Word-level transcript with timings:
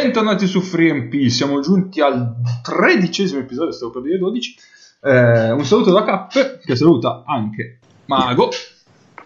Bentornati 0.00 0.46
su 0.46 0.60
FreeMP, 0.60 1.26
siamo 1.26 1.58
giunti 1.58 2.00
al 2.00 2.36
tredicesimo 2.62 3.40
episodio, 3.40 3.72
stavo 3.72 3.90
per 3.90 4.02
dire 4.02 4.18
12. 4.18 4.54
Eh, 5.02 5.50
un 5.50 5.64
saluto 5.64 5.90
da 5.90 6.04
Cap, 6.04 6.60
che 6.60 6.76
saluta 6.76 7.24
anche 7.26 7.80
Mago. 8.04 8.48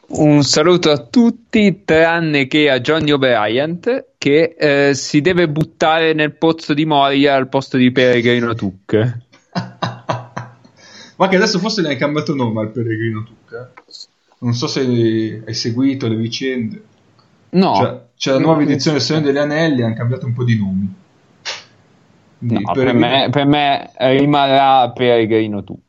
Un 0.06 0.42
saluto 0.42 0.90
a 0.90 0.96
tutti, 0.96 1.82
tranne 1.84 2.46
che 2.46 2.70
a 2.70 2.80
Johnny 2.80 3.10
O'Brien, 3.10 3.80
che 4.16 4.54
eh, 4.58 4.94
si 4.94 5.20
deve 5.20 5.46
buttare 5.46 6.14
nel 6.14 6.32
pozzo 6.32 6.72
di 6.72 6.86
Moria 6.86 7.34
al 7.34 7.50
posto 7.50 7.76
di 7.76 7.92
Peregrino 7.92 8.54
Tuc. 8.54 9.18
Ma 9.52 11.28
che 11.28 11.36
adesso 11.36 11.58
forse 11.58 11.82
ne 11.82 11.88
hai 11.88 11.98
cambiato 11.98 12.34
nome 12.34 12.62
al 12.62 12.70
Peregrino 12.70 13.24
Tuc. 13.24 13.52
Eh? 13.52 13.66
Non 14.38 14.54
so 14.54 14.66
se 14.66 14.80
hai 14.80 15.54
seguito 15.54 16.08
le 16.08 16.16
vicende. 16.16 16.82
No. 17.52 17.74
Cioè, 17.74 18.00
c'è 18.16 18.32
la 18.32 18.38
nuova 18.38 18.62
edizione 18.62 18.96
del 18.96 19.06
Signore 19.06 19.26
degli 19.26 19.38
Anelli, 19.38 19.82
hanno 19.82 19.94
cambiato 19.94 20.26
un 20.26 20.32
po' 20.32 20.44
di 20.44 20.56
nomi. 20.58 20.94
Quindi, 22.38 22.64
no, 22.64 22.72
per, 22.72 22.94
me, 22.94 23.28
per 23.30 23.46
me 23.46 23.90
rimarrà 23.96 24.90
Peregrino 24.90 25.62
Tuc. 25.62 25.80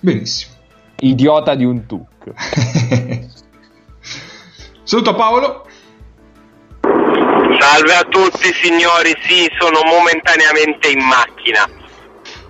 Benissimo. 0.00 0.52
Idiota 1.00 1.54
di 1.54 1.64
un 1.64 1.86
Tuc. 1.86 2.32
Saluto 4.82 5.14
Paolo. 5.14 5.66
Salve 6.80 7.94
a 7.94 8.02
tutti 8.02 8.52
signori, 8.52 9.14
sì, 9.22 9.48
sono 9.58 9.80
momentaneamente 9.84 10.90
in 10.90 11.04
macchina. 11.04 11.68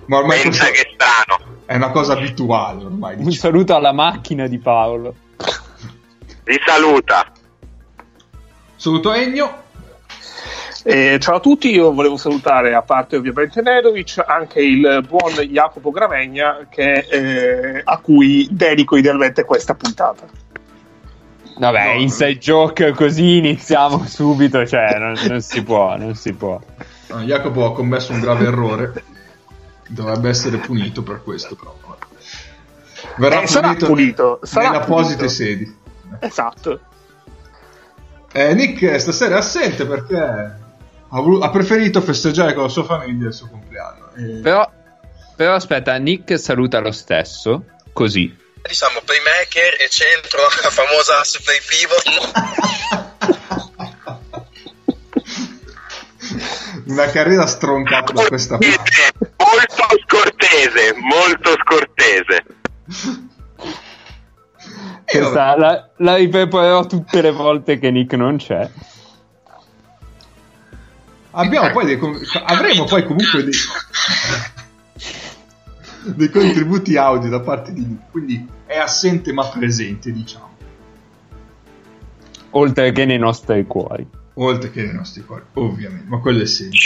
Ma 0.07 0.17
ormai 0.17 0.41
Pensa 0.41 0.65
che 0.65 0.91
strano. 0.93 1.59
È 1.65 1.75
una 1.75 1.91
cosa 1.91 2.13
abituale 2.13 2.83
ormai. 2.83 3.11
Diciamo. 3.11 3.29
Un 3.29 3.35
saluto 3.35 3.75
alla 3.75 3.93
macchina 3.93 4.47
di 4.47 4.57
Paolo. 4.57 5.15
Vi 6.43 6.59
saluta. 6.65 7.31
Saluto 8.85 9.13
Ennio. 9.13 9.63
Eh, 10.83 11.17
ciao 11.19 11.37
a 11.37 11.39
tutti, 11.39 11.73
io 11.73 11.91
volevo 11.91 12.17
salutare, 12.17 12.75
a 12.75 12.83
parte 12.83 13.15
ovviamente 13.15 13.63
Nedovic, 13.63 14.23
anche 14.23 14.61
il 14.61 15.03
buon 15.07 15.33
Jacopo 15.49 15.89
Gravegna 15.89 16.67
che, 16.69 17.07
eh, 17.09 17.81
a 17.83 17.97
cui 17.97 18.47
dedico 18.51 18.95
idealmente 18.95 19.43
questa 19.43 19.73
puntata. 19.73 20.27
Vabbè, 21.57 21.95
no, 21.95 21.99
inside 21.99 22.37
joke 22.37 22.91
così 22.91 23.37
iniziamo 23.37 24.05
subito, 24.05 24.67
cioè 24.67 24.99
non, 24.99 25.15
non 25.29 25.41
si 25.41 25.63
può, 25.63 25.97
non 25.97 26.13
si 26.13 26.33
può. 26.33 26.61
No, 27.07 27.21
Jacopo 27.21 27.65
ha 27.65 27.73
commesso 27.73 28.11
un 28.11 28.19
grave 28.19 28.45
errore, 28.45 29.03
dovrebbe 29.87 30.29
essere 30.29 30.57
punito 30.57 31.01
per 31.01 31.23
questo 31.23 31.55
però. 31.55 31.75
Verrà 33.17 33.41
eh, 33.41 33.47
punito, 33.47 33.85
pulito, 33.87 34.39
nelle 34.53 34.77
apposite 34.77 35.27
sedi. 35.27 35.75
Esatto. 36.19 36.79
Eh, 38.37 38.53
Nick 38.53 38.99
stasera 38.99 39.35
è 39.35 39.37
assente 39.37 39.85
perché 39.85 40.17
ha, 40.17 40.59
voluto, 41.21 41.45
ha, 41.45 41.49
preferito 41.49 42.01
festeggiare 42.01 42.53
con 42.53 42.63
la 42.63 42.69
sua 42.69 42.83
famiglia 42.83 43.27
il 43.27 43.33
suo 43.33 43.47
compleanno. 43.47 44.11
E... 44.13 44.41
Però, 44.41 44.69
però 45.37 45.53
aspetta, 45.53 45.95
Nick 45.95 46.37
saluta 46.37 46.79
lo 46.79 46.91
stesso, 46.91 47.63
così. 47.93 48.35
Diciamo 48.61 48.99
playmaker 49.05 49.79
e 49.79 49.87
centro, 49.87 50.41
la 50.61 50.69
famosa 50.69 51.23
supply 51.23 51.61
pivot. 51.65 52.03
Una 56.87 57.09
carriera 57.11 57.45
stroncata 57.45 58.11
da 58.11 58.25
questa 58.25 58.57
parte. 58.57 59.13
Molto 59.37 59.85
scortese, 60.05 60.93
molto 60.99 61.55
scortese. 61.63 62.43
Questa 65.05 65.57
la, 65.57 65.89
la 65.97 66.15
ripreparerò 66.15 66.85
tutte 66.87 67.21
le 67.21 67.31
volte 67.31 67.77
che 67.77 67.91
Nick 67.91 68.13
non 68.13 68.37
c'è. 68.37 68.69
Abbiamo 71.31 71.71
poi 71.71 71.85
dei, 71.85 71.99
avremo 72.45 72.85
poi 72.85 73.03
comunque 73.03 73.43
dei, 73.43 73.53
dei 76.15 76.29
contributi 76.29 76.95
audio 76.97 77.29
da 77.29 77.41
parte 77.41 77.73
di 77.73 77.85
Nick, 77.85 78.11
quindi 78.11 78.47
è 78.65 78.77
assente 78.77 79.31
ma 79.31 79.45
presente, 79.47 80.11
diciamo. 80.11 80.53
Oltre 82.51 82.91
che 82.93 83.05
nei 83.05 83.19
nostri 83.19 83.65
cuori. 83.65 84.07
Oltre 84.35 84.71
che 84.71 84.83
nei 84.83 84.93
nostri 84.93 85.23
cuori, 85.25 85.43
ovviamente, 85.53 86.05
ma 86.07 86.19
quello 86.19 86.41
è 86.41 86.45
sempre. 86.45 86.79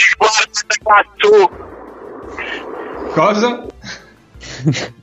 Cosa? 3.12 3.66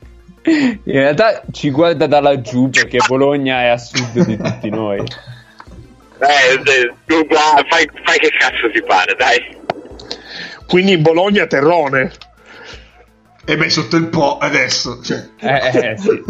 In 0.48 0.80
realtà 0.84 1.44
ci 1.52 1.70
guarda 1.72 2.08
da 2.08 2.22
laggiù 2.22 2.70
perché 2.70 3.00
Bologna 3.06 3.64
è 3.64 3.68
a 3.68 3.78
sud 3.78 4.26
di 4.26 4.38
tutti 4.38 4.70
noi. 4.70 5.00
Eh, 6.20 6.64
fai, 7.70 7.90
fai 8.04 8.18
che 8.18 8.30
cazzo 8.40 8.72
ti 8.72 8.82
pare, 8.82 9.16
dai. 9.16 9.58
Quindi 10.66 10.98
Bologna 10.98 11.46
terrone. 11.48 12.12
E 13.46 13.58
beh, 13.58 13.70
sotto 13.70 13.98
il 13.98 14.08
po' 14.08 14.38
adesso. 14.38 15.02
Cioè. 15.02 15.30
Eh, 15.38 15.92
eh, 15.92 15.98
sì. 15.98 16.24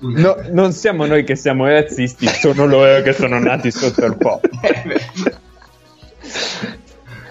no, 0.20 0.36
non 0.50 0.72
siamo 0.72 1.04
noi 1.06 1.24
che 1.24 1.34
siamo 1.34 1.66
razzisti, 1.66 2.26
sono 2.28 2.66
loro 2.66 3.02
che 3.02 3.12
sono 3.12 3.40
nati 3.40 3.72
sotto 3.72 4.04
il 4.04 4.16
po'. 4.16 4.40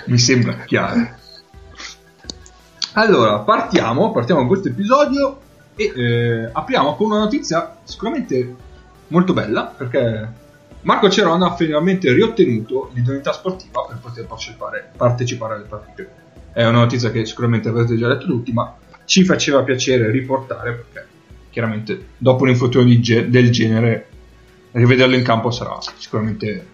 Mi 0.05 0.17
sembra 0.17 0.63
chiaro. 0.65 1.15
Allora, 2.93 3.39
partiamo, 3.39 4.11
partiamo 4.11 4.41
con 4.41 4.49
questo 4.49 4.69
episodio 4.69 5.41
e 5.77 5.93
eh, 5.95 6.49
apriamo 6.51 6.95
con 6.95 7.11
una 7.11 7.19
notizia 7.19 7.77
sicuramente 7.83 8.55
molto 9.07 9.33
bella 9.33 9.65
perché 9.65 10.27
Marco 10.81 11.09
Cerona 11.09 11.51
ha 11.51 11.55
finalmente 11.55 12.11
riottenuto 12.11 12.89
l'idoneità 12.93 13.31
sportiva 13.31 13.85
per 13.87 13.99
poter 13.99 14.25
partecipare, 14.25 14.91
partecipare 14.95 15.55
alle 15.55 15.65
partite. 15.65 16.09
È 16.51 16.65
una 16.65 16.79
notizia 16.79 17.11
che 17.11 17.25
sicuramente 17.25 17.69
avrete 17.69 17.95
già 17.95 18.07
letto 18.07 18.25
tutti, 18.25 18.51
ma 18.51 18.75
ci 19.05 19.23
faceva 19.23 19.63
piacere 19.63 20.09
riportare 20.09 20.73
perché 20.73 21.07
chiaramente 21.49 22.07
dopo 22.17 22.43
un 22.43 22.49
infortunio 22.49 22.99
ge- 22.99 23.29
del 23.29 23.51
genere 23.51 24.09
rivederlo 24.71 25.15
in 25.15 25.23
campo 25.23 25.51
sarà 25.51 25.77
sicuramente 25.97 26.67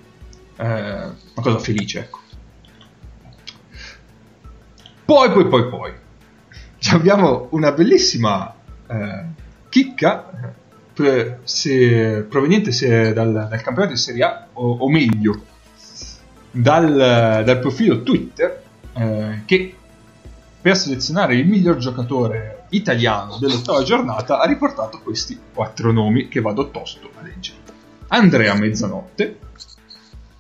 eh, 0.58 0.66
una 0.66 1.14
cosa 1.34 1.60
felice. 1.60 2.00
Ecco. 2.00 2.20
Poi, 5.06 5.32
poi, 5.32 5.48
poi, 5.48 5.70
poi. 5.70 5.92
Abbiamo 6.92 7.48
una 7.52 7.72
bellissima 7.72 8.54
eh, 8.94 9.26
chicca 9.70 10.54
pre, 10.94 11.40
se, 11.44 12.26
proveniente 12.30 12.72
se 12.72 13.14
dal, 13.14 13.32
dal, 13.32 13.62
campionato 13.62 13.94
di 13.94 14.00
Serie 14.00 14.24
A, 14.24 14.48
o, 14.54 14.78
o 14.80 14.90
meglio, 14.90 15.42
dal, 16.52 17.44
dal, 17.44 17.60
profilo 17.60 18.04
Twitter, 18.04 18.64
eh, 18.94 19.42
che 19.46 19.76
per 20.62 20.78
selezionare 20.78 21.36
il 21.36 21.48
miglior 21.48 21.78
giocatore 21.78 22.66
italiano 22.70 23.38
dell'ottava 23.38 23.84
giornata 23.84 24.40
ha 24.40 24.46
riportato 24.46 25.00
questi 25.00 25.38
quattro 25.54 25.92
nomi 25.92 26.30
che 26.30 26.40
vado 26.40 26.70
tosto 26.70 27.10
a 27.20 27.22
leggere. 27.22 27.58
Andrea 28.08 28.54
Mezzanotte, 28.54 29.40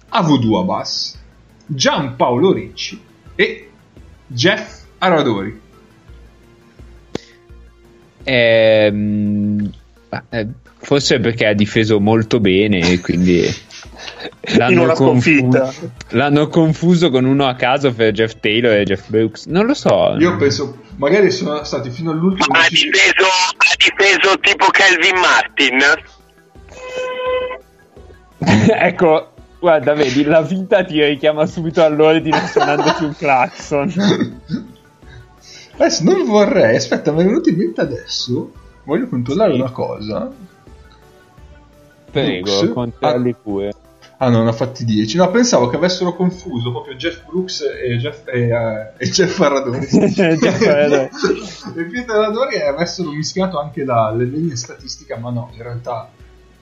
Avudu 0.09 0.56
Abbas, 0.56 1.19
Giampaolo 1.66 2.53
Ricci 2.53 3.02
e 3.36 3.72
Jeff 4.28 4.83
Aradori. 5.00 5.60
Ehm, 8.24 9.72
eh, 10.30 10.48
forse 10.78 11.20
perché 11.20 11.48
ha 11.48 11.54
difeso 11.54 12.00
molto 12.00 12.40
bene 12.40 12.80
e 12.80 13.00
quindi 13.00 13.44
l'hanno, 14.58 14.92
confuso, 14.94 15.74
l'hanno 16.10 16.48
confuso 16.48 17.10
con 17.10 17.25
uno 17.25 17.48
a 17.48 17.56
caso 17.56 17.94
per 17.94 18.12
Jeff 18.12 18.36
Taylor 18.40 18.78
e 18.78 18.84
Jeff 18.84 19.08
Brooks. 19.08 19.46
Non 19.46 19.66
lo 19.66 19.74
so. 19.74 20.16
Io 20.20 20.36
penso, 20.38 20.78
magari 20.98 21.31
sono 21.31 21.64
stati 21.64 21.90
fino 21.90 22.12
all'ultimo. 22.12 22.56
Ha 22.56 22.68
difeso, 22.70 23.25
ha 23.58 23.75
difeso 23.78 24.40
tipo 24.40 24.66
Kelvin 24.68 25.20
Martin. 25.20 25.80
ecco, 28.80 29.31
guarda, 29.60 29.94
vedi, 29.94 30.24
la 30.24 30.42
vita 30.42 30.84
ti 30.84 31.04
richiama 31.04 31.46
subito 31.46 31.84
all'ordine 31.84 32.46
suonandoci 32.48 33.04
un 33.06 33.16
clacson. 33.18 34.42
Adesso 35.75 36.04
non 36.04 36.25
vorrei, 36.25 36.75
aspetta, 36.75 37.12
mi 37.12 37.22
è 37.22 37.25
venuto 37.25 37.50
in 37.50 37.58
mente 37.58 37.81
adesso. 37.81 38.52
Voglio 38.84 39.08
controllare 39.08 39.54
sì. 39.54 39.60
una 39.60 39.72
cosa. 39.72 40.31
Prego, 42.12 42.74
controlli 42.74 43.31
ah. 43.31 43.36
pure. 43.42 43.74
Ah, 44.18 44.30
non 44.30 44.48
ha 44.48 44.52
fatti 44.52 44.86
10. 44.86 45.18
No, 45.18 45.31
pensavo 45.31 45.68
che 45.68 45.75
avessero 45.75 46.16
confuso 46.16 46.72
proprio 46.72 46.96
Jeff 46.96 47.25
Brooks 47.25 47.62
e 47.62 47.98
Jeff, 47.98 48.28
e, 48.28 48.54
uh, 48.54 48.92
e 48.98 49.10
Jeff 49.10 49.40
Aradori. 49.40 49.86
Jeff 49.90 50.62
Aradori. 50.62 51.10
e 51.75 51.84
Pietro 51.86 52.14
Aradori 52.14 52.62
avessero 52.62 53.12
mischiato 53.12 53.60
anche 53.60 53.84
la, 53.84 54.14
le 54.16 54.25
linee 54.25 54.56
statistiche, 54.56 55.18
ma 55.18 55.31
no, 55.31 55.50
in 55.54 55.64
realtà 55.64 56.10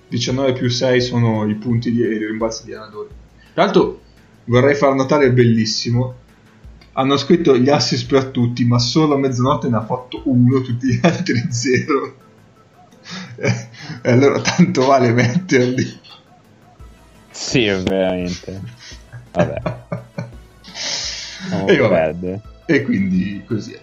19 0.07 0.53
più 0.53 0.69
6 0.69 1.01
sono 1.01 1.47
i 1.47 1.55
punti 1.55 1.91
di 1.91 1.99
i 1.99 2.25
rimbalzi 2.25 2.65
di 2.65 2.73
Aradori. 2.73 3.09
Tra 3.53 3.65
l'altro 3.65 3.99
vorrei 4.45 4.73
far 4.73 4.95
notare 4.95 5.31
bellissimo 5.31 6.15
hanno 6.93 7.17
scritto 7.17 7.57
gli 7.57 7.69
assist 7.69 8.07
per 8.07 8.25
tutti, 8.25 8.65
ma 8.65 8.79
solo 8.79 9.15
a 9.15 9.17
mezzanotte 9.17 9.69
ne 9.69 9.77
ha 9.77 9.85
fatto 9.85 10.21
uno, 10.25 10.61
tutti 10.61 10.87
gli 10.87 10.99
altri 11.01 11.45
zero. 11.51 12.15
e 14.01 14.11
allora 14.11 14.41
tanto 14.41 14.85
vale 14.85 15.11
metterli. 15.11 15.99
Sì, 17.29 17.65
veramente. 17.65 18.61
Vabbè. 19.31 19.61
E 21.65 21.77
vabbè. 21.77 22.39
E 22.65 22.81
quindi 22.83 23.43
così 23.47 23.73
è. 23.73 23.81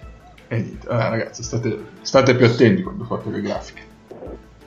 E 0.48 0.56
niente, 0.56 0.88
allora, 0.88 1.08
ragazzi, 1.08 1.42
state, 1.42 1.78
state 2.02 2.34
più 2.34 2.46
attenti 2.46 2.82
quando 2.82 3.04
fate 3.04 3.30
le 3.30 3.40
grafiche. 3.40 3.87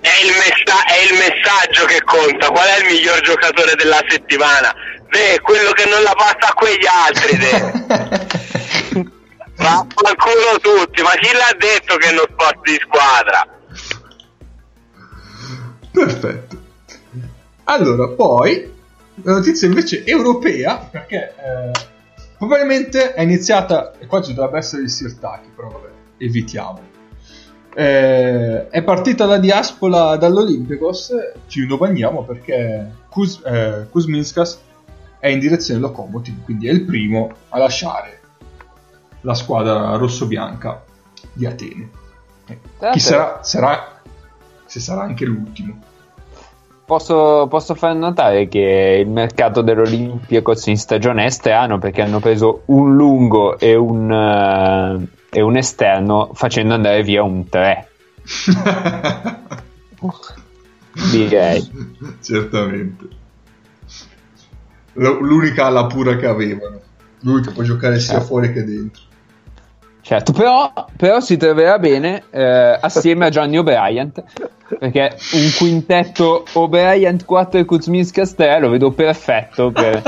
È 0.01 0.09
il, 0.25 0.31
messa- 0.33 0.86
è 0.86 0.98
il 1.06 1.18
messaggio 1.18 1.86
che 1.86 2.01
conta. 2.03 2.50
Qual 2.50 2.68
è 2.68 2.80
il 2.80 2.86
miglior 2.86 3.21
giocatore 3.21 3.75
della 3.75 4.01
settimana? 4.07 4.74
Beh, 5.07 5.39
quello 5.42 5.71
che 5.71 5.86
non 5.88 6.01
la 6.01 6.13
passa 6.15 6.50
a 6.50 6.53
quegli 6.53 6.88
altri. 6.88 7.38
te. 7.38 9.09
Vaffanculo 9.56 10.57
tutti, 10.62 11.01
ma 11.03 11.12
chi 11.12 11.31
l'ha 11.33 11.56
detto 11.57 11.98
che 11.98 12.09
uno 12.09 12.25
sport 12.31 12.62
di 12.63 12.80
squadra? 12.81 13.48
Perfetto. 15.92 16.59
Allora, 17.65 18.07
poi 18.07 18.74
la 19.24 19.33
notizia 19.33 19.68
invece 19.68 20.03
europea, 20.03 20.77
perché 20.77 21.36
eh, 21.38 21.71
probabilmente 22.38 23.13
è 23.13 23.21
iniziata, 23.21 23.94
e 24.00 24.07
qua 24.07 24.21
ci 24.21 24.33
dovrebbe 24.33 24.57
essere 24.57 24.81
il 24.83 24.89
Sirtaki, 24.89 25.50
però 25.56 25.69
vabbè, 25.69 25.89
evitiamo. 26.18 26.89
Eh, 27.73 28.68
è 28.68 28.83
partita 28.83 29.25
la 29.25 29.38
diaspora 29.38 30.18
dall'Olimpicos, 30.18 31.13
ci 31.47 31.63
innovagniamo 31.63 32.23
perché 32.23 32.91
Kuz, 33.09 33.41
eh, 33.45 33.88
Kuzminskas 33.89 34.59
è 35.19 35.27
in 35.29 35.39
direzione 35.39 35.79
Lokomotiv, 35.79 36.44
quindi 36.44 36.68
è 36.68 36.71
il 36.71 36.83
primo 36.83 37.31
a 37.50 37.57
lasciare 37.59 38.19
la 39.21 39.33
squadra 39.33 39.95
rosso-bianca 39.95 40.83
di 41.31 41.45
Atene. 41.45 41.89
Eh, 42.47 42.89
Chi 42.91 43.00
sarà, 43.00 43.39
sarà, 43.44 44.01
se 44.65 44.79
sarà 44.79 45.03
anche 45.03 45.25
l'ultimo. 45.25 45.79
Posso, 46.85 47.47
posso 47.47 47.74
far 47.74 47.95
notare 47.95 48.50
che 48.50 48.97
il 49.00 49.07
mercato 49.07 49.62
dell'Olympiacos 49.62 50.65
in 50.65 50.77
stagione 50.77 51.24
è 51.24 51.29
strano 51.29 51.77
perché 51.77 52.01
hanno 52.01 52.19
preso 52.19 52.63
un 52.65 52.95
lungo 52.95 53.57
e 53.57 53.75
un, 53.75 54.12
eh, 54.12 55.20
e 55.33 55.42
un 55.42 55.56
esterno 55.56 56.31
facendo 56.33 56.74
andare 56.74 57.04
via 57.04 57.24
un 57.24 57.48
3. 57.48 57.88
Direi. 61.12 61.72
Certamente. 62.22 63.07
L'unica 64.94 65.66
alla 65.68 65.86
pura 65.88 66.18
che 66.18 66.28
avevano. 66.28 66.80
Lui 67.22 67.42
che 67.42 67.51
può 67.51 67.63
giocare 67.63 68.00
sia 68.00 68.13
Certo. 68.13 68.28
fuori 68.28 68.51
che 68.51 68.63
dentro. 68.63 69.04
Certo, 70.01 70.33
però, 70.33 70.74
però 70.98 71.19
si 71.22 71.38
troverà 71.38 71.80
bene 71.80 72.24
eh, 72.31 72.77
assieme 72.81 73.27
a 73.27 73.30
Johnny 73.30 73.57
O'Brien 73.57 74.12
perché 74.80 75.16
un 75.34 75.50
quintetto 75.57 76.44
O'Brien 76.54 77.24
4 77.24 77.60
e 77.60 77.66
Kuzminskas 77.66 78.34
3 78.36 78.60
lo 78.60 78.69
vedo 78.69 78.92
perfetto 78.92 79.72
per 79.72 80.01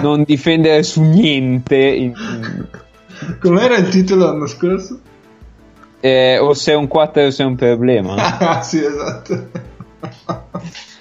non 0.00 0.22
difendere 0.24 0.82
su 0.82 1.02
niente 1.02 1.76
in- 1.76 2.14
Com'era 3.40 3.76
il 3.76 3.88
titolo 3.88 4.26
l'anno 4.26 4.46
scorso? 4.46 5.00
eh, 6.00 6.38
o 6.38 6.52
se 6.52 6.72
è 6.72 6.74
un 6.74 6.86
4 6.86 7.24
o 7.26 7.30
se 7.30 7.42
è 7.42 7.46
un 7.46 7.54
problema. 7.56 8.14
Ah, 8.38 8.62
sì, 8.62 8.78
esatto. 8.84 9.32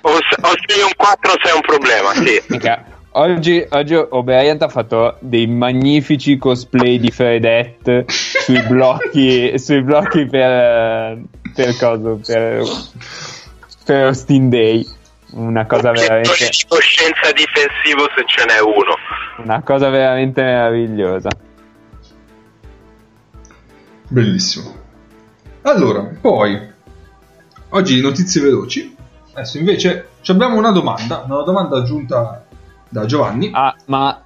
O, 0.02 0.10
se- 0.12 0.42
o 0.42 0.50
sei 0.66 0.82
un 0.84 0.94
4 0.96 1.32
sei 1.44 1.54
un 1.56 1.62
problema, 1.62 2.14
sì. 2.14 2.42
Mica, 2.48 2.86
Oggi, 3.16 3.64
oggi 3.70 3.94
O'Brien 3.96 4.58
ha 4.62 4.68
fatto 4.70 5.18
dei 5.20 5.46
magnifici 5.46 6.38
cosplay 6.40 6.98
di 7.00 7.12
Fredette 7.12 8.06
sui 8.08 8.60
blocchi, 8.64 9.54
sui 9.60 9.84
blocchi 9.84 10.26
per, 10.26 11.20
per 11.54 11.78
cosa? 11.78 12.18
Per, 12.26 12.64
per 13.86 14.06
Austin 14.06 14.50
Day. 14.50 14.84
Una 15.34 15.66
cosa 15.68 15.90
Obiettore 15.90 16.22
veramente, 16.22 16.50
di 16.50 16.66
coscienza 16.68 17.32
difensivo 17.34 18.08
se 18.16 18.24
ce 18.26 18.46
n'è 18.46 18.60
uno. 18.62 18.96
una 19.46 19.62
cosa 19.62 19.90
veramente 19.90 20.42
meravigliosa. 20.42 21.30
Bellissimo. 24.14 24.72
Allora, 25.64 26.08
poi, 26.22 26.56
oggi 27.70 28.00
notizie 28.00 28.42
veloci. 28.42 28.96
Adesso 29.34 29.58
invece 29.58 30.10
ci 30.22 30.30
abbiamo 30.30 30.56
una 30.56 30.70
domanda, 30.70 31.24
una 31.26 31.42
domanda 31.42 31.78
aggiunta 31.78 32.46
da 32.90 33.06
Giovanni. 33.06 33.50
Ah, 33.52 33.76
ma 33.88 34.22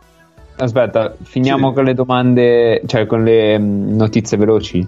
aspetta, 0.57 1.16
finiamo 1.24 1.69
Sì. 1.69 1.74
con 1.75 1.84
le 1.86 1.94
domande, 1.94 2.81
cioè 2.86 3.06
con 3.06 3.24
le 3.24 3.57
mm, 3.57 3.95
notizie 3.95 4.36
veloci. 4.36 4.86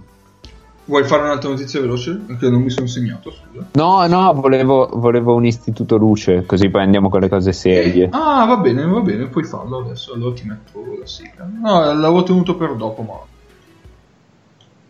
Vuoi 0.84 1.06
fare 1.06 1.22
un'altra 1.22 1.50
notizia 1.50 1.80
veloce? 1.80 2.16
Perché 2.16 2.50
non 2.50 2.62
mi 2.62 2.70
sono 2.70 2.88
segnato, 2.88 3.32
scusa. 3.32 3.68
No, 3.74 4.06
no, 4.06 4.34
volevo, 4.34 4.90
volevo 4.96 5.34
un 5.34 5.46
istituto 5.46 5.96
luce, 5.96 6.46
così 6.46 6.68
poi 6.70 6.82
andiamo 6.82 7.08
con 7.10 7.22
le 7.22 7.30
cose 7.30 7.54
serie. 7.54 8.10
Ah, 8.12 8.44
va 8.46 8.58
bene, 8.58 8.86
va 8.86 9.00
bene, 9.00 9.28
puoi 9.28 9.46
farlo 9.46 9.80
adesso. 9.86 10.14
Allora 10.14 10.34
ti 10.34 10.46
metto 10.46 10.84
la 11.00 11.06
sigla. 11.06 11.48
No, 11.62 11.94
l'avevo 11.94 12.24
tenuto 12.24 12.58
per 12.58 12.76
dopo, 12.76 13.02
ma. 13.04 13.14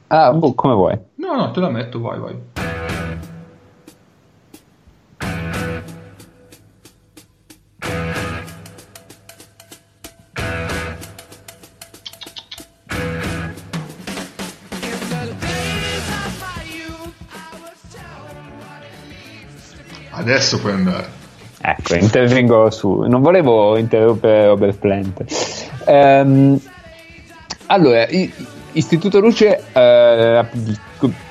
Ah, 0.09 0.31
boh, 0.33 0.53
come 0.55 0.73
vuoi. 0.73 0.97
No, 1.15 1.35
no, 1.35 1.51
te 1.51 1.59
la 1.59 1.69
metto, 1.69 1.99
vai, 1.99 2.19
vai. 2.19 2.37
Adesso 20.11 20.59
puoi 20.59 20.73
andare. 20.73 21.17
Ecco, 21.61 21.95
intervengo 21.95 22.69
su. 22.71 23.01
Non 23.01 23.21
volevo 23.21 23.77
interrompere 23.77 24.47
Robert 24.47 24.77
Plant. 24.77 25.23
Ehm, 25.85 26.59
allora, 27.67 28.07
i- 28.07 28.31
Istituto 28.79 29.19
Luce, 29.19 29.61
eh, 29.73 30.33
rapidi- 30.33 30.77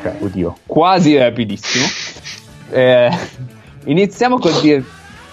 cioè, 0.03 0.17
oddio, 0.21 0.57
quasi 0.67 1.17
rapidissimo. 1.17 1.87
Eh, 2.71 3.11
iniziamo 3.85 4.39
col 4.39 4.61
dire. 4.61 4.85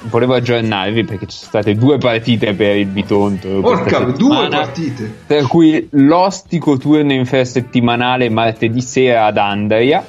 Volevo 0.07 0.35
aggiornarvi 0.35 1.03
perché 1.03 1.25
ci 1.25 1.35
sono 1.35 1.49
state 1.49 1.73
due 1.75 1.97
partite 1.97 2.53
per 2.53 2.75
il 2.77 2.85
Bitonto. 2.85 3.59
Porca, 3.59 3.99
due 3.99 4.47
partite. 4.49 5.11
Per 5.25 5.47
cui 5.47 5.87
l'ostico 5.91 6.77
turno 6.77 7.11
infrasettimanale 7.11 8.29
martedì 8.29 8.81
sera 8.81 9.25
ad 9.25 9.37
Andria, 9.37 10.05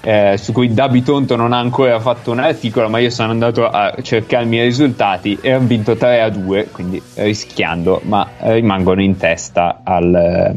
eh, 0.00 0.36
su 0.38 0.52
cui 0.52 0.72
Da 0.72 0.88
Bitonto 0.88 1.36
non 1.36 1.52
ha 1.52 1.58
ancora 1.58 2.00
fatto 2.00 2.30
un 2.30 2.38
articolo, 2.38 2.88
ma 2.88 2.98
io 2.98 3.10
sono 3.10 3.30
andato 3.30 3.68
a 3.68 3.94
cercarmi 4.00 4.56
i 4.56 4.62
risultati 4.62 5.38
e 5.40 5.52
hanno 5.52 5.66
vinto 5.66 5.94
3 5.96 6.22
a 6.22 6.30
2, 6.30 6.68
quindi 6.72 7.00
rischiando, 7.16 8.00
ma 8.04 8.26
rimangono 8.38 9.02
in 9.02 9.18
testa 9.18 9.80
al, 9.84 10.56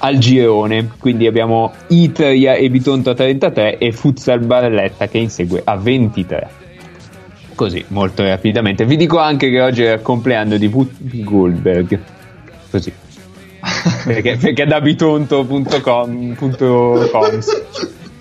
al 0.00 0.18
girone. 0.18 0.90
Quindi 0.98 1.26
abbiamo 1.26 1.72
Itria 1.88 2.54
e 2.54 2.68
Bitonto 2.68 3.10
a 3.10 3.14
33 3.14 3.78
e 3.78 3.92
Futsal 3.92 4.40
Barletta 4.40 5.08
che 5.08 5.18
insegue 5.18 5.62
a 5.64 5.76
23. 5.76 6.58
Così, 7.54 7.84
molto 7.88 8.24
rapidamente. 8.24 8.84
Vi 8.84 8.96
dico 8.96 9.18
anche 9.18 9.50
che 9.50 9.60
oggi 9.60 9.84
è 9.84 9.94
il 9.94 10.02
compleanno 10.02 10.56
di 10.56 10.66
Whoopi 10.66 11.22
Goldberg. 11.22 12.00
Così. 12.70 12.92
perché, 14.06 14.36
perché 14.36 14.64
da 14.66 14.80
bitonto.com 14.80 16.34
.com 16.34 17.40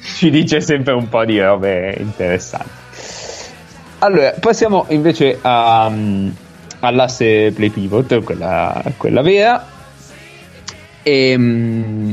ci 0.02 0.30
dice 0.30 0.60
sempre 0.60 0.94
un 0.94 1.08
po' 1.08 1.24
di 1.24 1.40
robe 1.40 1.96
interessanti. 2.00 2.70
Allora, 4.00 4.34
passiamo 4.40 4.86
invece 4.90 5.40
a, 5.42 5.90
mm, 5.90 6.30
all'asse 6.80 7.52
play 7.54 7.70
pivot, 7.70 8.22
quella, 8.24 8.82
quella 8.98 9.22
vera. 9.22 9.66
E, 11.10 11.36
mm, 11.36 12.12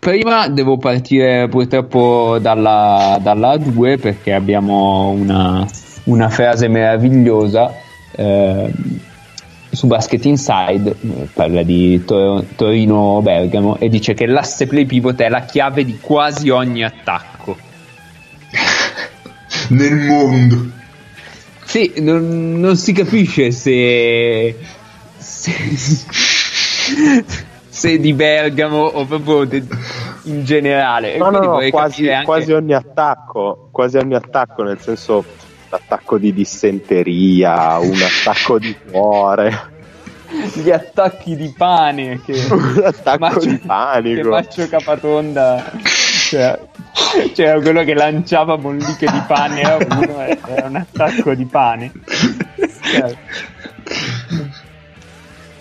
prima 0.00 0.48
devo 0.48 0.76
partire 0.76 1.46
purtroppo 1.48 2.38
dalla, 2.40 3.20
dalla 3.22 3.54
A2 3.54 4.00
perché 4.00 4.32
abbiamo 4.32 5.10
una, 5.10 5.64
una 6.04 6.28
frase 6.28 6.66
meravigliosa 6.66 7.72
ehm, 8.16 8.72
su 9.70 9.86
Basket 9.86 10.24
Inside, 10.24 10.90
eh, 10.90 11.28
parla 11.32 11.62
di 11.62 12.04
Tor- 12.04 12.44
Torino-Bergamo 12.56 13.78
e 13.78 13.88
dice 13.88 14.12
che 14.14 14.26
l'asse 14.26 14.66
play 14.66 14.86
pivot 14.86 15.20
è 15.20 15.28
la 15.28 15.44
chiave 15.44 15.84
di 15.84 15.98
quasi 16.00 16.48
ogni 16.48 16.82
attacco. 16.82 17.56
Nel 19.70 19.94
mondo. 19.94 20.68
Sì, 21.64 21.92
non, 21.98 22.58
non 22.58 22.76
si 22.76 22.92
capisce 22.92 23.52
se, 23.52 24.58
se, 25.16 25.52
se 27.82 27.98
di 27.98 28.12
Bergamo 28.12 28.78
o 28.84 29.04
proprio 29.06 29.44
de- 29.44 29.64
in 30.24 30.44
generale. 30.44 31.16
No, 31.16 31.30
no, 31.30 31.40
no, 31.40 31.68
quasi, 31.70 32.08
anche- 32.08 32.24
quasi 32.24 32.52
ogni 32.52 32.74
attacco, 32.74 33.68
quasi 33.72 33.96
ogni 33.96 34.14
attacco, 34.14 34.62
nel 34.62 34.78
senso 34.78 35.24
l'attacco 35.68 36.16
di 36.16 36.32
dissenteria, 36.32 37.78
un 37.78 37.98
attacco 38.00 38.60
di 38.60 38.76
cuore, 38.88 39.70
gli 40.54 40.70
attacchi 40.70 41.34
di 41.34 41.52
pane 41.56 42.20
che 42.24 42.34
un 42.54 42.82
attacco 42.84 43.18
Maccio- 43.18 43.40
di 43.40 43.58
che 43.58 43.66
panico. 43.66 44.30
faccio 44.30 44.68
capatonda 44.68 45.72
cioè, 45.82 46.58
c'era 47.34 47.60
quello 47.60 47.82
che 47.84 47.94
lanciava 47.94 48.56
molliche 48.56 49.06
di 49.10 49.22
pane 49.26 49.60
a 49.62 49.76
uno 49.76 50.24
e 50.24 50.38
era 50.46 50.68
un 50.68 50.76
attacco 50.76 51.34
di 51.34 51.44
pane 51.44 51.92
Cioè, 52.82 53.14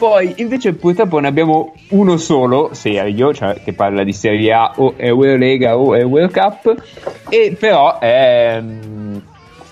Poi 0.01 0.33
invece 0.37 0.73
purtroppo 0.73 1.19
ne 1.19 1.27
abbiamo 1.27 1.73
uno 1.89 2.17
solo 2.17 2.73
serio, 2.73 3.35
cioè 3.35 3.61
che 3.63 3.73
parla 3.73 4.03
di 4.03 4.13
Serie 4.13 4.51
A 4.51 4.73
o 4.77 4.95
Eurolega 4.97 5.77
o 5.77 5.95
World 5.95 6.31
Cup, 6.31 6.73
e 7.29 7.55
però 7.59 7.99
è, 7.99 8.59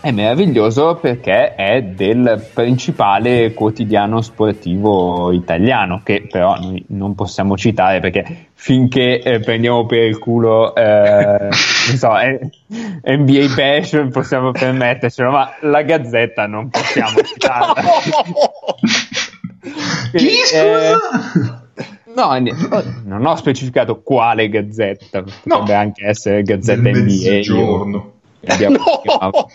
è 0.02 0.12
meraviglioso 0.12 1.00
perché 1.02 1.56
è 1.56 1.82
del 1.82 2.48
principale 2.54 3.56
quotidiano 3.56 4.22
sportivo 4.22 5.32
italiano, 5.32 6.02
che 6.04 6.28
però 6.30 6.60
noi 6.60 6.86
non 6.90 7.16
possiamo 7.16 7.58
citare 7.58 8.00
perché 8.00 8.50
finché 8.54 9.24
eh, 9.24 9.40
prendiamo 9.40 9.88
per 9.88 10.04
il 10.04 10.20
culo 10.20 10.76
eh, 10.76 11.48
non 11.90 11.98
so, 11.98 12.20
eh, 12.20 12.40
NBA 13.04 13.54
Passion 13.56 14.12
possiamo 14.12 14.52
permettercelo, 14.52 15.32
ma 15.32 15.56
la 15.62 15.82
Gazzetta 15.82 16.46
non 16.46 16.70
possiamo 16.70 17.20
citarla. 17.24 17.82
Chi 20.16 20.30
scusa? 20.46 21.68
No, 22.16 22.38
non 23.06 23.26
ho 23.26 23.36
specificato 23.36 24.02
quale 24.02 24.50
gazzetta, 24.50 25.22
potrebbe 25.24 25.72
No. 25.74 25.78
anche 25.80 26.06
essere 26.08 26.42
gazzetta 26.44 26.82
Del 26.82 26.92
NBA. 26.94 27.04
mezzogiorno. 27.04 28.14
Come 28.42 28.58
diavolo 28.58 28.84
si 28.84 29.02
chiamava? 29.08 29.48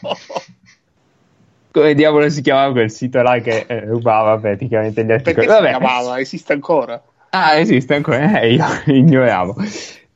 Come 1.70 1.94
diavolo 1.94 2.28
si 2.30 2.40
chiamava 2.42 2.72
quel 2.72 2.90
sito 2.90 3.20
là 3.22 3.38
che 3.40 3.64
eh, 3.66 3.80
rubava 3.86 4.38
praticamente 4.38 5.02
gli 5.02 5.06
Perché 5.06 5.30
articoli? 5.30 5.46
si 5.46 5.52
Vabbè. 5.52 5.68
chiamava? 5.70 6.20
Esiste 6.20 6.52
ancora? 6.52 7.02
Ah, 7.30 7.56
esiste 7.56 7.94
ancora, 7.94 8.40
eh, 8.40 8.52
io 8.54 8.64
ignoravo. 8.86 9.56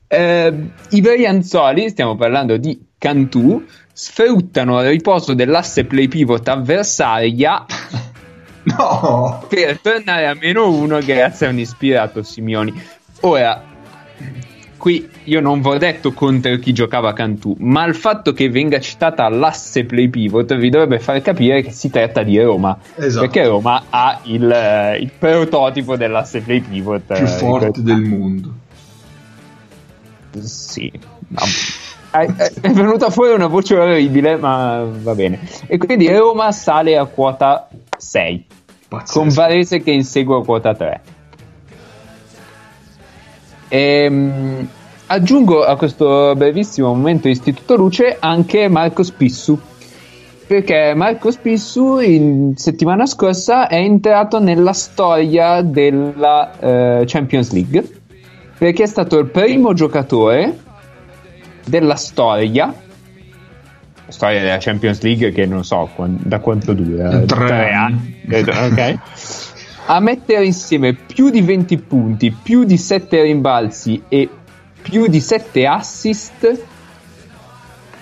Eh, 0.06 0.54
I 0.90 1.00
Brianzoli, 1.00 1.88
stiamo 1.88 2.14
parlando 2.14 2.56
di 2.56 2.80
Cantù, 2.96 3.64
sfruttano 3.92 4.80
il 4.82 4.88
riposo 4.90 5.34
dell'asse 5.34 5.84
play 5.84 6.06
pivot 6.06 6.46
avversaria 6.46 7.64
No! 8.76 9.44
per 9.48 9.78
tornare 9.80 10.26
a 10.26 10.34
meno 10.34 10.70
uno 10.70 10.98
grazie 10.98 11.46
a 11.46 11.50
un 11.50 11.58
ispirato 11.58 12.22
Simioni. 12.22 12.72
Ora, 13.20 13.62
qui 14.76 15.08
io 15.24 15.40
non 15.40 15.60
vi 15.60 15.68
ho 15.68 15.76
detto 15.76 16.12
contro 16.12 16.56
chi 16.56 16.72
giocava 16.72 17.12
Cantù, 17.12 17.54
ma 17.58 17.84
il 17.84 17.94
fatto 17.94 18.32
che 18.32 18.48
venga 18.48 18.80
citata 18.80 19.28
l'asse 19.28 19.84
play 19.84 20.08
pivot 20.08 20.56
vi 20.56 20.70
dovrebbe 20.70 20.98
far 20.98 21.20
capire 21.20 21.62
che 21.62 21.72
si 21.72 21.90
tratta 21.90 22.22
di 22.22 22.40
Roma. 22.40 22.78
Esatto. 22.94 23.26
Perché 23.26 23.46
Roma 23.46 23.84
ha 23.90 24.20
il, 24.24 24.50
eh, 24.50 24.98
il 24.98 25.10
prototipo 25.16 25.96
dell'asse 25.96 26.40
play 26.40 26.60
pivot 26.60 27.14
Più 27.14 27.24
eh, 27.24 27.26
forte 27.26 27.82
del 27.82 28.00
mondo. 28.00 28.52
sì, 30.40 30.90
no. 31.28 31.40
È 32.10 32.70
venuta 32.72 33.10
fuori 33.10 33.34
una 33.34 33.48
voce 33.48 33.76
orribile, 33.76 34.36
ma 34.36 34.82
va 34.82 35.14
bene. 35.14 35.40
E 35.66 35.76
quindi 35.76 36.10
Roma 36.10 36.50
sale 36.52 36.96
a 36.96 37.04
quota 37.04 37.68
6, 37.98 38.46
Pazzesco. 38.88 39.18
con 39.18 39.28
Varese 39.28 39.82
che 39.82 39.90
insegue 39.90 40.38
a 40.38 40.42
quota 40.42 40.74
3. 40.74 41.00
Ehm, 43.68 44.68
aggiungo 45.06 45.64
a 45.64 45.76
questo 45.76 46.34
brevissimo 46.34 46.94
momento 46.94 47.28
Istituto 47.28 47.76
Luce 47.76 48.16
anche 48.18 48.68
Marco 48.68 49.02
Spissu. 49.02 49.58
Perché 50.46 50.94
Marco 50.94 51.30
Spissu 51.30 51.98
in 51.98 52.54
settimana 52.56 53.04
scorsa 53.04 53.68
è 53.68 53.76
entrato 53.76 54.40
nella 54.40 54.72
storia 54.72 55.60
della 55.60 56.58
eh, 56.58 57.04
Champions 57.04 57.52
League 57.52 57.96
perché 58.58 58.82
è 58.82 58.86
stato 58.86 59.18
il 59.18 59.26
primo 59.26 59.72
giocatore 59.72 60.58
della 61.64 61.94
storia 61.94 62.74
storia 64.08 64.40
della 64.40 64.58
Champions 64.58 65.00
League 65.02 65.32
che 65.32 65.46
non 65.46 65.64
so 65.64 65.88
da 65.96 66.38
quanto 66.40 66.72
dura? 66.72 67.20
Tre 67.20 67.72
anni. 67.72 68.20
credo, 68.26 68.52
ok. 68.52 68.98
A 69.86 70.00
mettere 70.00 70.44
insieme 70.44 70.94
più 70.94 71.30
di 71.30 71.40
20 71.40 71.78
punti 71.78 72.30
più 72.30 72.64
di 72.64 72.76
7 72.76 73.22
rimbalzi 73.22 74.02
e 74.08 74.28
più 74.82 75.06
di 75.06 75.20
7 75.20 75.66
assist 75.66 76.62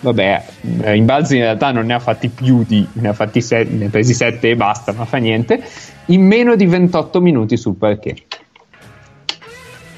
vabbè 0.00 0.44
rimbalzi 0.80 1.36
in 1.36 1.42
realtà 1.42 1.72
non 1.72 1.86
ne 1.86 1.94
ha 1.94 1.98
fatti 1.98 2.28
più 2.28 2.64
di 2.64 2.86
ne 2.92 3.08
ha 3.08 3.12
fatti 3.12 3.40
7 3.40 3.72
ne 3.72 3.86
ha 3.86 3.88
presi 3.88 4.12
7 4.12 4.50
e 4.50 4.56
basta 4.56 4.92
ma 4.92 5.04
fa 5.04 5.16
niente 5.16 5.62
in 6.06 6.25
meno 6.26 6.54
di 6.54 6.66
28 6.66 7.20
minuti 7.20 7.56
sul 7.56 7.76
parquet 7.76 8.22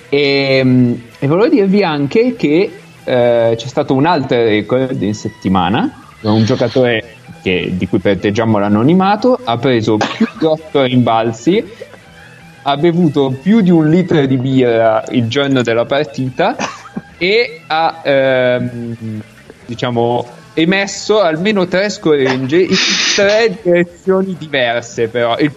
e, 0.09 0.61
mm, 0.65 0.95
e 1.19 1.27
volevo 1.27 1.49
dirvi 1.49 1.83
anche 1.83 2.37
che 2.37 2.71
eh, 3.09 3.55
c'è 3.57 3.67
stato 3.67 3.95
un 3.95 4.07
altro 4.07 4.37
record 4.43 5.01
in 5.03 5.15
settimana. 5.15 5.91
Un 6.21 6.45
giocatore 6.45 7.15
che- 7.43 7.71
di 7.75 7.87
cui 7.89 7.99
proteggiamo 8.01 8.59
l'anonimato 8.59 9.39
ha 9.43 9.57
preso 9.57 9.97
più 9.97 10.27
di 10.39 10.45
8 10.45 10.83
rimbalzi, 10.83 11.65
ha 12.63 12.77
bevuto 12.77 13.35
più 13.41 13.61
di 13.61 13.71
un 13.71 13.89
litro 13.89 14.25
di 14.27 14.37
birra 14.37 15.03
il 15.11 15.27
giorno 15.29 15.63
della 15.63 15.87
partita 15.87 16.57
e 17.17 17.63
ha 17.67 18.01
ehm, 18.03 18.97
diciamo 19.65 20.27
emesso 20.55 21.21
almeno 21.21 21.67
tre 21.67 21.89
scoregge 21.89 22.59
in 22.59 22.77
tre 23.15 23.57
direzioni 23.63 24.37
diverse 24.37 25.09
però 25.09 25.37
Il- 25.39 25.53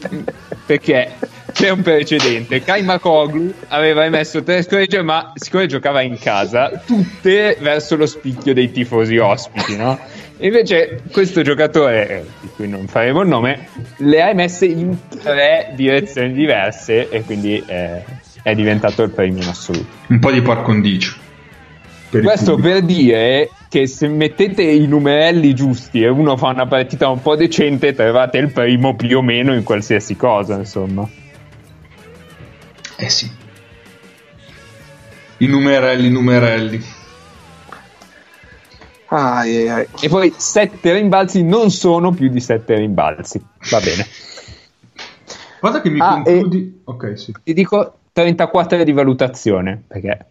perché 0.66 1.12
c'è 1.52 1.70
un 1.70 1.82
precedente 1.82 2.62
Kai 2.62 2.84
Makoglu 2.84 3.54
aveva 3.70 4.06
emesso 4.06 4.44
tre 4.44 4.62
scoregge 4.64 5.02
ma 5.02 5.32
siccome 5.36 5.68
giocava 5.68 6.02
in 6.02 6.18
casa 6.18 6.82
tutte 6.86 7.58
verso 7.60 7.96
lo 7.96 8.06
spicchio 8.06 8.54
dei 8.54 8.72
tifosi 8.72 9.18
ospiti 9.18 9.76
no? 9.76 10.00
Invece 10.44 11.02
questo 11.12 11.44
giocatore 11.44 12.10
eh, 12.10 12.26
di 12.42 12.50
cui 12.56 12.68
non 12.68 12.88
faremo 12.88 13.22
il 13.22 13.28
nome 13.28 13.68
le 13.98 14.22
ha 14.22 14.30
emesse 14.30 14.66
in 14.66 14.98
tre 15.22 15.74
direzioni 15.76 16.34
diverse 16.34 17.10
e 17.10 17.22
quindi 17.24 17.62
eh, 17.66 18.04
è 18.42 18.56
diventato 18.56 19.04
il 19.04 19.12
premio 19.12 19.44
in 19.44 19.50
assoluto 19.50 19.86
Un 20.08 20.20
po' 20.20 20.32
di 20.32 20.42
par 20.42 20.64
condicio. 20.64 21.16
Per 22.10 22.24
questo 22.24 22.58
per 22.58 22.82
dire 22.82 23.50
che 23.70 23.88
se 23.88 24.10
mettete 24.10 24.64
i 24.64 24.86
numerelli 24.86 25.54
giusti 25.54 26.02
e 26.02 26.10
uno 26.10 26.36
fa 26.36 26.48
una 26.48 26.68
partita 26.68 27.08
un 27.08 27.22
po' 27.22 27.38
decente, 27.38 27.94
trovate 27.94 28.38
il 28.38 28.52
primo 28.52 28.96
più 28.96 29.20
o 29.20 29.22
meno 29.22 29.54
in 29.54 29.64
qualsiasi 29.64 30.18
cosa, 30.18 30.56
insomma. 30.56 31.08
Eh 33.02 33.10
sì. 33.10 33.28
I 35.38 35.48
numerelli, 35.48 36.06
i 36.06 36.12
numerelli. 36.12 36.86
Ai, 39.08 39.58
ai, 39.58 39.70
ai. 39.70 39.88
E 40.00 40.08
poi 40.08 40.32
7 40.38 40.94
rimbalzi 40.94 41.44
non 41.44 41.72
sono 41.72 42.12
più 42.12 42.30
di 42.30 42.40
7 42.40 42.76
rimbalzi. 42.76 43.44
Va 43.72 43.80
bene. 43.80 44.06
Guarda 45.60 45.82
che 45.82 45.90
mi 45.90 46.00
Ah, 46.00 46.22
concludi. 46.22 46.82
Ok, 46.84 47.18
sì. 47.18 47.34
Ti 47.44 47.54
dico 47.54 47.98
34 48.12 48.84
di 48.84 48.92
valutazione, 48.92 49.82
perché 49.88 50.26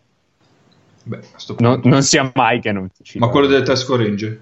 Beh, 1.03 1.21
non, 1.59 1.81
non 1.83 2.05
sia 2.05 2.31
mai 2.33 2.61
che 2.61 2.71
non 2.71 2.89
ci 3.03 3.19
Ma 3.19 3.29
quello 3.29 3.49
delle 3.49 3.65
Tesco 3.65 3.97
Ranger? 3.97 4.41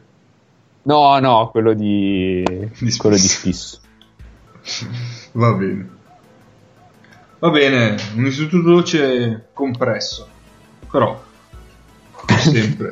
No, 0.83 1.19
no, 1.19 1.49
quello 1.51 1.73
di, 1.73 2.45
Di 2.79 2.97
quello 2.99 3.17
di. 3.17 3.23
Spisso. 3.23 3.81
Va 5.33 5.53
bene. 5.53 5.97
Va 7.41 7.51
bene, 7.51 7.95
un 8.17 8.27
istituto 8.27 8.63
veloce 8.65 9.49
compresso. 9.53 10.27
Però, 10.91 11.23
come 12.13 12.39
sempre. 12.41 12.91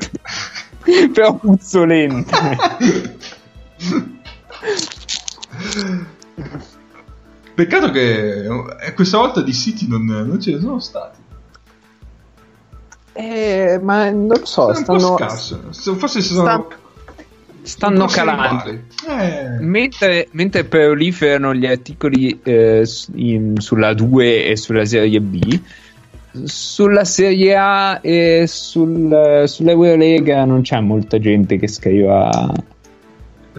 Però 1.13 1.35
puzzolente. 1.35 2.33
Peccato 7.55 7.91
che 7.91 8.45
eh, 8.81 8.93
questa 8.95 9.19
volta 9.19 9.41
di 9.43 9.53
City 9.55 9.87
non, 9.89 10.05
non 10.05 10.41
ce 10.41 10.53
ne 10.53 10.61
sono 10.61 10.79
stati. 10.79 11.19
eh, 13.15 13.81
ma 13.83 14.11
non 14.11 14.27
lo 14.29 14.45
so, 14.45 14.71
È 14.73 14.77
un 14.77 14.85
po' 14.85 14.99
stanno, 14.99 15.73
Forse 15.97 16.21
si 16.21 16.35
sono. 16.35 16.67
sta- 16.69 16.77
stanno 17.67 18.07
calando. 18.07 18.71
Eh, 18.71 19.59
Mentre, 19.61 20.29
mentre 20.33 20.65
proliferano 20.65 21.55
gli 21.55 21.67
articoli 21.67 22.39
eh, 22.43 22.87
in- 23.15 23.55
sulla 23.59 23.93
2 23.93 24.47
e 24.47 24.57
sulla 24.57 24.85
serie 24.85 25.21
B, 25.21 25.61
sulla 26.45 27.05
serie 27.05 27.57
A 27.57 27.99
e 28.03 28.45
sul, 28.47 29.45
sull'Eurolega 29.47 30.45
non 30.45 30.63
c'è 30.63 30.81
molta 30.81 31.19
gente 31.19 31.57
che 31.59 31.67
scriva. 31.69 32.31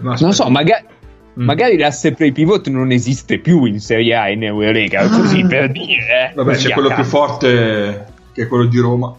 ma 0.00 0.16
Non 0.20 0.32
so, 0.32 0.48
Mm. 0.48 1.44
magari 1.44 1.76
l'asse 1.78 2.12
play 2.14 2.32
pivot 2.32 2.66
non 2.68 2.90
esiste 2.90 3.38
più 3.38 3.64
in 3.64 3.78
serie 3.78 4.14
A 4.16 4.28
e 4.28 4.32
in 4.32 4.42
Eurolega, 4.42 5.06
così 5.08 5.44
per 5.46 5.70
dire. 5.70 6.30
eh, 6.30 6.34
Vabbè, 6.34 6.54
c'è 6.56 6.70
quello 6.72 6.92
più 6.92 7.04
forte 7.04 8.06
che 8.32 8.42
è 8.42 8.46
quello 8.48 8.64
di 8.66 8.78
Roma. 8.78 9.14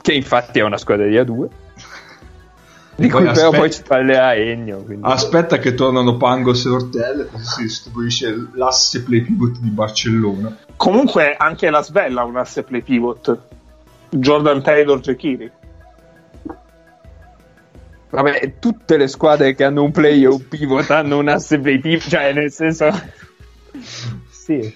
Che 0.00 0.12
infatti 0.14 0.58
è 0.60 0.62
una 0.62 0.78
squadra 0.78 1.06
di 1.06 1.16
A2. 1.16 1.46
Di 2.98 3.08
cui 3.08 3.22
poi 3.22 3.32
però 3.32 3.50
poi 3.50 3.70
ci 3.70 3.82
parlerà 3.86 4.34
Ennio. 4.34 4.78
quindi- 4.78 5.06
Aspetta 5.06 5.58
che 5.58 5.74
tornano 5.74 6.16
Pangos 6.16 6.64
e 6.64 6.68
Ortel, 6.68 7.28
così 7.30 7.44
si 7.44 7.62
distribuisce 7.62 8.48
l'asse 8.54 9.04
play 9.04 9.20
pivot 9.20 9.56
di 9.60 9.70
Barcellona. 9.70 10.56
Comunque 10.74 11.36
anche 11.36 11.70
la 11.70 11.80
Svella 11.80 12.22
ha 12.22 12.24
un 12.24 12.36
asse 12.36 12.64
play 12.64 12.82
pivot. 12.82 13.38
Jordan 14.10 14.62
Taylor 14.62 14.98
Jekiri. 14.98 15.48
Vabbè, 18.10 18.54
tutte 18.58 18.96
le 18.96 19.06
squadre 19.06 19.54
che 19.54 19.62
hanno 19.62 19.84
un 19.84 19.92
play 19.92 20.24
o 20.24 20.32
un 20.34 20.48
pivot 20.48 20.90
hanno 20.90 21.18
un 21.18 21.28
asse 21.28 21.60
play 21.60 21.78
pivot, 21.78 22.08
cioè 22.08 22.32
nel 22.32 22.50
senso... 22.50 22.88
sì. 24.28 24.74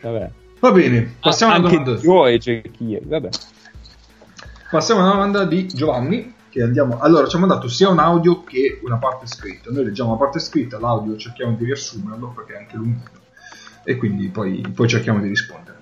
Vabbè. 0.00 0.30
Va 0.60 0.72
bene, 0.72 1.16
passiamo 1.20 1.52
alla 1.52 1.64
Anche 1.66 1.76
domanda. 1.82 2.00
Dio 2.00 2.26
e 2.26 2.38
Cecchia, 2.38 2.98
vabbè. 3.02 3.28
Passiamo 4.70 5.02
alla 5.02 5.10
domanda 5.10 5.44
di 5.44 5.66
Giovanni. 5.66 6.34
Che 6.50 6.62
andiamo... 6.62 6.98
Allora, 7.00 7.26
ci 7.26 7.36
ha 7.36 7.38
mandato 7.38 7.68
sia 7.68 7.88
un 7.88 7.98
audio 7.98 8.42
che 8.44 8.80
una 8.82 8.96
parte 8.96 9.26
scritta. 9.26 9.70
Noi 9.70 9.84
leggiamo 9.84 10.12
la 10.12 10.16
parte 10.16 10.38
scritta, 10.38 10.78
l'audio 10.78 11.16
cerchiamo 11.16 11.54
di 11.56 11.64
riassumerlo 11.64 12.32
perché 12.34 12.54
è 12.54 12.58
anche 12.58 12.76
lungo. 12.76 13.02
E 13.84 13.96
quindi 13.96 14.28
poi, 14.28 14.60
poi 14.74 14.88
cerchiamo 14.88 15.20
di 15.20 15.28
rispondere. 15.28 15.76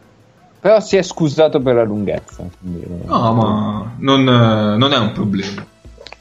Però 0.61 0.81
si 0.81 0.97
è 0.97 1.03
scusato 1.03 1.61
per 1.61 1.75
la 1.77 1.85
lunghezza. 1.85 2.45
quindi- 2.61 2.85
No, 3.05 3.33
ma 3.35 3.93
non, 3.99 4.21
eh, 4.21 4.77
non 4.77 4.93
è 4.93 4.99
un 4.99 5.13
problema. 5.13 5.65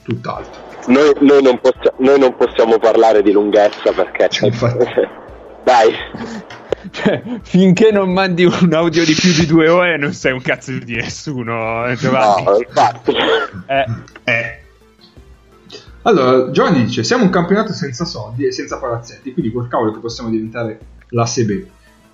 Tutt'altro. 0.03 0.61
Noi, 0.87 1.11
noi 1.21 1.41
non 1.41 1.59
possi- 1.59 1.91
noi 1.97 2.19
non 2.19 2.35
possiamo 2.35 2.77
parlare 2.77 3.23
di 3.23 3.31
lunghezza 3.31 3.91
perché... 3.91 4.27
Sì, 4.29 4.45
infatti. 4.45 4.85
Dai, 5.65 5.91
Cioè, 6.91 7.23
finché 7.41 7.91
non 7.91 8.11
mandi 8.11 8.45
un 8.45 8.73
audio 8.73 9.03
di 9.05 9.13
più 9.13 9.31
di 9.33 9.45
due 9.45 9.69
ore 9.69 9.97
non 9.97 10.13
sei 10.13 10.33
un 10.33 10.41
cazzo 10.41 10.71
di 10.71 10.95
nessuno, 10.95 11.85
eh, 11.87 11.95
Giovanni. 11.95 12.43
no, 12.43 12.57
infatti. 12.57 13.13
Eh, 13.67 13.85
Eh. 14.23 14.59
Allora, 16.03 16.51
Giovanni 16.51 16.85
dice: 16.85 17.03
Siamo 17.03 17.23
un 17.23 17.29
campionato 17.29 17.73
senza 17.73 18.05
soldi 18.05 18.45
e 18.45 18.51
senza 18.51 18.77
palazzetti, 18.77 19.33
quindi 19.33 19.51
col 19.51 19.67
cavolo 19.67 19.91
che 19.91 19.99
possiamo 19.99 20.29
diventare 20.29 20.79
la 21.09 21.25
SB. 21.25 21.65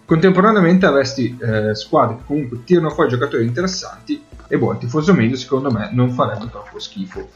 Contemporaneamente 0.05 0.85
avresti 0.85 1.37
eh, 1.39 1.73
squadre 1.75 2.17
che 2.17 2.23
comunque 2.25 2.63
tirano 2.63 2.89
fuori 2.89 3.09
giocatori 3.09 3.45
interessanti 3.45 4.21
e 4.47 4.57
boh, 4.57 4.73
il 4.73 4.77
tifoso 4.79 5.13
medio 5.13 5.37
secondo 5.37 5.71
me 5.71 5.89
non 5.93 6.09
farebbe 6.11 6.49
troppo 6.49 6.79
schifo. 6.79 7.29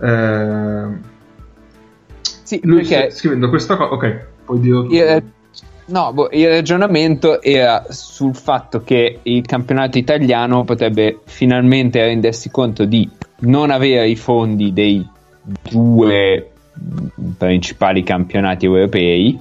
Eh, 0.00 0.86
sì, 2.42 2.60
lui 2.62 2.76
perché 2.76 3.10
sta 3.10 3.18
scrivendo 3.18 3.48
questa 3.48 3.76
cosa, 3.76 3.92
ok, 3.92 4.26
puoi 4.44 4.60
dirlo 4.60 4.86
tu. 4.86 4.94
il, 4.94 5.22
no, 5.86 6.12
boh, 6.12 6.28
il 6.32 6.48
ragionamento 6.48 7.42
era 7.42 7.84
sul 7.88 8.34
fatto 8.34 8.82
che 8.82 9.20
il 9.22 9.44
campionato 9.44 9.98
italiano 9.98 10.64
potrebbe 10.64 11.20
finalmente 11.24 12.02
rendersi 12.02 12.50
conto 12.50 12.84
di 12.84 13.08
non 13.40 13.70
avere 13.70 14.08
i 14.08 14.16
fondi 14.16 14.72
dei 14.72 15.06
due 15.42 16.50
principali 17.36 18.02
campionati 18.02 18.66
europei, 18.66 19.38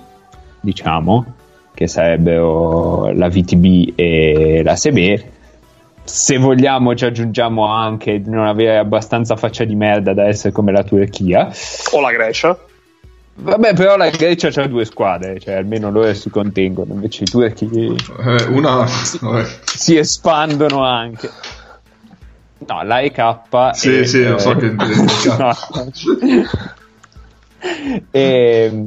diciamo, 0.60 1.26
che 1.74 1.88
sarebbero 1.88 3.12
la 3.14 3.30
VTB 3.30 3.94
e 3.96 4.62
la 4.64 4.76
SB. 4.76 5.24
Se 6.04 6.38
vogliamo 6.38 6.96
ci 6.96 7.06
aggiungiamo 7.06 7.66
anche 7.66 8.22
di 8.22 8.30
non 8.30 8.46
avere 8.46 8.78
abbastanza 8.78 9.38
faccia 9.38 9.64
di 9.64 9.76
merda 9.76 10.14
da 10.14 10.28
essere 10.28 10.52
come 10.52 10.74
la 10.74 10.84
Turchia. 10.84 11.50
O 11.94 12.02
la 12.02 12.12
Grecia. 12.12 12.58
Vabbè, 13.36 13.74
però 13.74 13.98
la 13.98 14.10
Grecia 14.10 14.50
c'ha 14.52 14.68
due 14.68 14.86
squadre, 14.86 15.40
cioè 15.40 15.56
almeno 15.56 15.90
loro 15.90 16.14
si 16.14 16.30
contengono, 16.30 16.94
invece 16.94 17.24
i 17.24 17.28
turchi 17.28 17.66
Eh, 17.72 18.44
una. 18.50 18.86
vabbè. 19.20 19.46
si 19.64 19.98
espandono 19.98 20.84
anche. 20.86 21.30
No, 22.68 22.84
la 22.84 23.02
EK. 23.02 23.40
Sì, 23.74 24.00
e- 24.00 24.06
sì, 24.06 24.24
lo 24.24 24.38
so 24.38 24.56
che- 24.56 24.72
No. 25.38 25.54
e, 28.12 28.86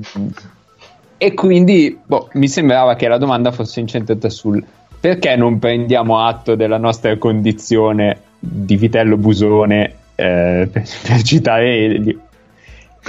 e 1.18 1.34
quindi 1.34 1.98
boh, 2.04 2.28
mi 2.34 2.48
sembrava 2.48 2.94
che 2.94 3.08
la 3.08 3.18
domanda 3.18 3.50
fosse 3.52 3.80
incentrata 3.80 4.28
sul 4.28 4.62
perché 4.98 5.36
non 5.36 5.58
prendiamo 5.58 6.20
atto 6.24 6.54
della 6.54 6.78
nostra 6.78 7.16
condizione 7.18 8.20
di 8.38 8.76
vitello 8.76 9.16
busone 9.16 9.92
eh, 10.14 10.68
per, 10.70 10.84
per 11.02 11.22
citare. 11.22 12.00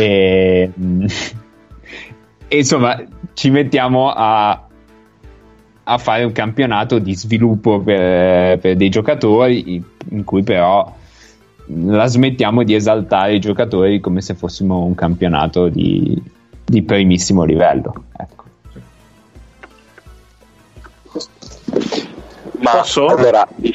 E, 0.04 0.72
e 2.48 2.58
insomma 2.58 3.02
ci 3.34 3.50
mettiamo 3.50 4.12
a, 4.12 4.68
a 5.84 5.98
fare 5.98 6.24
un 6.24 6.32
campionato 6.32 7.00
di 7.00 7.16
sviluppo 7.16 7.80
per, 7.80 8.60
per 8.60 8.76
dei 8.76 8.90
giocatori 8.90 9.84
in 10.10 10.24
cui 10.24 10.44
però 10.44 10.96
la 11.70 12.06
smettiamo 12.06 12.64
di 12.64 12.76
esaltare 12.76 13.36
i 13.36 13.40
giocatori 13.40 14.00
come 14.00 14.22
se 14.22 14.36
fossimo 14.36 14.84
un 14.84 14.96
campionato 14.96 15.68
di, 15.68 16.22
di 16.64 16.82
primissimo 16.82 17.44
livello. 17.44 18.06
Ecco. 18.16 18.46
Ma 22.60 22.72
Posso? 22.72 23.06
allora, 23.08 23.48
di, 23.56 23.74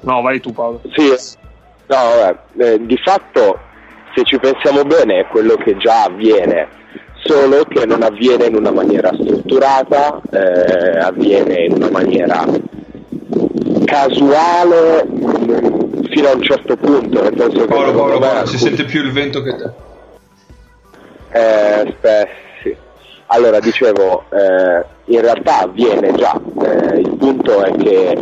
No, 0.00 0.22
vai 0.22 0.40
tu 0.40 0.52
Paolo. 0.52 0.80
sì, 0.94 1.08
no, 1.08 1.96
vabbè, 1.96 2.38
eh, 2.56 2.86
di 2.86 2.96
fatto, 2.96 3.58
se 4.14 4.24
ci 4.24 4.38
pensiamo 4.38 4.82
bene, 4.82 5.20
è 5.20 5.26
quello 5.26 5.56
che 5.56 5.76
già 5.76 6.04
avviene, 6.04 6.68
solo 7.14 7.64
che 7.64 7.86
non 7.86 8.02
avviene 8.02 8.46
in 8.46 8.56
una 8.56 8.70
maniera 8.70 9.10
strutturata, 9.12 10.20
eh, 10.30 10.98
avviene 10.98 11.64
in 11.64 11.72
una 11.74 11.90
maniera 11.90 12.44
casuale 13.84 15.06
fino 16.10 16.28
a 16.28 16.34
un 16.34 16.42
certo 16.42 16.76
punto, 16.76 17.22
nel 17.22 17.34
senso 17.36 17.60
che 17.60 17.66
Paolo, 17.66 17.92
Paolo, 17.92 18.18
Paolo, 18.18 18.46
si 18.46 18.58
sente 18.58 18.84
più 18.84 19.02
il 19.02 19.12
vento 19.12 19.42
che 19.42 19.56
te. 19.56 19.88
Eh, 21.32 21.96
sì. 22.62 22.76
Allora, 23.26 23.60
dicevo, 23.60 24.24
eh, 24.30 24.84
in 25.10 25.20
realtà 25.20 25.60
avviene 25.62 26.12
già, 26.14 26.40
eh, 26.62 27.00
il 27.00 27.16
punto 27.16 27.64
è 27.64 27.72
che 27.76 28.16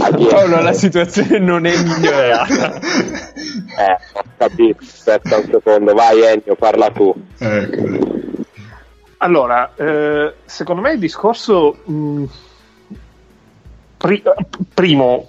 avviene... 0.00 0.30
Paolo, 0.32 0.62
la 0.62 0.72
situazione 0.72 1.38
non 1.38 1.66
è 1.66 1.72
migliorata. 1.82 2.80
Eh, 3.78 3.96
ho 4.14 4.22
capito, 4.36 4.78
aspetta 4.82 5.36
un 5.36 5.44
secondo, 5.50 5.94
vai 5.94 6.20
Ennio, 6.22 6.56
parla 6.56 6.90
tu. 6.90 7.14
Ecco. 7.38 8.44
Allora, 9.18 9.72
eh, 9.76 10.34
secondo 10.44 10.82
me 10.82 10.92
il 10.92 10.98
discorso 10.98 11.76
mh, 11.84 12.24
pri- 13.96 14.22
primo, 14.74 15.28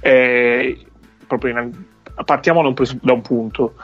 eh, 0.00 0.78
proprio 1.26 1.58
in- 1.58 1.72
partiamo 2.24 2.62
da 2.62 2.68
un, 2.68 2.74
pres- 2.74 2.98
da 3.00 3.12
un 3.12 3.22
punto. 3.22 3.74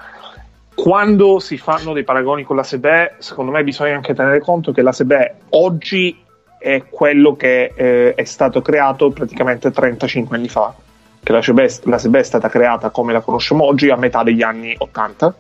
Quando 0.75 1.41
si 1.41 1.59
fanno 1.59 1.93
dei 1.93 2.05
paragoni 2.05 2.45
con 2.45 2.57
la 2.57 2.63
SEBE, 2.63 3.17
secondo 3.19 3.51
me 3.51 3.65
bisogna 3.65 3.97
anche 3.97 4.15
tenere 4.15 4.39
conto 4.41 4.71
che 4.71 4.83
la 4.83 4.93
SEBE 4.93 5.35
oggi 5.51 6.24
è 6.65 6.85
quello 6.89 7.37
che 7.37 7.73
eh, 7.75 8.15
è 8.15 8.25
stato 8.25 8.63
creato 8.63 9.11
praticamente 9.11 9.71
35 9.71 10.35
anni 10.35 10.49
fa. 10.49 10.75
Che 11.23 11.33
la 11.33 11.43
SEBE, 11.43 11.71
la 11.83 11.99
SEBE 11.99 12.21
è 12.21 12.23
stata 12.23 12.49
creata 12.49 12.89
come 12.89 13.13
la 13.13 13.21
conosciamo 13.21 13.65
oggi 13.65 13.91
a 13.91 13.97
metà 13.97 14.23
degli 14.23 14.41
anni 14.41 14.75
80 14.77 15.35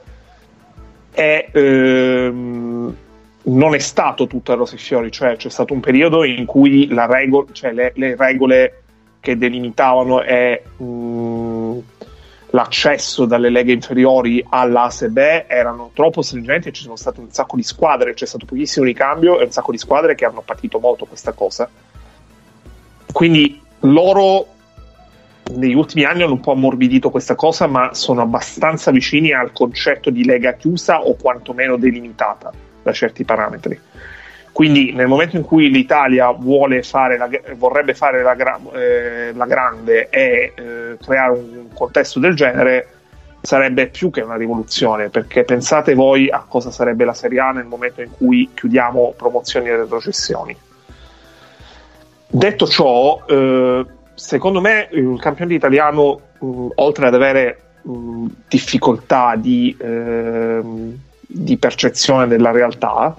e 1.12 1.48
ehm, 1.50 2.96
non 3.44 3.74
è 3.74 3.78
stato 3.78 4.26
tutto 4.26 4.52
a 4.52 4.54
rose 4.54 4.74
e 4.74 4.78
fiori, 4.78 5.10
cioè 5.10 5.36
c'è 5.36 5.48
stato 5.48 5.72
un 5.72 5.80
periodo 5.80 6.24
in 6.24 6.44
cui 6.44 6.88
la 6.88 7.06
rego- 7.06 7.46
cioè 7.52 7.72
le, 7.72 7.92
le 7.94 8.16
regole 8.16 8.82
che 9.20 9.38
delimitavano 9.38 10.22
e, 10.22 10.62
mh, 10.76 10.84
l'accesso 12.54 13.24
dalle 13.24 13.50
leghe 13.50 13.72
inferiori 13.72 14.44
alla 14.48 14.88
erano 15.48 15.90
troppo 15.92 16.22
stringenti 16.22 16.68
e 16.68 16.72
ci 16.72 16.82
sono 16.82 16.94
state 16.94 17.18
un 17.20 17.30
sacco 17.30 17.56
di 17.56 17.64
squadre, 17.64 18.14
c'è 18.14 18.26
stato 18.26 18.46
pochissimo 18.46 18.86
ricambio 18.86 19.40
e 19.40 19.44
un 19.44 19.50
sacco 19.50 19.72
di 19.72 19.78
squadre 19.78 20.14
che 20.14 20.24
hanno 20.24 20.40
patito 20.40 20.78
molto 20.78 21.04
questa 21.04 21.32
cosa. 21.32 21.68
Quindi 23.12 23.60
loro 23.80 24.46
negli 25.56 25.74
ultimi 25.74 26.04
anni 26.04 26.22
hanno 26.22 26.34
un 26.34 26.40
po' 26.40 26.52
ammorbidito 26.52 27.10
questa 27.10 27.34
cosa, 27.34 27.66
ma 27.66 27.92
sono 27.92 28.22
abbastanza 28.22 28.92
vicini 28.92 29.32
al 29.32 29.52
concetto 29.52 30.10
di 30.10 30.24
lega 30.24 30.52
chiusa 30.52 31.02
o 31.02 31.16
quantomeno 31.16 31.76
delimitata 31.76 32.52
da 32.82 32.92
certi 32.92 33.24
parametri. 33.24 33.78
Quindi 34.54 34.92
nel 34.92 35.08
momento 35.08 35.36
in 35.36 35.42
cui 35.42 35.68
l'Italia 35.68 36.32
fare 36.82 37.16
la, 37.16 37.28
vorrebbe 37.56 37.92
fare 37.92 38.22
la, 38.22 38.36
eh, 38.72 39.32
la 39.34 39.46
grande 39.46 40.08
e 40.10 40.52
eh, 40.54 40.96
creare 41.04 41.32
un 41.32 41.66
contesto 41.74 42.20
del 42.20 42.36
genere, 42.36 42.86
sarebbe 43.40 43.88
più 43.88 44.10
che 44.10 44.20
una 44.20 44.36
rivoluzione, 44.36 45.08
perché 45.08 45.42
pensate 45.42 45.94
voi 45.94 46.30
a 46.30 46.44
cosa 46.46 46.70
sarebbe 46.70 47.04
la 47.04 47.14
Serie 47.14 47.40
A 47.40 47.50
nel 47.50 47.64
momento 47.64 48.00
in 48.00 48.10
cui 48.12 48.48
chiudiamo 48.54 49.14
promozioni 49.16 49.70
e 49.70 49.76
retrocessioni. 49.76 50.56
Detto 52.28 52.66
ciò, 52.68 53.24
eh, 53.26 53.84
secondo 54.14 54.60
me 54.60 54.88
il 54.92 55.18
campionato 55.20 55.56
italiano, 55.56 56.20
mh, 56.38 56.66
oltre 56.76 57.08
ad 57.08 57.14
avere 57.14 57.60
mh, 57.82 58.26
difficoltà 58.46 59.34
di, 59.34 59.76
ehm, 59.80 60.96
di 61.26 61.56
percezione 61.56 62.28
della 62.28 62.52
realtà, 62.52 63.16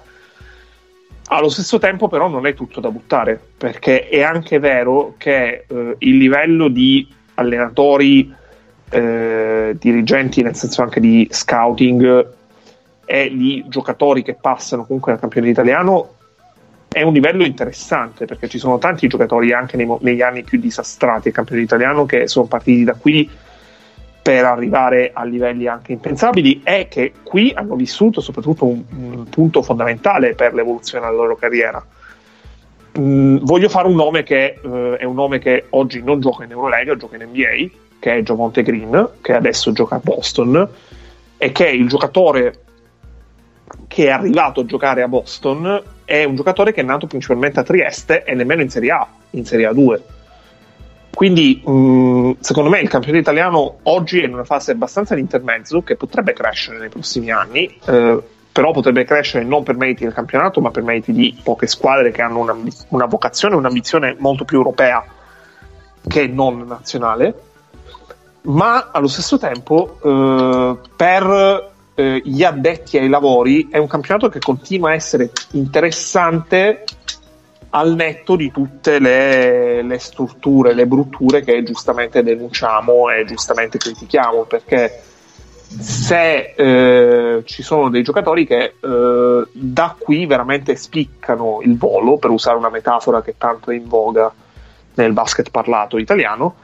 allo 1.27 1.49
stesso 1.49 1.79
tempo 1.79 2.07
però 2.07 2.27
non 2.27 2.45
è 2.45 2.53
tutto 2.53 2.79
da 2.79 2.89
buttare, 2.91 3.39
perché 3.57 4.09
è 4.09 4.21
anche 4.21 4.59
vero 4.59 5.15
che 5.17 5.65
eh, 5.67 5.95
il 5.97 6.17
livello 6.17 6.67
di 6.67 7.07
allenatori, 7.35 8.33
eh, 8.89 9.75
dirigenti, 9.79 10.41
nel 10.41 10.55
senso 10.55 10.81
anche 10.81 10.99
di 10.99 11.27
scouting 11.29 12.33
e 13.05 13.31
di 13.35 13.63
giocatori 13.67 14.23
che 14.23 14.35
passano 14.35 14.85
comunque 14.85 15.11
dal 15.11 15.21
campionato 15.21 15.51
italiano 15.51 16.09
è 16.95 17.01
un 17.01 17.11
livello 17.11 17.43
interessante 17.43 18.25
perché 18.25 18.47
ci 18.47 18.57
sono 18.57 18.77
tanti 18.77 19.07
giocatori 19.07 19.51
anche 19.51 19.75
nei 19.75 19.87
negli 19.99 20.21
anni 20.21 20.43
più 20.43 20.57
disastrati 20.57 21.23
del 21.23 21.33
campionato 21.33 21.65
italiano 21.65 22.05
che 22.05 22.27
sono 22.27 22.45
partiti 22.45 22.85
da 22.85 22.93
qui 22.93 23.29
per 24.25 24.43
arrivare 24.43 25.11
a 25.13 25.23
livelli 25.23 25.67
anche 25.67 25.91
impensabili 25.91 26.61
e 26.63 26.87
che 26.89 27.13
qui 27.21 27.53
hanno 27.53 27.75
vissuto 27.75 28.21
soprattutto 28.21 28.65
un, 28.65 28.83
un 28.89 29.29
punto 29.29 29.61
fondamentale 29.61 30.33
per 30.33 30.55
l'evoluzione 30.55 31.05
della 31.05 31.15
loro 31.15 31.35
carriera. 31.35 31.85
mh, 32.97 33.43
voglio 33.43 33.69
fare 33.69 33.87
un 33.87 33.93
nome 33.93 34.23
che 34.23 34.59
eh, 34.59 34.97
è 34.97 35.03
un 35.03 35.13
nome 35.13 35.37
che 35.37 35.65
oggi 35.69 36.01
non 36.01 36.21
gioca 36.21 36.43
in 36.43 36.49
Eurolega, 36.49 36.95
gioca 36.95 37.17
in 37.17 37.29
NBA, 37.29 37.69
che 37.99 38.15
è 38.15 38.23
Javonte 38.23 38.63
Green, 38.63 39.09
che 39.21 39.35
adesso 39.35 39.71
gioca 39.71 39.97
a 39.97 40.01
Boston, 40.03 40.69
e 41.37 41.51
che 41.51 41.67
è 41.67 41.69
il 41.69 41.87
giocatore 41.87 42.61
che 43.87 44.07
è 44.07 44.09
arrivato 44.09 44.61
a 44.61 44.65
giocare 44.65 45.03
a 45.03 45.07
Boston, 45.07 45.83
è 46.03 46.23
un 46.23 46.35
giocatore 46.35 46.73
che 46.73 46.81
è 46.81 46.83
nato 46.83 47.05
principalmente 47.05 47.59
a 47.59 47.63
Trieste 47.63 48.23
e 48.23 48.33
nemmeno 48.33 48.63
in 48.63 48.71
Serie 48.71 48.89
A, 48.89 49.07
in 49.29 49.45
Serie 49.45 49.69
A2. 49.69 49.99
Quindi, 51.15 51.63
mh, 51.65 52.37
secondo 52.41 52.69
me, 52.69 52.81
il 52.81 52.89
campionato 52.89 53.21
italiano 53.21 53.77
oggi 53.83 54.19
è 54.19 54.25
in 54.25 54.33
una 54.33 54.43
fase 54.43 54.73
abbastanza 54.73 55.15
di 55.15 55.21
intermezzo 55.21 55.81
che 55.81 55.95
potrebbe 55.95 56.33
crescere 56.33 56.77
nei 56.77 56.89
prossimi 56.89 57.31
anni. 57.31 57.79
Eh, 57.85 58.21
però 58.51 58.71
potrebbe 58.71 59.03
crescere 59.03 59.43
non 59.43 59.63
per 59.63 59.75
meriti 59.75 60.03
del 60.03 60.13
campionato, 60.13 60.61
ma 60.61 60.71
per 60.71 60.83
meriti 60.83 61.11
di 61.11 61.37
poche 61.43 61.67
squadre 61.67 62.11
che 62.11 62.21
hanno 62.21 62.39
una, 62.39 62.55
una 62.89 63.05
vocazione, 63.05 63.55
un'ambizione 63.55 64.15
molto 64.19 64.45
più 64.45 64.57
europea 64.57 65.03
che 66.07 66.27
non 66.27 66.65
nazionale. 66.65 67.33
Ma 68.43 68.91
allo 68.91 69.07
stesso 69.07 69.37
tempo, 69.37 69.97
eh, 70.01 70.77
per 70.95 71.71
eh, 71.95 72.21
gli 72.23 72.43
addetti 72.43 72.97
ai 72.97 73.09
lavori, 73.09 73.67
è 73.69 73.77
un 73.77 73.87
campionato 73.87 74.29
che 74.29 74.39
continua 74.39 74.91
a 74.91 74.93
essere 74.93 75.31
interessante 75.51 76.83
al 77.75 77.93
netto 77.93 78.37
di 78.37 78.51
tutte 78.51 78.99
le, 78.99 79.81
le 79.81 79.99
strutture, 79.99 80.73
le 80.73 80.87
brutture 80.87 81.43
che 81.43 81.61
giustamente 81.63 82.23
denunciamo 82.23 83.09
e 83.09 83.25
giustamente 83.25 83.77
critichiamo, 83.77 84.43
perché 84.43 85.01
se 85.67 86.53
eh, 86.55 87.41
ci 87.43 87.63
sono 87.63 87.89
dei 87.89 88.01
giocatori 88.01 88.47
che 88.47 88.75
eh, 88.79 89.47
da 89.51 89.95
qui 89.99 90.25
veramente 90.25 90.77
spiccano 90.77 91.59
il 91.63 91.77
volo, 91.77 92.17
per 92.17 92.29
usare 92.29 92.57
una 92.57 92.69
metafora 92.69 93.21
che 93.21 93.35
tanto 93.37 93.71
è 93.71 93.75
in 93.75 93.89
voga 93.89 94.33
nel 94.93 95.11
basket 95.11 95.49
parlato 95.49 95.97
italiano, 95.97 96.55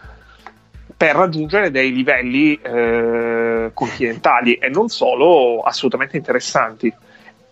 per 0.96 1.16
raggiungere 1.16 1.72
dei 1.72 1.92
livelli 1.92 2.58
eh, 2.62 3.72
continentali 3.74 4.54
e 4.54 4.70
non 4.70 4.88
solo 4.88 5.60
assolutamente 5.60 6.16
interessanti. 6.16 6.94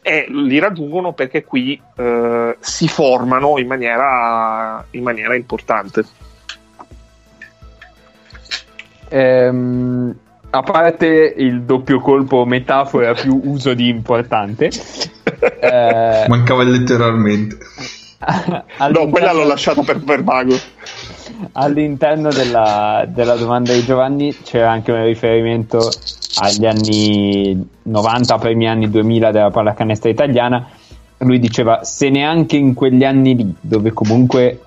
E 0.09 0.25
li 0.27 0.57
raggiungono 0.57 1.13
perché 1.13 1.43
qui 1.43 1.79
eh, 1.95 2.57
si 2.59 2.87
formano 2.87 3.59
in 3.59 3.67
maniera, 3.67 4.83
in 4.91 5.03
maniera 5.03 5.35
importante. 5.35 6.03
Ehm 9.09 10.15
a 10.51 10.63
parte 10.63 11.35
il 11.37 11.61
doppio 11.61 11.99
colpo 11.99 12.43
metafora 12.43 13.13
più 13.13 13.39
uso 13.43 13.75
di 13.75 13.87
importante 13.87 14.71
eh, 15.61 16.25
mancava 16.27 16.63
letteralmente 16.63 17.57
no 18.91 19.07
quella 19.09 19.31
l'ho 19.31 19.45
lasciata 19.45 19.83
per, 19.83 20.03
per 20.03 20.23
vago 20.23 20.57
all'interno 21.53 22.29
della, 22.31 23.05
della, 23.07 23.35
domanda 23.35 23.73
di 23.73 23.83
Giovanni 23.83 24.35
c'era 24.43 24.71
anche 24.71 24.91
un 24.91 25.03
riferimento 25.03 25.89
agli 26.37 26.65
anni 26.65 27.67
90 27.83 28.37
primi 28.37 28.67
anni 28.67 28.89
2000 28.89 29.31
della 29.31 29.49
pallacanestro 29.49 30.09
italiana. 30.09 30.67
Lui 31.19 31.39
diceva 31.39 31.83
se 31.83 32.09
neanche 32.09 32.55
in 32.55 32.73
quegli 32.73 33.03
anni 33.03 33.35
lì 33.35 33.55
dove 33.59 33.91
comunque 33.91 34.61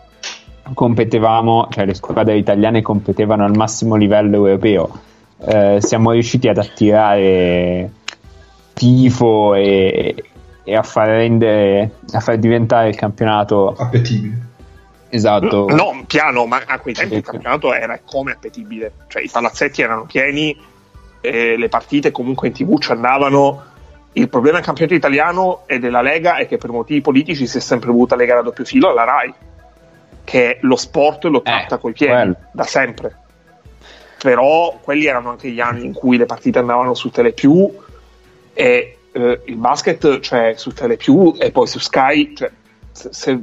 competevamo 0.75 1.69
cioè 1.71 1.87
le 1.87 1.95
squadre 1.95 2.37
italiane 2.37 2.83
competevano 2.83 3.45
al 3.45 3.57
massimo 3.57 3.97
livello 3.97 4.37
europeo 4.37 5.01
eh, 5.45 5.79
siamo 5.81 6.13
riusciti 6.13 6.49
ad 6.49 6.59
attirare 6.59 7.91
tifo 8.73 9.55
e, 9.55 10.15
e 10.63 10.77
a 10.77 10.83
far 10.83 11.09
rendere 11.09 11.91
a 12.13 12.21
far 12.21 12.39
diventare 12.39 12.91
il 12.91 12.95
campionato 12.95 13.75
appetibile 13.77 14.51
esatto. 15.13 15.69
No, 15.69 16.05
piano 16.07 16.47
ma 16.47 16.63
a 16.67 16.79
quei 16.79 16.95
tempi 16.95 17.17
il 17.17 17.23
campionato 17.23 17.73
era 17.73 18.01
come 18.05 18.33
appetibile. 18.33 18.93
Cioè 19.09 19.23
i 19.23 19.29
palazzetti 19.31 19.83
erano 19.83 20.05
pieni 20.05 20.57
e 21.21 21.57
le 21.57 21.69
partite 21.69 22.11
comunque 22.11 22.49
in 22.49 22.55
tv 22.55 22.79
ci 22.81 22.93
andavano. 22.93 23.71
Il 24.15 24.29
problema 24.29 24.57
del 24.57 24.67
campionato 24.67 24.97
italiano 24.97 25.63
e 25.67 25.79
della 25.79 26.03
Lega 26.03 26.37
è 26.37 26.47
che 26.47 26.59
per 26.59 26.71
motivi 26.71 27.01
politici 27.01 27.47
si 27.47 27.59
è 27.59 27.61
sempre 27.61 27.91
voluta 27.91 28.17
legare 28.17 28.41
a 28.41 28.43
doppio 28.43 28.65
filo 28.65 28.91
alla 28.91 29.05
RAI 29.05 29.35
che 30.25 30.59
lo 30.61 30.77
sport 30.77 31.25
lo 31.25 31.43
tratta 31.43 31.77
eh, 31.77 31.79
coi 31.79 31.93
piedi 31.93 32.13
quello. 32.13 32.37
da 32.53 32.65
sempre. 32.65 33.17
Però 34.19 34.79
quelli 34.81 35.07
erano 35.07 35.31
anche 35.31 35.51
gli 35.51 35.61
anni 35.61 35.85
in 35.85 35.93
cui 35.93 36.17
le 36.17 36.27
partite 36.27 36.59
andavano 36.59 36.95
su 36.95 37.11
Telepiù 37.11 37.71
e 38.53 38.97
eh, 39.13 39.41
il 39.45 39.57
basket 39.57 40.21
cioè 40.21 40.55
su 40.57 40.73
Telepiù 40.73 41.37
e 41.39 41.51
poi 41.51 41.67
su 41.67 41.79
Sky 41.79 42.35
cioè, 42.35 42.51
se, 42.93 43.09
se, 43.13 43.41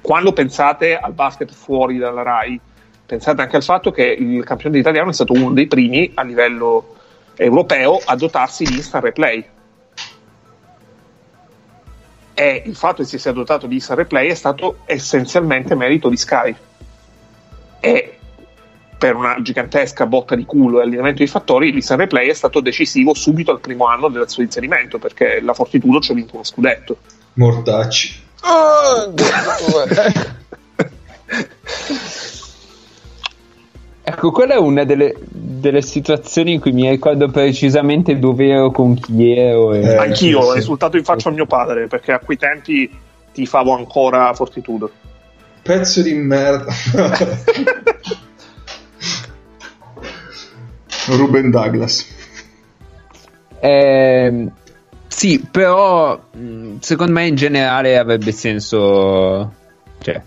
quando 0.00 0.32
pensate 0.32 0.96
al 0.96 1.12
basket 1.12 1.52
fuori 1.52 1.98
dalla 1.98 2.22
RAI 2.22 2.60
pensate 3.06 3.42
anche 3.42 3.56
al 3.56 3.62
fatto 3.62 3.90
che 3.90 4.04
il 4.04 4.44
campione 4.44 4.78
italiano 4.78 5.10
è 5.10 5.14
stato 5.14 5.32
uno 5.32 5.52
dei 5.52 5.66
primi 5.66 6.10
a 6.14 6.22
livello 6.22 6.94
europeo 7.34 8.00
a 8.04 8.16
dotarsi 8.16 8.64
di 8.64 8.74
instant 8.76 9.04
replay 9.04 9.44
e 12.34 12.62
il 12.66 12.76
fatto 12.76 13.02
che 13.02 13.08
si 13.08 13.18
sia 13.18 13.32
dotato 13.32 13.66
di 13.66 13.74
instant 13.74 13.98
replay 13.98 14.28
è 14.28 14.34
stato 14.34 14.78
essenzialmente 14.84 15.74
merito 15.74 16.08
di 16.08 16.16
Sky 16.16 16.54
e 17.80 18.18
per 18.98 19.14
una 19.14 19.40
gigantesca 19.40 20.06
botta 20.06 20.34
di 20.34 20.44
culo 20.44 20.80
e 20.80 20.82
allineamento 20.82 21.22
di 21.22 21.28
fattori, 21.28 21.70
l'Instant 21.70 22.00
Replay 22.00 22.28
è 22.28 22.34
stato 22.34 22.60
decisivo 22.60 23.14
subito 23.14 23.52
al 23.52 23.60
primo 23.60 23.86
anno 23.86 24.08
del 24.08 24.28
suo 24.28 24.42
inserimento 24.42 24.98
perché 24.98 25.40
la 25.40 25.54
Fortitudo 25.54 26.00
ci 26.00 26.10
ha 26.10 26.14
vinto 26.14 26.34
uno 26.34 26.42
scudetto. 26.42 26.98
Mortacci. 27.34 28.26
Ecco, 34.02 34.30
quella 34.30 34.54
è 34.54 34.58
una 34.58 34.84
delle, 34.84 35.14
delle, 35.28 35.82
situazioni 35.82 36.54
in 36.54 36.60
cui 36.60 36.72
mi 36.72 36.88
ricordo 36.88 37.28
precisamente 37.28 38.18
dove 38.18 38.48
ero, 38.48 38.70
con 38.70 38.94
chi 38.94 39.32
ero. 39.32 39.74
E... 39.74 39.80
Eh, 39.80 39.96
Anch'io 39.96 40.40
ho 40.40 40.52
risultato 40.52 40.96
in 40.96 41.04
faccia 41.04 41.28
a 41.28 41.32
mio 41.32 41.46
padre 41.46 41.86
perché 41.86 42.12
a 42.12 42.18
quei 42.18 42.36
tempi 42.36 42.90
tifavo 43.32 43.74
ancora 43.74 44.32
Fortitudo. 44.34 44.90
Pezzo 45.62 46.02
di 46.02 46.14
merda. 46.14 46.72
Ruben 51.08 51.50
Douglas. 51.50 52.06
Eh, 53.60 54.46
sì, 55.08 55.44
però 55.50 56.20
secondo 56.78 57.12
me 57.12 57.26
in 57.26 57.34
generale 57.34 57.98
avrebbe 57.98 58.30
senso, 58.32 59.52
cioè, 60.00 60.22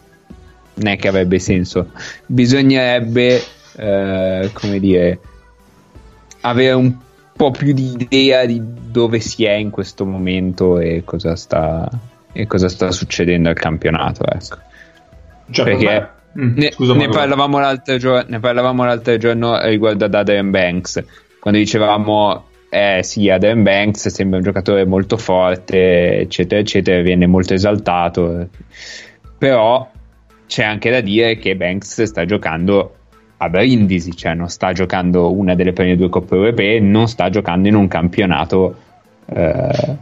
non 0.73 0.87
è 0.87 0.97
che 0.97 1.07
avrebbe 1.07 1.39
senso, 1.39 1.91
bisognerebbe, 2.25 3.41
eh, 3.77 4.49
come 4.53 4.79
dire, 4.79 5.19
avere 6.41 6.73
un 6.73 6.95
po' 7.33 7.51
più 7.51 7.73
di 7.73 7.95
idea 7.97 8.45
di 8.45 8.61
dove 8.63 9.19
si 9.19 9.45
è 9.45 9.53
in 9.53 9.69
questo 9.69 10.05
momento 10.05 10.79
e 10.79 11.03
cosa 11.05 11.35
sta, 11.35 11.87
e 12.31 12.45
cosa 12.47 12.67
sta 12.67 12.91
succedendo 12.91 13.49
al 13.49 13.55
campionato. 13.55 14.25
Ecco. 14.25 14.57
Cioè, 15.49 15.65
Perché 15.65 15.85
per 15.85 16.19
Mm, 16.39 16.55
ne, 16.55 16.71
ne, 16.77 17.09
parlavamo 17.09 17.59
l'altro 17.59 17.97
giorno, 17.97 18.23
ne 18.29 18.39
parlavamo 18.39 18.85
l'altro 18.85 19.17
giorno 19.17 19.59
riguardo 19.65 20.05
ad 20.05 20.13
Adrian 20.13 20.49
Banks, 20.49 21.03
quando 21.39 21.59
dicevamo 21.59 22.45
eh 22.73 23.01
sì, 23.03 23.27
Adrian 23.29 23.63
Banks 23.63 24.07
sembra 24.07 24.37
un 24.37 24.45
giocatore 24.45 24.85
molto 24.85 25.17
forte, 25.17 26.19
eccetera, 26.19 26.61
eccetera, 26.61 27.01
viene 27.01 27.27
molto 27.27 27.53
esaltato, 27.53 28.47
però 29.37 29.91
c'è 30.47 30.63
anche 30.63 30.89
da 30.89 31.01
dire 31.01 31.37
che 31.37 31.57
Banks 31.57 32.03
sta 32.03 32.23
giocando 32.23 32.95
a 33.35 33.49
Brindisi, 33.49 34.15
cioè 34.15 34.35
non 34.35 34.47
sta 34.47 34.71
giocando 34.71 35.35
una 35.35 35.53
delle 35.53 35.73
prime 35.73 35.97
due 35.97 36.07
coppe 36.07 36.35
europee, 36.35 36.79
non 36.79 37.09
sta 37.09 37.29
giocando 37.29 37.67
in 37.67 37.75
un 37.75 37.89
campionato 37.89 38.77
eh, 39.25 39.97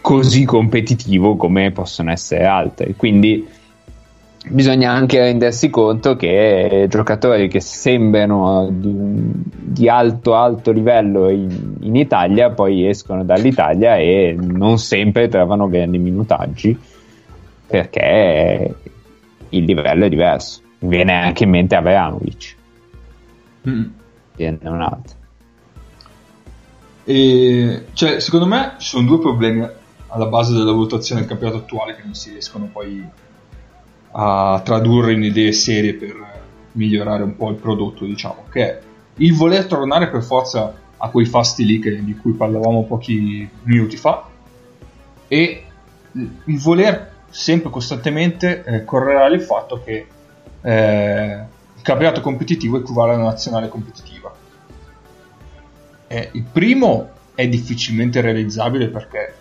così 0.00 0.44
competitivo 0.44 1.36
come 1.36 1.70
possono 1.70 2.10
essere 2.10 2.46
altri, 2.46 2.96
quindi 2.96 3.46
bisogna 4.46 4.90
anche 4.90 5.18
rendersi 5.18 5.70
conto 5.70 6.16
che 6.16 6.86
giocatori 6.88 7.48
che 7.48 7.60
sembrano 7.60 8.68
di, 8.70 8.92
di 8.92 9.88
alto 9.88 10.34
alto 10.34 10.70
livello 10.70 11.30
in, 11.30 11.76
in, 11.80 11.96
Italia 11.96 12.50
poi 12.50 12.86
escono 12.86 13.24
dall'Italia 13.24 13.96
e 13.96 14.36
non 14.38 14.78
sempre 14.78 15.28
trovano 15.28 15.68
grandi 15.68 15.98
minutaggi 15.98 16.78
perché 17.66 18.74
il 19.48 19.64
livello 19.64 20.04
è 20.04 20.08
diverso. 20.08 20.60
Viene 20.80 21.12
anche 21.12 21.44
in 21.44 21.50
mente 21.50 21.74
Avranovic 21.74 22.56
mm. 23.68 23.84
viene 24.36 24.58
un 24.62 24.82
altro. 24.82 25.16
E, 27.04 27.86
cioè, 27.94 28.20
secondo 28.20 28.46
me 28.46 28.74
ci 28.78 28.88
sono 28.88 29.06
due 29.06 29.18
problemi 29.18 29.66
alla 30.08 30.26
base 30.26 30.52
della 30.52 30.70
valutazione 30.70 31.20
del 31.20 31.30
campionato 31.30 31.60
attuale 31.62 31.96
che 31.96 32.02
non 32.04 32.14
si 32.14 32.30
riescono 32.30 32.68
poi 32.70 33.04
a 34.16 34.60
tradurre 34.64 35.12
in 35.12 35.24
idee 35.24 35.52
serie 35.52 35.94
per 35.94 36.42
migliorare 36.72 37.22
un 37.22 37.36
po' 37.36 37.50
il 37.50 37.56
prodotto, 37.56 38.04
diciamo, 38.04 38.44
che 38.50 38.62
è 38.62 38.80
il 39.16 39.34
voler 39.34 39.66
tornare 39.66 40.08
per 40.08 40.22
forza 40.22 40.74
a 40.96 41.08
quei 41.08 41.26
fasti 41.26 41.64
lì 41.64 41.78
che, 41.78 42.02
di 42.02 42.16
cui 42.16 42.32
parlavamo 42.32 42.84
pochi 42.84 43.48
minuti 43.62 43.96
fa 43.96 44.28
e 45.26 45.64
il 46.12 46.58
voler 46.60 47.12
sempre 47.30 47.70
costantemente 47.70 48.62
eh, 48.64 48.84
correlare 48.84 49.34
il 49.34 49.42
fatto 49.42 49.82
che 49.82 50.06
eh, 50.60 51.44
il 51.76 51.82
campionato 51.82 52.20
competitivo 52.20 52.78
equivale 52.78 53.12
a 53.12 53.16
una 53.16 53.24
nazionale 53.24 53.68
competitiva. 53.68 54.32
Eh, 56.06 56.28
il 56.32 56.44
primo 56.44 57.10
è 57.34 57.48
difficilmente 57.48 58.20
realizzabile 58.20 58.88
perché 58.88 59.34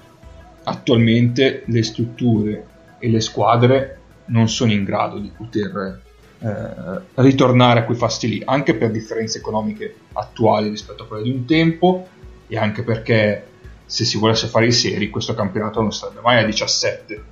attualmente 0.63 1.63
le 1.67 1.83
strutture 1.83 2.67
e 2.97 3.09
le 3.09 3.19
squadre 3.19 3.99
non 4.25 4.49
sono 4.49 4.71
in 4.71 4.83
grado 4.83 5.19
di 5.19 5.31
poter 5.36 6.01
eh, 6.39 7.01
ritornare 7.15 7.79
a 7.79 7.83
quei 7.83 7.97
fasti 7.97 8.27
lì, 8.27 8.41
anche 8.43 8.75
per 8.75 8.91
differenze 8.91 9.38
economiche 9.38 9.95
attuali 10.13 10.69
rispetto 10.69 11.03
a 11.03 11.07
quelle 11.07 11.23
di 11.23 11.31
un 11.31 11.45
tempo 11.45 12.07
e 12.47 12.57
anche 12.57 12.83
perché 12.83 13.47
se 13.86 14.05
si 14.05 14.17
volesse 14.17 14.47
fare 14.47 14.67
i 14.67 14.71
seri 14.71 15.09
questo 15.09 15.33
campionato 15.33 15.81
non 15.81 15.93
sarebbe 15.93 16.21
mai 16.21 16.41
a 16.41 16.45
17 16.45 17.23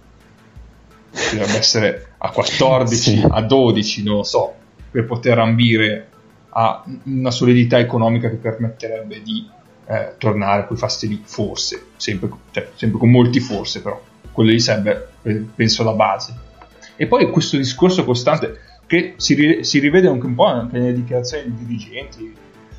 dovrebbe 1.33 1.57
essere 1.57 2.13
a 2.17 2.29
14 2.29 2.95
sì. 3.19 3.25
a 3.29 3.41
12 3.41 4.03
non 4.03 4.15
lo 4.17 4.23
so 4.23 4.53
per 4.89 5.05
poter 5.05 5.39
ambire 5.39 6.07
a 6.49 6.83
una 7.03 7.31
solidità 7.31 7.79
economica 7.79 8.29
che 8.29 8.35
permetterebbe 8.35 9.21
di 9.21 9.47
eh, 9.87 10.15
tornare 10.17 10.61
a 10.61 10.65
quei 10.65 10.77
fasti 10.77 11.07
lì 11.07 11.21
forse 11.23 11.87
sempre, 11.97 12.29
cioè, 12.51 12.69
sempre 12.75 12.99
con 12.99 13.09
molti 13.09 13.39
forse 13.39 13.81
però 13.81 14.01
quello 14.31 14.51
lì 14.51 14.59
sarebbe 14.59 15.09
penso 15.53 15.83
la 15.83 15.93
base 15.93 16.49
e 16.95 17.07
poi 17.07 17.29
questo 17.29 17.57
discorso 17.57 18.03
costante 18.03 18.59
che 18.85 19.13
si, 19.17 19.59
si 19.61 19.79
rivede 19.79 20.07
anche 20.07 20.25
un 20.25 20.35
po' 20.35 20.45
anche 20.45 20.77
nelle 20.77 20.93
dichiarazioni 20.93 21.53
dei 21.53 21.65
dirigenti 21.65 22.35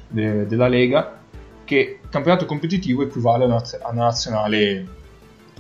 de- 0.09 0.47
della 0.47 0.69
Lega 0.69 1.21
che 1.65 2.01
campionato 2.11 2.45
competitivo 2.45 3.03
equivale 3.03 3.45
a 3.45 3.47
una, 3.47 3.57
a 3.57 3.91
una 3.91 4.05
nazionale 4.05 4.87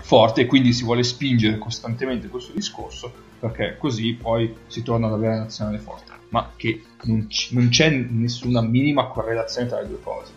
forte 0.00 0.42
e 0.42 0.46
quindi 0.46 0.72
si 0.72 0.84
vuole 0.84 1.02
spingere 1.02 1.58
costantemente 1.58 2.28
questo 2.28 2.52
discorso 2.52 3.30
perché 3.38 3.76
così 3.78 4.14
poi 4.14 4.54
si 4.66 4.82
torna 4.82 5.06
ad 5.06 5.14
avere 5.14 5.32
una 5.32 5.42
nazionale 5.42 5.78
forte. 5.78 6.12
Ma 6.28 6.52
che 6.54 6.82
non, 7.02 7.26
c- 7.26 7.50
non 7.52 7.68
c'è 7.68 7.90
nessuna 7.90 8.60
minima 8.60 9.06
correlazione 9.06 9.68
tra 9.68 9.80
le 9.80 9.88
due 9.88 10.00
cose. 10.00 10.32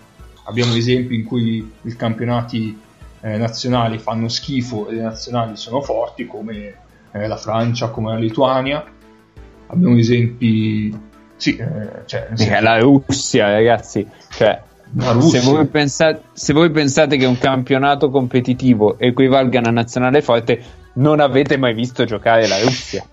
Abbiamo 0.45 0.73
esempi 0.73 1.15
in 1.15 1.23
cui 1.23 1.71
i 1.81 1.95
campionati 1.95 2.79
eh, 3.21 3.37
nazionali 3.37 3.99
fanno 3.99 4.27
schifo 4.27 4.87
e 4.87 4.95
le 4.95 5.01
nazionali 5.01 5.55
sono 5.55 5.81
forti 5.81 6.25
come 6.25 6.73
eh, 7.15 7.27
la 7.27 7.37
Francia, 7.37 7.89
come 7.89 8.11
la 8.11 8.19
Lituania 8.19 8.83
abbiamo 9.67 9.97
esempi 9.97 10.95
sì, 11.37 11.55
eh, 11.55 12.05
cioè, 12.05 12.29
senso... 12.33 12.61
la 12.61 12.79
Russia 12.79 13.51
ragazzi 13.51 14.07
cioè 14.29 14.61
se 15.19 15.39
voi, 15.41 15.65
pensate, 15.65 16.21
se 16.33 16.53
voi, 16.53 16.69
pensate, 16.69 17.17
che 17.17 17.25
un 17.25 17.37
campionato 17.37 18.09
competitivo 18.09 18.97
equivalga 18.97 19.57
a 19.57 19.61
una 19.61 19.71
nazionale 19.71 20.21
forte, 20.21 20.63
non 20.93 21.19
avete 21.19 21.57
mai 21.57 21.73
visto 21.73 22.05
giocare 22.05 22.47
la 22.47 22.61
Russia. 22.61 23.03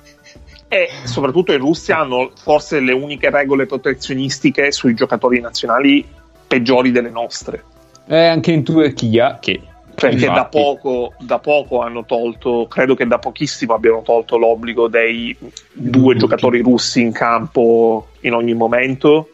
E 0.68 0.88
soprattutto 1.04 1.52
in 1.52 1.58
Russia 1.58 1.98
hanno 1.98 2.30
forse 2.34 2.78
le 2.78 2.92
uniche 2.92 3.30
regole 3.30 3.66
protezionistiche 3.66 4.70
sui 4.70 4.94
giocatori 4.94 5.40
nazionali 5.40 6.06
peggiori 6.46 6.92
delle 6.92 7.10
nostre. 7.10 7.64
E 8.06 8.26
anche 8.26 8.52
in 8.52 8.62
Turchia, 8.62 9.38
che 9.40 9.60
perché 10.08 10.26
da 10.26 10.46
poco, 10.46 11.14
da 11.18 11.38
poco, 11.38 11.80
hanno 11.80 12.04
tolto, 12.04 12.66
credo 12.68 12.94
che 12.94 13.06
da 13.06 13.18
pochissimo 13.18 13.74
abbiano 13.74 14.02
tolto 14.02 14.36
l'obbligo 14.36 14.88
dei 14.88 15.36
due 15.72 16.16
giocatori 16.16 16.60
russi 16.60 17.00
in 17.00 17.12
campo 17.12 18.08
in 18.20 18.34
ogni 18.34 18.54
momento. 18.54 19.28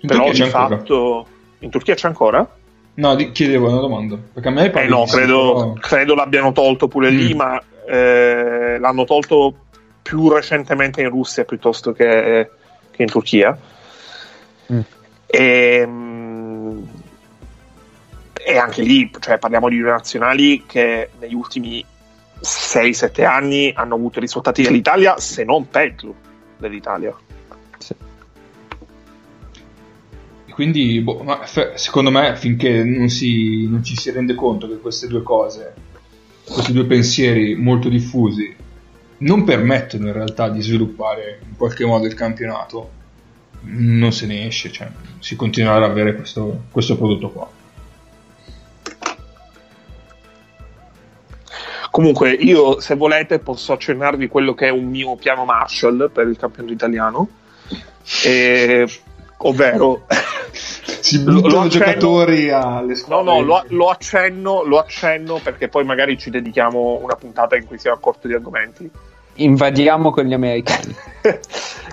In 0.00 0.08
Però 0.08 0.30
di 0.30 0.42
fatto 0.44 1.26
in 1.60 1.70
Turchia 1.70 1.94
c'è 1.94 2.08
ancora? 2.08 2.46
No, 2.94 3.14
di, 3.14 3.32
chiedevo 3.32 3.68
una 3.68 3.80
domanda. 3.80 4.18
Perché 4.32 4.48
a 4.48 4.52
me 4.52 4.72
eh 4.72 4.88
no, 4.88 5.04
credo, 5.04 5.76
credo, 5.80 6.14
l'abbiano 6.14 6.52
tolto 6.52 6.86
pure 6.86 7.10
mm. 7.10 7.16
lì, 7.16 7.34
ma 7.34 7.60
eh, 7.88 8.78
l'hanno 8.78 9.04
tolto 9.04 9.54
più 10.02 10.28
recentemente 10.28 11.00
in 11.00 11.08
Russia 11.08 11.44
piuttosto 11.44 11.92
che, 11.92 12.50
che 12.90 13.02
in 13.02 13.08
Turchia. 13.08 13.56
Mm. 14.72 14.80
E, 15.26 15.78
ehm, 15.82 16.09
e 18.44 18.56
anche 18.56 18.82
lì 18.82 19.10
cioè, 19.20 19.38
parliamo 19.38 19.68
di 19.68 19.78
due 19.78 19.90
nazionali 19.90 20.64
che 20.66 21.10
negli 21.18 21.34
ultimi 21.34 21.84
6-7 22.40 23.24
anni 23.24 23.72
hanno 23.74 23.94
avuto 23.94 24.20
risultati 24.20 24.62
dell'Italia, 24.62 25.18
se 25.18 25.44
non 25.44 25.68
peggio 25.68 26.14
dell'Italia. 26.58 27.14
Sì. 27.78 27.94
Quindi, 30.50 31.00
boh, 31.00 31.24
secondo 31.74 32.10
me, 32.10 32.36
finché 32.36 32.82
non, 32.82 33.08
si, 33.08 33.66
non 33.68 33.82
ci 33.82 33.96
si 33.96 34.10
rende 34.10 34.34
conto 34.34 34.68
che 34.68 34.78
queste 34.78 35.06
due 35.06 35.22
cose, 35.22 35.74
questi 36.50 36.72
due 36.72 36.86
pensieri 36.86 37.54
molto 37.54 37.88
diffusi, 37.88 38.56
non 39.18 39.44
permettono 39.44 40.06
in 40.06 40.12
realtà 40.12 40.48
di 40.48 40.62
sviluppare 40.62 41.40
in 41.46 41.56
qualche 41.56 41.84
modo 41.84 42.06
il 42.06 42.14
campionato, 42.14 42.90
non 43.62 44.12
se 44.12 44.26
ne 44.26 44.46
esce, 44.46 44.72
cioè, 44.72 44.90
si 45.18 45.36
continuerà 45.36 45.84
ad 45.84 45.90
avere 45.90 46.14
questo, 46.14 46.64
questo 46.70 46.96
prodotto 46.96 47.30
qua. 47.30 47.59
Comunque, 51.90 52.30
io 52.30 52.80
se 52.80 52.94
volete 52.94 53.40
posso 53.40 53.72
accennarvi 53.72 54.28
quello 54.28 54.54
che 54.54 54.68
è 54.68 54.70
un 54.70 54.84
mio 54.84 55.16
piano 55.16 55.44
Marshall 55.44 56.10
per 56.10 56.28
il 56.28 56.36
campionato 56.36 56.72
italiano. 56.72 57.28
E, 58.24 58.88
ovvero 59.38 60.06
si 60.52 61.18
buttano 61.20 61.66
giocatori 61.66 62.50
alle 62.50 62.94
squadre. 62.94 63.24
No, 63.24 63.32
no, 63.32 63.44
lo, 63.44 63.64
lo, 63.68 63.88
accenno, 63.88 64.62
lo 64.62 64.78
accenno 64.78 65.40
perché 65.42 65.68
poi 65.68 65.84
magari 65.84 66.16
ci 66.16 66.30
dedichiamo 66.30 67.00
una 67.02 67.16
puntata 67.16 67.56
in 67.56 67.66
cui 67.66 67.78
siamo 67.78 67.96
a 67.96 68.00
corto 68.00 68.28
di 68.28 68.34
argomenti. 68.34 68.88
Invadiamo 69.34 70.10
con 70.10 70.24
gli 70.24 70.34
americani. 70.34 70.94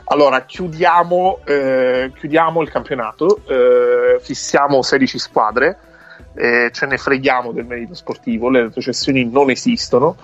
allora, 0.05 0.45
chiudiamo, 0.45 1.39
eh, 1.43 2.11
chiudiamo 2.15 2.61
il 2.61 2.69
campionato, 2.69 3.41
eh, 3.47 4.19
fissiamo 4.21 4.83
16 4.83 5.17
squadre 5.17 5.79
eh, 6.37 6.69
ce 6.71 6.85
ne 6.85 6.97
freghiamo 6.97 7.51
del 7.51 7.65
merito 7.65 7.95
sportivo, 7.95 8.49
le 8.49 8.61
retrocessioni 8.61 9.25
non 9.25 9.49
esistono. 9.49 10.15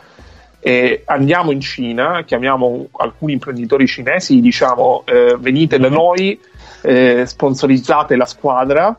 Eh, 0.59 1.01
andiamo 1.05 1.51
in 1.51 1.59
Cina, 1.59 2.23
chiamiamo 2.23 2.87
alcuni 2.93 3.33
imprenditori 3.33 3.87
cinesi, 3.87 4.39
diciamo 4.39 5.03
eh, 5.05 5.35
venite 5.37 5.77
da 5.77 5.89
noi, 5.89 6.39
eh, 6.81 7.25
sponsorizzate 7.25 8.15
la 8.15 8.25
squadra, 8.25 8.95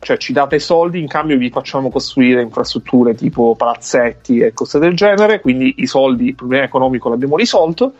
cioè 0.00 0.16
ci 0.16 0.32
date 0.32 0.58
soldi, 0.58 0.98
in 0.98 1.06
cambio 1.06 1.36
vi 1.36 1.50
facciamo 1.50 1.90
costruire 1.90 2.42
infrastrutture 2.42 3.14
tipo 3.14 3.54
palazzetti 3.54 4.38
e 4.38 4.52
cose 4.52 4.78
del 4.78 4.94
genere, 4.94 5.40
quindi 5.40 5.74
i 5.78 5.86
soldi, 5.86 6.28
il 6.28 6.34
problema 6.34 6.64
economico 6.64 7.08
l'abbiamo 7.08 7.36
risolto 7.36 7.92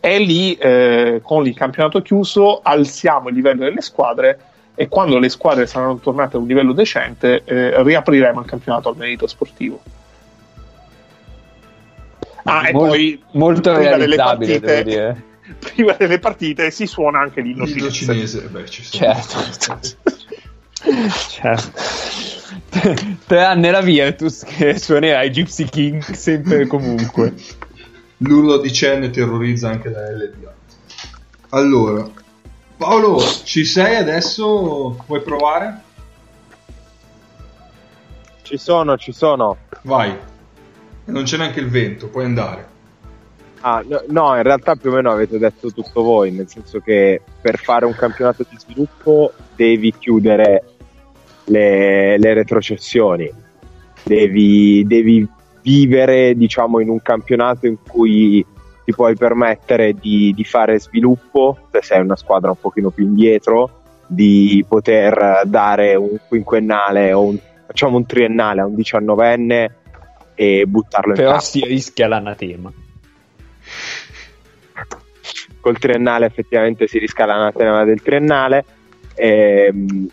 e 0.00 0.18
lì 0.18 0.54
eh, 0.54 1.20
con 1.22 1.46
il 1.46 1.54
campionato 1.54 2.00
chiuso 2.00 2.60
alziamo 2.62 3.28
il 3.28 3.34
livello 3.34 3.64
delle 3.64 3.82
squadre 3.82 4.38
e 4.80 4.88
quando 4.88 5.18
le 5.18 5.28
squadre 5.28 5.66
saranno 5.66 5.98
tornate 5.98 6.36
a 6.36 6.38
un 6.38 6.46
livello 6.46 6.72
decente 6.72 7.42
eh, 7.44 7.82
riapriremo 7.82 8.40
il 8.40 8.46
campionato 8.46 8.88
al 8.88 8.96
merito 8.96 9.26
sportivo. 9.26 9.78
Ah, 12.44 12.66
e 12.66 12.72
poi 12.72 13.22
molto 13.32 13.74
prima 13.74 13.98
delle, 13.98 14.16
partite, 14.16 15.24
prima 15.60 15.92
delle 15.98 16.18
partite 16.18 16.70
si 16.70 16.86
suona 16.86 17.20
anche 17.20 17.42
l'inno, 17.42 17.66
l'inno 17.66 17.90
cinese. 17.90 18.40
Beh, 18.48 18.64
ci 18.70 18.82
certo. 18.82 19.38
certo. 21.28 21.72
Tre 23.26 23.44
anni 23.44 23.68
la 23.68 23.82
Virtus 23.82 24.44
che 24.44 24.78
suonerà 24.78 25.22
i 25.24 25.30
Gypsy 25.30 25.66
King 25.66 26.00
sempre 26.12 26.62
e 26.62 26.66
comunque. 26.66 27.34
L'urlo 28.16 28.56
di 28.56 28.70
Chen 28.70 29.10
terrorizza 29.12 29.68
anche 29.68 29.90
la 29.90 30.10
LDA. 30.10 30.54
Allora, 31.50 32.10
Paolo, 32.80 33.20
ci 33.20 33.66
sei 33.66 33.96
adesso? 33.96 34.96
Vuoi 35.06 35.20
provare? 35.20 35.82
Ci 38.40 38.56
sono, 38.56 38.96
ci 38.96 39.12
sono. 39.12 39.58
Vai. 39.82 40.16
Non 41.04 41.24
c'è 41.24 41.36
neanche 41.36 41.60
il 41.60 41.68
vento, 41.68 42.08
puoi 42.08 42.24
andare. 42.24 42.68
Ah, 43.60 43.84
no, 43.86 44.02
no, 44.08 44.34
in 44.34 44.42
realtà 44.42 44.76
più 44.76 44.88
o 44.88 44.94
meno 44.94 45.10
avete 45.10 45.36
detto 45.36 45.70
tutto 45.70 46.00
voi, 46.00 46.30
nel 46.30 46.48
senso 46.48 46.80
che 46.80 47.20
per 47.42 47.58
fare 47.58 47.84
un 47.84 47.94
campionato 47.94 48.46
di 48.48 48.56
sviluppo 48.58 49.34
devi 49.54 49.92
chiudere 49.98 50.64
le, 51.44 52.16
le 52.16 52.32
retrocessioni, 52.32 53.30
devi, 54.02 54.86
devi 54.86 55.28
vivere 55.60 56.34
diciamo 56.34 56.80
in 56.80 56.88
un 56.88 57.02
campionato 57.02 57.66
in 57.66 57.76
cui 57.86 58.42
ti 58.84 58.92
puoi 58.92 59.14
permettere 59.14 59.94
di, 59.94 60.32
di 60.34 60.44
fare 60.44 60.78
sviluppo, 60.80 61.68
se 61.70 61.82
sei 61.82 62.00
una 62.00 62.16
squadra 62.16 62.50
un 62.50 62.60
pochino 62.60 62.90
più 62.90 63.04
indietro, 63.04 63.80
di 64.06 64.64
poter 64.66 65.42
dare 65.44 65.94
un 65.94 66.16
quinquennale 66.26 67.12
o 67.12 67.22
un, 67.22 67.38
facciamo 67.66 67.96
un 67.96 68.06
triennale 68.06 68.60
a 68.60 68.66
un 68.66 68.74
diciannovenne 68.74 69.74
e 70.34 70.64
buttarlo 70.66 71.12
Però 71.12 71.26
in 71.26 71.30
campo. 71.32 71.44
si 71.44 71.64
rischia 71.64 72.08
l'anatema. 72.08 72.72
Col 75.60 75.78
triennale 75.78 76.26
effettivamente 76.26 76.88
si 76.88 76.98
rischia 76.98 77.26
l'anatema 77.26 77.84
del 77.84 78.02
triennale 78.02 78.64
e, 79.14 79.66
ehm, 79.68 80.08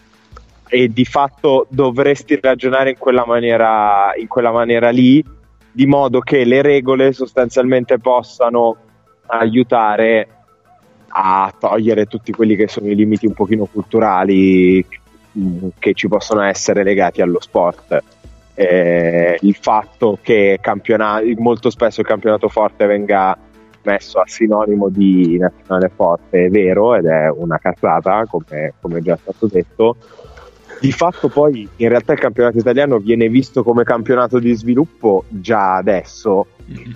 e 0.68 0.90
di 0.90 1.06
fatto 1.06 1.66
dovresti 1.70 2.38
ragionare 2.42 2.90
in 2.92 2.98
quella 2.98 3.26
maniera, 3.26 4.12
in 4.18 4.28
quella 4.28 4.52
maniera 4.52 4.90
lì 4.90 5.24
di 5.78 5.86
modo 5.86 6.22
che 6.22 6.44
le 6.44 6.64
regole 6.64 7.14
sostanzialmente 7.14 8.00
possano 8.00 8.78
aiutare 9.28 10.28
a 11.10 11.54
togliere 11.56 12.08
tutti 12.08 12.32
quelli 12.32 12.56
che 12.56 12.68
sono 12.68 12.88
i 12.88 12.96
limiti 12.96 13.28
un 13.28 13.34
pochino 13.34 13.66
culturali 13.66 14.84
mh, 15.34 15.68
che 15.78 15.94
ci 15.94 16.08
possono 16.08 16.42
essere 16.42 16.82
legati 16.82 17.22
allo 17.22 17.40
sport. 17.40 18.04
Eh, 18.56 19.38
il 19.40 19.54
fatto 19.54 20.18
che 20.20 20.60
molto 21.36 21.70
spesso 21.70 22.02
il 22.02 22.08
campionato 22.08 22.50
forte 22.50 22.88
venga 22.88 23.38
messo 23.84 24.20
a 24.20 24.26
sinonimo 24.26 24.90
di 24.90 25.38
nazionale 25.38 25.92
forte 25.94 26.46
è 26.46 26.50
vero 26.50 26.96
ed 26.96 27.06
è 27.06 27.30
una 27.30 27.60
cazzata 27.60 28.26
come, 28.26 28.74
come 28.82 29.04
già 29.04 29.16
stato 29.16 29.46
detto 29.46 29.96
di 30.80 30.92
fatto 30.92 31.30
poi 31.30 31.68
in 31.78 31.90
realtà 31.90 32.14
il 32.14 32.20
campionato 32.20 32.58
italiano 32.58 33.00
viene 33.00 33.30
visto 33.30 33.64
come 33.64 33.84
campionato 33.84 34.40
di 34.40 34.54
sviluppo 34.54 35.26
già 35.28 35.76
adesso 35.76 36.48
mm-hmm. 36.70 36.92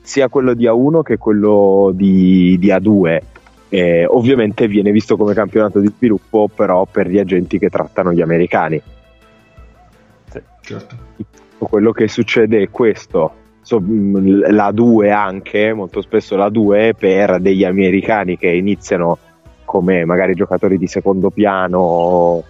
sia 0.00 0.28
quello 0.28 0.54
di 0.54 0.66
A1 0.66 1.02
che 1.02 1.16
quello 1.16 1.90
di, 1.94 2.56
di 2.58 2.68
A2 2.68 3.20
eh, 3.68 4.06
ovviamente 4.06 4.68
viene 4.68 4.92
visto 4.92 5.16
come 5.16 5.34
campionato 5.34 5.80
di 5.80 5.92
sviluppo 5.96 6.48
però 6.54 6.86
per 6.90 7.08
gli 7.08 7.18
agenti 7.18 7.58
che 7.58 7.70
trattano 7.70 8.12
gli 8.12 8.20
americani 8.20 8.80
sì, 10.30 10.40
certo. 10.60 10.96
quello 11.58 11.92
che 11.92 12.08
succede 12.08 12.62
è 12.62 12.70
questo 12.70 13.32
so, 13.62 13.82
la 13.82 14.70
2 14.70 15.10
anche 15.10 15.72
molto 15.72 16.00
spesso 16.02 16.36
la 16.36 16.48
2 16.48 16.94
per 16.98 17.40
degli 17.40 17.64
americani 17.64 18.36
che 18.36 18.48
iniziano 18.48 19.18
come 19.64 20.04
magari 20.04 20.34
giocatori 20.34 20.78
di 20.78 20.86
secondo 20.86 21.30
piano 21.30 22.44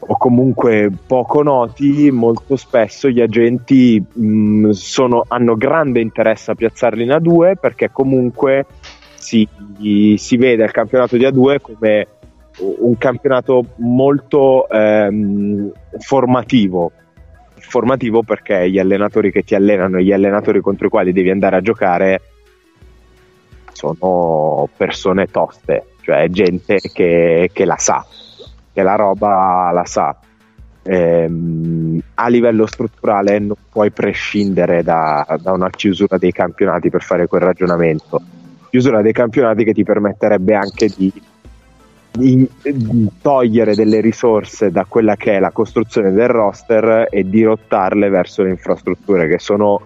o 0.00 0.16
comunque 0.16 0.90
poco 1.06 1.42
noti, 1.42 2.10
molto 2.10 2.56
spesso 2.56 3.08
gli 3.08 3.20
agenti 3.20 4.02
mh, 4.12 4.70
sono, 4.70 5.24
hanno 5.28 5.56
grande 5.56 6.00
interesse 6.00 6.50
a 6.50 6.54
piazzarli 6.54 7.02
in 7.02 7.10
A2 7.10 7.52
perché 7.60 7.90
comunque 7.90 8.66
si, 9.14 9.46
si 10.16 10.36
vede 10.36 10.64
il 10.64 10.70
campionato 10.70 11.16
di 11.16 11.24
A2 11.24 11.60
come 11.60 12.06
un 12.60 12.96
campionato 12.98 13.64
molto 13.76 14.68
ehm, 14.68 15.70
formativo. 15.98 16.92
Formativo 17.56 18.22
perché 18.22 18.70
gli 18.70 18.78
allenatori 18.78 19.30
che 19.30 19.42
ti 19.42 19.54
allenano 19.54 19.98
e 19.98 20.04
gli 20.04 20.12
allenatori 20.12 20.60
contro 20.60 20.86
i 20.86 20.90
quali 20.90 21.12
devi 21.12 21.30
andare 21.30 21.56
a 21.56 21.60
giocare 21.60 22.20
sono 23.72 24.68
persone 24.76 25.26
toste, 25.26 25.92
cioè 26.02 26.28
gente 26.28 26.78
che, 26.92 27.50
che 27.52 27.64
la 27.64 27.76
sa, 27.78 28.04
che 28.80 28.82
la 28.82 28.96
roba 28.96 29.70
la 29.72 29.84
sa. 29.84 30.16
Ehm, 30.82 32.00
a 32.14 32.28
livello 32.28 32.66
strutturale 32.66 33.38
non 33.38 33.56
puoi 33.70 33.90
prescindere 33.90 34.82
da, 34.82 35.26
da 35.40 35.52
una 35.52 35.68
chiusura 35.68 36.16
dei 36.16 36.32
campionati 36.32 36.88
per 36.88 37.02
fare 37.02 37.26
quel 37.26 37.42
ragionamento 37.42 38.20
chiusura 38.70 39.02
dei 39.02 39.12
campionati 39.12 39.64
che 39.64 39.72
ti 39.72 39.82
permetterebbe 39.82 40.54
anche 40.54 40.88
di, 40.96 41.12
di, 42.12 42.48
di, 42.62 43.08
togliere 43.20 43.74
delle 43.74 44.00
risorse 44.00 44.70
da 44.70 44.86
quella 44.88 45.16
che 45.16 45.36
è 45.36 45.40
la 45.40 45.50
costruzione 45.50 46.12
del 46.12 46.28
roster 46.28 47.08
e 47.10 47.28
dirottarle 47.28 48.08
verso 48.08 48.42
le 48.44 48.50
infrastrutture 48.50 49.28
che 49.28 49.40
sono 49.40 49.82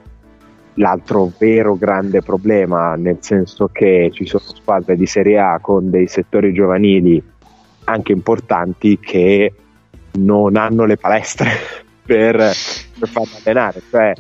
l'altro 0.75 1.33
vero 1.39 1.77
grande 1.77 2.21
problema, 2.21 2.95
nel 2.95 3.19
senso 3.21 3.71
che 3.73 4.11
ci 4.13 4.27
sono 4.27 4.43
squadre 4.45 4.97
di 4.97 5.07
Serie 5.07 5.39
A 5.39 5.59
con 5.61 5.89
dei 5.89 6.07
settori 6.07 6.53
giovanili 6.53 7.23
anche 7.85 8.13
importanti 8.13 8.99
che 8.99 9.53
non 10.13 10.57
hanno 10.57 10.85
le 10.85 10.97
palestre 10.97 11.51
per, 12.05 12.37
per 12.37 13.09
farli 13.09 13.31
allenare. 13.43 13.83
Cioè, 13.91 14.13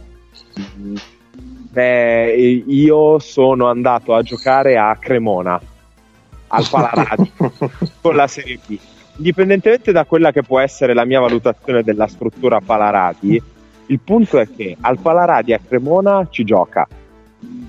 Beh, 1.75 2.63
io 2.67 3.19
sono 3.19 3.67
andato 3.67 4.15
a 4.15 4.23
giocare 4.23 4.79
a 4.79 4.97
Cremona, 4.97 5.61
al 6.47 6.67
Palaradi, 6.71 7.33
con 8.01 8.15
la 8.15 8.29
Serie 8.29 8.61
B. 8.65 8.79
Indipendentemente 9.17 9.91
da 9.91 10.05
quella 10.05 10.31
che 10.31 10.43
può 10.43 10.61
essere 10.61 10.95
la 10.95 11.05
mia 11.05 11.19
valutazione 11.19 11.83
della 11.83 12.07
struttura 12.07 12.61
Palaradi, 12.61 13.43
il 13.87 13.99
punto 13.99 14.39
è 14.39 14.49
che 14.49 14.77
al 14.81 15.01
Palaradi 15.01 15.53
a 15.53 15.59
Cremona 15.59 16.29
ci 16.31 16.45
gioca 16.45 16.87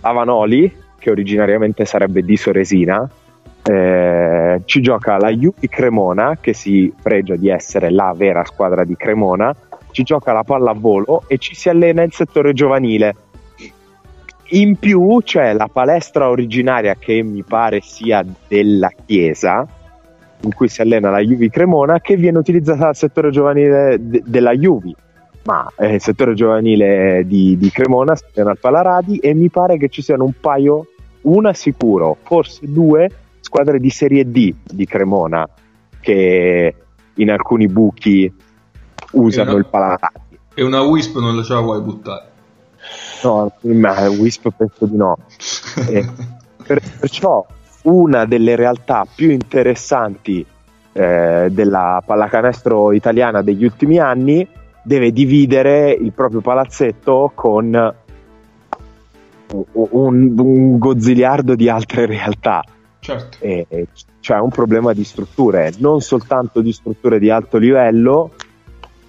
Avanoli, 0.02 0.72
che 1.00 1.10
originariamente 1.10 1.84
sarebbe 1.86 2.22
di 2.22 2.38
Soresina, 2.38 3.10
eh, 3.65 4.62
ci 4.65 4.82
gioca 4.82 5.17
la 5.17 5.30
Juve 5.30 5.67
Cremona, 5.67 6.38
che 6.39 6.54
si 6.54 6.93
pregia 7.01 7.36
di 7.36 7.49
essere 7.49 7.89
la 7.89 8.13
vera 8.15 8.45
squadra 8.45 8.84
di 8.84 8.95
Cremona, 8.95 9.54
ci 9.91 10.04
gioca 10.04 10.34
la 10.34 10.43
pallavolo 10.43 11.23
e 11.28 11.38
ci 11.38 11.56
si 11.56 11.69
allena 11.69 12.04
il 12.04 12.13
settore 12.13 12.54
giovanile 12.54 13.15
in 14.49 14.75
più 14.75 15.21
c'è 15.23 15.54
la 15.54 15.67
palestra 15.71 16.30
originaria 16.30 16.95
che 16.99 17.23
mi 17.23 17.43
pare 17.43 17.82
sia 17.82 18.23
della 18.47 18.91
chiesa, 19.06 19.65
in 20.41 20.54
cui 20.54 20.67
si 20.67 20.82
allena 20.82 21.10
la 21.10 21.19
Juvi 21.19 21.49
Cremona, 21.49 21.99
che 21.99 22.15
viene 22.15 22.38
utilizzata 22.38 22.86
dal 22.86 22.95
settore 22.95 23.32
giovanile 23.32 23.97
de- 23.99 24.21
della 24.23 24.54
Juvi. 24.54 24.95
Ma 25.45 25.67
eh, 25.78 25.95
il 25.95 26.01
settore 26.01 26.34
giovanile 26.34 27.23
di, 27.25 27.58
di 27.58 27.69
Cremona 27.71 28.15
si 28.15 28.23
al 28.39 28.58
Palaradi 28.60 29.17
e 29.17 29.34
mi 29.34 29.49
pare 29.49 29.78
che 29.78 29.89
ci 29.89 30.01
siano 30.01 30.25
un 30.25 30.34
paio, 30.39 30.88
una 31.21 31.54
sicuro, 31.54 32.17
forse 32.21 32.71
due 32.71 33.10
squadre 33.56 33.80
di 33.80 33.89
Serie 33.89 34.30
D 34.30 34.54
di 34.65 34.86
Cremona 34.86 35.48
che 36.02 36.76
in 37.13 37.32
alcuni 37.32 37.68
buchi 37.68 38.32
usano 39.12 39.52
una, 39.52 39.60
il 39.60 39.65
Palaradi. 39.65 40.38
E 40.54 40.62
una 40.62 40.82
Wisp 40.82 41.18
non 41.20 41.38
la 41.38 41.44
ce 41.44 41.54
la 41.54 41.62
vuoi 41.62 41.80
buttare? 41.80 42.26
No, 43.24 43.54
ma 43.62 44.10
Wisp 44.10 44.50
penso 44.58 44.86
di 44.86 44.98
no. 44.98 45.18
Eh, 45.88 46.06
per, 46.68 46.82
perciò 47.00 47.46
una 47.84 48.26
delle 48.26 48.58
realtà 48.58 49.06
più 49.15 49.32
interessanti 49.32 50.46
eh, 50.91 51.48
della 51.50 52.04
pallacanestro 52.06 52.91
italiana 52.91 53.41
degli 53.41 53.63
ultimi 53.63 54.00
anni 54.00 54.46
deve 54.84 55.13
dividere 55.13 55.91
il 55.91 56.12
proprio 56.12 56.41
palazzetto 56.41 57.32
con 57.34 57.96
un, 59.72 60.36
un 60.38 60.78
gozziliardo 60.78 61.56
di 61.56 61.70
altre 61.70 62.06
realtà. 62.06 62.62
Certo. 63.06 63.38
E, 63.39 63.88
cioè 64.20 64.39
un 64.39 64.50
problema 64.50 64.91
di 64.94 65.04
strutture, 65.04 65.72
non 65.78 66.02
soltanto 66.02 66.62
di 66.62 66.74
strutture 66.74 67.20
di 67.20 67.30
alto 67.30 67.60
livello, 67.60 68.32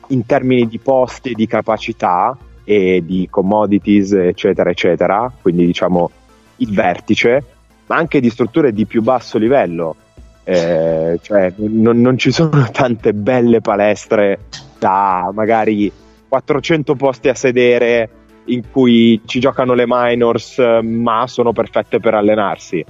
in 0.08 0.26
termini 0.26 0.68
di 0.68 0.78
posti 0.78 1.30
e 1.30 1.34
di 1.34 1.46
capacità, 1.46 2.36
e 2.62 3.02
di 3.02 3.26
commodities, 3.30 4.12
eccetera, 4.12 4.68
eccetera, 4.68 5.32
quindi 5.40 5.64
diciamo 5.64 6.10
il 6.56 6.74
vertice, 6.74 7.44
ma 7.86 7.96
anche 7.96 8.20
di 8.20 8.28
strutture 8.28 8.72
di 8.72 8.84
più 8.84 9.00
basso 9.00 9.38
livello. 9.38 9.96
Eh, 10.44 11.18
cioè 11.22 11.54
non, 11.56 11.98
non, 11.98 12.18
ci 12.18 12.30
sono 12.30 12.68
tante 12.70 13.14
belle 13.14 13.62
palestre 13.62 14.40
da 14.78 15.30
magari 15.32 15.90
400 16.28 16.94
posti 16.96 17.28
a 17.28 17.34
sedere 17.34 18.10
in 18.44 18.62
cui 18.70 19.22
ci 19.24 19.40
giocano 19.40 19.72
le 19.72 19.84
minors, 19.86 20.58
ma 20.82 21.26
sono 21.26 21.52
perfette 21.52 21.98
per 21.98 22.12
allenarsi. 22.12 22.84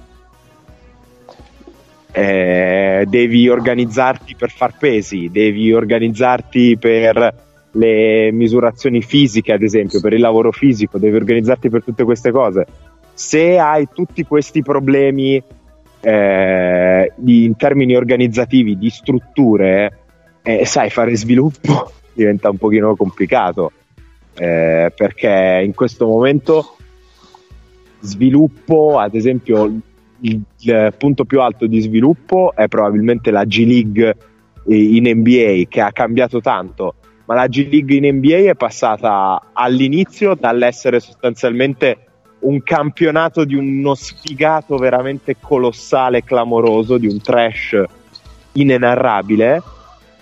Eh, 2.19 3.05
devi 3.07 3.47
organizzarti 3.47 4.37
per 4.37 4.51
far 4.51 4.79
pesi, 4.79 5.29
devi 5.31 5.71
organizzarti 5.71 6.79
per 6.79 7.35
le 7.73 8.33
misurazioni 8.33 9.03
fisiche, 9.03 9.53
ad 9.53 9.63
esempio, 9.63 10.01
per 10.01 10.15
il 10.15 10.21
lavoro 10.21 10.51
fisico, 10.51 10.97
devi 10.97 11.15
organizzarti 11.15 11.69
per 11.69 11.85
tutte 11.85 12.05
queste 12.05 12.31
cose. 12.31 12.65
Se 13.13 13.59
hai 13.59 13.89
tutti 13.93 14.25
questi 14.25 14.63
problemi 14.63 15.43
eh, 16.01 17.13
in 17.23 17.57
termini 17.57 17.95
organizzativi, 17.95 18.79
di 18.79 18.89
strutture, 18.89 19.99
eh, 20.43 20.65
sai, 20.65 20.89
fare 20.89 21.15
sviluppo 21.17 21.93
diventa 22.15 22.49
un 22.49 22.57
pochino 22.57 22.97
complicato. 22.97 23.73
Eh, 24.39 24.91
perché 24.97 25.61
in 25.63 25.75
questo 25.75 26.07
momento 26.07 26.77
sviluppo, 28.01 28.99
ad 28.99 29.15
esempio, 29.15 29.71
il, 30.21 30.41
il 30.61 30.95
punto 30.97 31.25
più 31.25 31.41
alto 31.41 31.67
di 31.67 31.81
sviluppo 31.81 32.53
è 32.55 32.69
probabilmente 32.69 33.31
la 33.31 33.45
G 33.45 33.65
League 33.67 34.17
in 34.67 35.09
NBA 35.09 35.65
che 35.69 35.81
ha 35.81 35.93
cambiato 35.93 36.41
tanto. 36.41 36.95
Ma 37.27 37.35
la 37.35 37.47
G 37.49 37.69
League 37.71 37.95
in 37.95 38.17
NBA 38.17 38.51
è 38.51 38.55
passata 38.55 39.51
all'inizio 39.53 40.35
dall'essere 40.35 41.01
sostanzialmente 41.01 41.99
un 42.41 42.63
campionato 42.63 43.45
di 43.45 43.55
uno 43.55 43.95
sfigato 43.95 44.77
veramente 44.77 45.37
colossale, 45.41 46.23
clamoroso, 46.23 46.99
di 46.99 47.09
un 47.09 47.21
trash 47.21 47.83
inenarrabile, 48.53 49.63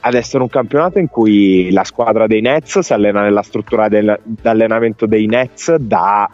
ad 0.01 0.15
essere 0.15 0.43
un 0.43 0.49
campionato 0.49 0.99
in 0.99 1.09
cui 1.09 1.71
la 1.71 1.85
squadra 1.85 2.27
dei 2.27 2.41
Nets 2.41 2.79
si 2.79 2.93
allena 2.93 3.23
nella 3.23 3.43
struttura 3.43 3.89
d'allenamento 3.89 5.07
dei 5.07 5.27
Nets 5.27 5.75
da 5.77 6.31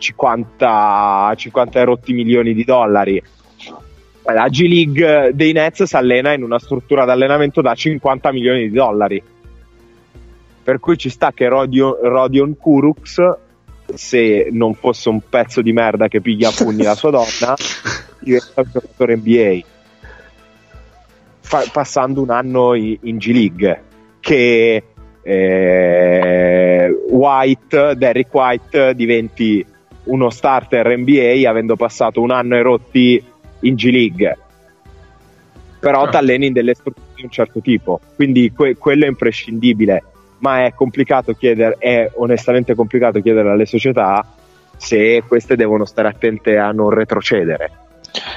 50, 0.00 1.32
50 1.36 1.84
rotti 1.84 2.12
milioni 2.12 2.52
di 2.54 2.64
dollari. 2.64 3.22
La 4.24 4.48
G 4.48 4.66
League 4.66 5.30
dei 5.34 5.52
Nets 5.52 5.84
si 5.84 5.96
allena 5.96 6.32
in 6.32 6.42
una 6.42 6.58
struttura 6.58 7.04
d'allenamento 7.04 7.60
da 7.60 7.74
50 7.74 8.32
milioni 8.32 8.68
di 8.68 8.74
dollari 8.74 9.22
per 10.62 10.78
cui 10.78 10.96
ci 10.96 11.08
sta 11.08 11.32
che 11.32 11.48
Rodion, 11.48 11.96
Rodion 12.00 12.56
Kurux 12.56 13.38
se 13.92 14.48
non 14.52 14.74
fosse 14.74 15.08
un 15.08 15.20
pezzo 15.28 15.62
di 15.62 15.72
merda 15.72 16.06
che 16.06 16.20
piglia 16.20 16.50
a 16.50 16.52
pugni 16.52 16.84
la 16.84 16.94
sua 16.94 17.10
donna, 17.10 17.56
diventa 18.20 18.60
un 18.60 18.70
giocatore 18.72 19.16
NBA. 19.16 19.60
Fa- 21.40 21.68
passando 21.72 22.22
un 22.22 22.30
anno 22.30 22.74
in, 22.74 22.96
in 23.00 23.16
G 23.16 23.32
League, 23.32 23.82
che 24.20 24.84
eh, 25.22 27.04
White, 27.08 27.96
Derrick 27.96 28.32
White 28.32 28.94
diventi 28.94 29.66
uno 30.04 30.30
starter 30.30 30.96
NBA 30.96 31.48
avendo 31.48 31.76
passato 31.76 32.20
un 32.20 32.30
anno 32.30 32.56
e 32.56 32.62
rotti 32.62 33.22
in 33.60 33.74
G 33.74 33.84
League. 33.90 34.38
Però 35.78 36.02
Certo. 36.02 36.10
t'alleni 36.10 36.46
in 36.46 36.52
delle 36.52 36.74
strutture 36.74 37.06
di 37.14 37.22
un 37.22 37.30
certo 37.30 37.60
tipo, 37.60 38.00
quindi 38.14 38.52
que- 38.52 38.76
quello 38.76 39.04
è 39.04 39.08
imprescindibile. 39.08 40.04
Ma 40.38 40.64
è 40.64 40.72
complicato 40.74 41.34
chiedere, 41.34 41.76
è 41.78 42.10
onestamente 42.14 42.74
complicato 42.74 43.20
chiedere 43.20 43.50
alle 43.50 43.66
società 43.66 44.26
se 44.76 45.22
queste 45.26 45.56
devono 45.56 45.84
stare 45.84 46.08
attente 46.08 46.56
a 46.56 46.70
non 46.72 46.88
retrocedere 46.88 47.70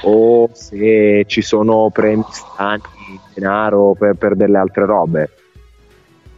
o 0.02 0.50
se 0.52 1.24
ci 1.26 1.40
sono 1.40 1.90
premi 1.90 2.22
strani, 2.30 2.82
denaro 3.32 3.96
per, 3.98 4.14
per 4.14 4.36
delle 4.36 4.58
altre 4.58 4.84
robe. 4.84 5.30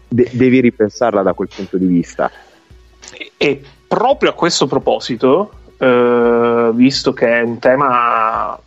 De- 0.09 0.31
devi 0.33 0.61
ripensarla 0.61 1.23
da 1.23 1.33
quel 1.33 1.49
punto 1.55 1.77
di 1.77 1.87
vista. 1.87 2.31
E 3.37 3.63
proprio 3.87 4.31
a 4.31 4.35
questo 4.35 4.67
proposito, 4.67 5.53
eh, 5.79 6.71
visto 6.73 7.13
che 7.13 7.27
è 7.29 7.43
un 7.43 7.59
tema 7.59 8.59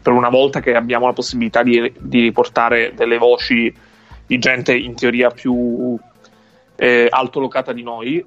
per 0.00 0.12
una 0.12 0.28
volta 0.28 0.60
che 0.60 0.74
abbiamo 0.74 1.06
la 1.06 1.12
possibilità 1.12 1.62
di, 1.62 1.92
di 1.98 2.20
riportare 2.20 2.94
delle 2.94 3.18
voci 3.18 3.74
di 4.26 4.38
gente 4.38 4.74
in 4.74 4.94
teoria 4.94 5.30
più 5.30 5.98
eh, 6.76 7.06
altolocata 7.10 7.72
di 7.72 7.82
noi, 7.82 8.24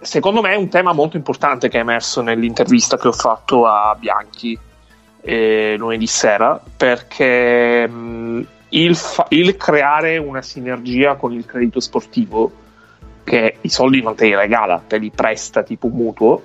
secondo 0.00 0.40
me 0.40 0.52
è 0.52 0.56
un 0.56 0.68
tema 0.68 0.92
molto 0.92 1.16
importante 1.16 1.68
che 1.68 1.78
è 1.78 1.80
emerso 1.80 2.20
nell'intervista 2.20 2.96
che 2.96 3.08
ho 3.08 3.12
fatto 3.12 3.66
a 3.66 3.96
Bianchi 3.98 4.58
eh, 5.20 5.74
lunedì 5.78 6.06
sera, 6.06 6.60
perché 6.76 7.86
mh, 7.86 8.46
il, 8.70 8.96
fa- 8.96 9.26
il 9.30 9.56
creare 9.56 10.18
una 10.18 10.42
sinergia 10.42 11.16
con 11.16 11.32
il 11.32 11.44
credito 11.44 11.80
sportivo, 11.80 12.52
che 13.26 13.56
i 13.60 13.68
soldi 13.68 14.00
non 14.00 14.14
te 14.14 14.26
li 14.26 14.36
regala, 14.36 14.80
te 14.86 14.98
li 14.98 15.10
presta 15.10 15.64
tipo 15.64 15.88
mutuo, 15.88 16.44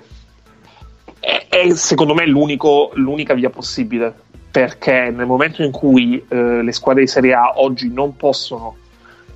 è, 1.20 1.46
è 1.48 1.72
secondo 1.74 2.12
me 2.12 2.26
l'unica 2.26 3.34
via 3.34 3.50
possibile. 3.50 4.12
Perché 4.50 5.10
nel 5.14 5.24
momento 5.24 5.62
in 5.62 5.70
cui 5.70 6.22
eh, 6.28 6.62
le 6.62 6.72
squadre 6.72 7.02
di 7.04 7.08
Serie 7.08 7.32
A 7.32 7.52
oggi 7.56 7.90
non 7.90 8.16
possono 8.16 8.76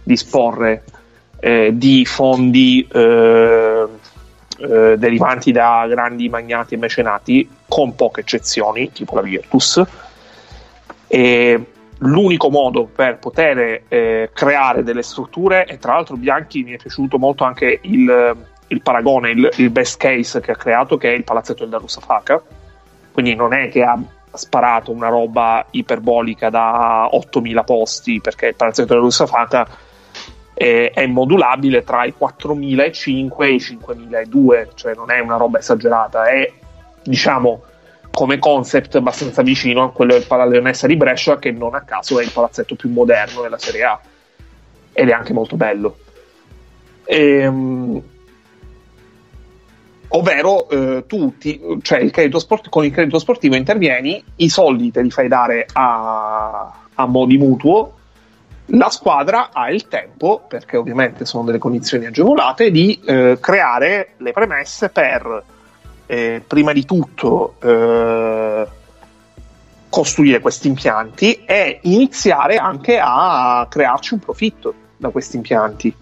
disporre 0.03 0.85
eh, 1.41 1.71
di 1.73 2.05
fondi 2.05 2.87
eh, 2.93 3.87
eh, 4.59 4.95
derivanti 4.99 5.53
da 5.53 5.87
grandi 5.89 6.29
magnati 6.29 6.75
e 6.75 6.79
mecenati, 6.79 7.49
con 7.69 7.95
poche 7.95 8.23
eccezioni, 8.23 8.91
tipo 8.93 9.15
la 9.15 9.23
Virtus, 9.23 9.83
e 11.07 11.65
l'unico 11.99 12.51
modo 12.51 12.85
per 12.85 13.19
poter 13.19 13.83
eh, 13.89 14.31
creare 14.33 14.83
delle 14.83 15.03
strutture, 15.03 15.67
e 15.67 15.79
tra 15.79 15.95
l'altro 15.95 16.17
Bianchi 16.17 16.63
mi 16.63 16.73
è 16.73 16.77
piaciuto 16.77 17.19
molto 17.19 17.45
anche 17.45 17.81
il, 17.83 18.37
il 18.69 18.83
paragone, 18.83 19.31
il, 19.31 19.49
il 19.57 19.71
best 19.71 19.99
case 19.99 20.41
che 20.41 20.53
ha 20.53 20.57
creato, 20.57 20.97
che 20.97 21.13
è 21.13 21.17
il 21.17 21.25
palazzetto 21.25 21.61
del 21.61 21.71
Darusafaka, 21.71 22.43
quindi 23.13 23.35
non 23.35 23.55
è 23.55 23.69
che 23.69 23.83
ha 23.83 23.99
sparato 24.33 24.91
una 24.91 25.09
roba 25.09 25.65
iperbolica 25.71 26.51
da 26.51 27.09
8000 27.11 27.65
posti, 27.65 28.21
perché 28.21 28.49
il 28.49 28.57
palazzetto 28.57 28.89
del 28.89 28.99
Darusafaka 28.99 29.67
è, 30.53 30.91
è 30.95 31.07
modulabile 31.07 31.83
tra 31.83 32.05
i 32.05 32.13
4005 32.17 33.47
e 33.47 33.53
i 33.53 33.61
5002, 33.61 34.71
cioè 34.75 34.95
non 34.95 35.11
è 35.11 35.19
una 35.19 35.37
roba 35.37 35.59
esagerata, 35.59 36.25
è 36.25 36.53
diciamo 37.03 37.63
come 38.17 38.39
concept 38.39 38.95
abbastanza 38.95 39.43
vicino 39.43 39.83
a 39.83 39.93
quello 39.93 40.15
del 40.15 40.25
Palaleonessa 40.27 40.87
di 40.87 40.97
Brescia, 40.97 41.39
che 41.39 41.51
non 41.51 41.75
a 41.75 41.83
caso 41.83 42.19
è 42.19 42.25
il 42.25 42.31
palazzetto 42.33 42.75
più 42.75 42.89
moderno 42.89 43.43
della 43.43 43.59
Serie 43.59 43.85
A 43.85 44.01
ed 44.91 45.11
è 45.11 45.13
anche 45.13 45.35
molto 45.35 45.57
bello. 45.57 45.99
Ehm, 47.05 48.03
ovvero 50.09 50.67
eh, 50.71 51.05
tu 51.07 51.37
ti- 51.37 51.61
cioè 51.83 52.11
sport- 52.39 52.71
con 52.71 52.87
il 52.87 52.91
credito 52.91 53.19
sportivo 53.19 53.55
intervieni, 53.55 54.25
i 54.37 54.49
soldi 54.49 54.91
te 54.91 55.03
li 55.03 55.11
fai 55.11 55.29
dare 55.29 55.67
a, 55.75 56.73
a 56.95 57.05
mo' 57.05 57.27
di 57.27 57.37
mutuo, 57.37 57.93
la 58.71 58.89
squadra 58.89 59.51
ha 59.53 59.71
il 59.71 59.89
tempo, 59.89 60.43
perché 60.49 60.79
ovviamente 60.79 61.27
sono 61.27 61.45
delle 61.45 61.59
condizioni 61.59 62.07
agevolate, 62.07 62.71
di 62.71 62.99
eh, 63.05 63.37
creare 63.39 64.15
le 64.17 64.33
premesse 64.33 64.89
per 64.89 65.45
eh, 66.07 66.43
prima 66.47 66.73
di 66.73 66.85
tutto 66.85 67.55
eh, 67.61 68.67
costruire 69.89 70.41
questi 70.41 70.69
impianti 70.69 71.45
e 71.45 71.81
iniziare 71.83 72.57
anche 72.57 72.99
a 73.01 73.67
crearci 73.69 74.15
un 74.15 74.21
profitto 74.21 74.75
da 74.97 75.11
questi 75.11 75.37
impianti 75.37 75.95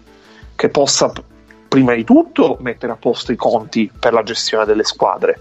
che 0.55 0.69
possa 0.69 1.11
prima 1.67 1.93
di 1.93 2.03
tutto 2.03 2.57
mettere 2.61 2.93
a 2.93 2.95
posto 2.95 3.31
i 3.31 3.35
conti 3.35 3.91
per 3.97 4.13
la 4.13 4.23
gestione 4.23 4.65
delle 4.65 4.83
squadre 4.83 5.39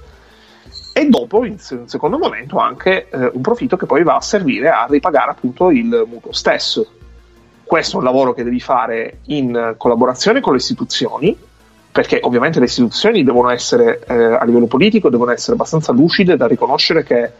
e 0.92 1.08
dopo 1.08 1.44
in 1.44 1.56
in 1.70 1.88
secondo 1.88 2.18
momento 2.18 2.58
anche 2.58 3.08
eh, 3.08 3.30
un 3.32 3.40
profitto 3.40 3.76
che 3.76 3.86
poi 3.86 4.04
va 4.04 4.16
a 4.16 4.20
servire 4.20 4.70
a 4.70 4.86
ripagare 4.88 5.32
appunto 5.32 5.70
il 5.70 6.04
mutuo 6.08 6.32
stesso. 6.32 6.86
Questo 7.64 7.96
è 7.96 7.98
un 7.98 8.04
lavoro 8.04 8.32
che 8.32 8.44
devi 8.44 8.60
fare 8.60 9.18
in 9.26 9.74
collaborazione 9.76 10.40
con 10.40 10.52
le 10.52 10.58
istituzioni 10.58 11.36
perché 11.94 12.18
ovviamente 12.20 12.58
le 12.58 12.64
istituzioni 12.64 13.22
devono 13.22 13.50
essere 13.50 14.00
eh, 14.04 14.14
a 14.14 14.44
livello 14.44 14.66
politico 14.66 15.10
devono 15.10 15.30
essere 15.30 15.52
abbastanza 15.52 15.92
lucide 15.92 16.36
da 16.36 16.48
riconoscere 16.48 17.04
che 17.04 17.30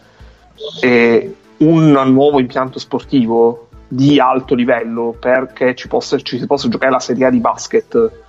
eh, 0.81 1.35
un 1.57 1.91
nuovo 1.91 2.39
impianto 2.39 2.79
sportivo 2.79 3.67
di 3.89 4.21
alto 4.21 4.55
livello 4.55 5.17
perché 5.19 5.75
ci, 5.75 5.89
possa, 5.89 6.21
ci 6.21 6.39
si 6.39 6.47
possa 6.47 6.69
giocare 6.69 6.93
la 6.93 7.01
Serie 7.01 7.27
A 7.27 7.31
di 7.31 7.41
basket 7.41 8.23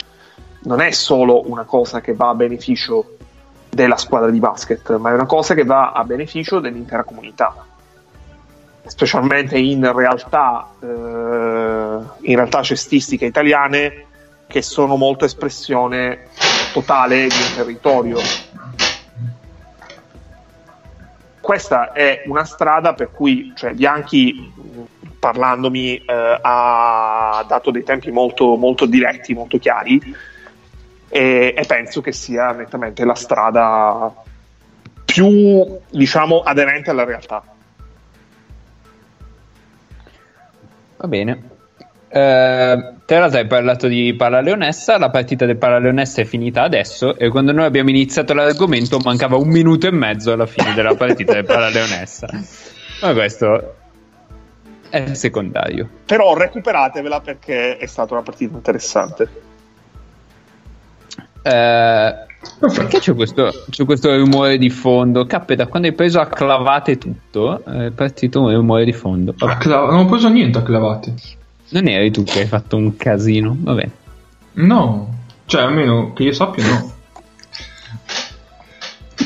non 0.61 0.81
è 0.81 0.89
solo 0.89 1.47
una 1.47 1.63
cosa 1.63 2.01
che 2.01 2.15
va 2.15 2.29
a 2.29 2.33
beneficio 2.33 3.17
della 3.69 3.97
squadra 3.97 4.31
di 4.31 4.39
basket, 4.39 4.97
ma 4.97 5.11
è 5.11 5.13
una 5.13 5.27
cosa 5.27 5.53
che 5.53 5.63
va 5.63 5.91
a 5.91 6.03
beneficio 6.03 6.59
dell'intera 6.59 7.03
comunità. 7.03 7.53
Specialmente 8.83 9.59
in 9.59 9.91
realtà, 9.93 10.69
eh, 10.79 10.87
in 10.87 12.35
realtà 12.35 12.63
cestistiche 12.63 13.25
italiane 13.25 14.04
che 14.55 14.61
sono 14.61 14.95
molto 14.95 15.25
espressione 15.25 16.27
totale 16.71 17.27
di 17.27 17.35
un 17.35 17.55
territorio. 17.57 18.17
Questa 21.41 21.91
è 21.91 22.23
una 22.27 22.45
strada 22.45 22.93
per 22.93 23.11
cui 23.11 23.51
cioè, 23.53 23.73
Bianchi, 23.73 24.49
parlandomi, 25.19 25.97
eh, 25.97 26.39
ha 26.41 27.43
dato 27.45 27.69
dei 27.69 27.83
tempi 27.83 28.11
molto, 28.11 28.55
molto 28.55 28.85
diretti, 28.85 29.33
molto 29.33 29.59
chiari 29.59 30.01
e, 31.09 31.53
e 31.53 31.65
penso 31.65 31.99
che 31.99 32.13
sia 32.13 32.53
nettamente 32.53 33.03
la 33.03 33.15
strada 33.15 34.23
più, 35.03 35.79
diciamo, 35.89 36.43
aderente 36.43 36.91
alla 36.91 37.03
realtà. 37.03 37.43
Va 40.95 41.07
bene. 41.09 41.54
Eh, 42.15 42.93
te 43.05 43.19
la 43.19 43.25
hai 43.25 43.45
parlato 43.45 43.87
di 43.87 44.13
Paraleonessa, 44.15 44.97
la 44.97 45.09
partita 45.09 45.45
del 45.45 45.57
Paraleonessa 45.57 46.21
è 46.21 46.23
finita 46.23 46.61
adesso 46.61 47.17
e 47.17 47.27
quando 47.27 47.51
noi 47.51 47.65
abbiamo 47.65 47.89
iniziato 47.89 48.33
l'argomento 48.33 48.99
mancava 49.03 49.35
un 49.35 49.49
minuto 49.49 49.87
e 49.87 49.91
mezzo 49.91 50.31
alla 50.31 50.45
fine 50.45 50.73
della 50.73 50.95
partita 50.95 51.33
del 51.33 51.43
Paraleonessa. 51.43 52.29
Ma 53.03 53.11
questo 53.11 53.75
è 54.87 55.13
secondario. 55.13 55.89
Però 56.05 56.33
recuperatevela 56.37 57.19
perché 57.19 57.75
è 57.75 57.85
stata 57.85 58.13
una 58.13 58.23
partita 58.23 58.55
interessante. 58.55 59.29
Eh, 61.41 62.15
perché 62.59 62.99
c'è 62.99 63.13
questo, 63.13 63.51
c'è 63.69 63.83
questo 63.83 64.15
rumore 64.15 64.57
di 64.57 64.69
fondo? 64.69 65.25
Cappe, 65.25 65.55
da 65.55 65.67
quando 65.67 65.89
hai 65.89 65.93
preso 65.93 66.21
a 66.21 66.27
clavate 66.27 66.97
tutto, 66.97 67.61
è 67.65 67.91
partito 67.91 68.39
un 68.39 68.53
rumore 68.53 68.85
di 68.85 68.93
fondo. 68.93 69.33
Vabbè, 69.37 69.51
A 69.51 69.57
cla- 69.57 69.85
non 69.85 69.97
ho 69.97 70.05
preso 70.05 70.29
niente 70.29 70.59
a 70.59 70.63
clavate. 70.63 71.43
Non 71.69 71.87
eri 71.87 72.11
tu 72.11 72.23
che 72.23 72.41
hai 72.41 72.45
fatto 72.47 72.75
un 72.75 72.95
casino, 72.95 73.55
va 73.59 73.73
bene. 73.73 73.91
No, 74.53 75.13
cioè 75.45 75.61
almeno 75.63 76.13
che 76.13 76.23
io 76.23 76.33
sappia 76.33 76.65
no. 76.67 76.93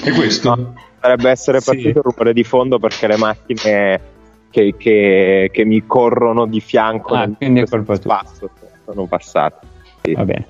E 0.04 0.12
questo? 0.12 0.74
Dovrebbe 1.02 1.30
essere 1.30 1.60
Sì. 1.60 1.66
partito 1.66 2.00
il 2.00 2.04
rumore 2.04 2.34
di 2.34 2.44
fondo 2.44 2.80
perché 2.80 3.08
le 3.08 3.18
macchine 3.18 4.02
che, 4.50 4.76
che- 4.78 5.50
che 5.52 5.66
mi 5.66 5.86
corrono 5.86 6.46
di 6.46 6.60
fianco 6.60 7.14
Ah, 7.14 7.26
nel 7.26 7.36
quindi 7.38 7.60
è 7.62 7.66
colpa 7.68 7.98
tua. 7.98 8.24
sono 8.86 9.06
passate. 9.06 9.68
Sì. 10.02 10.14
Va 10.14 10.24
bene. 10.26 10.46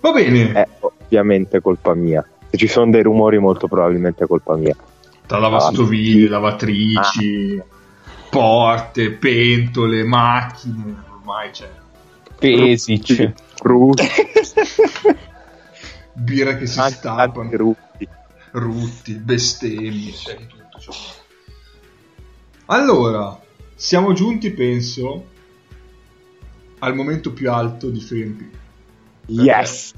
Va 0.00 0.12
bene. 0.12 0.52
È 0.52 0.68
ovviamente 0.80 1.60
colpa 1.60 1.94
mia. 1.94 2.26
Se 2.50 2.56
ci 2.56 2.66
sono 2.66 2.90
dei 2.90 3.02
rumori, 3.02 3.38
molto 3.38 3.68
probabilmente 3.68 4.24
è 4.24 4.26
colpa 4.26 4.56
mia. 4.56 4.76
Tra 5.26 5.38
lavastoviglie, 5.38 6.28
lavatrici, 6.28 7.62
porte, 8.34 9.12
pentole, 9.12 10.02
macchine, 10.02 11.04
ormai 11.08 11.50
c'è. 11.50 11.70
Pesic. 12.36 13.32
Brutto. 13.62 14.02
birre 16.14 16.58
che 16.58 16.66
si 16.66 16.80
Anche 16.80 16.94
stappano, 16.94 17.32
tanti 17.32 17.56
rutti. 17.56 18.08
rutti, 18.50 19.12
bestemmie, 19.14 20.10
c'è 20.12 20.36
di 20.36 20.46
tutto. 20.48 20.78
c'è. 20.78 20.90
Allora, 22.66 23.40
siamo 23.76 24.12
giunti, 24.14 24.50
penso, 24.50 25.28
al 26.80 26.96
momento 26.96 27.32
più 27.32 27.52
alto 27.52 27.88
di 27.88 28.00
Fempi. 28.00 28.50
Yes! 29.26 29.92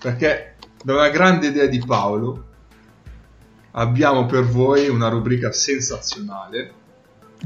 Perché 0.00 0.56
da 0.82 0.94
una 0.94 1.08
grande 1.10 1.46
idea 1.46 1.66
di 1.66 1.78
Paolo 1.78 2.46
abbiamo 3.72 4.26
per 4.26 4.44
voi 4.44 4.88
una 4.88 5.08
rubrica 5.08 5.52
sensazionale. 5.52 6.80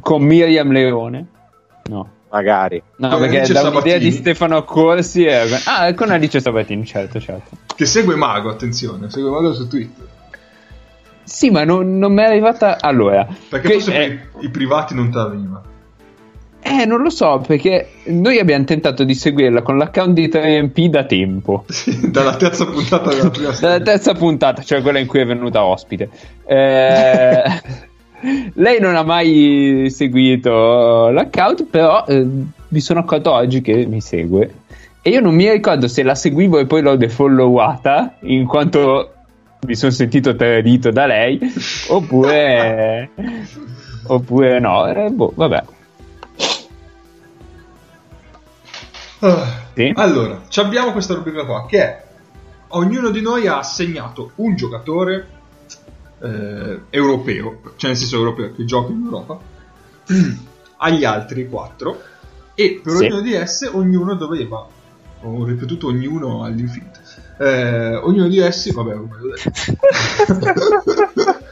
Con 0.00 0.22
Miriam 0.22 0.70
Leone? 0.70 1.26
No. 1.84 2.10
Magari. 2.30 2.82
No, 2.96 3.08
Con 3.08 3.20
perché 3.20 3.38
Alice 3.38 3.52
da 3.52 3.68
un'idea 3.68 3.98
di 3.98 4.10
Stefano 4.10 4.64
Corsi 4.64 5.24
è... 5.24 5.46
Ah, 5.64 5.94
con 5.94 6.10
Alice 6.10 6.40
Sabatini, 6.40 6.84
certo, 6.84 7.20
certo. 7.20 7.56
Che 7.74 7.86
segue 7.86 8.14
Mago, 8.16 8.50
attenzione, 8.50 9.08
segue 9.10 9.30
Mago 9.30 9.54
su 9.54 9.68
Twitter. 9.68 10.06
Sì, 11.22 11.50
ma 11.50 11.64
non, 11.64 11.98
non 11.98 12.12
mi 12.12 12.22
è 12.22 12.26
arrivata... 12.26 12.78
Allora... 12.80 13.26
Perché 13.48 13.68
che- 13.68 13.74
forse 13.74 13.94
eh, 13.94 14.08
per 14.08 14.44
i, 14.44 14.50
privati 14.50 14.94
non 14.94 15.10
ti 15.10 15.18
arriva. 15.18 15.62
Eh, 16.60 16.84
non 16.84 17.00
lo 17.00 17.10
so, 17.10 17.42
perché 17.46 17.90
noi 18.06 18.40
abbiamo 18.40 18.64
tentato 18.64 19.04
di 19.04 19.14
seguirla 19.14 19.62
con 19.62 19.78
l'account 19.78 20.12
di 20.14 20.28
3MP 20.28 20.86
da 20.86 21.04
tempo. 21.04 21.64
Dalla 22.10 22.36
terza 22.36 22.66
puntata 22.66 23.14
della 23.14 23.30
prima 23.30 23.52
Dalla 23.58 23.80
terza 23.80 24.14
puntata, 24.14 24.62
cioè 24.62 24.82
quella 24.82 24.98
in 24.98 25.06
cui 25.06 25.20
è 25.20 25.26
venuta 25.26 25.62
ospite. 25.64 26.10
Eh, 26.44 27.42
lei 28.54 28.80
non 28.80 28.96
ha 28.96 29.02
mai 29.02 29.88
seguito 29.90 31.08
l'account, 31.10 31.64
però 31.64 32.04
eh, 32.06 32.26
mi 32.68 32.80
sono 32.80 33.00
accorto 33.00 33.32
oggi 33.32 33.60
che 33.60 33.86
mi 33.86 34.00
segue. 34.00 34.54
E 35.02 35.10
io 35.10 35.20
non 35.20 35.34
mi 35.34 35.50
ricordo 35.50 35.86
se 35.86 36.02
la 36.02 36.14
seguivo 36.14 36.58
e 36.58 36.66
poi 36.66 36.82
l'ho 36.82 36.96
defollowata, 36.96 38.16
in 38.20 38.46
quanto 38.46 39.12
mi 39.60 39.74
sono 39.74 39.92
sentito 39.92 40.34
tradito 40.34 40.90
da 40.90 41.06
lei, 41.06 41.38
oppure, 41.88 43.10
oppure 44.06 44.58
no. 44.58 44.86
Eh, 44.86 45.10
boh, 45.10 45.32
vabbè. 45.34 45.64
Ah, 49.20 49.64
Sì. 49.74 49.92
Allora, 49.94 50.42
ci 50.48 50.60
abbiamo 50.60 50.92
questa 50.92 51.14
rubrica 51.14 51.44
qua 51.44 51.66
che 51.66 51.78
è 51.82 52.04
ognuno 52.68 53.10
di 53.10 53.20
noi 53.20 53.46
ha 53.46 53.58
assegnato 53.58 54.32
un 54.36 54.56
giocatore 54.56 55.28
eh, 56.20 56.80
europeo, 56.90 57.60
cioè 57.76 57.90
nel 57.90 57.98
senso 57.98 58.16
europeo 58.16 58.52
che 58.54 58.64
gioca 58.64 58.92
in 58.92 59.02
Europa, 59.04 59.38
agli 60.78 61.04
altri 61.04 61.48
quattro 61.48 62.00
e 62.54 62.80
per 62.82 62.94
Sì. 62.94 63.04
ognuno 63.04 63.20
di 63.20 63.32
esse 63.34 63.66
ognuno 63.68 64.14
doveva, 64.14 64.66
ho 65.22 65.44
ripetuto 65.44 65.88
ognuno 65.88 66.44
all'infinito, 66.44 67.00
eh, 67.38 67.96
ognuno 67.96 68.28
di 68.28 68.38
essi, 68.38 68.72
vabbè, 68.72 68.94
l'ho 68.94 69.08
detto. 69.34 69.74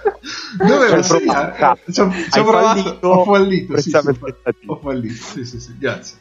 Doveva 0.57 1.03
Ci 1.03 1.12
ho, 1.12 2.11
ci 2.33 2.39
ho 2.39 2.45
provato, 2.45 2.81
fallito, 2.83 3.09
ho 3.09 3.25
fallito, 3.25 3.77
sì, 3.81 3.91
sì, 3.91 3.97
ho 4.67 4.77
fallito, 4.77 5.15
sì, 5.15 5.45
sì, 5.45 5.61
sì, 5.61 5.77
grazie. 5.79 6.17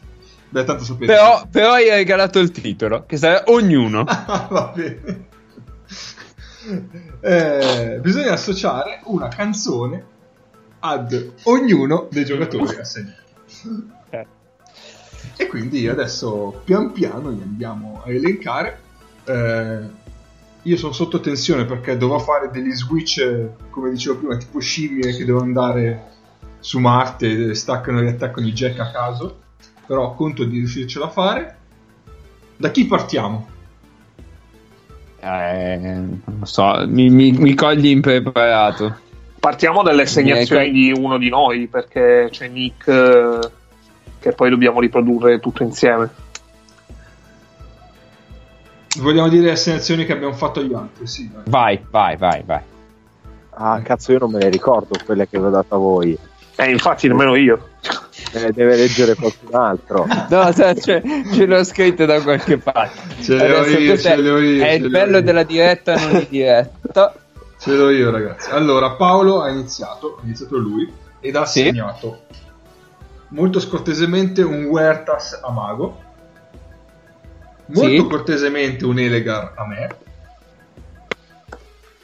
Beh, 0.50 0.64
tanto 0.66 0.84
sapete. 0.84 1.06
Però, 1.06 1.48
però 1.50 1.72
hai 1.72 1.90
regalato 1.90 2.40
il 2.40 2.52
titolo, 2.52 3.06
che 3.08 3.18
sarà 3.18 3.44
ognuno. 3.48 4.04
Va 4.06 4.72
bene. 4.76 5.26
Eh, 7.20 8.00
bisogna 8.02 8.32
associare 8.32 9.02
una 9.06 9.28
canzone 9.28 10.06
ad 10.80 11.34
ognuno 11.44 12.08
dei 12.12 12.26
giocatori 12.26 12.76
assegnati. 12.76 13.22
Eh. 14.10 14.28
E 15.38 15.48
quindi 15.48 15.88
adesso 15.88 16.62
pian 16.64 16.92
piano 16.92 17.30
li 17.30 17.42
andiamo 17.42 18.02
a 18.06 18.12
elencare. 18.12 18.80
Eh, 19.26 20.02
io 20.62 20.78
sono 20.78 20.94
sotto 20.94 21.20
tensione 21.20 21.66
perché 21.66 21.98
dovrò 21.98 22.20
fare 22.20 22.50
degli 22.50 22.72
switch, 22.72 23.70
come 23.70 23.90
dicevo 23.90 24.18
prima, 24.18 24.38
tipo 24.38 24.60
scimmie 24.60 25.16
che 25.16 25.26
devono 25.26 25.44
andare 25.44 26.12
su 26.60 26.80
Marte, 26.80 27.50
e 27.50 27.56
staccano 27.56 28.00
e 28.00 28.04
riattaccano 28.04 28.48
i 28.48 28.54
jack 28.54 28.80
a 28.80 28.92
caso. 28.92 29.42
Però 29.86 30.14
conto 30.16 30.46
di 30.46 30.58
riuscircela 30.60 31.06
a 31.06 31.10
fare. 31.10 31.58
Da 32.56 32.72
chi 32.72 32.86
partiamo? 32.86 33.50
Eh, 35.24 35.78
non 35.78 36.22
lo 36.40 36.46
so, 36.46 36.84
mi, 36.86 37.10
mi, 37.10 37.32
mi 37.32 37.54
cogli 37.54 37.88
impreparato. 37.88 38.98
Partiamo 39.40 39.82
dalle 39.82 40.02
assegnazioni 40.02 40.70
di 40.72 40.92
uno 40.92 41.18
di 41.18 41.30
noi, 41.30 41.68
perché 41.68 42.28
c'è 42.30 42.50
Nick 42.50 42.88
eh, 42.88 43.40
che 44.20 44.32
poi 44.34 44.50
dobbiamo 44.50 44.82
riprodurre 44.82 45.40
tutto 45.40 45.64
insieme. 45.64 46.10
Vogliamo 48.98 49.30
dire 49.30 49.46
le 49.46 49.52
assegnazioni 49.52 50.06
che 50.06 50.12
abbiamo 50.12 50.34
fatto 50.34 50.60
agli 50.60 50.74
altri? 50.74 51.08
Sì, 51.08 51.30
dai. 51.32 51.44
Vai, 51.46 51.80
vai, 51.90 52.18
vai, 52.18 52.44
vai. 52.46 52.62
Ah, 53.52 53.82
cazzo, 53.82 54.12
io 54.12 54.20
non 54.20 54.32
me 54.32 54.40
le 54.40 54.50
ricordo 54.50 54.98
quelle 55.06 55.28
che 55.28 55.38
avevo 55.38 55.52
dato 55.52 55.76
a 55.76 55.78
voi. 55.78 56.18
Eh, 56.56 56.70
infatti, 56.70 57.08
nemmeno 57.08 57.36
io. 57.36 57.70
Le 58.40 58.52
deve 58.52 58.76
leggere 58.76 59.14
qualcun 59.16 59.54
altro. 59.56 60.08
No, 60.30 60.52
sai, 60.52 60.82
cioè, 60.82 61.02
ce 61.34 61.46
l'ho 61.46 61.64
scritto 61.64 62.06
da 62.06 62.20
qualche 62.22 62.58
parte. 62.58 63.22
Ce 63.22 63.36
le 63.36 63.54
ho 63.54 63.60
Adesso 63.60 63.78
io, 63.80 63.98
ce 63.98 64.16
le 64.16 64.30
ho 64.30 64.40
io, 64.40 64.64
È 64.64 64.72
il 64.72 64.90
bello 64.90 65.18
io. 65.18 65.24
della 65.24 65.44
diretta, 65.44 65.96
non 65.96 66.18
di 66.20 66.28
diretta. 66.30 67.14
Ce 67.60 67.72
l'ho 67.76 67.90
io, 67.92 68.10
ragazzi. 68.10 68.50
Allora, 68.50 68.92
Paolo 68.92 69.42
ha 69.42 69.50
iniziato, 69.50 70.18
ha 70.20 70.26
iniziato 70.26 70.58
lui, 70.58 70.92
ed 71.20 71.36
ha 71.36 71.46
Sì. 71.46 71.62
assegnato 71.62 72.22
molto 73.30 73.60
scortesemente 73.60 74.42
un 74.42 74.66
Huertas 74.66 75.40
a 75.42 75.52
Mago, 75.52 76.02
molto 77.68 77.90
Sì. 78.02 78.08
cortesemente 78.08 78.84
un 78.86 78.98
Elegar 79.00 79.54
a 79.56 79.66
me, 79.68 79.90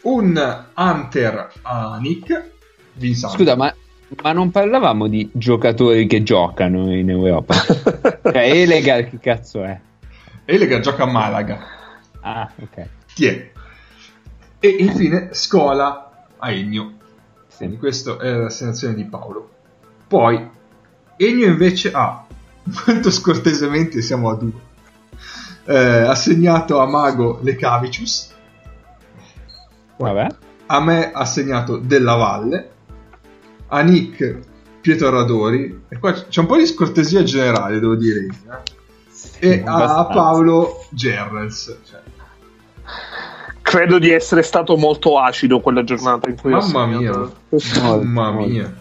un 0.03 0.65
Hunter 0.75 1.49
a 1.63 1.97
Nick, 1.99 2.49
Vincent. 2.93 3.34
Scusa, 3.34 3.55
ma, 3.55 3.73
ma 4.22 4.32
non 4.32 4.51
parlavamo 4.51 5.07
di 5.07 5.30
giocatori 5.34 6.07
che 6.07 6.24
giocano 6.24 6.93
in 6.93 7.10
Europa? 7.10 7.53
cioè, 8.24 8.51
Elegar 8.51 9.10
che 9.10 9.20
cazzo 9.20 9.64
è? 9.64 9.80
Elegar 10.45 10.80
gioca 10.80 11.03
a 11.03 11.07
Malaga. 11.07 11.60
Ah, 12.22 12.51
ok. 12.60 12.88
Chi 13.14 13.26
è? 13.26 13.51
E 14.60 14.68
infine 14.68 15.30
Scola 15.32 16.28
a 16.38 16.51
Ennio. 16.51 16.93
Sì. 17.47 17.57
Quindi 17.57 17.78
questa 17.78 18.18
è 18.18 18.32
l'assegnazione 18.32 18.95
di 18.95 19.05
Paolo. 19.05 19.49
Poi 20.07 20.49
Ennio 21.18 21.47
invece 21.47 21.91
ha, 21.93 22.26
molto 22.88 23.12
scortesemente 23.12 24.01
siamo 24.01 24.30
a 24.30 24.36
due, 24.36 24.51
eh, 25.66 25.76
assegnato 25.76 26.80
a 26.80 26.88
Mago 26.88 27.39
le 27.43 27.55
Cavicius, 27.55 28.34
Vabbè. 29.97 30.28
a 30.68 30.82
me 30.82 31.12
ha 31.12 31.20
assegnato 31.20 31.78
Della 31.78 32.16
Valle, 32.16 32.72
a 33.70 33.82
Nick 33.82 34.39
Pietro 34.82 35.09
Radori, 35.09 35.84
e 35.89 35.97
qua 35.99 36.13
c'è 36.13 36.39
un 36.39 36.45
po' 36.45 36.57
di 36.57 36.65
scortesia 36.65 37.24
generale, 37.24 37.80
devo 37.80 37.95
dire, 37.95 38.28
eh. 39.39 39.49
e 39.49 39.63
a. 39.65 40.05
Paolo 40.05 40.86
Gerrels. 40.89 41.78
Cioè, 41.88 41.99
Credo 43.61 43.99
di 43.99 44.09
essere 44.09 44.41
stato 44.41 44.78
molto 44.78 45.20
acido 45.20 45.59
quella 45.59 45.84
giornata 45.84 46.30
in 46.30 46.36
cui 46.36 46.53
ho 46.53 46.59
Mamma 46.59 46.86
mia, 46.86 47.32
mamma 48.01 48.45
mia. 48.45 48.74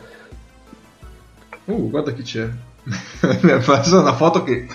Uh, 1.65 1.91
guarda 1.91 2.13
chi 2.13 2.23
c'è. 2.23 2.49
Mi 3.43 3.51
ha 3.51 3.59
preso 3.59 4.01
una 4.01 4.15
foto 4.15 4.43
che 4.45 4.67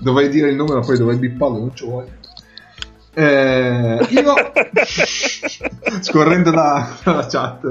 dovrei 0.00 0.28
dire 0.28 0.50
il 0.50 0.54
nome, 0.54 0.74
ma 0.74 0.80
poi 0.80 0.96
dovrei 0.96 1.18
bipparlo, 1.18 1.58
non 1.58 1.74
ci 1.74 1.84
voglio. 1.84 2.16
Eh, 3.14 4.06
io, 4.10 4.34
scorrendo 6.02 6.52
la, 6.52 6.96
la 7.02 7.26
chat, 7.26 7.66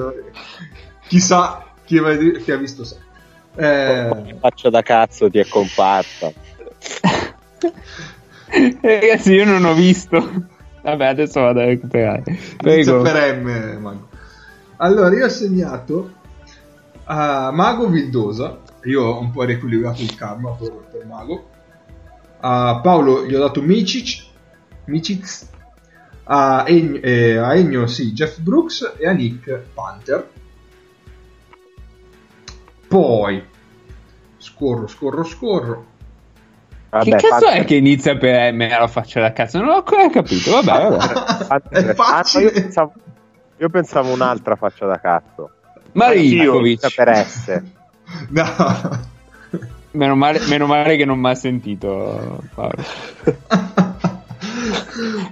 chissà 1.08 1.67
chi, 1.88 1.98
aveva- 1.98 2.38
chi 2.38 2.52
ha 2.52 2.58
visto 2.58 2.84
sa. 2.84 2.98
Eh, 3.56 4.36
Faccia 4.40 4.70
da 4.70 4.82
cazzo 4.84 5.30
ti 5.30 5.40
è 5.40 5.48
comparsa. 5.48 6.32
Ragazzi, 8.82 9.34
io 9.34 9.46
non 9.46 9.64
ho 9.66 9.74
visto. 9.74 10.46
Vabbè, 10.82 11.06
adesso 11.06 11.42
vado 11.42 11.62
a 11.62 11.66
recuperare. 11.66 12.24
Prego. 12.58 13.02
per 13.02 13.36
M, 13.36 13.78
Mago. 13.80 14.10
Allora, 14.78 15.16
io 15.16 15.26
ho 15.26 15.30
segnato 15.30 16.12
a 17.06 17.52
Mago 17.52 17.88
Vildosa. 17.88 18.60
Io 18.84 19.04
ho 19.04 19.20
un 19.20 19.32
po' 19.32 19.44
riequilibrato 19.44 20.02
il 20.02 20.16
karma 20.16 20.52
per, 20.52 20.72
per 20.92 21.06
Mago. 21.06 21.50
A 22.42 22.80
Paolo 22.82 23.26
gli 23.26 23.34
ho 23.34 23.40
dato 23.40 23.62
Micic. 23.62 24.26
Micic. 24.86 25.46
A 26.26 26.64
Ennio, 26.68 27.02
eh, 27.02 27.38
a 27.38 27.56
Ennio, 27.56 27.88
sì, 27.88 28.12
Jeff 28.14 28.40
Brooks. 28.40 28.96
E 28.98 29.08
a 29.08 29.12
Nick 29.14 29.64
Panther. 29.74 30.30
Poi 32.88 33.44
scorro, 34.38 34.88
scorro, 34.88 35.24
scorro. 35.24 35.86
Che 36.90 36.98
Vabbè, 36.98 37.10
cazzo 37.12 37.28
Panther- 37.46 37.62
è 37.62 37.66
che 37.66 37.76
inizia 37.76 38.18
per 38.18 38.54
M 38.54 38.62
alla 38.62 38.88
faccia 38.88 39.20
da 39.20 39.34
cazzo? 39.34 39.60
Non 39.60 39.70
ho 39.70 39.76
ancora 39.76 40.10
capito. 40.10 40.52
Vabbè, 40.52 40.88
vabbè. 40.90 41.46
Panther- 41.48 41.86
È 41.86 41.90
Ah, 41.90 41.94
facile. 41.94 42.44
io, 42.46 42.52
pensavo, 42.52 42.94
io 43.58 43.70
pensavo 43.70 44.14
un'altra 44.14 44.56
faccia 44.56 44.86
da 44.86 45.00
cazzo. 45.00 45.50
Marinkovic. 45.92 46.82
Inizia 46.84 47.04
per 47.04 47.16
S. 47.26 47.62
No. 48.30 49.16
Meno 49.92 50.16
male, 50.16 50.40
meno 50.48 50.66
male 50.66 50.96
che 50.96 51.06
non 51.06 51.20
mi 51.20 51.30
ha 51.30 51.36
sentito 51.36 52.42
Paolo. 52.54 52.84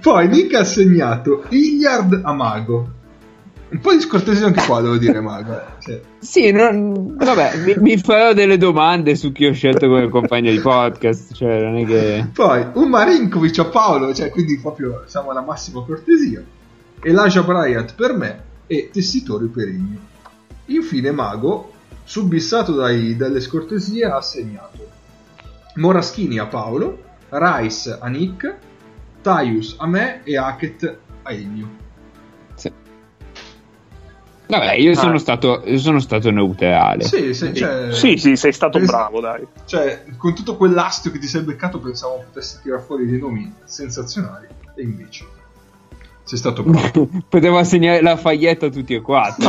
Poi 0.00 0.28
Nick 0.28 0.54
ha 0.54 0.64
segnato 0.64 1.44
Iliard 1.50 2.20
a 2.22 2.32
Mago. 2.32 2.88
Un 3.68 3.80
po' 3.80 3.92
di 3.92 4.00
scortesia 4.00 4.46
anche 4.46 4.64
qua, 4.64 4.80
devo 4.80 4.96
dire, 4.96 5.20
Mago. 5.20 5.60
Cioè, 5.80 6.00
Sì, 6.20 6.52
non- 6.52 7.16
vabbè, 7.16 7.56
mi, 7.64 7.74
mi 7.78 7.96
farò 7.98 8.32
delle 8.32 8.58
domande 8.58 9.16
su 9.16 9.32
chi 9.32 9.46
ho 9.46 9.52
scelto 9.52 9.88
come 9.88 10.08
compagno 10.08 10.52
di 10.52 10.60
podcast. 10.60 11.34
Cioè, 11.34 11.62
non 11.62 11.76
è 11.78 11.84
che. 11.84 12.28
Poi 12.32 12.64
un 12.74 12.88
Marinkovic 12.88 13.58
a 13.58 13.64
Paolo, 13.64 14.14
cioè 14.14 14.30
quindi 14.30 14.58
proprio 14.60 15.02
siamo 15.06 15.30
alla 15.30 15.40
massima 15.42 15.82
cortesia. 15.84 16.42
Elijah 17.02 17.42
Bryant 17.42 17.94
per 17.94 18.14
me 18.14 18.42
e 18.68 18.90
Tessitori 18.92 19.46
per 19.48 19.68
Igno. 19.68 19.98
Infine 20.66 21.10
Mago, 21.10 21.72
subissato 22.04 22.72
dai- 22.72 23.16
dalle 23.16 23.40
scortesie, 23.40 24.04
ha 24.04 24.20
segnato 24.20 24.78
Moraschini 25.74 26.38
a 26.38 26.46
Paolo, 26.46 26.98
Rice 27.30 27.98
a 28.00 28.06
Nick, 28.08 28.54
Taius 29.22 29.74
a 29.78 29.86
me 29.88 30.20
e 30.22 30.36
Hackett 30.36 30.98
a 31.22 31.32
Igno. 31.32 31.84
Vabbè, 34.48 34.74
io 34.74 34.92
Ah. 34.92 34.96
sono, 34.96 35.18
stato, 35.18 35.62
io 35.64 35.78
sono 35.78 35.98
stato 35.98 36.30
neutrale. 36.30 37.02
Sì, 37.04 37.34
sì, 37.34 37.52
cioè, 37.54 37.92
Sì, 37.92 38.16
sì, 38.16 38.36
sei 38.36 38.52
stato 38.52 38.78
Es- 38.78 38.86
bravo, 38.86 39.20
dai. 39.20 39.44
Cioè, 39.64 40.04
con 40.16 40.34
tutto 40.34 40.56
quell'astio 40.56 41.10
che 41.10 41.18
ti 41.18 41.26
sei 41.26 41.42
beccato 41.42 41.80
pensavo 41.80 42.22
potessi 42.26 42.58
tirare 42.62 42.82
fuori 42.82 43.06
dei 43.06 43.18
nomi 43.18 43.52
sensazionali 43.64 44.46
e 44.76 44.82
invece 44.82 45.24
sei 46.22 46.38
stato 46.38 46.62
bravo. 46.62 47.08
Potevo 47.28 47.58
assegnare 47.58 48.00
la 48.02 48.16
faglietta 48.16 48.66
a 48.66 48.70
tutti 48.70 48.94
e 48.94 49.00
quattro. 49.00 49.48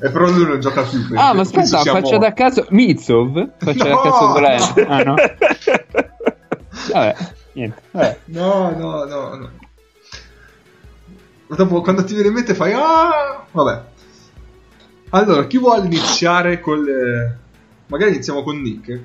e 0.00 0.10
però 0.10 0.28
lui 0.30 0.46
non 0.46 0.60
gioca 0.60 0.82
più. 0.82 1.00
ah, 1.14 1.32
ma 1.34 1.40
aspetta, 1.42 1.80
sia 1.80 1.92
faccio 1.92 2.18
da 2.18 2.32
caso. 2.32 2.66
Mitsov? 2.70 3.50
Faccio 3.58 3.84
da 3.84 3.90
No! 3.90 4.00
caso 4.00 4.26
volendo. 4.28 4.74
Ah, 4.86 5.02
no? 5.02 5.14
Vabbè, 6.92 7.14
niente. 7.52 7.82
Vabbè. 7.90 8.18
No, 8.26 8.70
no, 8.76 9.04
no, 9.04 9.34
no. 9.34 9.50
Ma 11.54 11.62
dopo 11.62 11.82
quando 11.82 12.02
ti 12.02 12.14
viene 12.14 12.30
in 12.30 12.34
mente 12.34 12.52
fai 12.52 12.72
ah, 12.72 13.46
vabbè. 13.48 13.82
Allora, 15.10 15.46
chi 15.46 15.56
vuole 15.58 15.86
iniziare 15.86 16.58
con 16.58 16.82
le... 16.82 17.38
Magari 17.86 18.10
iniziamo 18.10 18.42
con 18.42 18.60
Nick. 18.60 19.00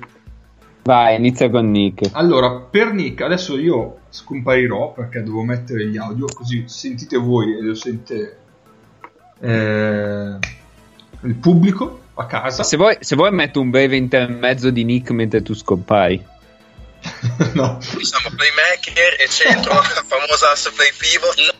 Vai, 0.82 1.14
inizia 1.14 1.48
con 1.48 1.70
Nick. 1.70 2.10
Allora, 2.10 2.50
per 2.58 2.92
Nick, 2.92 3.20
adesso 3.20 3.56
io 3.56 3.98
scomparirò 4.08 4.92
perché 4.92 5.22
devo 5.22 5.44
mettere 5.44 5.86
gli 5.86 5.96
audio, 5.96 6.26
così 6.26 6.64
sentite 6.66 7.16
voi 7.16 7.56
e 7.56 7.62
lo 7.62 7.74
sente 7.76 8.38
eh, 9.38 10.36
il 11.20 11.34
pubblico 11.36 12.00
a 12.14 12.26
casa. 12.26 12.64
Se 12.64 12.76
vuoi, 12.76 12.96
se 12.98 13.14
vuoi 13.14 13.30
metto 13.30 13.60
un 13.60 13.70
breve 13.70 13.94
intermezzo 13.94 14.70
di 14.70 14.82
Nick 14.82 15.10
mentre 15.10 15.40
tu 15.42 15.54
scompari. 15.54 16.20
no. 17.54 17.78
Diciamo 17.96 18.34
playmaker 18.34 19.20
e 19.20 19.28
centro, 19.28 19.74
la 19.74 19.82
famosa 20.04 20.50
ass 20.50 20.72
play 20.74 20.90
pivot. 20.98 21.59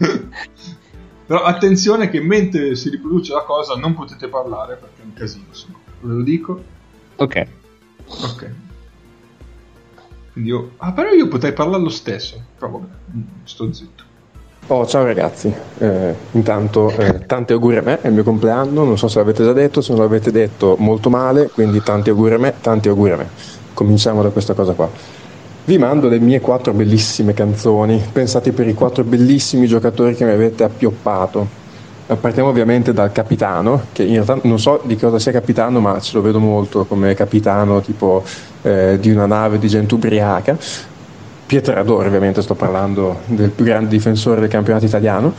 Però 1.26 1.42
attenzione 1.42 2.10
che 2.10 2.20
mentre 2.20 2.74
si 2.74 2.88
riproduce 2.88 3.32
la 3.32 3.42
cosa 3.42 3.74
non 3.74 3.94
potete 3.94 4.26
parlare 4.28 4.74
perché 4.74 5.02
è 5.02 5.04
un 5.04 5.12
casino, 5.12 5.44
insomma. 5.48 5.78
Ve 6.00 6.14
lo 6.14 6.22
dico. 6.22 6.62
Ok. 7.16 7.46
Ok. 8.06 8.50
Quindi 10.32 10.50
io... 10.50 10.72
Ah, 10.78 10.92
però 10.92 11.10
io 11.10 11.28
potrei 11.28 11.52
parlare 11.52 11.82
lo 11.82 11.88
stesso. 11.88 12.42
Però 12.58 12.70
vabbè, 12.72 12.88
sto 13.44 13.72
zitto. 13.72 14.04
Oh, 14.66 14.86
ciao 14.86 15.04
ragazzi, 15.04 15.52
Eh, 15.78 16.14
intanto 16.32 16.90
eh, 16.90 17.26
tanti 17.26 17.52
auguri 17.52 17.78
a 17.78 17.82
me, 17.82 18.00
è 18.00 18.06
il 18.06 18.12
mio 18.12 18.22
compleanno, 18.22 18.84
non 18.84 18.96
so 18.96 19.08
se 19.08 19.18
l'avete 19.18 19.42
già 19.42 19.52
detto, 19.52 19.80
se 19.80 19.92
non 19.92 20.02
l'avete 20.02 20.30
detto 20.30 20.76
molto 20.78 21.10
male, 21.10 21.48
quindi 21.48 21.82
tanti 21.82 22.10
auguri 22.10 22.34
a 22.34 22.38
me, 22.38 22.54
tanti 22.60 22.88
auguri 22.88 23.12
a 23.12 23.16
me. 23.16 23.28
Cominciamo 23.74 24.22
da 24.22 24.28
questa 24.28 24.54
cosa 24.54 24.74
qua. 24.74 24.88
Vi 25.70 25.78
mando 25.78 26.08
le 26.08 26.18
mie 26.18 26.40
quattro 26.40 26.72
bellissime 26.72 27.32
canzoni, 27.32 28.02
pensate 28.10 28.50
per 28.50 28.66
i 28.66 28.74
quattro 28.74 29.04
bellissimi 29.04 29.68
giocatori 29.68 30.16
che 30.16 30.24
mi 30.24 30.32
avete 30.32 30.64
appioppato. 30.64 31.46
Partiamo 32.20 32.48
ovviamente 32.48 32.92
dal 32.92 33.12
capitano, 33.12 33.82
che 33.92 34.02
in 34.02 34.14
realtà 34.14 34.36
non 34.42 34.58
so 34.58 34.80
di 34.82 34.96
cosa 34.96 35.20
sia 35.20 35.30
capitano, 35.30 35.78
ma 35.78 36.00
ce 36.00 36.16
lo 36.16 36.22
vedo 36.22 36.40
molto 36.40 36.86
come 36.86 37.14
capitano 37.14 37.80
tipo 37.82 38.24
eh, 38.62 38.98
di 39.00 39.12
una 39.12 39.26
nave 39.26 39.60
di 39.60 39.68
gente 39.68 39.94
ubriaca. 39.94 40.58
Pietrador, 41.46 42.04
ovviamente 42.04 42.42
sto 42.42 42.56
parlando 42.56 43.20
del 43.26 43.50
più 43.50 43.64
grande 43.64 43.90
difensore 43.90 44.40
del 44.40 44.48
campionato 44.50 44.86
italiano. 44.86 45.32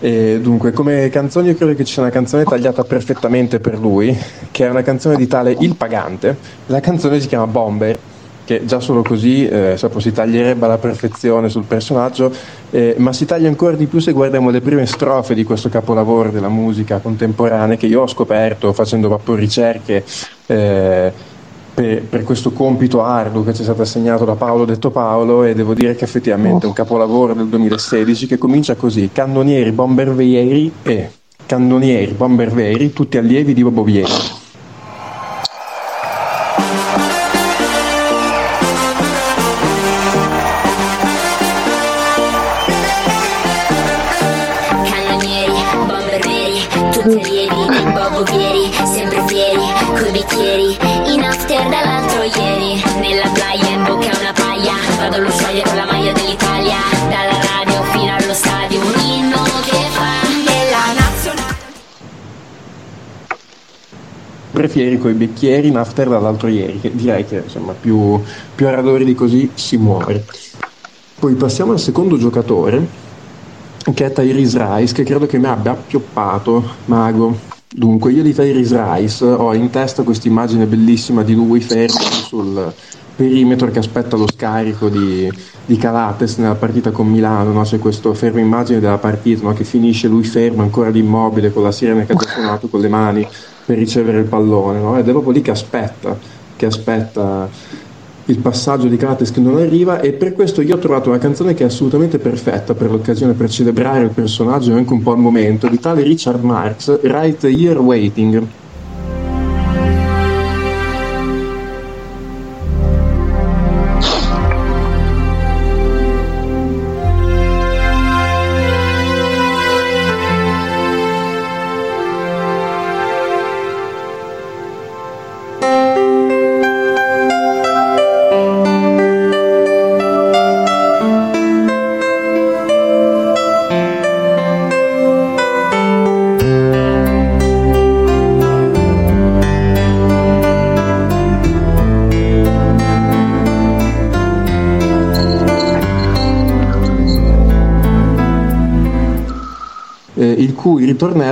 E 0.00 0.38
dunque, 0.40 0.72
come 0.72 1.10
canzoni, 1.10 1.48
io 1.48 1.56
credo 1.56 1.74
che 1.74 1.84
ci 1.84 1.92
sia 1.92 2.00
una 2.00 2.10
canzone 2.10 2.44
tagliata 2.44 2.84
perfettamente 2.84 3.60
per 3.60 3.78
lui, 3.78 4.18
che 4.50 4.64
è 4.64 4.70
una 4.70 4.82
canzone 4.82 5.16
di 5.16 5.26
tale 5.26 5.54
Il 5.58 5.76
Pagante. 5.76 6.38
La 6.68 6.80
canzone 6.80 7.20
si 7.20 7.28
chiama 7.28 7.46
Bomber, 7.46 7.98
che 8.44 8.64
già 8.64 8.80
solo 8.80 9.02
così 9.02 9.46
eh, 9.46 9.76
proprio 9.78 10.00
si 10.00 10.12
taglierebbe 10.12 10.64
alla 10.64 10.78
perfezione 10.78 11.48
sul 11.48 11.64
personaggio, 11.64 12.32
eh, 12.70 12.94
ma 12.98 13.12
si 13.12 13.24
taglia 13.24 13.48
ancora 13.48 13.76
di 13.76 13.86
più 13.86 14.00
se 14.00 14.12
guardiamo 14.12 14.50
le 14.50 14.60
prime 14.60 14.86
strofe 14.86 15.34
di 15.34 15.44
questo 15.44 15.68
capolavoro 15.68 16.30
della 16.30 16.48
musica 16.48 16.98
contemporanea 16.98 17.76
che 17.76 17.86
io 17.86 18.02
ho 18.02 18.06
scoperto 18.06 18.72
facendo 18.72 19.08
proprio 19.08 19.34
ricerche. 19.34 20.04
eh, 20.46 21.32
per, 21.74 22.02
per 22.04 22.22
questo 22.22 22.52
compito 22.52 23.02
arduo 23.02 23.42
che 23.42 23.52
ci 23.52 23.62
è 23.62 23.64
stato 23.64 23.82
assegnato 23.82 24.24
da 24.24 24.36
Paolo 24.36 24.64
Detto 24.64 24.90
Paolo 24.90 25.42
e 25.42 25.54
devo 25.54 25.74
dire 25.74 25.96
che 25.96 26.04
effettivamente 26.04 26.66
è 26.66 26.68
un 26.68 26.72
capolavoro 26.72 27.34
del 27.34 27.48
2016 27.48 28.28
che 28.28 28.38
comincia 28.38 28.76
così 28.76 29.10
cannonieri 29.12 29.72
bombervieri 29.72 30.72
e 30.84 31.10
cannonieri 31.44 32.12
bomberveri 32.12 32.92
tutti 32.92 33.18
allievi 33.18 33.52
di 33.52 33.64
Bobovieri 33.64 34.43
vado 55.14 55.26
allo 55.26 55.30
scioglie 55.30 55.62
con 55.62 55.76
la 55.76 55.84
maglia 55.84 56.12
dell'Italia, 56.12 56.76
dalla 57.08 57.40
radio 57.40 57.82
fino 57.92 58.14
allo 58.16 58.34
stadio, 58.34 58.80
un 58.80 59.00
inno 59.00 59.42
che 59.62 59.76
fa 59.90 60.26
della 60.44 61.00
nazionale. 61.00 61.52
prefieri 64.50 64.98
coi 64.98 65.14
bicchieri 65.14 65.68
in 65.68 65.76
after 65.76 66.08
dall'altro 66.08 66.46
ieri 66.46 66.78
che 66.80 66.94
direi 66.94 67.24
che 67.24 67.42
insomma 67.44 67.72
più, 67.72 68.20
più 68.54 68.66
a 68.68 68.70
radori 68.70 69.04
di 69.04 69.14
così 69.14 69.50
si 69.54 69.76
muore. 69.76 70.24
Poi 71.18 71.34
passiamo 71.34 71.72
al 71.72 71.80
secondo 71.80 72.16
giocatore 72.16 72.86
che 73.94 74.06
è 74.06 74.12
Tyrese 74.12 74.58
Rice 74.60 74.94
che 74.94 75.02
credo 75.02 75.26
che 75.26 75.38
mi 75.38 75.46
abbia 75.46 75.72
appioppato 75.72 76.62
mago. 76.86 77.36
Dunque 77.68 78.12
io 78.12 78.22
di 78.22 78.32
Tyrese 78.32 78.80
Rice 78.92 79.24
ho 79.24 79.52
in 79.54 79.70
testa 79.70 80.04
questa 80.04 80.28
immagine 80.28 80.66
bellissima 80.66 81.22
di 81.22 81.34
lui 81.34 81.60
fermo 81.60 82.23
sul 82.34 82.72
perimetro 83.14 83.70
che 83.70 83.78
aspetta 83.78 84.16
lo 84.16 84.26
scarico 84.26 84.88
di, 84.88 85.30
di 85.64 85.76
Calates 85.76 86.36
nella 86.38 86.56
partita 86.56 86.90
con 86.90 87.08
Milano 87.08 87.52
no? 87.52 87.62
c'è 87.62 87.78
questo 87.78 88.12
fermo 88.12 88.40
immagine 88.40 88.80
della 88.80 88.98
partita 88.98 89.44
no? 89.44 89.52
che 89.52 89.62
finisce 89.62 90.08
lui 90.08 90.24
fermo 90.24 90.62
ancora 90.62 90.90
di 90.90 90.98
immobile 90.98 91.52
con 91.52 91.62
la 91.62 91.70
sirena 91.70 92.04
che 92.04 92.12
ha 92.12 92.16
già 92.16 92.28
suonato 92.28 92.66
con 92.66 92.80
le 92.80 92.88
mani 92.88 93.26
per 93.64 93.78
ricevere 93.78 94.18
il 94.18 94.24
pallone 94.24 94.80
no? 94.80 94.98
ed 94.98 95.06
è 95.06 95.10
proprio 95.12 95.32
lì 95.32 95.42
che 95.42 95.52
aspetta 95.52 96.18
che 96.56 96.66
aspetta 96.66 97.48
il 98.26 98.38
passaggio 98.38 98.88
di 98.88 98.96
Calates 98.96 99.30
che 99.30 99.40
non 99.40 99.58
arriva 99.58 100.00
e 100.00 100.12
per 100.12 100.32
questo 100.32 100.60
io 100.60 100.74
ho 100.74 100.78
trovato 100.78 101.10
una 101.10 101.18
canzone 101.18 101.54
che 101.54 101.62
è 101.62 101.66
assolutamente 101.66 102.18
perfetta 102.18 102.74
per 102.74 102.90
l'occasione 102.90 103.34
per 103.34 103.48
celebrare 103.48 104.04
il 104.04 104.10
personaggio 104.10 104.72
e 104.72 104.74
anche 104.74 104.92
un 104.92 105.02
po' 105.02 105.12
il 105.12 105.20
momento 105.20 105.68
di 105.68 105.78
tale 105.78 106.02
Richard 106.02 106.42
Marx 106.42 107.00
Right 107.02 107.44
Here 107.44 107.78
Waiting 107.78 108.46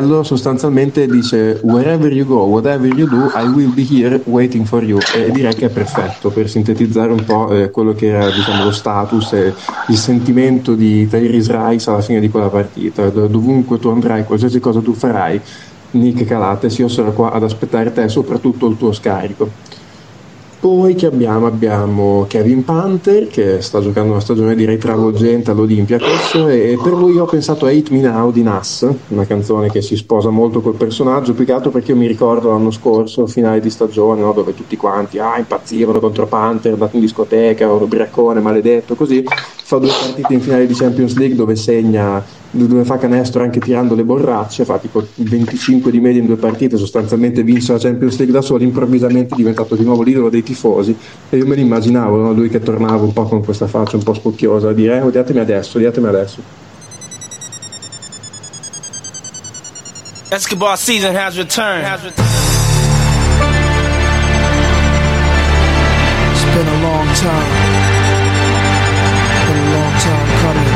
ritornello 0.01 0.22
sostanzialmente 0.22 1.09
dice 1.09 1.61
wherever 1.62 2.11
you 2.12 2.24
go, 2.24 2.45
whatever 2.45 2.86
you 2.88 3.07
do, 3.07 3.30
I 3.34 3.45
will 3.45 3.72
be 3.72 3.84
here 3.88 4.22
waiting 4.26 4.64
for 4.66 4.82
you 4.84 5.07
e 5.11 5.30
direi 5.30 5.55
che 5.55 5.66
è 5.66 5.70
perfetto 5.70 6.30
per 6.30 6.49
sintetizzare 6.49 7.12
un 7.12 7.24
po' 7.24 7.53
eh, 7.55 7.70
quello 7.70 7.93
che 7.93 8.07
era 8.07 8.30
diciamo, 8.30 8.62
lo 8.62 8.70
status 8.70 9.32
e 9.34 9.55
il 9.86 9.97
sentimento 9.97 10.74
di 10.74 11.07
Tyrese 11.07 11.53
Rice 11.68 11.90
alla 11.90 12.01
fine 12.01 12.20
di 12.20 12.28
quella 12.28 12.49
partita. 12.49 13.11
Do- 13.11 13.28
dovunque 13.28 13.78
tu 13.78 13.88
andrai, 13.88 14.24
qualsiasi 14.24 14.61
cosa 14.61 14.80
tu 14.80 14.95
farai, 14.95 15.40
Nick 15.90 16.24
Calates, 16.24 16.78
io 16.78 16.88
sarò 16.88 17.12
qua 17.12 17.32
ad 17.32 17.43
aspettare 17.43 17.93
te, 17.93 18.09
soprattutto 18.09 18.66
il 18.68 18.76
tuo 18.76 18.93
scarico. 18.93 19.62
Poi 20.83 20.97
che 20.97 21.07
abbiamo? 21.07 21.47
Abbiamo 21.47 22.26
Kevin 22.28 22.64
Panther 22.64 23.28
che 23.28 23.62
sta 23.62 23.80
giocando 23.80 24.11
una 24.11 24.20
stagione 24.20 24.57
direi 24.57 24.78
travolgente 24.78 25.53
all'Olympiacos 25.53 26.35
e 26.49 26.76
per 26.83 26.93
lui 26.95 27.18
ho 27.18 27.24
pensato 27.24 27.66
a 27.66 27.68
Hate 27.68 27.93
Me 27.93 28.01
Now 28.01 28.33
di 28.33 28.43
Nas, 28.43 28.89
una 29.07 29.24
canzone 29.24 29.70
che 29.70 29.80
si 29.80 29.95
sposa 29.95 30.30
molto 30.30 30.61
col 30.61 30.74
personaggio, 30.74 31.35
più 31.35 31.45
che 31.45 31.53
altro 31.53 31.70
perché 31.70 31.93
io 31.93 31.99
mi 31.99 32.09
ricordo 32.09 32.51
l'anno 32.51 32.72
scorso, 32.72 33.28
finale 33.28 33.61
di 33.61 33.70
stagione, 33.70 34.22
no, 34.22 34.33
dove 34.33 34.55
tutti 34.55 34.76
quanti 34.76 35.20
ah, 35.20 35.39
impazzivano 35.39 36.01
contro 36.01 36.26
Panther, 36.26 36.72
andato 36.72 36.97
in 36.97 37.03
discoteca, 37.03 37.70
ubriacone, 37.70 38.41
maledetto, 38.41 38.97
così, 38.97 39.22
fa 39.62 39.78
due 39.78 39.87
partite 39.89 40.33
in 40.35 40.41
finale 40.41 40.66
di 40.66 40.74
Champions 40.74 41.16
League 41.16 41.37
dove 41.37 41.55
segna 41.55 42.41
dove 42.53 42.84
fa 42.84 42.98
canestro 42.98 43.42
anche 43.42 43.61
tirando 43.61 43.94
le 43.94 44.05
borracce, 44.05 44.64
fa 44.64 44.78
tipo 44.78 45.07
25 45.14 45.90
di 45.90 46.00
media 46.00 46.20
in 46.20 46.26
due 46.26 46.36
partite, 46.36 46.76
sostanzialmente 46.76 47.42
vince 47.42 47.72
la 47.72 47.78
Champions 47.78 48.16
League 48.18 48.34
da 48.34 48.42
solo, 48.42 48.62
improvvisamente 48.62 49.34
è 49.34 49.36
diventato 49.36 49.74
di 49.74 49.84
nuovo 49.84 50.03
l'idolo 50.03 50.28
dei 50.28 50.42
tifosi 50.42 50.94
e 51.30 51.36
io 51.36 51.46
me 51.46 51.55
l'immaginavo, 51.55 52.16
no? 52.16 52.32
lui 52.32 52.48
che 52.48 52.61
tornava 52.61 53.03
un 53.03 53.12
po' 53.12 53.24
con 53.24 53.42
questa 53.42 53.66
faccia 53.66 53.96
un 53.96 54.03
po' 54.03 54.12
spocchiosa 54.12 54.68
a 54.68 54.72
dire 54.72 54.98
eh, 54.98 55.00
odiatemi 55.00 55.38
adesso, 55.38 55.78
odiatemi 55.78 56.07
adesso. 56.07 56.70
Basketball 60.28 60.76
season 60.76 61.14
has 61.14 61.36
returned. 61.36 61.84
It's 66.32 66.44
been 66.55 66.68
a 66.68 66.82
long 66.82 67.07
time. 67.14 67.48
Been 69.46 69.59
a 69.59 69.70
long 69.74 69.98
time 70.00 70.40
coming. 70.40 70.72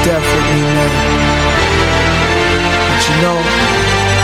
Me, 0.00 0.06
man. 0.06 0.92
But 2.88 3.04
you 3.04 3.16
know, 3.20 3.36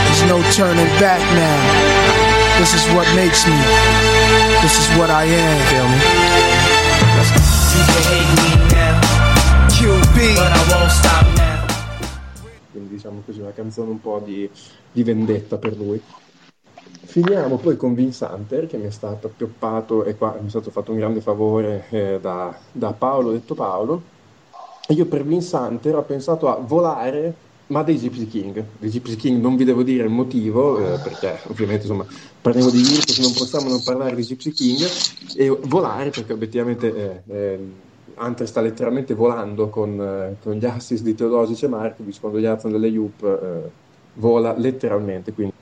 there's 0.09 0.23
no 0.25 0.41
turning 0.51 0.89
back 0.97 1.21
now. 1.37 2.57
This 2.57 2.73
is 2.73 2.83
what 2.95 3.05
makes 3.13 3.45
me. 3.45 3.53
This 4.63 4.79
is 4.79 4.97
what 4.97 5.11
I 5.11 5.25
am. 5.25 5.57
Feel 5.69 5.85
me? 5.85 6.01
You 7.77 7.83
can 7.93 8.03
hate 8.09 8.31
me 8.41 8.49
now, 8.73 8.97
QB. 9.69 10.17
but 10.35 10.51
I 10.51 10.63
won't 10.73 10.91
stop 10.91 11.25
now. 11.37 11.67
quindi 12.71 12.95
diciamo 12.95 13.21
così 13.23 13.39
una 13.39 13.51
canzone 13.51 13.91
un 13.91 14.01
po' 14.01 14.19
di, 14.25 14.49
di 14.91 15.03
vendetta 15.03 15.57
per 15.57 15.77
lui. 15.77 16.01
Finiamo 17.05 17.57
poi 17.57 17.77
con 17.77 17.93
Vince 17.93 18.25
Hunter 18.25 18.65
che 18.65 18.77
mi 18.77 18.87
è 18.87 18.91
stato 18.91 19.27
appioppato 19.27 20.05
e 20.05 20.15
qua 20.15 20.35
mi 20.41 20.47
è 20.47 20.49
stato 20.49 20.71
fatto 20.71 20.91
un 20.91 20.97
grande 20.97 21.21
favore 21.21 21.85
eh, 21.91 22.17
da, 22.19 22.57
da 22.71 22.93
Paolo, 22.93 23.31
detto 23.31 23.53
Paolo. 23.53 24.15
E 24.89 24.93
io 24.93 25.05
per 25.05 25.25
Vince 25.25 25.55
Hunter 25.55 25.95
ho 25.95 26.03
pensato 26.03 26.47
a 26.47 26.55
volare, 26.55 27.33
ma 27.67 27.83
dei 27.83 27.97
Gypsy 27.97 28.27
King. 28.27 28.63
Dei 28.79 28.89
Gypsy 28.89 29.17
King 29.17 29.41
non 29.41 29.57
vi 29.57 29.65
devo 29.65 29.83
dire 29.83 30.03
il 30.03 30.09
motivo, 30.09 30.79
eh, 30.79 30.97
perché 30.99 31.39
ovviamente 31.47 31.83
insomma 31.83 32.05
parliamo 32.41 32.69
di 32.69 32.81
Virtus, 32.81 33.19
non 33.19 33.33
possiamo 33.33 33.67
non 33.67 33.83
parlare 33.83 34.15
di 34.15 34.23
Gypsy 34.23 34.51
King, 34.51 34.87
e 35.35 35.49
volare 35.63 36.09
perché 36.09 36.31
obiettivamente 36.31 37.23
eh, 37.27 37.35
eh, 37.35 37.59
Hunter 38.17 38.47
sta 38.47 38.61
letteralmente 38.61 39.13
volando 39.13 39.67
con, 39.67 39.99
eh, 39.99 40.37
con 40.41 40.53
gli 40.53 40.65
assist 40.65 41.03
di 41.03 41.13
Teodosic 41.13 41.63
e 41.63 41.67
Markovic 41.67 42.19
quando 42.19 42.39
gli 42.39 42.45
alzano 42.45 42.73
delle 42.73 42.89
Jup 42.89 43.23
eh, 43.23 43.69
vola 44.13 44.55
letteralmente 44.57 45.33
quindi 45.33 45.53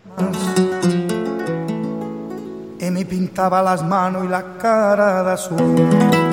y 2.86 2.92
me 2.92 3.04
pintaba 3.04 3.64
las 3.64 3.84
manos 3.84 4.26
y 4.26 4.28
la 4.28 4.58
cara 4.58 5.24
de 5.24 5.32
azul. 5.32 6.25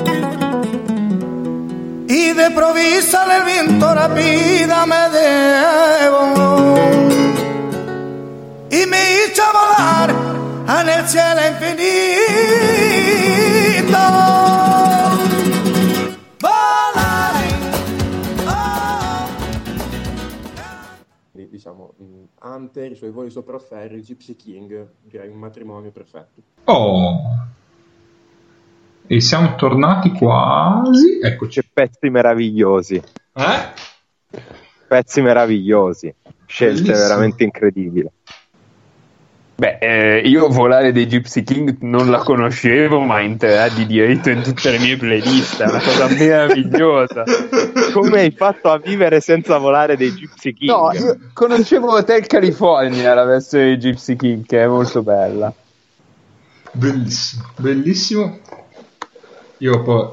Y 2.07 2.33
de 2.33 2.51
provisa 2.51 3.37
el 3.37 3.43
viento 3.45 3.93
rápida 3.93 4.85
me 4.85 5.09
debo 5.09 6.73
y 8.69 8.85
me 8.87 8.97
hizo 9.13 9.43
volar 9.53 10.09
en 10.81 10.89
el 10.89 11.07
cielo 11.07 11.41
infinito. 11.47 11.93
Volare, 16.39 17.49
oh. 18.47 19.27
diciamo 21.49 21.93
Hunter, 22.41 22.91
i 22.91 22.95
suoi 22.95 23.11
voli 23.11 23.29
sopra 23.29 23.55
il 23.55 23.61
ferro, 23.61 23.97
Gypsy 23.97 24.35
King 24.35 24.87
direi 25.03 25.29
un 25.29 25.37
matrimonio 25.37 25.91
perfetto 25.91 26.41
Oh. 26.65 27.51
E 29.07 29.19
siamo 29.21 29.55
tornati 29.55 30.11
quasi. 30.11 31.19
Eccoci. 31.21 31.61
C'è 31.61 31.67
pezzi 31.71 32.09
meravigliosi, 32.09 32.95
Eh? 33.35 33.81
pezzi 34.87 35.21
meravigliosi, 35.21 36.13
scelte 36.45 36.81
Bellissimo. 36.81 36.97
veramente 37.07 37.43
incredibili. 37.43 38.09
Beh, 39.55 39.77
eh, 39.79 40.17
io 40.25 40.47
Volare 40.49 40.91
dei 40.91 41.05
Gypsy 41.05 41.43
King 41.43 41.77
non 41.81 42.09
la 42.09 42.17
conoscevo, 42.19 42.99
ma 43.01 43.21
entrerà 43.21 43.69
di 43.69 43.85
diritto 43.85 44.29
in 44.29 44.41
tutte 44.41 44.71
le 44.71 44.79
mie 44.79 44.97
playlist. 44.97 45.61
È 45.61 45.69
una 45.69 45.79
cosa 45.79 46.07
meravigliosa. 46.07 47.23
Come 47.93 48.19
hai 48.21 48.31
fatto 48.31 48.71
a 48.71 48.77
vivere 48.79 49.19
senza 49.21 49.57
volare 49.59 49.95
dei 49.95 50.11
Gypsy 50.11 50.53
King? 50.53 50.71
No, 50.71 50.91
io 50.91 51.19
conoscevo 51.33 51.91
Hotel 51.93 52.25
California, 52.25 53.13
la 53.13 53.25
versione 53.25 53.75
di 53.75 53.77
Gypsy 53.77 54.15
King, 54.15 54.45
che 54.45 54.63
è 54.63 54.67
molto 54.67 55.03
bella. 55.03 55.53
Bellissimo, 56.71 57.43
bellissimo. 57.57 58.39
Io 59.57 59.81
poi 59.83 60.07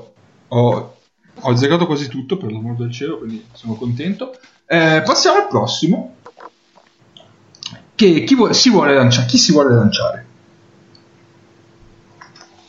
ho, 0.49 0.97
ho 1.41 1.51
azzeccato 1.51 1.87
quasi 1.87 2.09
tutto, 2.09 2.37
per 2.37 2.53
l'amor 2.53 2.77
del 2.77 2.91
cielo, 2.93 3.19
quindi 3.19 3.45
sono 3.53 3.75
contento. 3.75 4.39
Eh, 4.67 5.03
passiamo 5.05 5.39
al 5.39 5.49
prossimo. 5.49 6.17
Che 7.95 8.25
chi, 8.25 8.35
vuole- 8.35 8.55
si 8.55 8.71
vuole 8.71 8.95
lanciare? 8.95 9.27
Chi 9.27 9.37
si 9.39 9.53
vuole 9.53 9.75
lanciare? 9.75 10.27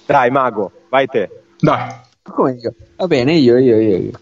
Dai, 0.05 0.29
mago, 0.29 0.71
vai 0.89 1.07
te. 1.07 1.29
Dai. 1.59 1.89
Come 2.23 2.57
io? 2.61 2.73
Va 2.97 3.07
bene, 3.07 3.33
io, 3.33 3.57
io, 3.57 3.79
io. 3.79 3.97
io. 3.97 4.19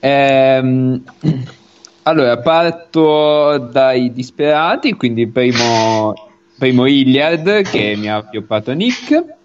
Ehm, 0.00 1.02
allora, 2.02 2.38
parto 2.38 3.58
dai 3.58 4.12
disperati, 4.12 4.94
quindi 4.94 5.26
primo, 5.28 6.12
primo 6.58 6.86
Iliad 6.86 7.62
che 7.62 7.94
mi 7.96 8.08
ha 8.08 8.16
appioppato 8.16 8.72
Nick. 8.72 9.35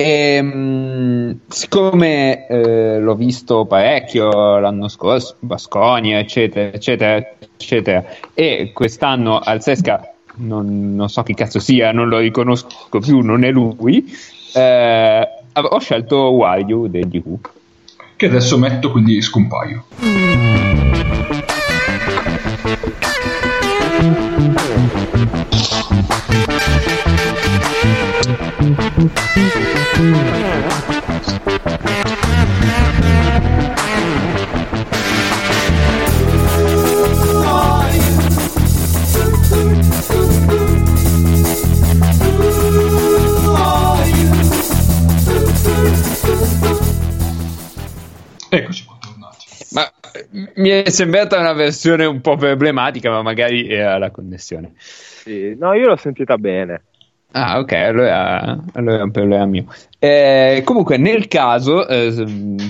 Ehm, 0.00 1.40
siccome 1.48 2.46
eh, 2.46 3.00
l'ho 3.00 3.16
visto 3.16 3.64
parecchio 3.64 4.60
l'anno 4.60 4.86
scorso, 4.86 5.34
Basconia, 5.40 6.20
eccetera, 6.20 6.72
eccetera, 6.72 7.16
eccetera, 7.56 8.04
e 8.32 8.70
quest'anno 8.72 9.40
al 9.40 9.60
Sesca 9.60 10.12
non, 10.36 10.94
non 10.94 11.08
so 11.08 11.24
chi 11.24 11.34
cazzo 11.34 11.58
sia, 11.58 11.90
non 11.90 12.08
lo 12.08 12.18
riconosco 12.18 13.00
più, 13.00 13.22
non 13.22 13.42
è 13.42 13.50
lui. 13.50 14.04
eh, 14.54 15.28
ho 15.52 15.78
scelto 15.80 16.16
Wario 16.30 16.86
degli 16.86 17.20
Who. 17.24 17.40
Che 18.14 18.26
adesso 18.26 18.56
metto, 18.56 18.92
quindi 18.92 19.20
scompaio. 19.20 19.84
Eccoci 28.60 29.57
mi 50.54 50.68
è 50.68 50.88
sembrata 50.90 51.38
una 51.38 51.52
versione 51.52 52.04
un 52.04 52.20
po' 52.20 52.36
problematica, 52.36 53.10
ma 53.10 53.22
magari 53.22 53.68
era 53.68 53.98
la 53.98 54.10
connessione. 54.10 54.72
Sì, 54.76 55.54
no, 55.58 55.72
io 55.74 55.86
l'ho 55.86 55.96
sentita 55.96 56.36
bene. 56.36 56.82
Ah, 57.32 57.58
ok, 57.58 57.72
allora, 57.72 58.58
allora 58.72 59.00
è 59.00 59.02
un 59.02 59.10
problema 59.10 59.44
mio. 59.44 59.66
Eh, 59.98 60.62
comunque, 60.64 60.96
nel 60.96 61.28
caso, 61.28 61.86
eh, 61.86 62.24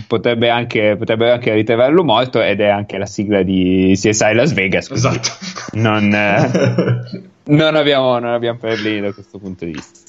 potrebbe 0.09 0.51
anche, 0.51 0.96
potrebbero 0.96 1.32
anche 1.32 1.55
ritenerlo 1.55 2.03
morto 2.03 2.42
ed 2.42 2.61
è 2.61 2.66
anche 2.66 2.99
la 2.99 3.07
sigla 3.07 3.42
di 3.42 3.92
CSI 3.94 4.34
Las 4.34 4.53
Vegas. 4.53 4.90
Esatto. 4.90 5.28
Non, 5.72 6.12
eh, 6.12 7.22
non 7.55 7.76
abbiamo, 7.76 8.18
non 8.18 8.32
abbiamo 8.32 8.59
problemi 8.59 9.01
da 9.01 9.12
questo 9.12 9.38
punto 9.38 9.64
di 9.64 9.72
vista. 9.72 10.01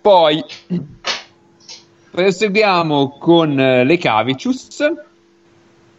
Poi, 0.00 0.44
proseguiamo 2.12 3.16
con 3.18 3.58
eh, 3.58 3.84
le 3.84 3.98
Cavicius. 3.98 4.68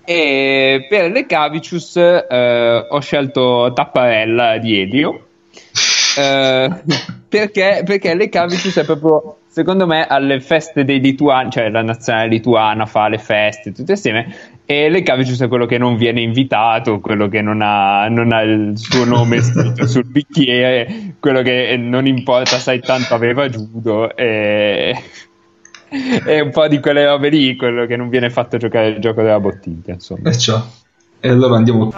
E 0.05 0.85
per 0.89 1.11
le 1.11 1.25
Cavicius 1.25 1.95
eh, 1.95 2.87
ho 2.89 2.99
scelto 2.99 3.71
Tapparella 3.73 4.57
di 4.57 4.79
Elio. 4.79 5.27
Eh, 6.15 6.69
perché, 7.27 7.81
perché 7.83 8.13
le 8.13 8.29
Cavicius 8.29 8.77
è 8.77 8.85
proprio 8.85 9.37
secondo 9.53 9.85
me 9.85 10.05
alle 10.07 10.39
feste 10.41 10.83
dei 10.83 10.99
lituani, 10.99 11.51
cioè 11.51 11.69
la 11.69 11.83
nazionale 11.83 12.27
lituana 12.27 12.87
fa 12.87 13.07
le 13.07 13.19
feste 13.19 13.71
tutte 13.71 13.93
assieme 13.93 14.33
e 14.65 14.89
le 14.89 15.03
Cavicius 15.03 15.41
è 15.41 15.47
quello 15.47 15.67
che 15.67 15.77
non 15.77 15.95
viene 15.95 16.21
invitato, 16.21 16.99
quello 16.99 17.27
che 17.27 17.41
non 17.41 17.61
ha, 17.61 18.07
non 18.07 18.31
ha 18.33 18.41
il 18.41 18.73
suo 18.75 19.05
nome 19.05 19.41
scritto 19.41 19.85
sul 19.85 20.05
bicchiere, 20.05 21.15
quello 21.19 21.43
che 21.43 21.75
non 21.77 22.07
importa 22.07 22.57
sai 22.57 22.79
tanto 22.79 23.13
aveva 23.13 23.47
judo 23.47 24.15
e, 24.15 24.95
e 26.25 26.41
un 26.41 26.49
po' 26.49 26.67
di 26.67 26.79
quelle 26.79 27.05
robe 27.05 27.29
lì, 27.29 27.55
quello 27.55 27.85
che 27.85 27.95
non 27.95 28.09
viene 28.09 28.29
fatto 28.29 28.57
giocare 28.57 28.89
il 28.89 28.99
gioco 28.99 29.21
della 29.21 29.39
bottiglia, 29.39 29.93
insomma. 29.93 30.29
E 30.29 30.37
ciò. 30.37 30.61
E 31.19 31.29
allora 31.29 31.55
andiamo. 31.55 31.93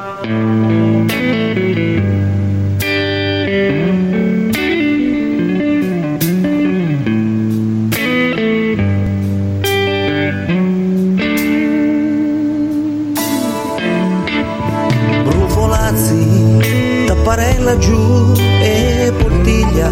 Brufolazzi, 15.23 17.05
tapparella 17.07 17.77
giù 17.77 18.33
e 18.37 19.13
portiglia, 19.17 19.91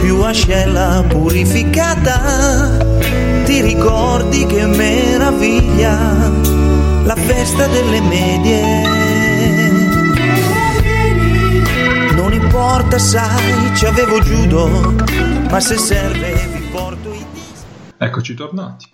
più 0.00 0.22
ascella 0.22 1.04
purificata. 1.06 3.23
Ti 3.54 3.62
ricordi 3.62 4.46
che 4.46 4.66
meraviglia 4.66 5.96
la 7.04 7.14
festa 7.14 7.68
delle 7.68 8.00
medie? 8.00 8.60
Non 12.16 12.32
importa, 12.32 12.98
sai, 12.98 13.76
ci 13.76 13.86
avevo 13.86 14.18
judo, 14.18 14.66
ma 15.48 15.60
se 15.60 15.76
serve 15.76 16.32
vi 16.52 16.68
porto 16.72 17.12
i 17.12 17.24
Eccoci 17.96 18.34
tornati. 18.34 18.86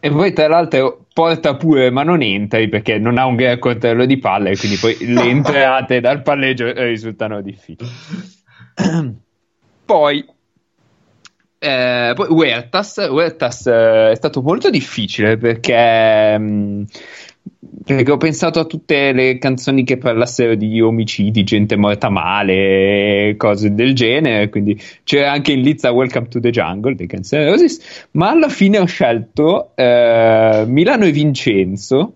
E 0.00 0.10
poi 0.10 0.32
tra 0.32 0.48
l'altro 0.48 1.04
porta 1.12 1.56
pure, 1.56 1.90
ma 1.90 2.02
non 2.02 2.22
entri 2.22 2.70
perché 2.70 2.96
non 2.96 3.18
ha 3.18 3.26
un 3.26 3.36
gran 3.36 3.58
coltello 3.58 4.06
di 4.06 4.16
palle, 4.16 4.56
quindi 4.56 4.78
poi 4.78 4.96
le 5.04 5.20
entrate 5.20 6.00
dal 6.00 6.22
palleggio 6.22 6.64
eh, 6.64 6.86
risultano 6.86 7.42
difficili. 7.42 7.90
poi, 9.84 10.24
eh, 11.58 12.12
poi 12.14 12.28
Huertas, 12.28 13.08
Huertas 13.10 13.66
eh, 13.66 14.10
è 14.12 14.14
stato 14.14 14.42
molto 14.42 14.70
difficile 14.70 15.36
perché, 15.36 16.38
mh, 16.38 16.84
perché 17.84 18.10
ho 18.12 18.16
pensato 18.16 18.60
a 18.60 18.64
tutte 18.64 19.12
le 19.12 19.38
canzoni 19.38 19.82
che 19.82 19.98
parlassero 19.98 20.54
di 20.54 20.80
omicidi, 20.80 21.42
gente 21.42 21.76
morta 21.76 22.10
male, 22.10 23.34
cose 23.36 23.74
del 23.74 23.94
genere, 23.94 24.48
quindi 24.50 24.80
c'era 25.02 25.32
anche 25.32 25.52
in 25.52 25.62
Lizza 25.62 25.90
Welcome 25.90 26.28
to 26.28 26.38
the 26.38 26.50
Jungle 26.50 26.94
dei 26.94 27.08
Roses, 27.10 28.06
ma 28.12 28.30
alla 28.30 28.48
fine 28.48 28.78
ho 28.78 28.86
scelto 28.86 29.72
eh, 29.74 30.64
Milano 30.66 31.06
e 31.06 31.10
Vincenzo 31.10 32.12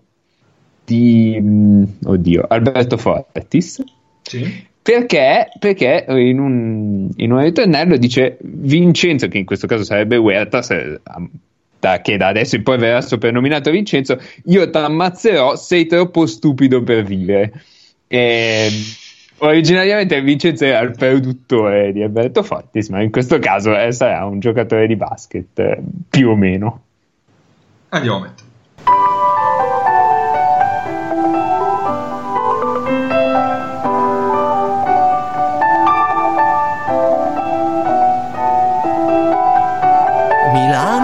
di 0.85 1.37
mh, 1.39 1.83
oddio, 2.05 2.45
Alberto 2.47 2.97
Fortis. 2.97 3.83
Sì. 4.21 4.71
Perché, 4.83 5.47
perché 5.59 6.05
in, 6.09 6.39
un, 6.39 7.09
in 7.15 7.31
un 7.31 7.39
ritornello 7.39 7.95
dice 7.95 8.37
Vincenzo, 8.41 9.29
che 9.29 9.37
in 9.37 9.45
questo 9.45 9.65
caso 9.65 9.85
sarebbe 9.85 10.17
Huertas, 10.17 10.71
eh, 10.71 10.99
da- 11.79 12.01
che 12.01 12.17
da 12.17 12.27
adesso 12.27 12.57
in 12.57 12.63
poi 12.63 12.77
verrà 12.77 12.99
soprannominato 12.99 13.71
Vincenzo, 13.71 14.19
io 14.45 14.69
ti 14.69 14.77
ammazzerò, 14.77 15.55
sei 15.55 15.85
troppo 15.85 16.25
stupido 16.25 16.83
per 16.83 17.03
vivere. 17.03 17.63
E, 18.07 18.69
originariamente 19.37 20.21
Vincenzo 20.21 20.65
era 20.65 20.79
il 20.81 20.91
produttore 20.91 21.93
di 21.93 22.03
Alberto 22.03 22.43
Fortis, 22.43 22.89
ma 22.89 23.01
in 23.01 23.09
questo 23.09 23.39
caso 23.39 23.77
eh, 23.77 23.93
sarà 23.93 24.25
un 24.25 24.39
giocatore 24.39 24.85
di 24.85 24.97
basket, 24.97 25.59
eh, 25.59 25.79
più 26.09 26.29
o 26.29 26.35
meno. 26.35 26.81
Andiamo 27.87 28.17
a 28.17 28.19
mettere. 28.21 29.12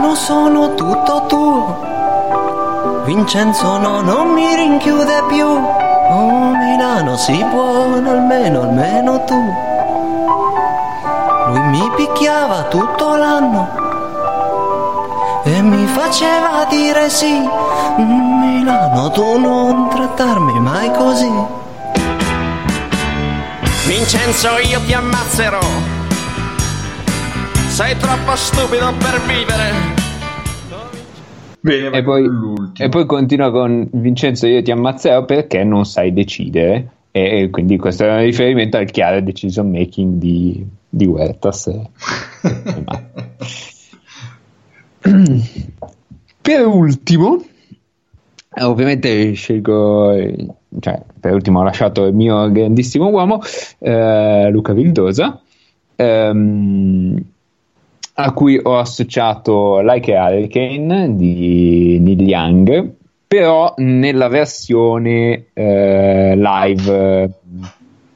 Milano 0.09 0.15
sono 0.15 0.73
tutto 0.73 1.25
tuo. 1.27 3.03
Vincenzo 3.05 3.77
no, 3.77 4.01
non 4.01 4.29
mi 4.29 4.55
rinchiude 4.55 5.23
più. 5.27 5.45
Oh 5.45 6.55
Milano 6.55 7.15
si 7.15 7.45
può, 7.51 7.83
almeno, 7.83 8.61
almeno 8.61 9.23
tu. 9.25 9.53
Lui 11.47 11.59
mi 11.59 11.91
picchiava 11.95 12.63
tutto 12.63 13.15
l'anno 13.15 13.69
e 15.43 15.61
mi 15.61 15.85
faceva 15.85 16.65
dire 16.67 17.07
sì. 17.09 17.47
Milano, 17.97 19.11
tu 19.11 19.37
non 19.37 19.89
trattarmi 19.89 20.59
mai 20.59 20.91
così. 20.91 21.31
Vincenzo, 23.85 24.57
io 24.57 24.81
ti 24.85 24.93
ammazzerò. 24.93 25.59
Sei 27.67 27.95
troppo 27.97 28.35
stupido 28.35 28.91
per 28.97 29.21
vivere. 29.21 29.98
Bene, 31.61 31.97
E 31.97 32.03
poi, 32.03 32.25
e 32.77 32.89
poi 32.89 33.05
continua 33.05 33.51
con 33.51 33.87
Vincenzo, 33.91 34.47
io 34.47 34.61
ti 34.61 34.71
ammazzerò 34.71 35.25
perché 35.25 35.63
non 35.63 35.85
sai 35.85 36.13
decidere. 36.13 36.91
E 37.11 37.41
e 37.41 37.49
quindi 37.49 37.77
questo 37.77 38.05
è 38.05 38.11
un 38.11 38.19
riferimento 38.19 38.77
al 38.77 38.89
chiaro 38.91 39.19
decision 39.21 39.69
making 39.69 40.19
di, 40.19 40.65
di 40.87 41.05
Huertas. 41.05 41.69
per 46.41 46.65
ultimo, 46.65 47.43
eh, 48.53 48.63
ovviamente 48.63 49.33
scelgo, 49.33 50.15
cioè, 50.79 51.01
per 51.19 51.33
ultimo 51.33 51.59
ho 51.59 51.63
lasciato 51.63 52.05
il 52.05 52.13
mio 52.13 52.49
grandissimo 52.51 53.09
uomo, 53.09 53.41
eh, 53.79 54.49
Luca 54.51 54.73
Vildosa. 54.73 55.41
ehm, 55.95 57.23
a 58.21 58.33
cui 58.33 58.59
ho 58.61 58.77
associato 58.77 59.79
Like 59.79 60.13
a 60.13 60.27
Hurricane 60.27 61.15
di 61.15 61.99
Neil 62.01 62.21
Young, 62.21 62.91
però 63.25 63.73
nella 63.77 64.27
versione 64.27 65.45
eh, 65.53 66.33
live 66.35 67.29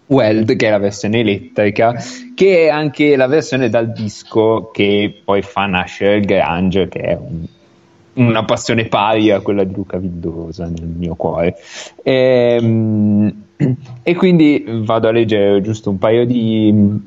Weld, 0.07 0.55
che 0.57 0.67
è 0.67 0.69
la 0.69 0.77
versione 0.77 1.19
elettrica, 1.19 1.95
che 2.35 2.65
è 2.65 2.69
anche 2.69 3.15
la 3.15 3.27
versione 3.27 3.69
dal 3.69 3.93
disco 3.93 4.71
che 4.73 5.21
poi 5.23 5.41
fa 5.41 5.67
nascere 5.67 6.17
il 6.17 6.25
Grange, 6.25 6.89
che 6.89 6.99
è 6.99 7.15
un- 7.15 7.45
una 8.15 8.43
passione 8.43 8.85
pari 8.85 9.31
a 9.31 9.39
quella 9.39 9.63
di 9.63 9.73
Luca 9.73 9.97
Vildosa 9.97 10.65
nel 10.65 10.85
mio 10.85 11.15
cuore. 11.15 11.55
Ehm, 12.03 13.41
E, 14.03 14.15
quindi 14.15 14.65
vado 14.67 15.07
a 15.07 15.11
leggere 15.11 15.61
giusto 15.61 15.89
un 15.89 15.97
paio 15.97 16.25
di 16.25 16.99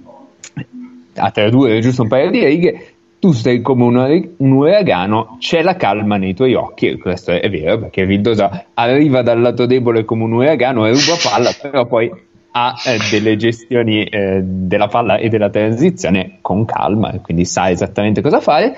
a 1.17 1.31
tradurre 1.31 1.81
giusto 1.81 2.03
un 2.03 2.09
paio 2.09 2.31
di 2.31 2.45
righe, 2.45 2.87
tu 3.19 3.33
sei 3.33 3.63
come 3.63 3.85
un, 3.85 4.29
un 4.37 4.53
uragano, 4.53 5.37
c'è 5.41 5.63
la 5.63 5.77
calma 5.77 6.17
nei 6.17 6.35
tuoi 6.35 6.55
occhi, 6.55 6.97
questo 6.99 7.33
è 7.33 7.49
vero 7.51 7.79
perché 7.79 8.05
Vildosa 8.07 8.67
arriva 8.75 9.23
dal 9.23 9.41
lato 9.41 9.67
debole 9.67 10.05
come 10.05 10.25
un 10.25 10.33
uragano 10.33 10.87
e 10.87 10.91
ruba 10.91 11.17
palla, 11.23 11.51
però 11.61 11.87
poi 11.87 12.11
ha 12.59 12.75
eh, 12.87 12.99
delle 13.11 13.37
gestioni 13.37 14.05
eh, 14.05 14.41
della 14.43 14.89
palla 14.89 15.17
e 15.17 15.29
della 15.29 15.51
transizione 15.51 16.39
con 16.41 16.65
calma, 16.65 17.13
quindi 17.21 17.45
sa 17.45 17.71
esattamente 17.71 18.23
cosa 18.23 18.41
fare. 18.41 18.75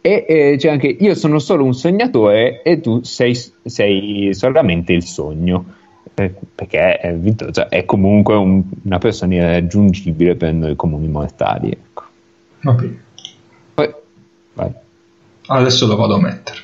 E 0.00 0.24
eh, 0.28 0.54
c'è 0.56 0.70
anche 0.70 0.86
io 0.86 1.14
sono 1.16 1.40
solo 1.40 1.64
un 1.64 1.74
sognatore 1.74 2.62
e 2.62 2.80
tu 2.80 3.02
sei, 3.02 3.34
sei 3.64 4.28
solamente 4.32 4.92
il 4.92 5.02
sogno. 5.02 5.64
Perché 6.16 6.98
eh, 7.00 7.12
Vildosa 7.12 7.68
è 7.68 7.84
comunque 7.84 8.34
un- 8.36 8.62
una 8.84 8.98
persona 8.98 9.34
irraggiungibile 9.34 10.34
per 10.34 10.54
noi 10.54 10.74
comuni 10.74 11.08
mortali. 11.08 11.70
Ecco. 11.70 12.02
Bene. 12.60 12.98
Poi, 13.74 13.94
vai. 14.54 14.70
Adesso 15.48 15.86
lo 15.86 15.96
vado 15.96 16.14
a 16.14 16.20
mettere. 16.20 16.56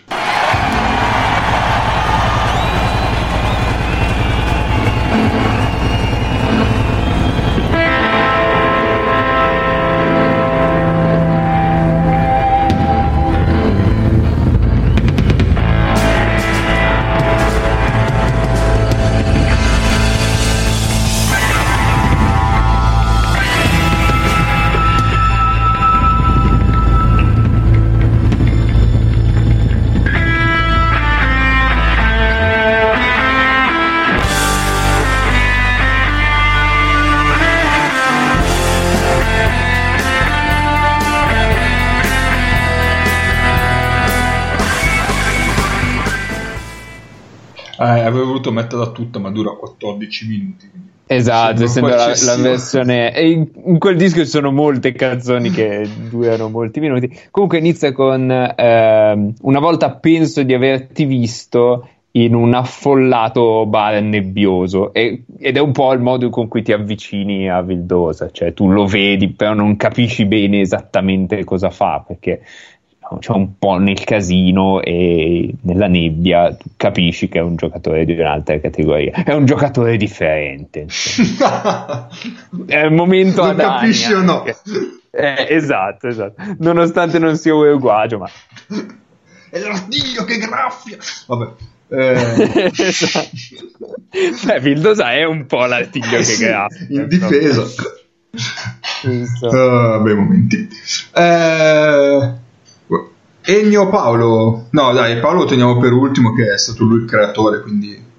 Voluto 48.62 48.76
metterla 48.76 48.90
tutta, 48.90 49.18
ma 49.18 49.30
dura 49.30 49.50
14 49.52 50.28
minuti. 50.28 50.70
Esatto, 51.06 51.64
essendo 51.64 51.88
la, 51.90 52.14
la 52.24 52.36
versione. 52.36 53.14
E 53.14 53.30
in, 53.30 53.48
in 53.66 53.78
quel 53.78 53.96
disco 53.96 54.20
ci 54.20 54.30
sono 54.30 54.50
molte 54.50 54.92
canzoni 54.92 55.50
che 55.50 55.86
durano 56.08 56.48
molti 56.48 56.80
minuti. 56.80 57.14
Comunque 57.30 57.58
inizia 57.58 57.92
con 57.92 58.30
ehm, 58.30 59.34
una 59.42 59.60
volta 59.60 59.90
penso 59.90 60.42
di 60.42 60.54
averti 60.54 61.04
visto 61.04 61.86
in 62.14 62.34
un 62.34 62.52
affollato 62.52 63.64
bar 63.66 64.02
nebbioso 64.02 64.92
e- 64.92 65.24
ed 65.38 65.56
è 65.56 65.60
un 65.60 65.72
po' 65.72 65.92
il 65.92 66.00
modo 66.00 66.28
con 66.28 66.46
cui 66.46 66.62
ti 66.62 66.72
avvicini 66.72 67.48
a 67.48 67.62
Vildosa, 67.62 68.30
cioè 68.30 68.52
tu 68.52 68.68
lo 68.70 68.84
vedi 68.84 69.30
però 69.30 69.54
non 69.54 69.76
capisci 69.76 70.26
bene 70.26 70.60
esattamente 70.60 71.42
cosa 71.44 71.70
fa 71.70 72.04
perché 72.06 72.42
c'è 73.18 73.32
un 73.32 73.58
po' 73.58 73.76
nel 73.78 74.02
casino 74.04 74.80
e 74.80 75.54
nella 75.62 75.86
nebbia 75.86 76.54
tu 76.54 76.70
capisci 76.76 77.28
che 77.28 77.38
è 77.38 77.42
un 77.42 77.56
giocatore 77.56 78.04
di 78.04 78.12
un'altra 78.12 78.58
categoria, 78.60 79.24
è 79.24 79.32
un 79.32 79.44
giocatore 79.44 79.96
differente. 79.96 80.86
è 82.66 82.78
il 82.78 82.92
momento 82.92 83.42
Adania, 83.42 83.74
capisci 83.74 84.12
o 84.12 84.22
no? 84.22 84.44
Eh, 84.44 85.46
esatto, 85.48 86.08
esatto. 86.08 86.42
Nonostante 86.58 87.18
non 87.18 87.36
sia 87.36 87.54
uruguagio, 87.54 88.18
ma 88.18 88.30
È 89.50 89.58
l'artiglio 89.58 90.24
che 90.24 90.38
graffia! 90.38 90.96
Vabbè. 91.26 91.50
Eh, 91.88 92.70
esatto. 92.74 93.28
Beh, 94.46 94.60
Vildosa 94.60 95.12
è 95.12 95.24
un 95.24 95.44
po' 95.46 95.66
l'artiglio 95.66 96.16
eh 96.16 96.18
che 96.18 96.24
sì, 96.24 96.44
graffia. 96.44 96.86
in 96.88 97.06
difesa. 97.08 97.64
Insomma. 99.02 99.94
Ah, 99.94 99.98
bei 99.98 100.14
momenti. 100.14 100.68
Eh, 101.14 102.32
Ennio 103.45 103.88
Paolo. 103.88 104.66
No, 104.70 104.93
dai, 104.93 105.18
Paolo 105.20 105.40
lo 105.40 105.45
teniamo 105.47 105.78
per 105.78 105.93
ultimo, 105.93 106.32
che 106.34 106.53
è 106.53 106.59
stato 106.59 106.84
lui 106.84 107.01
il 107.03 107.05
creatore, 107.07 107.61
quindi. 107.62 108.11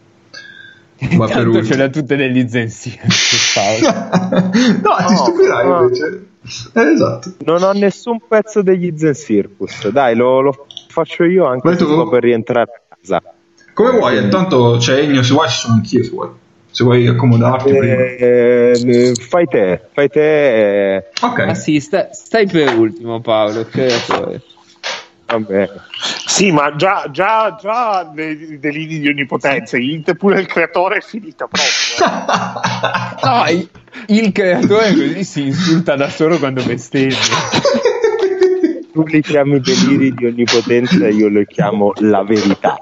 Va 1.17 1.25
per 1.25 1.35
Tanto 1.35 1.51
ce 1.51 1.57
ultimo. 1.59 1.77
l'ha 1.77 1.89
tutte 1.89 2.15
degli 2.15 2.47
zensi. 2.47 2.97
no, 2.99 4.95
ti 5.07 5.13
No, 5.13 5.15
stupirai 5.15 5.67
no. 5.67 5.81
invece. 5.83 6.25
Eh, 6.73 6.91
esatto. 6.91 7.33
Non 7.45 7.63
ho 7.63 7.71
nessun 7.71 8.19
pezzo 8.27 8.61
degli 8.61 8.93
Zen 8.97 9.13
Circus. 9.15 9.87
Dai, 9.89 10.15
lo, 10.15 10.41
lo 10.41 10.65
faccio 10.89 11.23
io 11.23 11.45
anche 11.45 11.67
Vai 11.69 11.77
tu. 11.77 11.85
solo 11.85 12.07
per 12.09 12.23
rientrare 12.23 12.69
a 12.89 12.95
casa. 12.99 13.21
Come 13.73 13.91
vuoi, 13.91 14.21
intanto 14.21 14.75
c'è 14.77 14.99
Ennio, 14.99 15.23
se 15.23 15.33
vuoi 15.33 15.47
ci 15.49 15.57
sono 15.59 15.75
anch'io, 15.75 16.03
se 16.03 16.09
vuoi. 16.11 16.29
Se 16.69 16.83
vuoi 16.83 17.07
accomodarti 17.07 17.69
prima. 17.73 17.95
Eh, 18.01 18.71
eh, 18.79 19.15
fai 19.15 19.45
te, 19.45 19.81
fai 19.93 20.09
te. 20.09 20.95
eh, 20.95 21.03
Ok. 21.21 21.39
Ah 21.39 21.53
sì, 21.53 21.79
sta- 21.79 22.09
stai 22.11 22.45
per 22.47 22.75
ultimo 22.77 23.19
Paolo, 23.21 23.65
creatore. 23.65 24.41
Vabbè. 25.25 25.69
Sì, 26.25 26.51
ma 26.51 26.75
già, 26.75 27.07
già, 27.11 27.57
già 27.59 28.11
nei 28.13 28.59
deliri 28.59 28.99
di 28.99 29.07
onnipotenza, 29.07 29.77
Int 29.77 30.15
pure 30.15 30.39
il 30.39 30.47
creatore 30.47 30.97
è 30.97 31.01
finita 31.01 31.47
proprio. 31.47 31.71
eh. 31.99 33.21
No, 33.23 33.47
il, 33.49 33.69
il 34.07 34.31
creatore 34.31 34.91
così 34.93 35.23
si 35.23 35.45
insulta 35.47 35.95
da 35.95 36.09
solo 36.09 36.37
quando 36.37 36.63
bestemmia. 36.63 37.17
Tu 38.91 39.03
li 39.05 39.21
chiami 39.21 39.59
deliri 39.59 40.13
di 40.13 40.25
onnipotenza, 40.25 41.07
io 41.07 41.29
lo 41.29 41.43
chiamo 41.45 41.93
la 41.97 42.23
verità. 42.23 42.77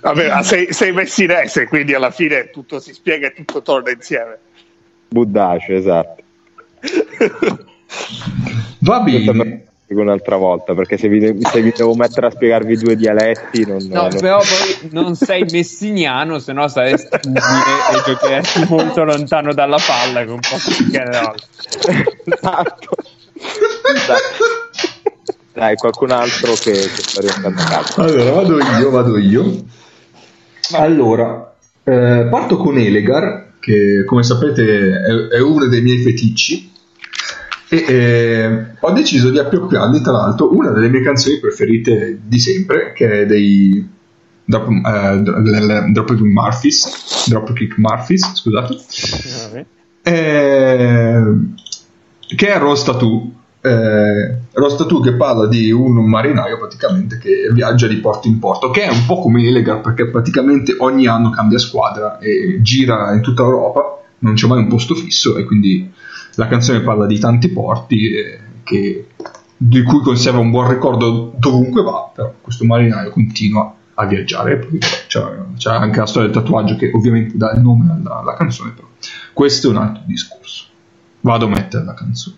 Vabbè, 0.00 0.28
ma 0.28 0.42
sei, 0.42 0.72
sei 0.72 0.92
messinese, 0.92 1.66
quindi 1.66 1.94
alla 1.94 2.10
fine 2.10 2.50
tutto 2.50 2.80
si 2.80 2.92
spiega 2.94 3.28
e 3.28 3.34
tutto 3.34 3.60
torna 3.62 3.90
insieme. 3.90 4.38
Buddace, 5.08 5.74
esatto. 5.74 6.19
Va 8.80 9.00
bene. 9.00 9.64
un'altra 9.88 10.36
volta 10.36 10.72
perché 10.74 10.96
se 10.96 11.08
vi, 11.08 11.36
se 11.42 11.60
vi 11.60 11.72
devo 11.76 11.94
mettere 11.94 12.28
a 12.28 12.30
spiegarvi 12.30 12.76
due 12.76 12.94
dialetti 12.94 13.66
non, 13.66 13.78
No, 13.90 14.02
non- 14.02 14.20
però 14.20 14.38
poi 14.38 14.88
non 14.92 15.16
sei 15.16 15.44
messiniano, 15.50 16.38
se 16.38 16.52
no 16.52 16.68
saresti 16.68 17.08
e 17.16 18.02
giocheresti 18.06 18.66
molto 18.68 19.02
lontano 19.02 19.52
dalla 19.52 19.78
palla 19.84 20.24
con 20.24 20.38
poco 20.38 20.70
di 20.88 20.96
roll. 20.96 21.34
Esatto. 22.24 22.88
dai 25.52 25.74
qualcun 25.74 26.10
altro 26.12 26.52
che, 26.54 26.70
che 26.72 26.88
sta 27.02 27.20
rientrando 27.20 27.60
a 27.60 27.64
casa 27.64 28.02
Allora, 28.02 28.30
vado 28.30 28.58
io, 28.78 28.90
vado 28.90 29.18
io. 29.18 29.64
Allora, 30.72 31.52
eh, 31.82 32.28
parto 32.30 32.56
con 32.58 32.78
Elegar, 32.78 33.54
che 33.58 34.04
come 34.06 34.22
sapete 34.22 34.62
è, 35.32 35.36
è 35.36 35.40
uno 35.40 35.66
dei 35.66 35.82
miei 35.82 35.98
feticci. 35.98 36.69
E 37.72 37.84
eh, 37.86 38.66
ho 38.80 38.90
deciso 38.90 39.30
di 39.30 39.38
appropriargli, 39.38 40.00
tra 40.00 40.10
l'altro, 40.10 40.52
una 40.52 40.70
delle 40.70 40.88
mie 40.88 41.02
canzoni 41.02 41.38
preferite 41.38 42.18
di 42.20 42.38
sempre, 42.40 42.92
che 42.92 43.20
è 43.20 43.26
dei 43.26 43.88
Drop, 44.44 44.68
eh, 44.68 45.22
Dro- 45.22 45.40
Dropkick 45.92 46.20
Murphys, 46.20 47.28
Dropkick 47.28 47.78
Murphys, 47.78 48.34
scusate. 48.34 48.76
Eh, 50.02 51.22
che 52.34 52.48
è 52.48 52.58
Rosta 52.58 52.96
Tu. 52.96 53.34
Eh, 53.60 54.38
Rosta 54.52 54.86
Tu 54.86 55.00
che 55.00 55.14
parla 55.14 55.46
di 55.46 55.70
un 55.70 55.92
marinaio 56.08 56.58
praticamente 56.58 57.18
che 57.18 57.50
viaggia 57.52 57.86
di 57.86 57.96
porto 57.96 58.26
in 58.26 58.40
porto, 58.40 58.70
che 58.70 58.82
è 58.82 58.90
un 58.90 59.04
po' 59.06 59.20
come 59.20 59.46
Elegar 59.46 59.80
perché 59.80 60.08
praticamente 60.08 60.74
ogni 60.78 61.06
anno 61.06 61.30
cambia 61.30 61.58
squadra 61.58 62.18
e 62.18 62.58
gira 62.62 63.12
in 63.12 63.20
tutta 63.20 63.42
Europa, 63.42 64.02
non 64.20 64.34
c'è 64.34 64.48
mai 64.48 64.58
un 64.58 64.68
posto 64.68 64.96
fisso 64.96 65.36
e 65.36 65.44
quindi 65.44 65.88
la 66.34 66.46
canzone 66.48 66.80
parla 66.80 67.06
di 67.06 67.18
tanti 67.18 67.48
porti 67.50 68.14
eh, 68.14 68.38
che- 68.62 69.06
di 69.56 69.82
cui 69.82 70.00
conserva 70.00 70.38
un 70.38 70.50
buon 70.50 70.68
ricordo 70.70 71.34
dovunque 71.36 71.82
va, 71.82 72.10
però 72.14 72.32
questo 72.40 72.64
marinaio 72.64 73.10
continua 73.10 73.74
a 73.94 74.06
viaggiare. 74.06 74.66
C'è, 75.06 75.22
c'è 75.56 75.70
anche 75.70 75.98
la 75.98 76.06
storia 76.06 76.30
del 76.30 76.42
tatuaggio 76.42 76.76
che 76.76 76.90
ovviamente 76.94 77.36
dà 77.36 77.52
il 77.52 77.60
nome 77.60 77.90
alla, 77.92 78.20
alla 78.20 78.34
canzone, 78.34 78.70
però 78.70 78.86
questo 79.34 79.66
è 79.66 79.70
un 79.70 79.76
altro 79.76 80.02
discorso. 80.06 80.64
Vado 81.20 81.44
a 81.44 81.48
mettere 81.48 81.84
la 81.84 81.92
canzone. 81.94 82.36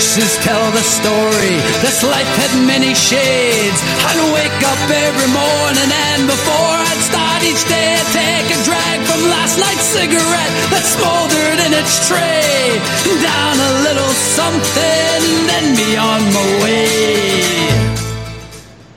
Pictures 0.00 0.38
tell 0.38 0.70
the 0.72 0.80
story. 0.80 1.60
This 1.84 2.02
life 2.02 2.32
had 2.40 2.66
many 2.66 2.94
shades. 2.94 3.76
I'd 4.08 4.32
wake 4.32 4.60
up 4.64 4.80
every 4.88 5.28
morning 5.28 5.92
and 5.92 6.24
before 6.24 6.76
I'd 6.88 7.02
start 7.04 7.44
each 7.44 7.60
day, 7.68 8.00
I'd 8.00 8.08
take 8.08 8.48
a 8.48 8.58
drag 8.64 8.98
from 9.04 9.28
last 9.28 9.60
night's 9.60 9.84
cigarette 9.92 10.54
that 10.72 10.84
smoldered 10.88 11.60
in 11.66 11.72
its 11.76 12.08
tray. 12.08 12.80
Down 13.20 13.60
a 13.60 13.72
little 13.84 14.12
something, 14.32 15.20
then 15.44 15.76
be 15.76 15.92
on 16.00 16.24
my 16.32 16.48
way. 16.64 17.68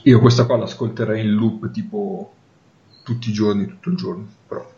Io 0.04 0.20
questa 0.22 0.46
qua 0.46 0.56
l'ascolterei 0.56 1.20
in 1.20 1.32
loop 1.32 1.70
tipo 1.72 2.32
tutti 3.04 3.30
i 3.30 3.34
giorni, 3.34 3.68
tutto 3.68 3.90
il 3.90 3.98
giorno. 3.98 4.26
Però. 4.48 4.73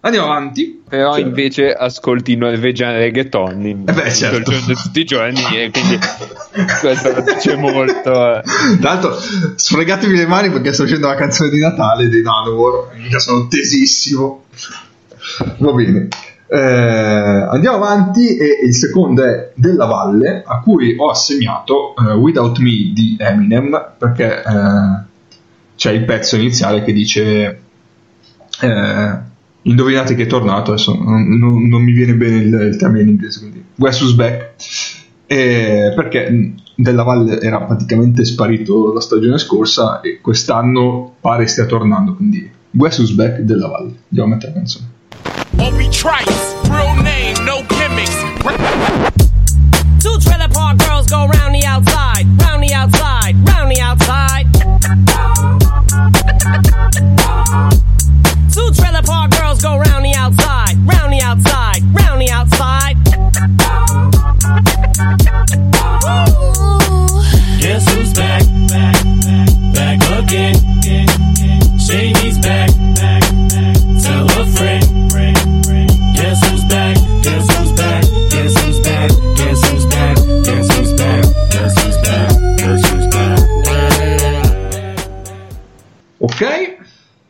Andiamo 0.00 0.26
avanti. 0.30 0.82
Però 0.88 1.14
Cioè, 1.14 1.20
invece 1.22 1.72
ascolti 1.72 2.36
Norwegian 2.36 2.92
Reggaeton 2.92 3.66
in 3.66 3.84
Eh 3.86 3.92
beh, 3.92 4.10
certo. 4.12 4.36
il 4.36 4.44
giorno, 4.44 4.74
tutti 4.80 5.00
i 5.00 5.04
giorni 5.04 5.42
e 5.58 5.70
quindi 5.70 5.98
questo 6.80 7.12
lo 7.12 7.20
dice 7.22 7.56
molto. 7.56 8.10
eh. 8.36 8.42
Tra 8.80 8.92
l'altro, 8.92 9.16
sfregatevi 9.56 10.16
le 10.16 10.26
mani 10.26 10.50
perché 10.50 10.72
sto 10.72 10.84
facendo 10.84 11.08
la 11.08 11.16
canzone 11.16 11.50
di 11.50 11.58
Natale 11.58 12.08
dei 12.08 12.22
Nanowar. 12.22 12.94
Mica 12.96 13.18
sono 13.18 13.48
tesissimo. 13.48 14.44
Va 15.58 15.72
bene. 15.72 16.08
Eh, 16.46 16.56
andiamo 17.50 17.76
avanti. 17.84 18.36
E 18.36 18.60
il 18.66 18.74
secondo 18.74 19.24
è 19.24 19.50
Della 19.54 19.84
Valle, 19.86 20.44
a 20.46 20.60
cui 20.60 20.94
ho 20.96 21.10
assegnato 21.10 21.94
eh, 21.96 22.12
Without 22.14 22.56
Me 22.58 22.92
di 22.94 23.16
Eminem 23.18 23.94
perché 23.98 24.42
eh, 24.42 25.04
c'è 25.76 25.90
il 25.90 26.04
pezzo 26.04 26.36
iniziale 26.36 26.84
che 26.84 26.92
dice. 26.92 27.60
eh, 28.60 29.26
indovinate 29.62 30.14
che 30.14 30.24
è 30.24 30.26
tornato. 30.26 30.72
Adesso 30.72 30.94
non, 30.94 31.26
non- 31.68 31.82
mi 31.82 31.92
viene 31.92 32.14
bene 32.14 32.36
il, 32.36 32.52
il 32.72 32.76
termine 32.76 33.02
in 33.02 33.08
inglese. 33.10 33.40
Quindi, 33.40 33.64
West 33.76 34.00
was 34.02 34.12
back. 34.12 34.54
Eh, 35.26 35.92
perché 35.94 36.54
Della 36.74 37.02
Valle 37.02 37.40
era 37.40 37.60
praticamente 37.60 38.24
sparito 38.24 38.92
la 38.92 39.00
stagione 39.00 39.36
scorsa 39.38 40.00
e 40.00 40.20
quest'anno 40.22 41.14
pare 41.20 41.46
stia 41.46 41.66
tornando. 41.66 42.14
Quindi, 42.14 42.50
West 42.72 42.98
was 43.00 43.10
back 43.12 43.40
Della 43.40 43.68
Valle. 43.68 43.94
Andiamo 44.08 44.32
a 44.32 44.34
mettere 44.34 44.52
la 44.52 44.58
canzone. 44.58 44.86
Obi 45.56 45.88
Trice, 45.88 46.54
real 46.70 46.94
name, 46.96 47.34
no 47.44 47.64
gimmicks. 47.68 48.16
Two 50.00 50.16
trailer 50.18 50.48
park 50.48 50.76
girls 50.78 51.08
go 51.10 51.26
round 51.26 51.54
the 51.60 51.66
outside, 51.66 52.24
round 52.40 52.62
the 52.66 52.72
outside, 52.74 53.34
round 53.44 53.72
the 53.74 53.80
outside. 53.82 53.87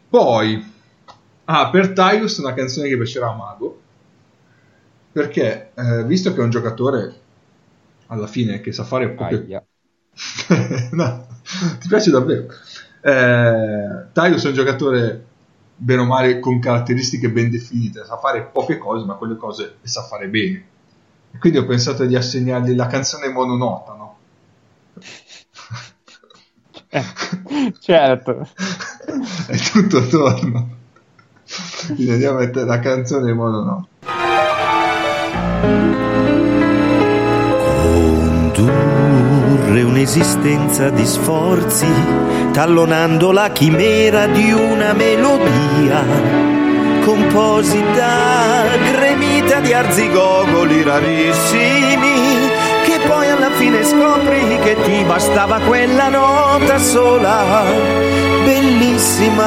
Poi, 0.09 0.73
ah, 1.45 1.71
per 1.71 1.93
Tyus 1.93 2.39
una 2.39 2.55
canzone 2.55 2.89
che 2.89 2.97
piacerà 2.97 3.29
a 3.29 3.35
Mago, 3.35 3.81
perché 5.13 5.73
eh, 5.75 6.05
visto 6.05 6.33
che 6.33 6.41
è 6.41 6.45
un 6.45 6.51
giocatore 6.51 7.15
alla 8.07 8.27
fine 8.27 8.61
che 8.61 8.73
sa 8.73 8.85
fare 8.85 9.11
poche... 9.11 9.35
Aia. 9.35 9.65
no, 10.93 11.27
ti 11.79 11.89
piace 11.89 12.11
davvero. 12.11 12.47
Eh, 13.01 14.07
Tyus 14.13 14.45
è 14.45 14.49
un 14.49 14.55
giocatore 14.55 15.25
bene 15.77 16.01
o 16.01 16.05
male 16.05 16.41
con 16.41 16.59
caratteristiche 16.59 17.31
ben 17.31 17.51
definite, 17.51 18.05
sa 18.05 18.17
fare 18.19 18.43
poche 18.43 18.79
cose, 18.79 19.05
ma 19.05 19.15
quelle 19.15 19.37
cose 19.37 19.77
le 19.81 19.89
sa 19.89 20.03
fare 20.03 20.29
bene. 20.29 20.67
E 21.33 21.39
quindi 21.39 21.59
ho 21.59 21.67
pensato 21.67 22.05
di 22.07 22.17
assegnargli 22.17 22.75
la 22.75 22.87
canzone 22.87 23.29
mononota, 23.29 23.93
no? 23.93 24.17
certo. 27.81 28.49
È 29.47 29.57
tutto 29.57 29.99
attorno. 29.99 30.77
Quindi 31.87 32.11
andiamo 32.11 32.39
a 32.39 32.41
mettere 32.41 32.67
la 32.67 32.79
canzone 32.79 33.33
mononota. 33.33 33.87
Condurre 38.55 39.83
un'esistenza 39.83 40.91
di 40.91 41.07
sforzi, 41.07 41.87
tallonando 42.53 43.33
la 43.33 43.51
chimera 43.51 44.27
di 44.27 44.53
una 44.53 44.93
melodia, 44.93 46.05
composita, 47.05 48.65
gremita 48.93 49.61
di 49.61 49.73
arzigogoli 49.73 50.83
rarissimi, 50.83 52.48
poi 53.07 53.29
alla 53.29 53.51
fine 53.53 53.85
scopri 53.85 54.59
che 54.63 54.77
ti 54.83 55.05
bastava 55.05 55.61
quella 55.61 56.09
nota 56.09 56.79
sola, 56.79 57.65
bellissima. 58.45 59.47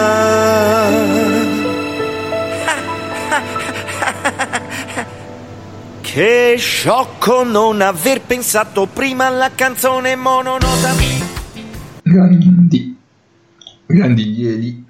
Che 6.02 6.56
sciocco 6.58 7.44
non 7.44 7.80
aver 7.82 8.22
pensato 8.22 8.86
prima 8.86 9.28
alla 9.28 9.52
canzone 9.56 10.16
mononota. 10.16 10.94
Grandi. 12.04 12.98
Grandi 13.86 14.40
ieri. 14.40 14.81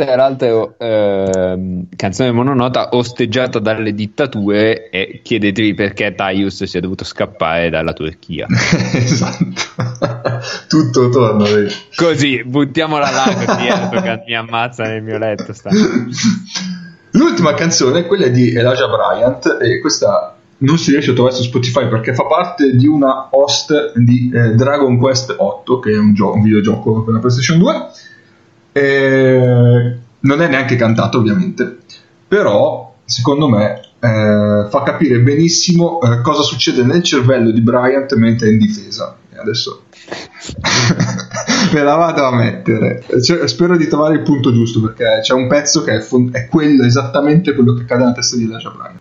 Tra 0.00 0.16
l'altro, 0.16 0.76
ehm, 0.78 1.88
canzone 1.94 2.32
mononota 2.32 2.88
osteggiata 2.92 3.58
dalle 3.58 3.92
dittature 3.92 4.88
e 4.88 5.20
chiedetevi 5.22 5.74
perché 5.74 6.14
Taius 6.14 6.64
sia 6.64 6.80
dovuto 6.80 7.04
scappare 7.04 7.68
dalla 7.68 7.92
Turchia. 7.92 8.46
esatto. 8.94 9.44
Tutto 10.68 11.10
torna. 11.10 11.44
vedi. 11.44 11.74
Così, 11.94 12.42
buttiamola 12.42 13.10
là 13.10 13.58
Erdogan 13.62 14.22
mi 14.26 14.34
ammazza 14.34 14.84
nel 14.84 15.02
mio 15.02 15.18
letto. 15.18 15.52
Sta. 15.52 15.68
L'ultima 17.10 17.52
canzone 17.52 17.98
è 17.98 18.06
quella 18.06 18.28
di 18.28 18.54
Elijah 18.54 18.88
Bryant 18.88 19.58
e 19.60 19.80
questa 19.80 20.34
non 20.58 20.78
si 20.78 20.92
riesce 20.92 21.10
a 21.10 21.12
trovare 21.12 21.34
su 21.34 21.42
Spotify 21.42 21.88
perché 21.88 22.14
fa 22.14 22.24
parte 22.24 22.74
di 22.74 22.86
una 22.86 23.28
host 23.30 23.98
di 23.98 24.30
eh, 24.32 24.54
Dragon 24.54 24.96
Quest 24.96 25.34
8 25.36 25.78
che 25.78 25.92
è 25.92 25.98
un, 25.98 26.14
gio- 26.14 26.32
un 26.32 26.42
videogioco 26.42 27.02
per 27.02 27.12
la 27.12 27.20
PlayStation 27.20 27.58
2 27.58 28.08
e 28.72 29.98
non 30.20 30.42
è 30.42 30.48
neanche 30.48 30.76
cantato 30.76 31.18
ovviamente. 31.18 31.78
Però 32.26 32.94
secondo 33.04 33.48
me 33.48 33.80
eh, 33.98 34.66
fa 34.68 34.82
capire 34.84 35.20
benissimo 35.20 36.00
eh, 36.00 36.20
cosa 36.22 36.42
succede 36.42 36.82
nel 36.82 37.02
cervello 37.02 37.50
di 37.50 37.60
Bryant 37.60 38.14
mentre 38.14 38.48
è 38.48 38.52
in 38.52 38.58
difesa. 38.58 39.16
E 39.32 39.38
adesso 39.38 39.84
me 41.72 41.82
la 41.82 41.94
vado 41.94 42.24
a 42.24 42.34
mettere. 42.34 43.04
Cioè, 43.22 43.46
spero 43.48 43.76
di 43.76 43.88
trovare 43.88 44.14
il 44.14 44.22
punto 44.22 44.52
giusto 44.52 44.80
perché 44.80 45.20
c'è 45.22 45.34
un 45.34 45.48
pezzo 45.48 45.82
che 45.82 45.96
è, 45.96 46.00
fon- 46.00 46.30
è 46.32 46.46
quello 46.46 46.84
esattamente 46.84 47.54
quello 47.54 47.74
che 47.74 47.84
cade 47.84 48.02
nella 48.02 48.14
testa 48.14 48.36
di 48.36 48.44
Elijah 48.44 48.70
Bryant 48.70 49.00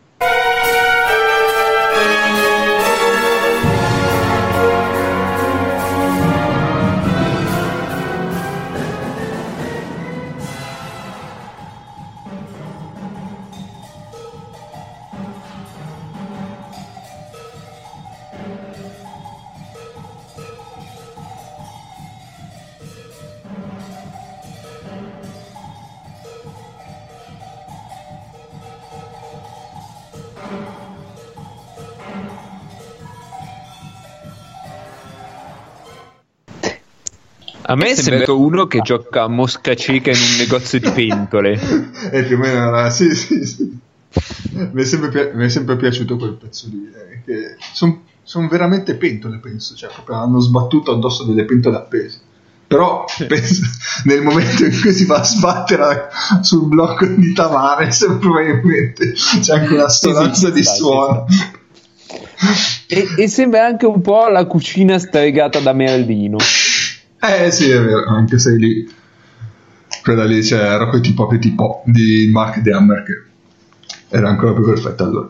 A 37.70 37.76
me 37.76 37.90
è 37.92 37.96
sembrato 37.96 38.40
uno 38.40 38.66
che 38.66 38.82
gioca 38.82 39.24
a 39.24 39.28
mosca 39.28 39.76
cieca 39.76 40.10
in 40.10 40.18
un 40.18 40.38
negozio 40.40 40.80
di 40.80 40.90
pentole. 40.90 41.60
e 42.12 42.24
più 42.24 42.36
o 42.36 42.40
meno 42.40 42.68
era- 42.68 42.90
sì 42.90 43.14
sì 43.14 43.46
sì. 43.46 43.78
Mi 44.72 44.82
è 44.82 44.86
sempre, 44.86 45.32
mi 45.36 45.46
è 45.46 45.50
sempre 45.50 45.76
piaciuto 45.76 46.18
quel 46.18 46.34
pezzo 46.34 46.68
lì 46.68 46.90
eh, 47.26 47.56
sono 48.24 48.48
veramente 48.48 48.96
pentole 48.96 49.38
penso 49.38 49.76
cioè 49.76 49.92
proprio 49.94 50.16
hanno 50.16 50.40
sbattuto 50.40 50.92
addosso 50.92 51.26
delle 51.26 51.46
pentole 51.46 51.78
appese. 51.78 52.20
Però 52.66 53.06
penso, 53.28 53.62
nel 54.06 54.24
momento 54.24 54.66
in 54.66 54.80
cui 54.82 54.92
si 54.92 55.06
va 55.06 55.18
a 55.18 55.24
sbattere 55.24 56.10
sul 56.42 56.68
blocco 56.68 57.06
di 57.06 57.34
Tavares 57.34 58.18
probabilmente 58.20 59.14
c'è 59.14 59.54
anche 59.54 59.74
una 59.76 59.90
sonanza 59.90 60.48
Sì, 60.48 60.54
di 60.54 60.64
suono. 60.64 61.26
E, 62.88 63.08
e 63.16 63.28
sembra 63.28 63.66
anche 63.66 63.86
un 63.86 64.02
po' 64.02 64.28
la 64.28 64.46
cucina 64.46 64.98
stregata 64.98 65.60
da 65.60 65.74
Merlino. 65.74 66.38
Eh 67.22 67.52
sì, 67.52 67.70
è 67.70 67.82
vero, 67.82 68.06
anche 68.08 68.40
se 68.40 68.56
lì 68.56 68.90
quella 70.02 70.24
lì 70.24 70.42
c'era 70.42 70.88
quel 70.88 71.02
tipo 71.02 71.28
Petit 71.28 71.54
Po 71.54 71.84
di 71.86 72.30
Mark 72.32 72.60
De 72.60 72.72
Hammer 72.72 73.04
che 73.04 74.16
era 74.16 74.30
ancora 74.30 74.54
più 74.54 74.64
perfetta 74.64 75.04
allora. 75.04 75.30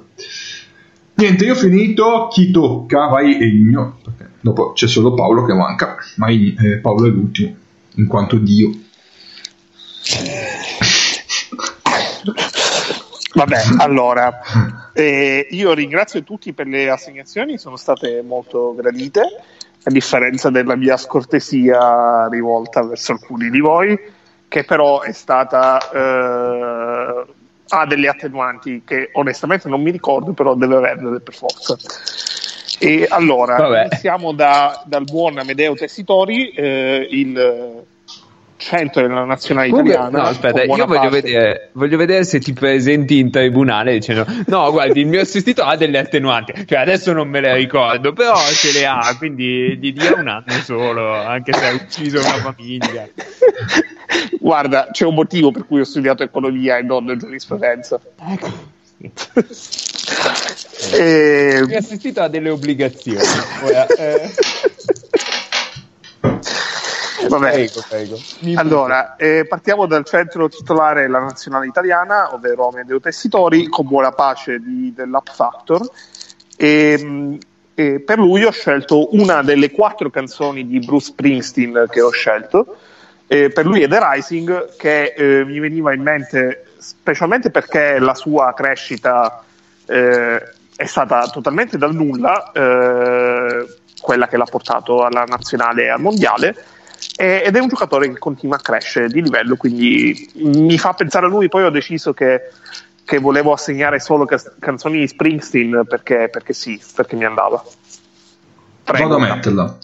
Niente, 1.16 1.46
io 1.46 1.54
ho 1.54 1.56
finito, 1.56 2.28
chi 2.32 2.52
tocca? 2.52 3.08
Vai 3.08 3.42
Egno, 3.42 4.00
perché 4.04 4.34
dopo 4.40 4.72
c'è 4.72 4.88
solo 4.88 5.14
Paolo 5.14 5.44
che 5.46 5.54
manca, 5.54 5.98
ma 6.16 6.30
eh, 6.30 6.78
Paolo 6.82 7.08
è 7.08 7.10
l'ultimo, 7.10 7.56
in 7.96 8.08
quanto 8.08 8.38
Dio. 8.38 8.72
Vabbè, 13.34 13.62
allora, 13.78 14.92
eh, 14.94 15.48
io 15.50 15.74
ringrazio 15.74 16.24
tutti 16.24 16.54
per 16.54 16.68
le 16.68 16.90
assegnazioni, 16.90 17.58
sono 17.58 17.76
state 17.76 18.22
molto 18.22 18.74
gradite, 18.76 19.22
a 19.84 19.90
differenza 19.92 20.50
della 20.50 20.76
mia 20.76 20.98
scortesia 20.98 22.28
rivolta 22.30 22.84
verso 22.84 23.14
alcuni 23.14 23.50
di 23.50 23.60
voi, 23.60 24.00
che 24.48 24.64
però 24.64 25.02
è 25.02 25.12
stata... 25.12 25.90
eh, 25.92 27.26
ha 27.72 27.86
delle 27.86 28.08
attenuanti 28.08 28.82
che 28.84 29.10
onestamente 29.14 29.70
non 29.70 29.82
mi 29.82 29.92
ricordo, 29.92 30.34
però 30.34 30.56
deve 30.56 30.76
averle 30.78 31.20
per 31.20 31.36
forza. 31.36 31.78
E 32.80 33.06
allora, 33.08 33.58
Vabbè. 33.58 33.86
iniziamo 33.92 34.32
da- 34.32 34.82
dal 34.86 35.04
buon 35.04 35.38
Amedeo 35.38 35.76
Tessitori, 35.76 36.50
eh, 36.50 37.08
il 37.12 37.86
centro 38.60 39.02
della 39.02 39.24
nazionale 39.24 39.70
Comunque, 39.70 39.94
italiana. 39.94 40.18
no, 40.22 40.28
aspetta, 40.28 40.64
io 40.64 40.86
voglio 40.86 41.10
vedere, 41.10 41.70
voglio 41.72 41.96
vedere 41.98 42.26
se 42.26 42.40
ti 42.40 42.52
presenti 42.52 43.18
in 43.18 43.32
tribunale 43.32 43.94
dicendo 43.94 44.26
no, 44.48 44.70
guardi, 44.72 45.00
il 45.00 45.08
mio 45.08 45.22
assistito 45.22 45.64
ha 45.64 45.78
delle 45.78 45.98
attenuanti, 45.98 46.54
cioè 46.68 46.80
adesso 46.80 47.14
non 47.14 47.30
me 47.30 47.40
le 47.40 47.56
ricordo, 47.56 48.12
però 48.12 48.36
ce 48.38 48.74
le 48.74 48.86
ha, 48.86 49.16
quindi 49.18 49.78
gli 49.78 49.94
dia 49.94 50.14
un 50.16 50.28
anno 50.28 50.52
solo, 50.64 51.14
anche 51.14 51.54
se 51.54 51.66
ha 51.66 51.72
ucciso 51.74 52.20
una 52.20 52.54
famiglia. 52.54 53.08
Guarda, 54.40 54.90
c'è 54.92 55.06
un 55.06 55.14
motivo 55.14 55.52
per 55.52 55.66
cui 55.66 55.80
ho 55.80 55.86
studiato 55.86 56.24
economia 56.24 56.78
e 56.78 56.82
non 56.82 57.16
giurisprudenza. 57.18 58.00
E- 60.92 61.60
Il 61.62 61.68
mio 61.68 61.78
assistito 61.78 62.22
ha 62.22 62.28
delle 62.28 62.50
obbligazioni. 62.50 63.20
Ora, 63.64 63.86
eh, 63.88 64.30
Vabbè. 67.28 67.52
Prego, 67.52 67.84
prego. 67.88 68.20
Allora, 68.56 69.16
eh, 69.16 69.46
partiamo 69.48 69.86
dal 69.86 70.06
centro 70.06 70.48
titolare 70.48 71.02
della 71.02 71.20
nazionale 71.20 71.68
italiana, 71.68 72.34
ovvero 72.34 72.70
Amedeo 72.70 73.00
Tessitori, 73.00 73.68
con 73.68 73.88
buona 73.88 74.12
pace 74.12 74.60
di, 74.60 74.94
dell'Up 74.96 75.30
Factor. 75.32 75.90
E, 76.56 77.38
e 77.74 78.00
per 78.02 78.18
lui 78.18 78.44
ho 78.44 78.52
scelto 78.52 79.16
una 79.16 79.42
delle 79.42 79.72
quattro 79.72 80.10
canzoni 80.10 80.66
di 80.66 80.80
Bruce 80.80 81.08
Springsteen 81.08 81.88
che 81.90 82.02
ho 82.02 82.10
scelto. 82.10 82.78
Eh, 83.28 83.50
per 83.50 83.66
lui 83.66 83.84
è 83.84 83.88
The 83.88 84.00
Rising, 84.02 84.76
che 84.76 85.14
eh, 85.16 85.46
mi 85.46 85.60
veniva 85.60 85.94
in 85.94 86.02
mente 86.02 86.66
specialmente 86.78 87.52
perché 87.52 88.00
la 88.00 88.16
sua 88.16 88.54
crescita 88.56 89.44
eh, 89.86 90.42
è 90.76 90.86
stata 90.86 91.28
totalmente 91.28 91.78
dal 91.78 91.94
nulla, 91.94 92.52
eh, 92.52 93.68
quella 94.02 94.28
che 94.28 94.38
l'ha 94.38 94.46
portato 94.46 95.04
alla 95.04 95.26
nazionale 95.26 95.84
e 95.84 95.90
al 95.90 96.00
mondiale 96.00 96.56
Ed 97.22 97.54
è 97.54 97.60
un 97.60 97.68
giocatore 97.68 98.08
che 98.08 98.18
continua 98.18 98.56
a 98.56 98.62
crescere 98.62 99.10
di 99.10 99.22
livello, 99.22 99.58
quindi 99.58 100.32
mi 100.36 100.78
fa 100.78 100.94
pensare 100.94 101.26
a 101.26 101.28
lui. 101.28 101.50
Poi 101.50 101.64
ho 101.64 101.70
deciso 101.70 102.14
che, 102.14 102.44
che 103.04 103.20
volevo 103.20 103.52
assegnare 103.52 104.00
solo 104.00 104.24
cas- 104.24 104.54
canzoni 104.58 105.00
di 105.00 105.08
Springsteen 105.08 105.84
perché, 105.86 106.30
perché 106.32 106.54
sì, 106.54 106.82
perché 106.96 107.18
mi 107.18 107.26
andava. 107.26 107.62
Vado 108.86 109.16
a 109.16 109.20
metterla. 109.20 109.78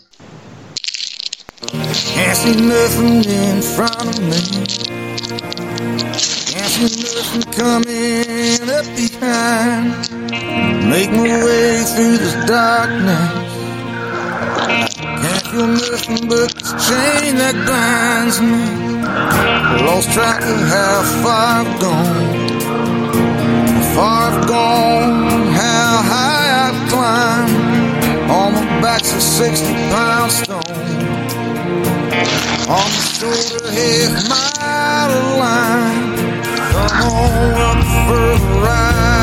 Can't 2.14 2.38
see 2.38 2.56
nothing 2.56 3.26
in 3.26 3.62
front 3.62 4.02
of 4.02 4.18
me. 4.22 4.40
Can't 6.48 6.72
see 6.72 6.88
nothing 7.04 7.44
coming 7.52 8.70
up 8.70 8.86
behind. 8.96 9.92
Make 10.88 11.12
my 11.12 11.44
way 11.44 11.84
through 11.84 12.18
this 12.18 12.36
darkness. 12.46 13.45
Can't 14.68 15.48
feel 15.48 15.68
nothing 15.68 16.28
but 16.28 16.50
this 16.56 16.72
chain 16.88 17.36
that 17.38 17.56
binds 17.70 18.42
me. 18.42 18.66
Lost 19.86 20.12
track 20.12 20.42
of 20.42 20.60
how 20.74 21.04
far 21.22 21.62
I've 21.62 21.80
gone. 21.80 22.50
How 23.68 23.94
far 23.96 24.32
I've 24.32 24.48
gone, 24.48 25.48
how 25.54 25.92
high 26.12 26.50
I've 26.66 26.82
climbed. 26.90 28.32
On 28.32 28.54
my 28.54 28.82
back's 28.82 29.14
a 29.14 29.22
60 29.22 29.74
pound 29.94 30.32
stone. 30.32 30.62
On 32.68 32.88
the 32.96 33.04
shoulder, 33.18 33.70
half 33.70 34.14
mile 34.32 35.38
line. 35.38 36.16
Come 36.72 36.98
on 37.14 37.54
up 37.70 37.82
for 38.08 38.28
the 38.44 39.15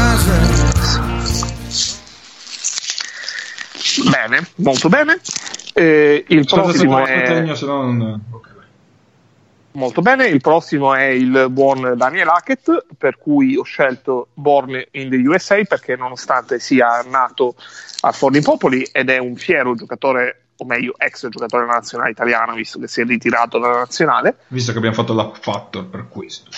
Bene, 4.29 4.47
molto 4.57 4.89
bene. 4.89 5.21
Eh, 5.75 6.25
il 6.29 6.39
Aspetta, 6.41 6.63
prossimo 6.63 7.05
è 7.05 7.31
Ennio, 7.31 7.55
se 7.57 7.67
no 7.67 7.83
non... 7.83 8.21
ok. 8.31 8.49
molto 9.73 10.01
bene. 10.01 10.27
Il 10.27 10.41
prossimo 10.41 10.95
è 10.95 11.07
il 11.07 11.49
buon 11.51 11.95
Daniel 11.97 12.29
Hackett, 12.29 12.85
per 12.97 13.19
cui 13.19 13.57
ho 13.57 13.65
scelto 13.65 14.29
Born 14.35 14.81
in 14.93 15.11
the 15.11 15.17
USA 15.17 15.61
perché 15.65 15.97
nonostante 15.97 16.61
sia 16.61 17.05
nato 17.09 17.57
a 18.03 18.13
Forlì-Popoli 18.13 18.83
ed 18.93 19.11
è 19.11 19.19
un 19.19 19.35
fiero 19.35 19.75
giocatore, 19.75 20.43
o 20.57 20.65
meglio 20.67 20.95
ex 20.99 21.29
giocatore 21.29 21.65
della 21.65 21.79
nazionale 21.79 22.11
italiana, 22.11 22.55
visto 22.55 22.79
che 22.79 22.87
si 22.87 23.01
è 23.01 23.05
ritirato 23.05 23.59
dalla 23.59 23.79
nazionale, 23.79 24.37
Visto 24.49 24.71
che 24.71 24.79
abbiamo 24.79 24.95
fatto 24.95 25.15
l'app 25.15 25.35
factor 25.41 25.87
per 25.87 26.07
questo. 26.09 26.51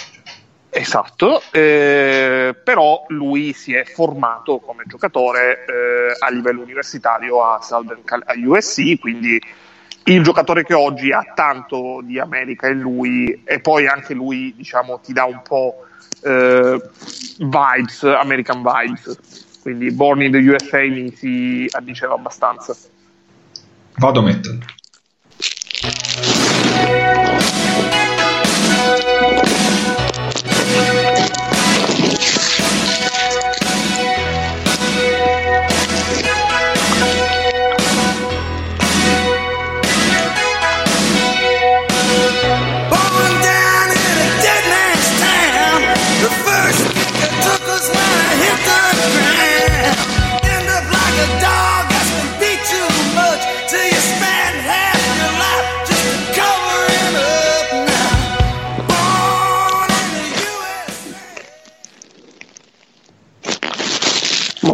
Esatto, 0.77 1.41
eh, 1.53 2.53
però 2.65 3.05
lui 3.11 3.53
si 3.53 3.73
è 3.73 3.85
formato 3.85 4.59
come 4.59 4.83
giocatore 4.89 5.65
eh, 5.67 6.17
a 6.19 6.29
livello 6.31 6.63
universitario 6.63 7.45
a, 7.45 7.61
Southern 7.63 8.03
Cal- 8.03 8.25
a 8.27 8.33
USC, 8.37 8.99
quindi 8.99 9.41
il 10.07 10.23
giocatore 10.25 10.65
che 10.65 10.75
oggi 10.75 11.13
ha 11.13 11.31
tanto 11.33 12.01
di 12.03 12.19
America 12.19 12.67
in 12.67 12.81
lui 12.81 13.43
e 13.45 13.61
poi 13.61 13.87
anche 13.87 14.15
lui 14.15 14.53
diciamo 14.57 14.99
ti 14.99 15.13
dà 15.13 15.27
un 15.27 15.43
po' 15.45 15.87
eh, 16.25 16.83
vibes, 17.39 18.03
American 18.03 18.65
vibes, 18.65 19.61
quindi 19.63 19.93
Born 19.93 20.23
in 20.23 20.33
the 20.33 20.39
USA 20.39 20.81
mi 20.81 21.15
si 21.15 21.69
addiceva 21.71 22.15
abbastanza. 22.15 22.75
Vado 23.99 24.19
a 24.19 24.23
metterla. 24.25 24.65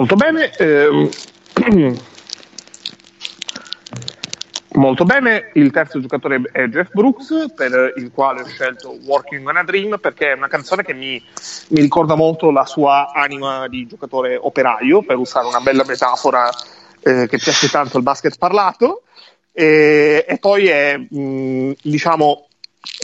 Molto 0.00 0.16
bene. 0.16 0.50
ehm, 0.56 1.10
Molto 4.72 5.04
bene, 5.04 5.50
il 5.54 5.70
terzo 5.72 6.00
giocatore 6.00 6.40
è 6.52 6.64
Jeff 6.68 6.90
Brooks, 6.92 7.52
per 7.54 7.92
il 7.96 8.10
quale 8.10 8.40
ho 8.40 8.46
scelto 8.46 8.96
Working 9.04 9.46
on 9.46 9.56
a 9.58 9.64
Dream, 9.64 9.98
perché 10.00 10.30
è 10.30 10.36
una 10.36 10.48
canzone 10.48 10.84
che 10.84 10.94
mi, 10.94 11.22
mi 11.68 11.80
ricorda 11.82 12.14
molto 12.14 12.50
la 12.50 12.64
sua 12.64 13.12
anima 13.12 13.68
di 13.68 13.86
giocatore 13.86 14.38
operaio, 14.40 15.02
per 15.02 15.18
usare 15.18 15.46
una 15.48 15.60
bella 15.60 15.84
metafora 15.84 16.48
eh, 17.00 17.26
che 17.28 17.36
piace 17.36 17.68
tanto 17.68 17.98
al 17.98 18.02
basket 18.02 18.38
parlato. 18.38 19.02
E, 19.52 20.24
e 20.26 20.38
poi 20.38 20.68
è, 20.68 20.96
mh, 20.96 21.72
diciamo, 21.82 22.46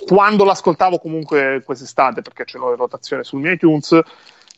quando 0.07 0.45
l'ascoltavo 0.45 0.99
comunque 0.99 1.63
quest'estate, 1.63 2.23
perché 2.23 2.47
ce 2.47 2.57
l'ho 2.57 2.71
in 2.71 2.77
rotazione 2.77 3.23
sul 3.23 3.41
mio 3.41 3.51
iTunes, 3.51 4.01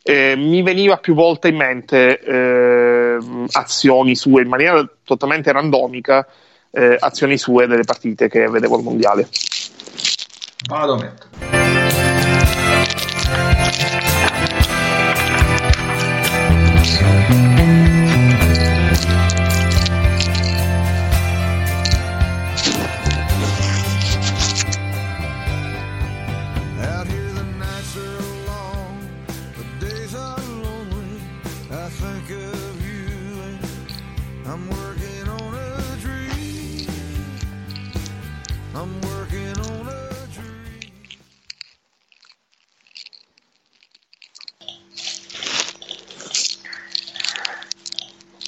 eh, 0.09 0.37
mi 0.37 0.63
veniva 0.63 0.97
più 0.97 1.13
volte 1.13 1.49
in 1.49 1.57
mente 1.57 2.19
eh, 2.19 3.19
azioni 3.53 4.17
sue 4.17 4.41
in 4.41 4.49
maniera 4.49 4.83
totalmente 5.05 5.53
randomica, 5.53 6.27
eh, 6.71 6.97
azioni 6.99 7.37
sue 7.37 7.67
delle 7.67 7.85
partite 7.85 8.27
che 8.27 8.49
vedevo 8.49 8.77
al 8.77 8.83
mondiale. 8.85 9.29
Vado 10.67 10.95
a 10.95 10.97
metterla. 10.97 11.58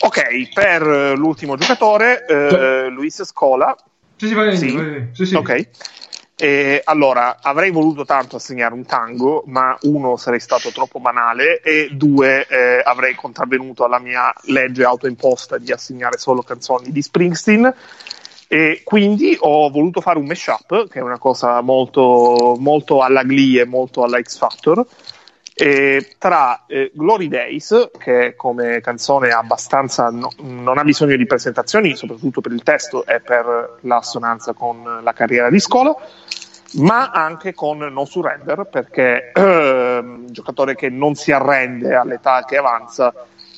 Ok, 0.02 0.52
per 0.54 0.82
eh, 0.82 1.14
l'ultimo 1.14 1.56
giocatore, 1.56 2.24
eh, 2.26 2.88
Luis 2.88 3.22
Scola. 3.24 3.76
Sì, 4.16 4.28
sì, 4.28 4.34
vai, 4.34 4.56
Sì? 4.56 4.74
vai. 4.74 5.08
Sì, 5.12 5.26
sì. 5.26 5.34
Ok. 5.34 5.68
E 6.36 6.80
allora, 6.84 7.36
avrei 7.42 7.70
voluto 7.70 8.06
tanto 8.06 8.36
assegnare 8.36 8.72
un 8.72 8.86
tango, 8.86 9.42
ma 9.46 9.76
uno 9.82 10.16
sarei 10.16 10.40
stato 10.40 10.70
troppo 10.70 10.98
banale 10.98 11.60
e 11.60 11.90
due 11.92 12.46
eh, 12.46 12.80
avrei 12.82 13.14
contravvenuto 13.14 13.84
alla 13.84 13.98
mia 13.98 14.32
legge 14.44 14.84
autoimposta 14.84 15.58
di 15.58 15.70
assegnare 15.70 16.16
solo 16.16 16.40
canzoni 16.40 16.90
di 16.92 17.02
Springsteen. 17.02 17.74
E 18.48 18.80
quindi 18.82 19.36
ho 19.38 19.68
voluto 19.68 20.00
fare 20.00 20.18
un 20.18 20.24
mashup, 20.24 20.88
che 20.88 20.98
è 20.98 21.02
una 21.02 21.18
cosa 21.18 21.60
molto, 21.60 22.56
molto 22.58 23.02
alla 23.02 23.22
Glee 23.22 23.60
e 23.60 23.66
molto 23.66 24.02
alla 24.02 24.20
X 24.20 24.38
Factor, 24.38 24.84
e 25.62 26.14
tra 26.16 26.64
eh, 26.66 26.90
Glory 26.94 27.28
Days, 27.28 27.90
che 27.98 28.32
come 28.34 28.80
canzone 28.80 29.28
abbastanza 29.28 30.08
no- 30.08 30.32
non 30.38 30.78
ha 30.78 30.84
bisogno 30.84 31.16
di 31.16 31.26
presentazioni, 31.26 31.94
soprattutto 31.96 32.40
per 32.40 32.52
il 32.52 32.62
testo 32.62 33.04
e 33.04 33.20
per 33.20 33.76
l'assonanza 33.80 34.54
con 34.54 35.00
la 35.02 35.12
carriera 35.12 35.50
di 35.50 35.60
scuola, 35.60 35.94
ma 36.76 37.10
anche 37.10 37.52
con 37.52 37.76
No 37.76 38.06
Surrender, 38.06 38.68
perché 38.70 39.32
ehm, 39.34 40.24
un 40.24 40.32
giocatore 40.32 40.74
che 40.74 40.88
non 40.88 41.14
si 41.14 41.30
arrende 41.30 41.94
all'età 41.94 42.42
che 42.46 42.56
avanza 42.56 43.12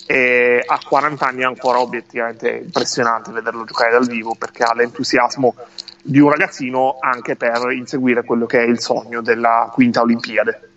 e 0.05 0.61
a 0.67 0.81
40 0.85 1.25
anni 1.25 1.43
è 1.43 1.45
ancora 1.45 1.79
obiettivamente 1.79 2.51
impressionante 2.65 3.31
vederlo 3.31 3.63
giocare 3.63 3.93
dal 3.93 4.09
vivo 4.09 4.35
perché 4.37 4.65
ha 4.65 4.75
l'entusiasmo 4.75 5.55
di 6.03 6.19
un 6.19 6.31
ragazzino 6.31 6.97
anche 6.99 7.37
per 7.37 7.71
inseguire 7.71 8.25
quello 8.25 8.47
che 8.47 8.59
è 8.59 8.67
il 8.67 8.81
sogno 8.81 9.23
della 9.23 9.71
quinta 9.73 10.01
Olimpiade. 10.01 10.72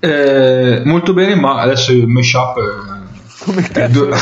Eh, 0.00 0.82
molto 0.84 1.12
bene, 1.12 1.34
ma 1.34 1.60
adesso 1.60 1.92
il 1.92 2.06
mashup 2.06 2.56
è... 3.72 3.78
è 3.80 3.88
due- 3.88 4.08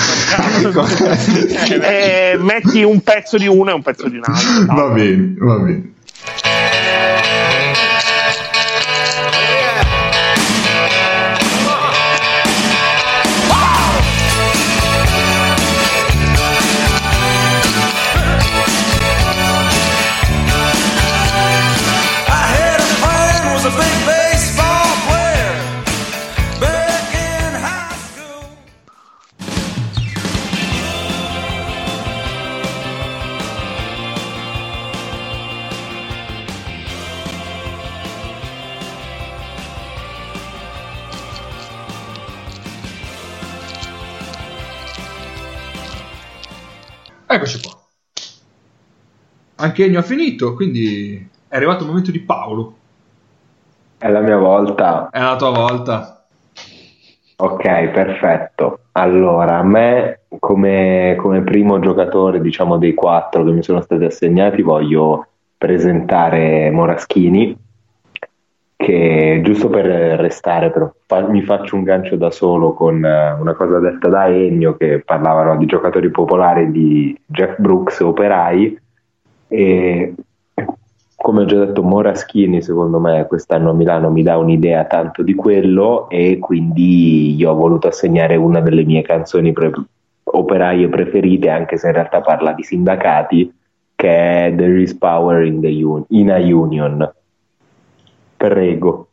Eh, 1.80 2.36
metti 2.38 2.82
un 2.82 3.00
pezzo 3.00 3.36
di 3.36 3.46
uno 3.46 3.70
e 3.70 3.72
un 3.74 3.82
pezzo 3.82 4.09
di 4.09 4.16
un 4.16 4.22
altro. 4.24 4.74
va 4.74 4.88
bene, 4.88 5.34
va 5.38 5.56
bene. 5.59 5.92
Eccoci 47.30 47.60
qua. 47.60 47.78
Anche 49.56 49.84
Ennio 49.84 49.98
ha 49.98 50.02
finito, 50.02 50.55
quindi 50.55 51.28
è 51.46 51.56
arrivato 51.56 51.82
il 51.82 51.88
momento 51.88 52.10
di 52.10 52.20
Paolo. 52.20 52.76
È 53.98 54.09
la 54.09 54.20
mia 54.20 54.38
volta. 54.38 55.10
È 55.10 55.20
la 55.20 55.36
tua 55.36 55.50
volta. 55.50 56.26
Ok, 57.36 57.88
perfetto. 57.90 58.80
Allora, 58.92 59.59
a 59.59 59.62
me 59.62 60.20
come, 60.38 61.16
come 61.18 61.42
primo 61.42 61.78
giocatore, 61.80 62.40
diciamo, 62.40 62.78
dei 62.78 62.94
quattro 62.94 63.44
che 63.44 63.50
mi 63.50 63.62
sono 63.62 63.82
stati 63.82 64.05
assegnati, 64.05 64.62
voglio 64.62 65.26
presentare 65.59 66.70
Moraschini, 66.70 67.55
che 68.80 69.40
giusto 69.42 69.68
per 69.68 69.86
restare, 69.86 70.70
però, 70.70 70.88
fa- 71.05 71.26
mi 71.28 71.42
faccio 71.42 71.74
un 71.74 71.82
gancio 71.82 72.14
da 72.14 72.30
solo 72.30 72.74
con 72.74 73.05
eh, 73.05 73.32
una 73.32 73.55
cosa 73.55 73.80
detta 73.80 74.09
da 74.09 74.28
Ennio, 74.28 74.76
che 74.76 75.02
parlavano 75.05 75.56
di 75.56 75.66
giocatori 75.66 76.10
popolari 76.10 76.70
di 76.70 77.18
Jack 77.26 77.59
Brooks, 77.59 77.98
operai, 78.00 78.78
e 79.48 80.14
come 81.16 81.42
ho 81.42 81.44
già 81.44 81.64
detto, 81.64 81.82
Moraschini 81.82 82.62
secondo 82.62 83.00
me 83.00 83.26
quest'anno 83.26 83.70
a 83.70 83.74
Milano 83.74 84.10
mi 84.12 84.22
dà 84.22 84.36
un'idea 84.36 84.84
tanto 84.84 85.22
di 85.24 85.34
quello 85.34 86.09
e 86.09 86.38
quindi 86.38 87.34
gli 87.34 87.44
ho 87.44 87.55
voluto 87.55 87.88
assegnare 87.88 88.36
una 88.36 88.60
delle 88.60 88.84
mie 88.84 89.02
canzoni 89.02 89.52
pre- 89.52 89.72
operaie 90.22 90.88
preferite, 90.88 91.48
anche 91.50 91.76
se 91.76 91.88
in 91.88 91.94
realtà 91.94 92.20
parla 92.20 92.52
di 92.52 92.62
sindacati, 92.62 93.52
che 93.96 94.46
è 94.46 94.55
There 94.56 94.80
is 94.80 94.94
Power 94.94 95.44
in, 95.44 95.60
the 95.60 95.82
un- 95.82 96.05
in 96.10 96.30
a 96.30 96.38
Union. 96.38 97.12
Prego. 98.39 99.07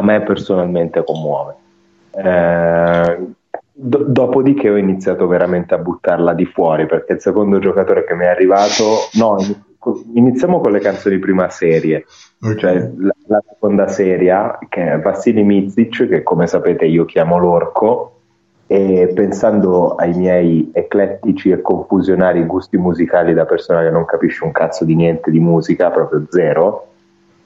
A, 0.00 0.02
me, 0.02 0.20
personalmente 0.22 1.04
commuove. 1.04 1.54
Eh, 2.12 3.18
do- 3.72 4.04
dopodiché 4.06 4.68
ho 4.68 4.76
iniziato 4.76 5.26
veramente 5.26 5.74
a 5.74 5.78
buttarla 5.78 6.34
di 6.34 6.44
fuori 6.44 6.86
perché 6.86 7.14
il 7.14 7.20
secondo 7.20 7.58
giocatore 7.58 8.04
che 8.04 8.14
mi 8.14 8.24
è 8.24 8.28
arrivato, 8.28 9.08
no, 9.14 9.36
in- 9.38 9.54
iniziamo 10.14 10.60
con 10.60 10.72
le 10.72 10.80
canzoni 10.80 11.18
prima 11.18 11.48
serie, 11.48 12.04
cioè 12.58 12.90
la, 12.96 13.14
la 13.26 13.42
seconda 13.48 13.88
serie 13.88 14.58
che 14.68 14.92
è 14.92 14.98
Vassili 14.98 15.42
Mizic, 15.42 16.06
che 16.08 16.22
come 16.22 16.46
sapete 16.46 16.84
io 16.84 17.04
chiamo 17.04 17.38
l'orco. 17.38 18.14
E 18.66 19.10
pensando 19.12 19.96
ai 19.96 20.14
miei 20.14 20.70
eclettici 20.72 21.50
e 21.50 21.60
confusionari 21.60 22.44
gusti 22.44 22.76
musicali 22.76 23.34
da 23.34 23.44
persona 23.44 23.82
che 23.82 23.90
non 23.90 24.04
capisce 24.04 24.44
un 24.44 24.52
cazzo 24.52 24.84
di 24.84 24.94
niente 24.94 25.32
di 25.32 25.40
musica, 25.40 25.90
proprio 25.90 26.24
zero, 26.28 26.86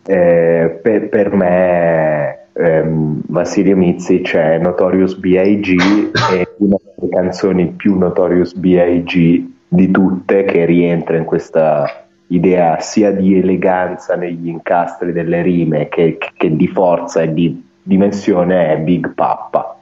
eh, 0.04 0.78
per, 0.82 1.08
per 1.08 1.32
me 1.32 2.43
ehm, 2.54 3.22
Vassilio 3.26 3.76
Mizic 3.76 4.34
è 4.34 4.58
Notorious 4.58 5.14
B.I.G. 5.14 6.10
e 6.32 6.54
una 6.58 6.76
delle 6.96 7.12
canzoni 7.12 7.68
più 7.68 7.98
Notorious 7.98 8.54
B.I.G. 8.54 9.44
di 9.68 9.90
tutte 9.90 10.44
che 10.44 10.64
rientra 10.64 11.16
in 11.16 11.24
questa 11.24 12.06
idea 12.28 12.80
sia 12.80 13.10
di 13.10 13.38
eleganza 13.38 14.16
negli 14.16 14.48
incastri 14.48 15.12
delle 15.12 15.42
rime 15.42 15.88
che, 15.88 16.16
che 16.18 16.56
di 16.56 16.68
forza 16.68 17.22
e 17.22 17.32
di 17.32 17.62
dimensione 17.82 18.72
è 18.72 18.78
Big 18.78 19.12
Pappa. 19.14 19.78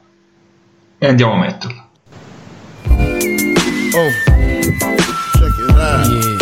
E 0.98 1.06
andiamo 1.06 1.34
a 1.34 1.38
metterla. 1.38 1.88
Oh, 3.94 4.08
check 5.38 5.58
it 5.58 5.76
out. 5.76 6.41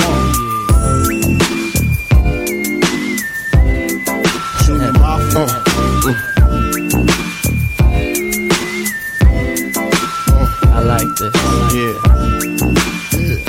Yeah. 11.72 11.94
yeah. 11.94 13.40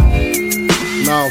Now, 1.10 1.27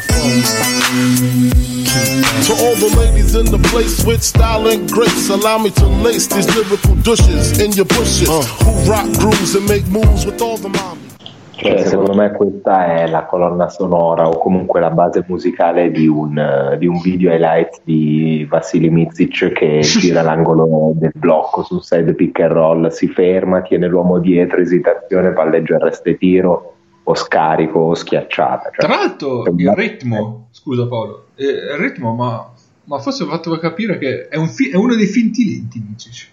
to 2.47 2.53
all 2.59 2.75
the 2.75 2.93
ladies 2.99 3.37
in 3.37 3.47
the 3.47 3.61
place 3.71 4.05
with 4.05 4.25
style 4.25 4.67
and 4.67 4.91
grace, 4.91 5.29
allow 5.29 5.59
me 5.59 5.71
to 5.71 5.87
lace 5.87 6.27
these 6.27 6.53
lyrical 6.57 6.97
douches 6.97 7.61
in 7.61 7.71
your 7.73 7.85
bushes 7.85 8.27
who 8.27 8.91
rock 8.91 9.07
grooves 9.19 9.55
and 9.55 9.69
make 9.69 9.87
moves 9.87 10.27
with 10.27 10.43
all 10.43 10.57
the 10.57 10.69
mommies. 10.69 11.11
Cioè, 11.53 11.85
secondo 11.85 12.15
me 12.15 12.33
questa 12.33 12.87
è 12.87 13.07
la 13.07 13.25
colonna 13.25 13.69
sonora 13.69 14.27
o 14.27 14.39
comunque 14.39 14.81
la 14.81 14.91
base 14.91 15.25
musicale 15.29 15.91
di 15.93 16.09
un, 16.09 16.75
di 16.79 16.87
un 16.87 17.01
video 17.03 17.31
highlight 17.33 17.83
di 17.85 18.47
Vassili 18.49 18.89
Mizic 18.89 19.53
che 19.53 19.79
gira 19.85 20.23
l'angolo 20.23 20.93
del 20.95 21.13
blocco 21.15 21.63
su 21.63 21.75
un 21.75 21.83
side 21.83 22.15
pick 22.15 22.41
and 22.41 22.53
roll, 22.53 22.89
si 22.89 23.07
ferma, 23.09 23.61
tiene 23.61 23.87
l'uomo 23.87 24.19
dietro, 24.19 24.61
esitazione, 24.61 25.33
palleggio 25.33 25.77
arresto 25.77 26.09
e 26.09 26.17
tiro 26.17 26.75
o 27.11 27.15
scarico 27.15 27.79
o 27.81 27.95
schiacciata. 27.95 28.71
Cioè, 28.71 28.87
Tra 28.87 28.89
l'altro 28.89 29.45
il 29.57 29.73
ritmo, 29.75 30.49
scusa 30.51 30.87
Paolo, 30.87 31.29
eh, 31.37 31.45
il 31.45 31.77
ritmo 31.79 32.15
ma, 32.15 32.53
ma 32.85 32.99
forse 32.99 33.25
ho 33.25 33.27
fatto 33.29 33.57
capire 33.59 33.99
che 33.99 34.29
è, 34.29 34.37
un 34.37 34.49
fi- 34.49 34.71
è 34.71 34.77
uno 34.77 34.95
dei 34.97 35.07
finti 35.07 35.45
lenti, 35.49 35.83
Mizic. 35.87 36.29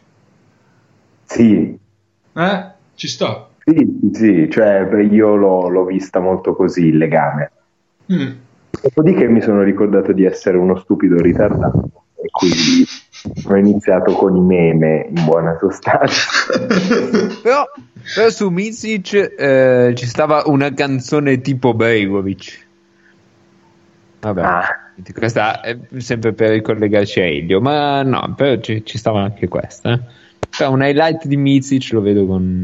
sì, 1.23 1.77
Eh? 2.33 2.71
Ci 2.95 3.07
sta. 3.07 3.49
sì, 3.63 3.73
sì, 3.75 4.09
sì, 4.13 4.49
cioè 4.49 4.87
io 5.11 5.35
l'ho, 5.35 5.67
l'ho 5.69 5.85
vista 5.85 6.19
molto 6.19 6.55
così 6.55 6.85
il 6.87 6.97
legame. 6.97 7.51
Mm. 8.11 8.31
Dopodiché 8.81 9.27
mi 9.27 9.41
sono 9.41 9.63
ricordato 9.63 10.13
di 10.13 10.23
essere 10.23 10.57
uno 10.57 10.77
stupido 10.77 11.17
ritardato 11.17 12.05
e 12.15 12.29
quindi 12.29 12.85
ho 13.45 13.55
iniziato 13.55 14.13
con 14.13 14.35
i 14.35 14.39
meme 14.41 15.07
in 15.13 15.25
buona 15.25 15.57
sostanza. 15.59 16.29
Però, 17.41 17.63
però 18.15 18.29
su 18.29 18.49
Mizic 18.49 19.33
eh, 19.37 19.93
ci 19.95 20.05
stava 20.05 20.43
una 20.45 20.73
canzone 20.73 21.41
tipo 21.41 21.73
Bregovic. 21.73 22.65
Vabbè, 24.19 24.43
questa 25.17 25.61
è 25.61 25.77
sempre 25.97 26.33
per 26.33 26.49
ricollegarci 26.51 27.19
a 27.19 27.25
Elio, 27.25 27.61
ma 27.61 28.01
no, 28.03 28.33
però 28.35 28.59
ci, 28.61 28.83
ci 28.85 28.97
stava 28.97 29.21
anche 29.21 29.47
questa. 29.47 29.93
eh. 29.93 29.99
Però 30.57 30.71
un 30.71 30.83
highlight 30.83 31.25
di 31.25 31.37
Mizic 31.37 31.91
lo 31.91 32.01
vedo 32.01 32.25
con... 32.25 32.61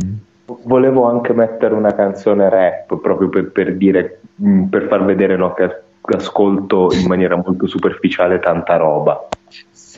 Volevo 0.63 1.05
anche 1.05 1.33
mettere 1.33 1.73
una 1.73 1.93
canzone 1.93 2.49
rap 2.49 2.99
proprio 2.99 3.29
per, 3.29 3.51
per 3.51 3.75
dire, 3.75 4.19
mh, 4.35 4.63
per 4.63 4.87
far 4.87 5.05
vedere 5.05 5.35
no, 5.35 5.53
che 5.53 5.69
ascolto 6.15 6.89
in 6.93 7.07
maniera 7.07 7.35
molto 7.35 7.67
superficiale 7.67 8.39
tanta 8.39 8.75
roba. 8.77 9.27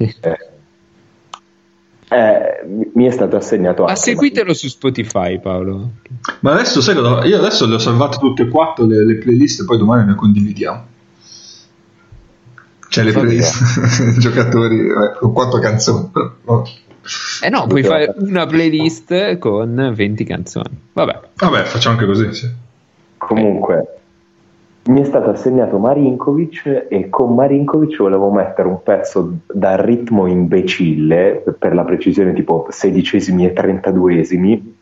Eh, 0.03 0.37
eh, 2.07 2.89
mi 2.93 3.05
è 3.05 3.11
stato 3.11 3.35
assegnato 3.35 3.83
Ma 3.83 3.89
anche- 3.89 4.01
seguitelo 4.01 4.53
su 4.53 4.67
Spotify, 4.67 5.39
Paolo. 5.39 5.91
Ma 6.41 6.53
adesso 6.53 6.81
sai 6.81 6.95
cosa? 6.95 7.25
Io 7.25 7.37
adesso 7.37 7.65
le 7.65 7.75
ho 7.75 7.79
salvate 7.79 8.17
tutte 8.17 8.43
e 8.43 8.47
quattro 8.47 8.85
le, 8.85 9.05
le 9.05 9.15
playlist 9.15 9.61
e 9.61 9.65
poi 9.65 9.77
domani 9.77 10.07
le 10.07 10.15
condividiamo. 10.15 10.85
Cioè 12.87 13.03
le 13.03 13.11
Va 13.11 13.19
playlist 13.21 14.17
giocatori 14.19 14.87
eh, 14.87 15.17
con 15.19 15.33
quattro 15.33 15.59
canzoni. 15.59 16.11
Eh 17.41 17.49
no, 17.49 17.67
puoi 17.67 17.83
fare 17.83 18.13
una 18.17 18.45
playlist 18.45 19.37
con 19.37 19.91
20 19.93 20.23
canzoni. 20.23 20.79
Vabbè. 20.93 21.19
Vabbè, 21.35 21.63
facciamo 21.63 21.95
anche 21.95 22.07
così, 22.07 22.33
sì. 22.33 22.49
Comunque, 23.17 23.94
mi 24.87 25.01
è 25.01 25.03
stato 25.03 25.31
assegnato 25.31 25.79
Marinkovic 25.79 26.87
e 26.89 27.09
con 27.09 27.33
Marinkovic 27.33 27.97
volevo 27.97 28.31
mettere 28.31 28.67
un 28.67 28.83
pezzo 28.83 29.37
dal 29.51 29.77
ritmo 29.77 30.27
imbecille, 30.27 31.43
per 31.57 31.73
la 31.73 31.83
precisione 31.83 32.33
tipo 32.33 32.67
sedicesimi 32.69 33.47
e 33.47 33.53
trentaduesimi, 33.53 34.73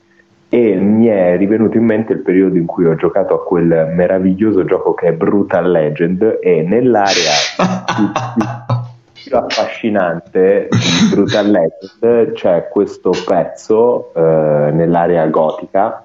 e 0.49 0.75
mi 0.75 1.07
è 1.07 1.37
rivenuto 1.37 1.77
in 1.77 1.85
mente 1.85 2.13
il 2.13 2.19
periodo 2.19 2.57
in 2.57 2.65
cui 2.65 2.85
ho 2.85 2.95
giocato 2.95 3.33
a 3.33 3.43
quel 3.43 3.91
meraviglioso 3.95 4.65
gioco 4.65 4.93
che 4.93 5.07
è 5.07 5.13
Brutal 5.13 5.71
Legend 5.71 6.39
e 6.41 6.61
nell'area 6.61 7.31
più, 7.95 8.11
più- 9.13 9.35
affascinante 9.35 10.67
di 10.69 11.15
Brutal 11.15 11.49
Legend 11.49 12.33
c'è 12.33 12.67
questo 12.67 13.11
pezzo 13.25 14.11
eh, 14.13 14.69
nell'area 14.73 15.25
gotica 15.27 16.03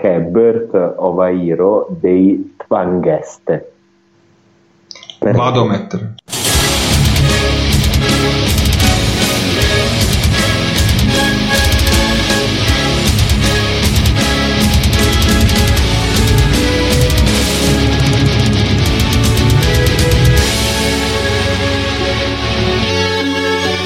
che 0.00 0.14
è 0.14 0.20
Birth 0.20 0.94
of 0.96 1.18
Airo 1.18 1.88
dei 2.00 2.54
Tvangeste. 2.56 3.72
Perché? 5.18 5.36
Vado 5.36 5.60
a 5.60 5.66
mettere. 5.66 6.14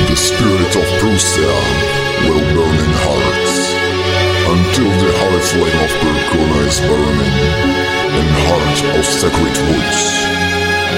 The 0.06 0.14
spirit 0.14 0.76
of 0.76 0.98
Prussia 1.00 1.50
will 2.28 2.38
burn 2.54 2.78
in 2.78 2.92
hearts 3.02 3.74
until 4.46 4.90
the 5.04 5.13
flame 5.50 5.80
of 5.84 5.92
Percona 6.00 6.66
is 6.66 6.80
burning 6.80 7.36
and 8.18 8.28
heart 8.48 8.98
of 8.98 9.04
sacred 9.04 9.56
voice 9.68 10.24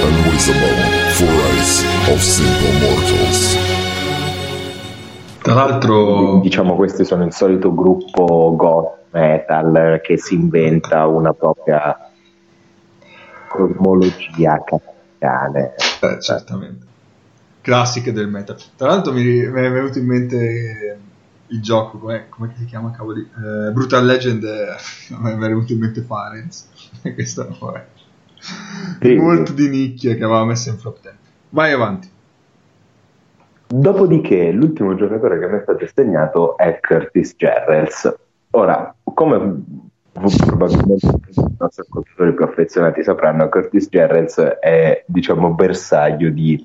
unwitable 0.06 0.76
for 1.16 1.32
eyes 1.50 1.84
of 2.12 2.20
simple 2.20 2.72
mortals. 2.80 3.56
Tra 5.42 5.54
l'altro, 5.54 6.40
diciamo, 6.40 6.74
questi 6.74 7.04
sono 7.04 7.24
il 7.24 7.32
solito 7.32 7.74
gruppo 7.74 8.54
goth 8.56 8.96
metal 9.10 10.00
che 10.02 10.18
si 10.18 10.34
inventa 10.34 11.06
una 11.06 11.32
propria 11.32 12.10
cosmologia 13.48 14.62
capitale. 14.64 15.74
Eh, 16.02 16.20
certamente. 16.20 16.84
Classiche 17.60 18.12
del 18.12 18.28
metal. 18.28 18.56
Tra 18.76 18.88
l'altro 18.88 19.12
mi, 19.12 19.22
mi 19.24 19.60
è 19.60 19.70
venuto 19.70 19.98
in 19.98 20.06
mente 20.06 20.98
il 21.48 21.60
gioco, 21.62 21.98
com'è, 21.98 22.28
com'è 22.28 22.50
si 22.56 22.64
chiama, 22.64 22.90
cavoli? 22.90 23.20
Eh, 23.20 23.70
Brutal 23.72 24.04
Legend, 24.04 24.44
eh, 24.44 24.66
mi 25.18 25.30
è 25.32 25.36
venuto 25.36 25.72
in 25.72 25.78
mente 25.80 26.02
Farenz. 26.02 26.68
Questo 27.14 27.48
è 27.48 27.84
Sì. 29.00 29.14
molto 29.16 29.52
di 29.52 29.68
nicchia 29.68 30.14
che 30.14 30.24
aveva 30.24 30.44
messo 30.44 30.68
in 30.70 30.76
flop 30.78 31.00
10. 31.00 31.16
Vai 31.50 31.72
avanti. 31.72 32.10
Dopodiché, 33.68 34.52
l'ultimo 34.52 34.94
giocatore 34.94 35.38
che 35.40 35.46
mi 35.48 35.58
è 35.58 35.62
stato 35.62 35.84
assegnato 35.84 36.56
è 36.56 36.78
Curtis 36.80 37.34
Jarrels. 37.36 38.16
Ora, 38.50 38.94
come 39.02 39.62
probabilmente 40.12 41.06
i 41.06 41.54
nostri 41.58 41.82
ascoltatori 41.82 42.34
più 42.34 42.44
affezionati 42.44 43.02
sapranno, 43.02 43.48
Curtis 43.48 43.88
Jarrels 43.88 44.36
è, 44.60 45.04
diciamo, 45.06 45.52
bersaglio 45.52 46.30
di 46.30 46.64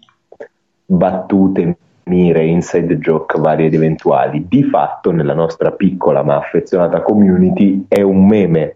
battute, 0.85 1.77
mire, 2.03 2.45
inside 2.45 2.97
joke 2.97 3.39
varie 3.39 3.67
ed 3.67 3.73
eventuali. 3.73 4.45
Di 4.47 4.63
fatto, 4.63 5.11
nella 5.11 5.33
nostra 5.33 5.71
piccola 5.71 6.23
ma 6.23 6.37
affezionata 6.37 7.01
community, 7.01 7.85
è 7.87 8.01
un 8.01 8.25
meme. 8.25 8.75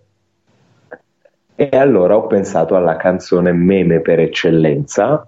E 1.55 1.69
allora 1.71 2.17
ho 2.17 2.27
pensato 2.27 2.75
alla 2.75 2.97
canzone 2.97 3.53
meme 3.53 4.01
per 4.01 4.19
eccellenza, 4.19 5.27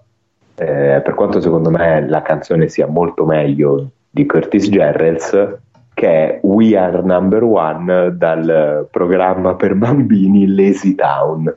eh, 0.55 1.01
per 1.03 1.13
quanto 1.13 1.39
secondo 1.39 1.69
me 1.69 2.05
la 2.07 2.21
canzone 2.21 2.67
sia 2.67 2.87
molto 2.87 3.25
meglio 3.25 3.91
di 4.09 4.25
Curtis 4.25 4.69
Jarrels, 4.69 5.57
che 5.93 6.07
è 6.09 6.39
We 6.43 6.77
Are 6.77 7.01
Number 7.01 7.43
One 7.43 8.15
dal 8.15 8.87
programma 8.91 9.55
per 9.55 9.75
bambini 9.75 10.53
Lazy 10.53 10.95
Town. 10.95 11.53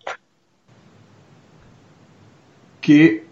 Che 2.79 3.25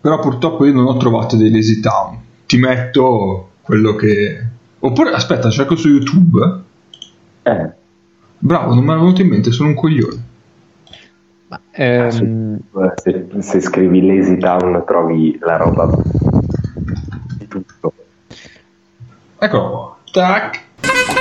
però 0.00 0.18
purtroppo 0.18 0.64
io 0.64 0.72
non 0.72 0.86
ho 0.86 0.96
trovato 0.96 1.36
dei 1.36 1.50
Lazy 1.50 1.80
Town. 1.80 2.18
Ti 2.50 2.58
metto 2.58 3.50
quello 3.60 3.94
che... 3.94 4.44
Oppure, 4.80 5.12
aspetta, 5.12 5.50
cerco 5.50 5.76
su 5.76 5.88
YouTube. 5.88 6.60
Eh. 7.44 7.70
Bravo, 8.38 8.74
non 8.74 8.82
mi 8.82 8.90
era 8.90 8.98
venuto 8.98 9.22
in 9.22 9.28
mente, 9.28 9.52
sono 9.52 9.68
un 9.68 9.76
coglione. 9.76 10.24
Ehm, 11.70 12.58
Se, 12.96 13.26
se 13.38 13.60
scrivi 13.60 14.04
Lazy 14.04 14.36
Town 14.38 14.82
trovi 14.84 15.38
la 15.40 15.58
roba 15.58 15.96
di 17.38 17.46
tutto. 17.46 17.92
Eccolo 19.38 19.70
qua. 19.70 19.98
Tac. 20.10 21.19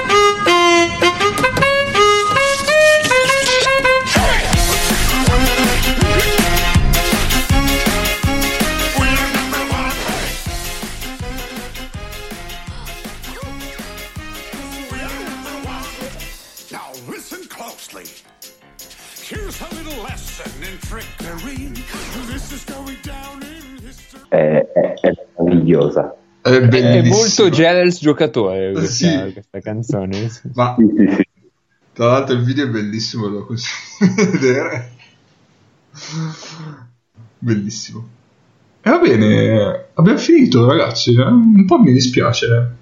È, 24.27 24.35
è- 24.35 24.93
è 25.01 25.11
meravigliosa. 25.37 26.15
È, 26.41 26.49
è 26.49 27.01
molto 27.07 27.49
Jarrels 27.49 27.99
giocatore 27.99 28.71
questa, 28.71 29.25
Sì. 29.25 29.33
questa 29.33 29.59
canzone. 29.59 30.29
Ma 30.53 30.75
tra 31.93 32.05
l'altro 32.07 32.35
il 32.35 32.43
video 32.43 32.65
è 32.65 32.69
bellissimo, 32.69 33.27
lo 33.27 33.45
consiglio 33.45 34.13
di 34.15 34.25
vedere. 34.37 34.91
Bellissimo. 37.39 38.07
E 38.81 38.89
va 38.89 38.97
bene, 38.99 39.87
abbiamo 39.93 40.17
finito 40.17 40.65
ragazzi. 40.67 41.13
eh? 41.13 41.23
Un 41.23 41.65
po' 41.65 41.79
mi 41.79 41.91
dispiace. 41.91 42.77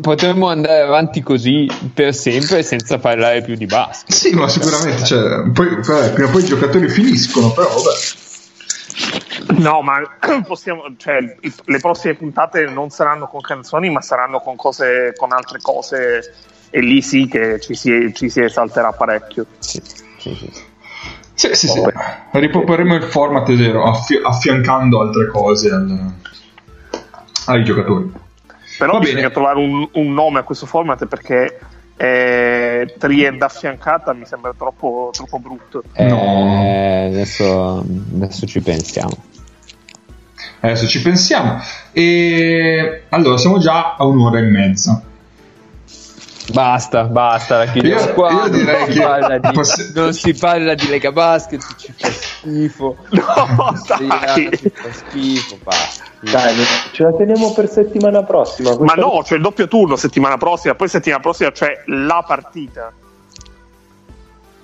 Potremmo 0.00 0.48
andare 0.48 0.80
avanti 0.80 1.22
così 1.22 1.70
per 1.92 2.14
sempre 2.14 2.62
senza 2.62 2.98
parlare 2.98 3.42
più 3.42 3.56
di 3.56 3.66
basket. 3.66 4.10
Sì, 4.10 4.34
ma 4.34 4.48
sicuramente, 4.48 5.04
cioè, 5.04 5.50
poi, 5.50 5.68
vabbè, 5.80 6.12
prima 6.12 6.28
o 6.28 6.32
poi 6.32 6.42
i 6.42 6.46
giocatori 6.46 6.88
finiscono, 6.88 7.52
però 7.52 7.68
vabbè. 7.68 9.60
No, 9.60 9.82
ma 9.82 10.00
possiamo, 10.46 10.84
cioè, 10.96 11.36
le 11.64 11.78
prossime 11.78 12.14
puntate 12.14 12.64
non 12.64 12.88
saranno 12.88 13.26
con 13.28 13.40
canzoni, 13.42 13.90
ma 13.90 14.00
saranno 14.00 14.40
con 14.40 14.56
cose, 14.56 15.12
con 15.14 15.30
altre 15.32 15.58
cose, 15.60 16.34
e 16.70 16.80
lì 16.80 17.02
sì 17.02 17.26
che 17.26 17.60
ci 17.60 17.74
si, 17.74 18.12
ci 18.14 18.30
si 18.30 18.40
esalterà 18.40 18.92
parecchio. 18.92 19.44
Sì, 19.58 19.82
sì, 20.16 20.34
sì. 20.34 20.50
Sì, 21.34 21.54
sì, 21.54 21.68
sì. 21.68 21.82
Riproporremo 22.30 22.94
il 22.94 23.04
format 23.04 23.46
zero, 23.56 23.84
affi- 23.84 24.20
affiancando 24.22 25.00
altre 25.00 25.26
cose 25.28 25.70
al- 25.70 26.12
ai 27.46 27.64
giocatori. 27.64 28.21
Però 28.82 28.94
Va 28.94 28.98
bisogna 28.98 29.20
bene. 29.28 29.32
trovare 29.32 29.58
un, 29.60 29.88
un 29.92 30.12
nome 30.12 30.40
a 30.40 30.42
questo 30.42 30.66
format 30.66 31.06
perché 31.06 31.56
eh, 31.96 32.96
Triend 32.98 33.40
affiancata 33.40 34.12
mi 34.12 34.26
sembra 34.26 34.52
troppo, 34.58 35.10
troppo 35.12 35.38
brutto. 35.38 35.84
Eh, 35.92 37.06
adesso, 37.06 37.78
adesso 38.14 38.44
ci 38.44 38.60
pensiamo. 38.60 39.16
Adesso 40.58 40.88
ci 40.88 41.00
pensiamo. 41.00 41.60
E 41.92 43.04
allora, 43.10 43.36
siamo 43.36 43.58
già 43.58 43.94
a 43.96 44.04
un'ora 44.04 44.38
e 44.40 44.42
mezza. 44.42 45.00
Basta, 46.52 47.04
basta, 47.04 47.58
la 47.58 47.66
chiudiamo 47.66 48.00
Io- 48.00 48.14
qua. 48.14 48.30
io 48.32 48.48
direi 48.48 48.80
non, 48.80 48.90
si 48.90 48.98
che 48.98 49.00
parla 49.04 49.38
di, 49.38 49.60
non 49.94 50.12
si 50.12 50.34
parla 50.34 50.74
di 50.74 50.88
Lega 50.88 51.12
Basket, 51.12 51.64
ci 51.76 51.94
schifo. 52.42 52.96
No, 53.12 53.72
dai. 53.86 54.56
Ci 54.56 54.68
fa 54.70 54.92
schifo, 54.92 55.58
basta. 55.62 56.04
Dai, 56.20 56.54
ce 56.92 57.02
la 57.02 57.12
teniamo 57.12 57.52
per 57.52 57.68
settimana 57.68 58.22
prossima. 58.22 58.76
Ma 58.78 58.94
no, 58.94 59.20
c'è 59.22 59.36
il 59.36 59.42
doppio 59.42 59.68
turno 59.68 59.96
settimana 59.96 60.36
prossima, 60.36 60.74
poi 60.74 60.88
settimana 60.88 61.22
prossima 61.22 61.50
c'è 61.50 61.82
la 61.86 62.24
partita. 62.26 62.92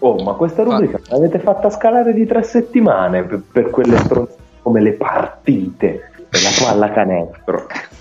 Oh, 0.01 0.23
ma 0.23 0.35
questa 0.35 0.63
rubrica 0.63 1.01
l'avete 1.09 1.41
fatta 1.41 1.71
scalare 1.71 2.13
di 2.13 2.25
tre 2.25 2.45
settimane 2.45 3.25
per, 3.25 3.43
per 3.51 3.71
quelle 3.71 3.97
stronzate 3.99 4.47
come 4.63 4.81
le 4.81 4.93
partite 4.93 6.11
per 6.29 6.43
la 6.43 6.51
palla 6.59 6.93
canestro. 6.93 7.67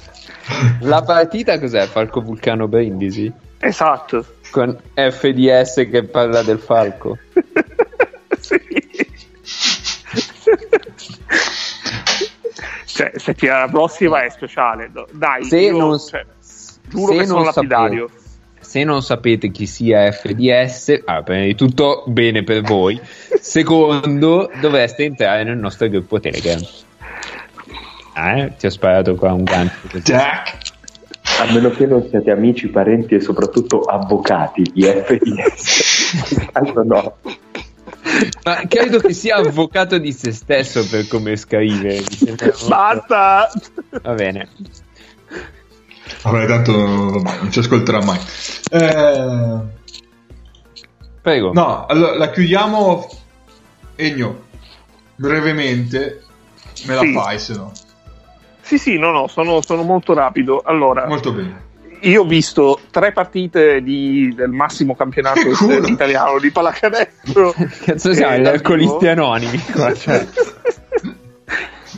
La 0.81 1.01
partita 1.01 1.59
cos'è? 1.59 1.87
Falco 1.87 2.21
Vulcano 2.21 2.69
Brindisi? 2.69 3.29
Esatto. 3.59 4.23
Con 4.49 4.77
FDS 4.93 5.87
che 5.91 6.03
parla 6.03 6.41
del 6.41 6.59
falco. 6.59 7.17
Cioè, 12.85 13.11
settimana 13.15 13.67
prossima 13.67 14.23
è 14.23 14.29
speciale. 14.29 14.91
Dai, 15.11 15.43
Se 15.43 15.59
io, 15.59 15.77
non- 15.77 15.99
cioè, 15.99 16.25
giuro 16.87 17.11
se 17.11 17.17
che 17.19 17.25
sono 17.25 17.37
non 17.37 17.45
lapidario. 17.47 18.09
Se 18.59 18.83
non 18.83 19.01
sapete 19.01 19.49
chi 19.51 19.65
sia 19.65 20.11
FDS, 20.11 21.01
allora, 21.05 21.23
prima 21.23 21.43
di 21.43 21.55
tutto 21.55 22.03
bene 22.07 22.43
per 22.43 22.61
voi. 22.63 22.99
Secondo, 23.39 24.49
dovreste 24.59 25.03
entrare 25.05 25.43
nel 25.43 25.57
nostro 25.57 25.87
gruppo 25.87 26.19
Telegram. 26.19 26.59
Eh, 28.15 28.53
ti 28.57 28.65
ho 28.65 28.69
sparato 28.69 29.15
qua 29.15 29.31
un 29.31 29.43
gancio. 29.43 29.77
A 31.39 31.51
meno 31.53 31.69
che 31.69 31.85
non 31.85 32.07
siate 32.09 32.31
amici, 32.31 32.67
parenti 32.67 33.13
e 33.15 33.21
soprattutto 33.21 33.81
avvocati 33.81 34.63
di 34.73 34.83
FDS. 34.83 36.49
Tanto 36.51 36.83
no. 36.83 37.17
Ma 38.43 38.61
credo 38.67 38.99
che 38.99 39.13
sia 39.13 39.35
avvocato 39.37 39.97
di 39.97 40.11
se 40.11 40.31
stesso 40.31 40.87
per 40.87 41.07
come 41.07 41.35
scrive. 41.35 42.03
Basta! 42.67 43.49
Va 44.01 44.13
bene. 44.13 44.49
Vabbè, 46.23 46.47
tanto 46.47 46.71
vabbè, 47.11 47.37
non 47.41 47.51
ci 47.51 47.59
ascolterà 47.59 48.01
mai. 48.03 48.19
Eh, 48.71 49.75
Prego. 51.21 51.51
No, 51.51 51.85
allora 51.85 52.15
la 52.15 52.29
chiudiamo. 52.29 53.09
Egno, 53.95 54.45
brevemente, 55.15 56.23
me 56.85 56.95
la 56.95 57.01
Sì. 57.01 57.11
fai 57.13 57.39
se 57.39 57.53
no. 57.55 57.71
Sì, 58.61 58.77
sì, 58.77 58.97
no, 58.97 59.11
no, 59.11 59.27
sono, 59.27 59.61
sono 59.61 59.83
molto 59.83 60.13
rapido. 60.13 60.61
Allora, 60.63 61.05
Molto 61.07 61.33
bene. 61.33 61.65
Io 62.01 62.21
ho 62.21 62.25
visto 62.25 62.79
tre 62.91 63.11
partite 63.11 63.81
di- 63.81 64.33
del 64.35 64.49
massimo 64.49 64.95
campionato 64.95 65.41
italiano 65.87 66.39
di 66.39 66.51
pallacanestro. 66.51 67.53
Cazzo 67.85 68.13
siamo 68.13 68.37
gli 68.37 68.47
alcolisti 68.47 69.07
anonimi 69.07 69.59
cioè. 69.97 70.25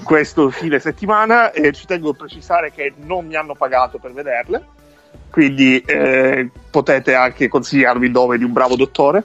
questo 0.04 0.50
fine 0.50 0.80
settimana 0.80 1.52
e 1.52 1.72
ci 1.74 1.86
tengo 1.86 2.12
a 2.12 2.14
precisare 2.14 2.72
che 2.72 2.94
non 3.06 3.26
mi 3.26 3.36
hanno 3.36 3.56
pagato 3.56 3.98
per 3.98 4.14
vederle, 4.14 4.66
quindi 5.30 5.80
eh, 5.80 6.50
potete 6.70 7.14
anche 7.14 7.48
consigliarvi 7.48 8.06
il 8.06 8.12
nome 8.12 8.38
di 8.38 8.44
un 8.44 8.54
bravo 8.54 8.76
dottore. 8.76 9.24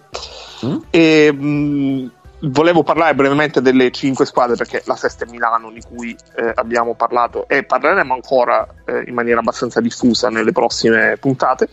E, 0.90 1.32
mh, 1.32 2.10
volevo 2.50 2.82
parlare 2.82 3.14
brevemente 3.14 3.60
delle 3.60 3.90
cinque 3.90 4.26
squadre 4.26 4.56
perché 4.56 4.82
la 4.86 4.96
sesta 4.96 5.24
è 5.24 5.28
Milano 5.30 5.70
di 5.70 5.80
cui 5.80 6.16
eh, 6.36 6.52
abbiamo 6.54 6.94
parlato 6.94 7.46
e 7.48 7.64
parleremo 7.64 8.12
ancora 8.12 8.66
eh, 8.84 9.04
in 9.06 9.14
maniera 9.14 9.40
abbastanza 9.40 9.80
diffusa 9.80 10.28
nelle 10.28 10.52
prossime 10.52 11.16
puntate. 11.18 11.68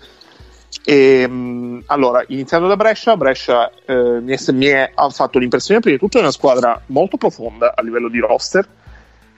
E, 0.83 1.27
mh, 1.27 1.83
allora, 1.87 2.23
iniziando 2.27 2.67
da 2.67 2.75
Brescia, 2.75 3.17
Brescia 3.17 3.69
eh, 3.85 4.19
mi, 4.21 4.71
ha 4.73 5.09
fatto 5.09 5.37
l'impressione 5.39 5.79
prima 5.79 5.95
di 5.95 6.01
tutto 6.01 6.17
è 6.17 6.21
una 6.21 6.31
squadra 6.31 6.81
molto 6.87 7.17
profonda 7.17 7.73
a 7.75 7.81
livello 7.81 8.09
di 8.09 8.19
roster, 8.19 8.67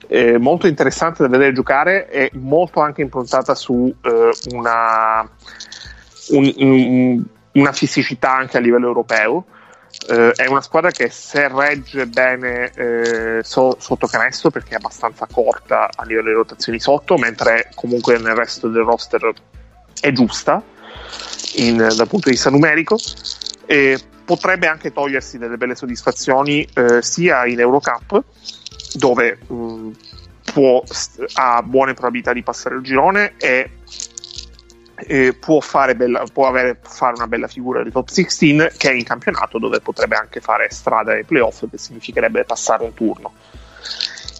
eh, 0.06 0.38
molto 0.38 0.66
interessante 0.66 1.22
da 1.22 1.28
vedere 1.28 1.52
giocare 1.52 2.08
e 2.10 2.30
molto 2.34 2.80
anche 2.80 3.02
improntata 3.02 3.54
su 3.54 3.92
eh, 4.02 4.30
una, 4.52 5.28
un- 6.30 6.54
un- 6.56 7.24
una 7.52 7.72
fisicità 7.72 8.34
anche 8.34 8.56
a 8.56 8.60
livello 8.60 8.86
europeo. 8.86 9.44
Eh, 10.06 10.32
è 10.32 10.46
una 10.46 10.60
squadra 10.60 10.90
che 10.90 11.08
se 11.08 11.48
regge 11.48 12.06
bene 12.06 12.70
eh, 12.74 13.40
so- 13.42 13.76
sotto 13.78 14.06
canestro 14.06 14.50
perché 14.50 14.74
è 14.74 14.76
abbastanza 14.76 15.26
corta 15.30 15.88
a 15.94 16.04
livello 16.04 16.28
di 16.28 16.34
rotazioni 16.34 16.78
sotto, 16.78 17.16
mentre 17.16 17.70
comunque 17.74 18.18
nel 18.18 18.34
resto 18.34 18.68
del 18.68 18.82
roster 18.82 19.32
è 20.00 20.12
giusta 20.12 20.62
in- 21.56 21.76
dal 21.76 22.08
punto 22.08 22.28
di 22.28 22.34
vista 22.34 22.50
numerico 22.50 22.98
e 23.66 23.98
potrebbe 24.24 24.66
anche 24.66 24.92
togliersi 24.92 25.38
delle 25.38 25.56
belle 25.56 25.74
soddisfazioni 25.74 26.66
eh, 26.74 27.02
sia 27.02 27.46
in 27.46 27.60
Eurocup 27.60 28.22
dove 28.94 29.38
mh, 29.46 29.90
può, 30.52 30.82
st- 30.86 31.24
ha 31.34 31.62
buone 31.62 31.94
probabilità 31.94 32.32
di 32.32 32.42
passare 32.42 32.76
il 32.76 32.82
girone 32.82 33.34
e 33.38 33.70
eh, 35.06 35.34
può, 35.34 35.60
fare 35.60 35.94
bella- 35.94 36.24
può 36.32 36.46
avere- 36.46 36.78
fare 36.82 37.14
una 37.16 37.26
bella 37.26 37.46
figura 37.46 37.82
di 37.82 37.90
top 37.90 38.08
16 38.08 38.70
che 38.76 38.90
è 38.90 38.92
in 38.92 39.04
campionato 39.04 39.58
dove 39.58 39.80
potrebbe 39.80 40.16
anche 40.16 40.40
fare 40.40 40.68
strada 40.70 41.12
ai 41.12 41.24
playoff 41.24 41.64
che 41.70 41.78
significherebbe 41.78 42.44
passare 42.44 42.84
un 42.84 42.94
turno. 42.94 43.32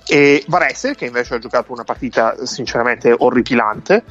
E 0.06 0.44
Varese 0.48 0.94
che 0.94 1.06
invece 1.06 1.34
ha 1.34 1.38
giocato 1.38 1.72
una 1.72 1.84
partita 1.84 2.44
sinceramente 2.44 3.14
orripilante 3.16 4.04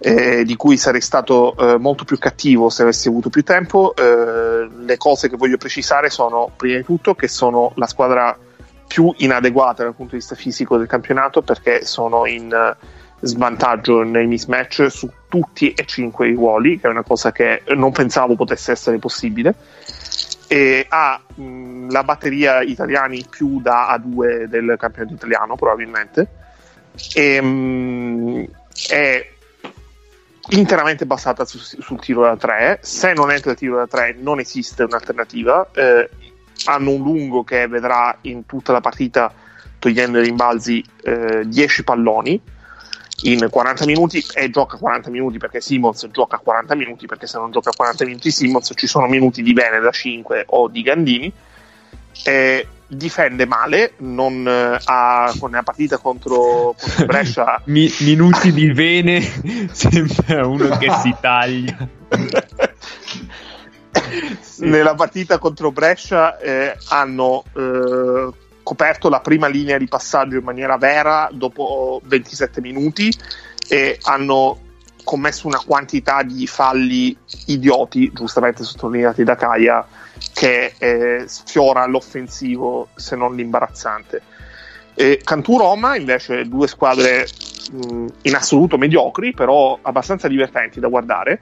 eh, 0.00 0.44
di 0.44 0.56
cui 0.56 0.76
sarei 0.76 1.00
stato 1.00 1.56
eh, 1.56 1.78
molto 1.78 2.04
più 2.04 2.18
cattivo 2.18 2.70
se 2.70 2.82
avessi 2.82 3.08
avuto 3.08 3.30
più 3.30 3.42
tempo 3.42 3.94
Eh, 3.96 4.68
le 4.76 4.96
cose 4.96 5.28
che 5.28 5.36
voglio 5.36 5.56
precisare 5.56 6.10
sono 6.10 6.50
prima 6.56 6.76
di 6.76 6.84
tutto 6.84 7.14
che 7.14 7.28
sono 7.28 7.72
la 7.76 7.86
squadra 7.86 8.36
più 8.86 9.12
inadeguata 9.18 9.82
dal 9.82 9.94
punto 9.94 10.12
di 10.12 10.18
vista 10.18 10.34
fisico 10.34 10.76
del 10.76 10.86
campionato 10.86 11.42
perché 11.42 11.84
sono 11.84 12.26
in 12.26 12.76
svantaggio 13.20 14.02
nei 14.02 14.26
mismatch 14.26 14.86
su 14.90 15.10
tutti 15.28 15.72
e 15.72 15.84
cinque 15.84 16.28
i 16.28 16.34
ruoli, 16.34 16.78
che 16.78 16.86
è 16.86 16.90
una 16.90 17.02
cosa 17.02 17.32
che 17.32 17.62
non 17.74 17.92
pensavo 17.92 18.36
potesse 18.36 18.72
essere 18.72 18.98
possibile. 18.98 19.54
E 20.46 20.86
ha 20.88 21.20
mh, 21.34 21.90
la 21.90 22.04
batteria 22.04 22.62
italiani 22.62 23.24
più 23.28 23.60
da 23.60 23.94
A2 23.94 24.44
del 24.44 24.76
campionato 24.78 25.14
italiano, 25.14 25.56
probabilmente. 25.56 26.28
E, 27.14 27.40
mh, 27.40 28.48
è 28.88 29.30
interamente 30.50 31.04
basata 31.04 31.44
su- 31.44 31.58
sul 31.58 32.00
tiro 32.00 32.22
da 32.22 32.36
3. 32.36 32.78
Se 32.82 33.12
non 33.12 33.30
entra 33.30 33.50
il 33.50 33.58
tiro 33.58 33.76
da 33.76 33.86
3, 33.86 34.16
non 34.20 34.40
esiste 34.40 34.84
un'alternativa. 34.84 35.68
Eh, 35.72 36.08
hanno 36.64 36.90
un 36.90 37.02
lungo 37.02 37.44
che 37.44 37.66
vedrà 37.66 38.16
in 38.22 38.46
tutta 38.46 38.72
la 38.72 38.80
partita, 38.80 39.32
togliendo 39.78 40.18
i 40.18 40.24
rimbalzi, 40.24 40.82
eh, 41.02 41.46
10 41.46 41.84
palloni 41.84 42.40
in 43.22 43.48
40 43.50 43.84
minuti 43.84 44.24
e 44.34 44.48
gioca 44.50 44.76
40 44.76 45.10
minuti 45.10 45.38
perché 45.38 45.60
Simmons 45.60 46.08
gioca 46.12 46.38
40 46.38 46.74
minuti 46.76 47.06
perché 47.06 47.26
se 47.26 47.38
non 47.38 47.50
gioca 47.50 47.72
40 47.74 48.04
minuti 48.04 48.30
Simmons 48.30 48.70
ci 48.74 48.86
sono 48.86 49.06
minuti 49.08 49.42
di 49.42 49.52
Bene 49.52 49.80
da 49.80 49.90
5 49.90 50.44
o 50.48 50.68
di 50.68 50.82
Gandini 50.82 51.32
Eh, 52.24 52.66
difende 52.86 53.44
male 53.44 53.92
non 53.98 54.46
eh, 54.48 54.78
ha 54.84 55.32
con 55.38 55.50
la 55.50 55.62
partita 55.62 55.98
contro, 55.98 56.74
contro 56.78 57.04
Brescia 57.06 57.60
Mi- 57.66 57.92
minuti 58.00 58.52
di 58.52 58.72
vene 58.72 59.20
sembra 59.72 60.46
uno 60.46 60.78
che 60.78 60.90
si 61.02 61.14
taglia. 61.20 61.76
nella 64.58 64.94
partita 64.94 65.38
contro 65.38 65.70
Brescia 65.70 66.38
eh, 66.38 66.76
hanno 66.88 67.44
eh, 67.54 68.28
coperto 68.68 69.08
la 69.08 69.20
prima 69.20 69.46
linea 69.46 69.78
di 69.78 69.88
passaggio 69.88 70.36
in 70.36 70.44
maniera 70.44 70.76
vera 70.76 71.30
dopo 71.32 72.02
27 72.04 72.60
minuti 72.60 73.10
e 73.66 73.98
hanno 74.02 74.58
commesso 75.04 75.46
una 75.46 75.62
quantità 75.64 76.22
di 76.22 76.46
falli 76.46 77.16
idioti, 77.46 78.12
giustamente 78.12 78.64
sottolineati 78.64 79.24
da 79.24 79.36
Kaya, 79.36 79.86
che 80.34 80.74
eh, 80.76 81.24
sfiora 81.26 81.86
l'offensivo 81.86 82.88
se 82.94 83.16
non 83.16 83.34
l'imbarazzante. 83.34 84.20
E 84.94 85.18
Cantù 85.24 85.56
Roma 85.56 85.96
invece 85.96 86.46
due 86.46 86.68
squadre 86.68 87.26
mh, 87.72 88.06
in 88.20 88.34
assoluto 88.34 88.76
mediocri, 88.76 89.32
però 89.32 89.78
abbastanza 89.80 90.28
divertenti 90.28 90.78
da 90.78 90.88
guardare. 90.88 91.40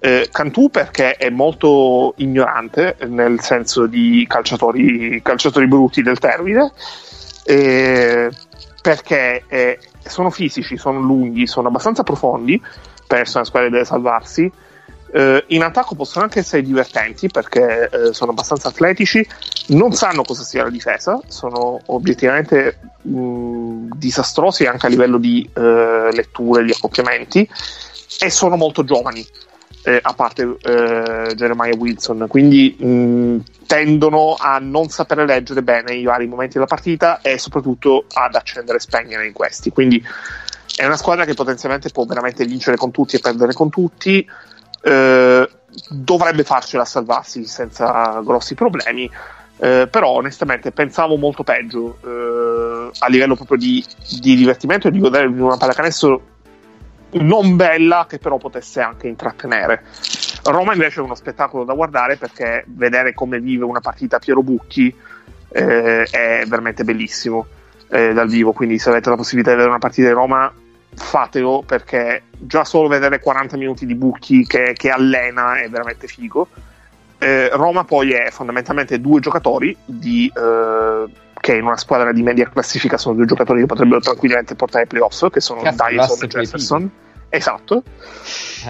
Eh, 0.00 0.28
Cantù 0.30 0.70
perché 0.70 1.16
è 1.16 1.28
molto 1.28 2.14
ignorante 2.18 2.96
nel 3.08 3.40
senso 3.40 3.86
di 3.86 4.24
calciatori, 4.28 5.20
calciatori 5.22 5.66
brutti 5.66 6.02
del 6.02 6.18
termine, 6.18 6.72
eh, 7.44 8.30
perché 8.80 9.44
eh, 9.48 9.78
sono 10.04 10.30
fisici, 10.30 10.76
sono 10.76 11.00
lunghi, 11.00 11.48
sono 11.48 11.68
abbastanza 11.68 12.04
profondi 12.04 12.62
per 13.06 13.20
essere 13.20 13.38
una 13.38 13.46
squadra 13.46 13.68
che 13.68 13.74
deve 13.74 13.86
salvarsi. 13.86 14.52
Eh, 15.10 15.44
in 15.48 15.62
attacco 15.62 15.94
possono 15.94 16.24
anche 16.24 16.40
essere 16.40 16.62
divertenti 16.62 17.28
perché 17.28 17.88
eh, 17.90 18.12
sono 18.12 18.30
abbastanza 18.30 18.68
atletici, 18.68 19.26
non 19.68 19.92
sanno 19.94 20.22
cosa 20.22 20.44
sia 20.44 20.62
la 20.62 20.70
difesa, 20.70 21.18
sono 21.26 21.80
obiettivamente 21.86 22.78
mh, 23.02 23.96
disastrosi 23.96 24.66
anche 24.66 24.86
a 24.86 24.90
livello 24.90 25.18
di 25.18 25.48
eh, 25.56 26.10
letture, 26.12 26.64
di 26.64 26.70
accoppiamenti 26.70 27.48
e 28.20 28.30
sono 28.30 28.56
molto 28.56 28.84
giovani 28.84 29.26
eh, 29.88 29.98
a 30.02 30.12
parte 30.12 30.56
eh, 30.60 31.34
Jeremiah 31.34 31.74
Wilson, 31.74 32.26
quindi 32.28 32.76
mh, 32.78 33.64
tendono 33.66 34.36
a 34.38 34.58
non 34.58 34.90
sapere 34.90 35.24
leggere 35.24 35.62
bene 35.62 35.94
i 35.94 36.04
vari 36.04 36.26
momenti 36.26 36.54
della 36.54 36.66
partita 36.66 37.22
e 37.22 37.38
soprattutto 37.38 38.04
ad 38.12 38.34
accendere 38.34 38.76
e 38.76 38.80
spegnere 38.80 39.26
in 39.26 39.32
questi. 39.32 39.70
Quindi 39.70 40.04
è 40.76 40.84
una 40.84 40.98
squadra 40.98 41.24
che 41.24 41.32
potenzialmente 41.32 41.88
può 41.88 42.04
veramente 42.04 42.44
vincere 42.44 42.76
con 42.76 42.90
tutti 42.90 43.16
e 43.16 43.20
perdere 43.20 43.54
con 43.54 43.70
tutti. 43.70 44.28
eh, 44.82 45.50
dovrebbe 45.88 46.44
farcela 46.44 46.84
salvarsi 46.84 47.46
senza 47.46 48.20
grossi 48.22 48.54
problemi. 48.54 49.10
eh, 49.60 49.88
però 49.90 50.10
onestamente 50.10 50.70
pensavo 50.70 51.16
molto 51.16 51.42
peggio 51.42 51.98
eh, 52.04 52.90
a 52.96 53.08
livello 53.08 53.34
proprio 53.34 53.58
di, 53.58 53.84
di 54.20 54.36
divertimento 54.36 54.86
e 54.86 54.90
di 54.90 55.00
godere 55.00 55.32
di 55.32 55.40
una 55.40 55.56
pallacanestro 55.56 56.37
non 57.12 57.56
bella 57.56 58.06
che 58.08 58.18
però 58.18 58.36
potesse 58.38 58.80
anche 58.80 59.08
intrattenere. 59.08 59.82
Roma 60.44 60.72
invece 60.72 61.00
è 61.00 61.02
uno 61.02 61.14
spettacolo 61.14 61.64
da 61.64 61.74
guardare 61.74 62.16
perché 62.16 62.64
vedere 62.66 63.14
come 63.14 63.40
vive 63.40 63.64
una 63.64 63.80
partita 63.80 64.18
Piero 64.18 64.42
Bucchi 64.42 64.94
eh, 65.50 66.02
è 66.04 66.44
veramente 66.46 66.84
bellissimo 66.84 67.46
eh, 67.88 68.12
dal 68.12 68.28
vivo, 68.28 68.52
quindi 68.52 68.78
se 68.78 68.90
avete 68.90 69.08
la 69.10 69.16
possibilità 69.16 69.50
di 69.50 69.56
vedere 69.56 69.74
una 69.74 69.80
partita 69.80 70.08
di 70.08 70.14
Roma 70.14 70.52
fatelo 70.94 71.62
perché 71.64 72.24
già 72.30 72.64
solo 72.64 72.88
vedere 72.88 73.20
40 73.20 73.56
minuti 73.56 73.86
di 73.86 73.94
Bucchi 73.94 74.44
che, 74.46 74.74
che 74.76 74.90
allena 74.90 75.60
è 75.60 75.68
veramente 75.68 76.06
figo. 76.06 76.48
Eh, 77.18 77.48
Roma 77.52 77.84
poi 77.84 78.12
è 78.12 78.30
fondamentalmente 78.30 79.00
due 79.00 79.20
giocatori 79.20 79.76
di, 79.84 80.30
eh, 80.34 81.04
che 81.40 81.56
in 81.56 81.64
una 81.64 81.76
squadra 81.76 82.12
di 82.12 82.22
media 82.22 82.48
classifica 82.48 82.98
sono 82.98 83.14
due 83.16 83.26
giocatori 83.26 83.60
che 83.60 83.66
potrebbero 83.66 84.00
tranquillamente 84.00 84.54
portare 84.54 84.82
ai 84.82 84.88
playoff, 84.88 85.28
che 85.30 85.40
sono 85.40 85.60
Cazzo, 85.62 85.84
Dyson 85.88 86.18
e 86.22 86.26
Jefferson. 86.26 86.90
Esatto. 87.30 87.82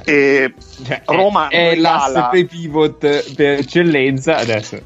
E 0.05 0.55
Cioè, 0.85 1.03
Roma 1.07 1.49
è, 1.49 1.71
è 1.71 1.77
l'asse 1.77 2.47
pivot 2.47 3.35
per 3.35 3.59
eccellenza 3.59 4.37
adesso. 4.37 4.81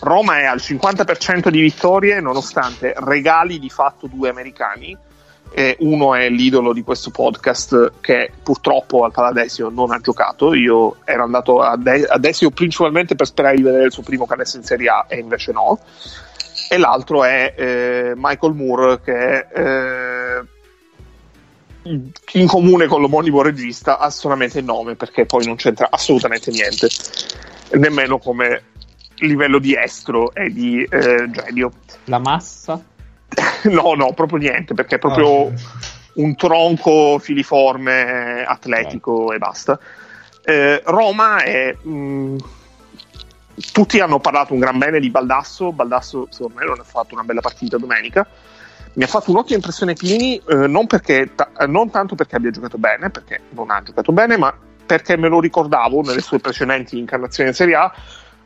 Roma 0.00 0.38
è 0.38 0.44
al 0.44 0.58
50% 0.58 1.48
di 1.48 1.60
vittorie 1.60 2.20
nonostante 2.20 2.94
regali 2.96 3.58
di 3.58 3.68
fatto 3.68 4.06
due 4.06 4.28
americani. 4.28 4.96
E 5.50 5.76
uno 5.80 6.14
è 6.14 6.28
l'idolo 6.28 6.74
di 6.74 6.82
questo 6.82 7.10
podcast 7.10 7.92
che 8.02 8.30
purtroppo 8.42 9.04
al 9.04 9.12
Paladesio 9.12 9.70
non 9.70 9.92
ha 9.92 9.98
giocato. 9.98 10.52
Io 10.52 10.96
ero 11.04 11.24
andato 11.24 11.62
a 11.62 11.74
De- 11.76 12.04
a 12.04 12.18
Desio 12.18 12.50
principalmente 12.50 13.14
per 13.14 13.26
sperare 13.26 13.56
di 13.56 13.62
vedere 13.62 13.84
il 13.84 13.92
suo 13.92 14.02
primo 14.02 14.26
canestro 14.26 14.60
in 14.60 14.66
Serie 14.66 14.88
A 14.90 15.06
e 15.08 15.18
invece 15.18 15.52
no. 15.52 15.80
E 16.70 16.76
l'altro 16.76 17.24
è 17.24 17.54
eh, 17.56 18.12
Michael 18.14 18.54
Moore 18.54 19.00
che 19.00 19.46
eh, 19.54 20.42
in 22.32 22.46
comune 22.46 22.86
con 22.86 23.00
l'omonimo 23.00 23.40
regista 23.40 23.98
ha 23.98 24.10
solamente 24.10 24.58
il 24.58 24.64
nome 24.64 24.94
perché 24.94 25.24
poi 25.24 25.46
non 25.46 25.56
c'entra 25.56 25.88
assolutamente 25.90 26.50
niente, 26.50 26.88
nemmeno 27.72 28.18
come 28.18 28.62
livello 29.20 29.58
di 29.58 29.74
estro 29.74 30.34
e 30.34 30.50
di 30.50 30.82
eh, 30.82 31.30
genio. 31.30 31.72
La 32.04 32.18
massa? 32.18 32.82
no, 33.64 33.94
no, 33.94 34.12
proprio 34.12 34.38
niente, 34.38 34.74
perché 34.74 34.96
è 34.96 34.98
proprio 34.98 35.52
un 36.14 36.34
tronco 36.36 37.18
filiforme 37.18 38.44
atletico 38.44 39.32
e 39.32 39.38
basta. 39.38 39.78
Eh, 40.44 40.82
Roma 40.84 41.42
è. 41.42 41.74
mh, 41.80 42.36
tutti 43.72 44.00
hanno 44.00 44.18
parlato 44.20 44.52
un 44.52 44.60
gran 44.60 44.78
bene 44.78 45.00
di 45.00 45.10
Baldasso. 45.10 45.72
Baldasso, 45.72 46.26
secondo 46.30 46.58
me, 46.58 46.66
non 46.66 46.80
ha 46.80 46.84
fatto 46.84 47.14
una 47.14 47.24
bella 47.24 47.40
partita 47.40 47.76
domenica. 47.76 48.26
Mi 48.94 49.04
ha 49.04 49.06
fatto 49.06 49.30
un'ottima 49.30 49.56
impressione 49.56 49.94
Pini, 49.94 50.40
eh, 50.48 50.66
non, 50.66 50.86
perché, 50.86 51.30
ta- 51.34 51.50
eh, 51.58 51.66
non 51.66 51.90
tanto 51.90 52.14
perché 52.14 52.36
abbia 52.36 52.50
giocato 52.50 52.78
bene, 52.78 53.10
perché 53.10 53.40
non 53.50 53.70
ha 53.70 53.82
giocato 53.82 54.12
bene, 54.12 54.36
ma 54.36 54.52
perché 54.86 55.16
me 55.16 55.28
lo 55.28 55.40
ricordavo 55.40 56.02
nelle 56.02 56.20
sue 56.20 56.38
precedenti 56.38 56.98
incarnazioni 56.98 57.50
in 57.50 57.54
Serie 57.54 57.74
A 57.74 57.92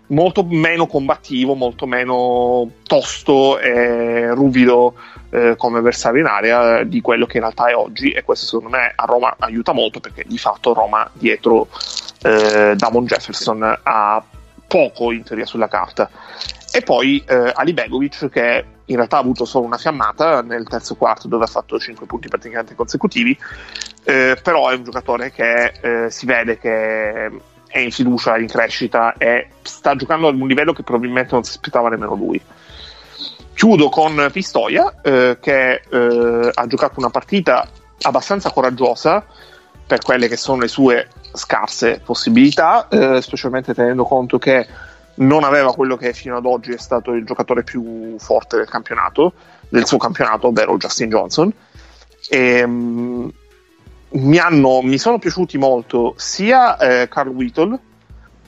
molto 0.08 0.44
meno 0.44 0.86
combattivo, 0.86 1.54
molto 1.54 1.86
meno 1.86 2.70
tosto 2.82 3.58
e 3.58 4.32
ruvido 4.34 4.94
eh, 5.30 5.54
come 5.56 5.78
avversario 5.78 6.20
in 6.20 6.26
area 6.26 6.80
eh, 6.80 6.88
di 6.88 7.00
quello 7.00 7.26
che 7.26 7.38
in 7.38 7.44
realtà 7.44 7.68
è 7.68 7.74
oggi 7.74 8.10
e 8.10 8.22
questo 8.22 8.46
secondo 8.46 8.76
me 8.76 8.92
a 8.94 9.04
Roma 9.04 9.34
aiuta 9.38 9.72
molto 9.72 10.00
perché 10.00 10.24
di 10.26 10.38
fatto 10.38 10.74
Roma 10.74 11.08
dietro 11.12 11.68
eh, 12.22 12.74
Damon 12.76 13.06
Jefferson 13.06 13.78
ha 13.82 14.22
poco 14.72 15.12
in 15.12 15.22
teoria 15.22 15.44
sulla 15.44 15.68
carta 15.68 16.08
e 16.72 16.80
poi 16.80 17.22
eh, 17.28 17.52
Ali 17.54 17.74
Begovic 17.74 18.30
che 18.30 18.64
in 18.86 18.96
realtà 18.96 19.18
ha 19.18 19.20
avuto 19.20 19.44
solo 19.44 19.66
una 19.66 19.76
fiammata 19.76 20.40
nel 20.40 20.66
terzo 20.66 20.94
quarto 20.94 21.28
dove 21.28 21.44
ha 21.44 21.46
fatto 21.46 21.78
5 21.78 22.06
punti 22.06 22.28
praticamente 22.28 22.74
consecutivi 22.74 23.38
eh, 24.04 24.38
però 24.42 24.70
è 24.70 24.74
un 24.74 24.82
giocatore 24.84 25.30
che 25.30 25.74
eh, 25.82 26.10
si 26.10 26.24
vede 26.24 26.56
che 26.58 27.30
è 27.68 27.78
in 27.78 27.90
fiducia, 27.90 28.38
in 28.38 28.48
crescita 28.48 29.14
e 29.18 29.48
sta 29.60 29.94
giocando 29.94 30.28
ad 30.28 30.40
un 30.40 30.48
livello 30.48 30.72
che 30.72 30.82
probabilmente 30.82 31.34
non 31.34 31.42
si 31.42 31.50
aspettava 31.50 31.88
nemmeno 31.88 32.14
lui. 32.14 32.40
Chiudo 33.54 33.90
con 33.90 34.28
Pistoia 34.32 35.00
eh, 35.02 35.38
che 35.40 35.82
eh, 35.88 36.50
ha 36.52 36.66
giocato 36.66 36.98
una 36.98 37.10
partita 37.10 37.68
abbastanza 38.02 38.50
coraggiosa 38.50 39.24
per 39.92 40.00
quelle 40.00 40.26
che 40.26 40.38
sono 40.38 40.62
le 40.62 40.68
sue 40.68 41.06
scarse 41.34 42.00
possibilità, 42.02 42.88
eh, 42.88 43.20
specialmente 43.20 43.74
tenendo 43.74 44.04
conto 44.04 44.38
che 44.38 44.66
non 45.16 45.44
aveva 45.44 45.74
quello 45.74 45.98
che 45.98 46.14
fino 46.14 46.38
ad 46.38 46.46
oggi 46.46 46.72
è 46.72 46.78
stato 46.78 47.12
il 47.12 47.26
giocatore 47.26 47.62
più 47.62 48.16
forte 48.18 48.56
del 48.56 48.70
campionato, 48.70 49.34
del 49.68 49.84
suo 49.84 49.98
campionato, 49.98 50.46
ovvero 50.46 50.78
Justin 50.78 51.10
Johnson. 51.10 51.52
E, 52.30 52.66
mm, 52.66 53.28
mi, 54.12 54.38
hanno, 54.38 54.80
mi 54.80 54.96
sono 54.96 55.18
piaciuti 55.18 55.58
molto 55.58 56.14
sia 56.16 56.78
eh, 56.78 57.08
Carl 57.08 57.28
Whittle, 57.28 57.78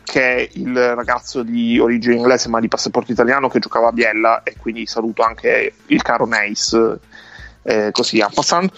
che 0.02 0.36
è 0.36 0.48
il 0.54 0.94
ragazzo 0.94 1.42
di 1.42 1.78
origine 1.78 2.14
inglese 2.14 2.48
ma 2.48 2.58
di 2.58 2.68
passaporto 2.68 3.12
italiano 3.12 3.48
che 3.48 3.58
giocava 3.58 3.88
a 3.88 3.92
Biella, 3.92 4.44
e 4.44 4.56
quindi 4.56 4.86
saluto 4.86 5.20
anche 5.20 5.74
il 5.88 6.00
caro 6.00 6.24
Neis, 6.24 6.72
eh, 7.64 7.90
così 7.92 8.22
a 8.22 8.30
passant. 8.32 8.72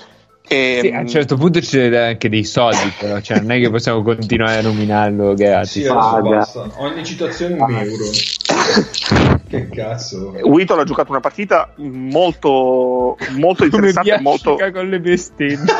E, 0.48 0.78
Sì, 0.82 0.88
a 0.90 1.00
un 1.00 1.08
certo 1.08 1.36
punto 1.36 1.60
ci 1.60 1.76
deve 1.76 1.88
dare 1.88 2.06
anche 2.10 2.28
dei 2.28 2.44
soldi, 2.44 2.92
però, 2.98 3.20
cioè, 3.20 3.40
non 3.40 3.50
è 3.50 3.60
che 3.60 3.68
possiamo 3.70 4.02
continuare 4.02 4.58
a 4.58 4.62
nominarlo 4.62 5.34
gratis. 5.34 5.72
Sì, 5.72 5.82
basta. 5.88 6.70
Ogni 6.76 7.04
citazione 7.04 7.56
è 7.56 7.62
un 7.62 7.74
euro. 7.74 8.04
che 9.48 9.68
cazzo. 9.68 10.34
Whittle 10.42 10.80
ha 10.80 10.84
giocato 10.84 11.10
una 11.10 11.20
partita 11.20 11.72
molto, 11.76 13.16
molto 13.30 13.68
Come 13.68 13.88
interessante, 13.88 14.20
molto, 14.20 14.54
Biascica 14.54 14.78
con 14.78 14.88
le 14.88 15.00
bestemmie. 15.00 15.72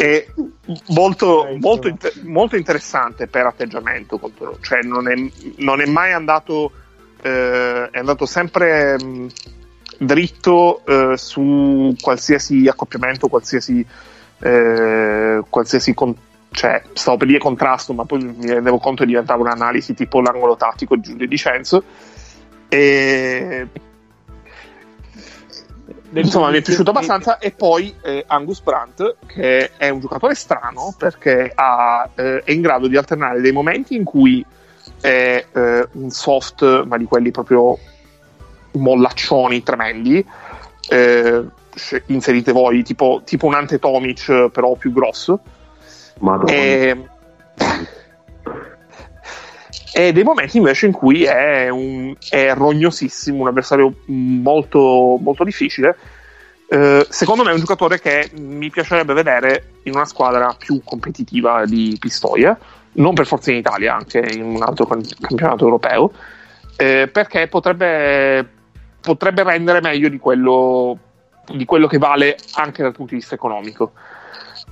è 0.00 0.26
molto, 0.88 1.48
molto, 1.60 1.88
inter- 1.88 2.22
molto 2.24 2.56
interessante 2.56 3.28
per 3.28 3.46
atteggiamento 3.46 4.18
contro- 4.18 4.58
cioè 4.60 4.80
non 4.82 5.08
è, 5.08 5.14
non 5.58 5.80
è 5.80 5.86
mai 5.86 6.12
andato 6.12 6.72
eh, 7.22 7.88
è 7.90 7.98
andato 7.98 8.24
sempre 8.26 8.96
mh, 9.02 9.26
dritto 10.00 10.82
eh, 10.86 11.16
su 11.16 11.94
qualsiasi 12.00 12.66
accoppiamento 12.66 13.28
qualsiasi 13.28 13.84
eh, 14.38 15.42
qualsiasi 15.46 15.92
con- 15.92 16.16
cioè 16.52 16.82
stavo 16.94 17.18
per 17.18 17.26
dire 17.26 17.38
contrasto 17.38 17.92
ma 17.92 18.06
poi 18.06 18.24
mi 18.24 18.50
rendevo 18.50 18.78
conto 18.78 19.02
che 19.02 19.08
diventava 19.08 19.42
un'analisi 19.42 19.92
tipo 19.92 20.22
l'angolo 20.22 20.56
tattico 20.56 20.96
di 20.96 21.02
Giulio 21.02 21.26
Dicenzo 21.26 21.84
e 22.68 23.68
insomma 26.14 26.50
mi 26.50 26.58
è 26.58 26.62
piaciuto 26.62 26.90
abbastanza. 26.90 27.38
E 27.38 27.50
poi 27.52 27.94
eh, 28.02 28.24
Angus 28.26 28.60
Brandt 28.60 29.16
che 29.26 29.76
è 29.76 29.88
un 29.88 30.00
giocatore 30.00 30.34
strano 30.34 30.94
perché 30.96 31.52
ha, 31.54 32.08
eh, 32.14 32.42
è 32.42 32.52
in 32.52 32.62
grado 32.62 32.88
di 32.88 32.96
alternare 32.96 33.40
dei 33.40 33.52
momenti 33.52 33.94
in 33.94 34.04
cui 34.04 34.44
è 35.00 35.44
eh, 35.52 35.88
un 35.92 36.10
soft 36.10 36.84
ma 36.84 36.96
di 36.96 37.04
quelli 37.04 37.30
proprio 37.30 37.78
mollaccioni 38.72 39.62
tremendi 39.62 40.24
eh, 40.88 41.44
inserite 42.06 42.52
voi 42.52 42.82
tipo, 42.82 43.22
tipo 43.24 43.46
un 43.46 43.54
Ante 43.54 43.78
Tomic 43.78 44.50
però 44.50 44.74
più 44.74 44.92
grosso 44.92 45.40
e, 46.46 47.08
e 49.92 50.12
dei 50.12 50.22
momenti 50.22 50.58
invece 50.58 50.86
in 50.86 50.92
cui 50.92 51.24
è, 51.24 51.68
un, 51.68 52.14
è 52.28 52.52
rognosissimo, 52.54 53.42
un 53.42 53.48
avversario 53.48 53.94
molto, 54.06 55.18
molto 55.20 55.44
difficile. 55.44 55.96
Eh, 56.68 57.04
secondo 57.08 57.42
me 57.42 57.50
è 57.50 57.54
un 57.54 57.58
giocatore 57.58 57.98
che 57.98 58.30
mi 58.38 58.70
piacerebbe 58.70 59.14
vedere 59.14 59.64
in 59.84 59.94
una 59.94 60.04
squadra 60.04 60.54
più 60.56 60.82
competitiva 60.84 61.64
di 61.64 61.96
Pistoia, 61.98 62.56
non 62.92 63.14
per 63.14 63.26
forza 63.26 63.50
in 63.50 63.56
Italia, 63.56 63.94
anche 63.94 64.18
in 64.18 64.44
un 64.44 64.62
altro 64.62 64.86
campionato 64.86 65.64
europeo, 65.64 66.12
eh, 66.76 67.08
perché 67.10 67.48
potrebbe, 67.48 68.48
potrebbe 69.00 69.42
rendere 69.42 69.80
meglio 69.80 70.08
di 70.08 70.18
quello, 70.18 70.98
di 71.52 71.64
quello 71.64 71.86
che 71.86 71.98
vale 71.98 72.36
anche 72.54 72.82
dal 72.82 72.92
punto 72.92 73.14
di 73.14 73.20
vista 73.20 73.34
economico. 73.34 73.92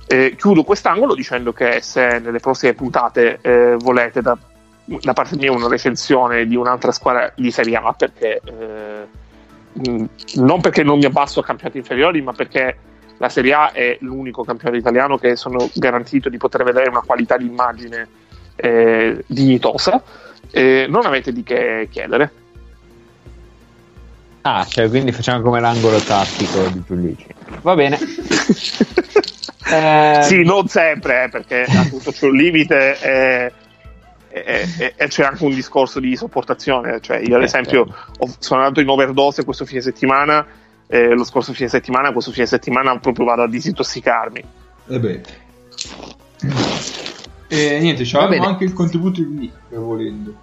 Eh, 0.07 0.35
chiudo 0.35 0.63
quest'angolo 0.63 1.13
dicendo 1.13 1.53
che 1.53 1.81
se 1.81 2.19
nelle 2.19 2.39
prossime 2.39 2.73
puntate 2.73 3.39
eh, 3.41 3.75
volete 3.75 4.21
da, 4.21 4.37
da 4.85 5.13
parte 5.13 5.35
mia 5.35 5.51
una 5.51 5.67
recensione 5.67 6.47
di 6.47 6.55
un'altra 6.55 6.91
squadra 6.91 7.31
di 7.35 7.51
Serie 7.51 7.75
A, 7.75 7.93
perché 7.93 8.41
eh, 8.43 9.07
mh, 9.73 10.05
non 10.35 10.61
perché 10.61 10.83
non 10.83 10.97
mi 10.97 11.05
abbasso 11.05 11.41
a 11.41 11.43
campionati 11.43 11.77
inferiori, 11.77 12.21
ma 12.21 12.33
perché 12.33 12.77
la 13.17 13.29
Serie 13.29 13.53
A 13.53 13.71
è 13.71 13.97
l'unico 14.01 14.43
campionato 14.43 14.79
italiano 14.79 15.17
che 15.17 15.35
sono 15.35 15.69
garantito 15.73 16.29
di 16.29 16.37
poter 16.37 16.63
vedere 16.63 16.89
una 16.89 17.01
qualità 17.05 17.37
di 17.37 17.45
immagine 17.45 18.07
eh, 18.55 19.23
dignitosa. 19.27 20.01
Non 20.51 21.05
avete 21.05 21.31
di 21.31 21.43
che 21.43 21.87
chiedere. 21.91 22.38
Ah, 24.41 24.65
cioè, 24.65 24.87
quindi 24.89 25.11
facciamo 25.11 25.41
come 25.41 25.59
l'angolo 25.59 25.99
tattico 25.99 26.63
di 26.69 26.83
Giulici. 26.85 27.25
Va 27.61 27.75
bene. 27.75 27.97
Eh, 29.71 30.21
Sì, 30.23 30.41
non 30.43 30.67
sempre, 30.67 31.25
eh, 31.25 31.29
perché 31.29 31.61
appunto 31.61 32.11
c'è 32.11 32.25
un 32.25 32.33
limite 32.35 32.99
e, 32.99 33.51
e- 34.29 34.67
e- 34.79 34.93
e 34.97 35.07
c'è 35.09 35.23
anche 35.23 35.43
un 35.43 35.53
discorso 35.53 35.99
di 35.99 36.15
sopportazione. 36.15 36.99
Cioè, 37.01 37.17
io, 37.19 37.35
ad 37.35 37.41
Eh, 37.43 37.45
esempio, 37.45 37.81
ho- 38.17 38.33
sono 38.39 38.61
andato 38.61 38.79
in 38.79 38.89
overdose 38.89 39.43
questo 39.43 39.65
fine 39.65 39.81
settimana. 39.81 40.43
eh, 40.87 41.09
lo 41.13 41.23
scorso 41.23 41.53
fine 41.53 41.67
settimana, 41.69 42.11
questo 42.11 42.31
fine 42.31 42.47
settimana 42.47 42.97
proprio 42.97 43.25
vado 43.25 43.43
a 43.43 43.47
disintossicarmi. 43.47 44.43
E 44.87 44.99
beh. 44.99 45.21
E 47.47 47.79
niente, 47.79 48.03
bene. 48.27 48.45
anche 48.47 48.63
il 48.63 48.73
contributo 48.73 49.21
di 49.21 49.27
Nick 49.37 49.75
volendo. 49.75 50.33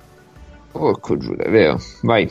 Porco 0.71 1.17
Giuda, 1.17 1.43
è 1.43 1.51
vero. 1.51 1.81
Vai. 2.03 2.31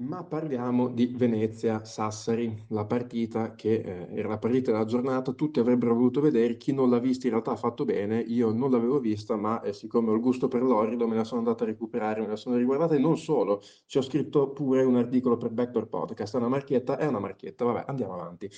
Ma 0.00 0.22
parliamo 0.24 0.88
di 0.88 1.06
Venezia-Sassari, 1.06 2.66
la 2.68 2.84
partita 2.84 3.54
che 3.56 3.74
eh, 3.80 4.14
era 4.16 4.28
la 4.28 4.38
partita 4.38 4.70
della 4.70 4.84
giornata, 4.84 5.32
tutti 5.32 5.58
avrebbero 5.58 5.92
voluto 5.94 6.20
vedere, 6.20 6.56
chi 6.56 6.72
non 6.72 6.88
l'ha 6.88 7.00
vista 7.00 7.26
in 7.26 7.32
realtà 7.32 7.50
ha 7.50 7.56
fatto 7.56 7.84
bene, 7.84 8.20
io 8.20 8.52
non 8.52 8.70
l'avevo 8.70 9.00
vista, 9.00 9.34
ma 9.36 9.60
eh, 9.60 9.72
siccome 9.72 10.10
ho 10.10 10.14
il 10.14 10.20
gusto 10.20 10.46
per 10.46 10.62
l'orido 10.62 11.08
me 11.08 11.16
la 11.16 11.24
sono 11.24 11.40
andata 11.40 11.64
a 11.64 11.66
recuperare, 11.66 12.20
me 12.20 12.28
la 12.28 12.36
sono 12.36 12.56
riguardata 12.56 12.94
e 12.94 12.98
non 12.98 13.18
solo, 13.18 13.60
ci 13.86 13.98
ho 13.98 14.02
scritto 14.02 14.50
pure 14.52 14.84
un 14.84 14.94
articolo 14.96 15.36
per 15.36 15.50
Backdoor 15.50 15.88
Podcast, 15.88 16.34
è 16.34 16.38
una 16.38 16.48
marchietta, 16.48 16.96
è 16.96 17.06
una 17.06 17.18
marchietta, 17.18 17.64
vabbè, 17.64 17.84
andiamo 17.88 18.14
avanti. 18.14 18.48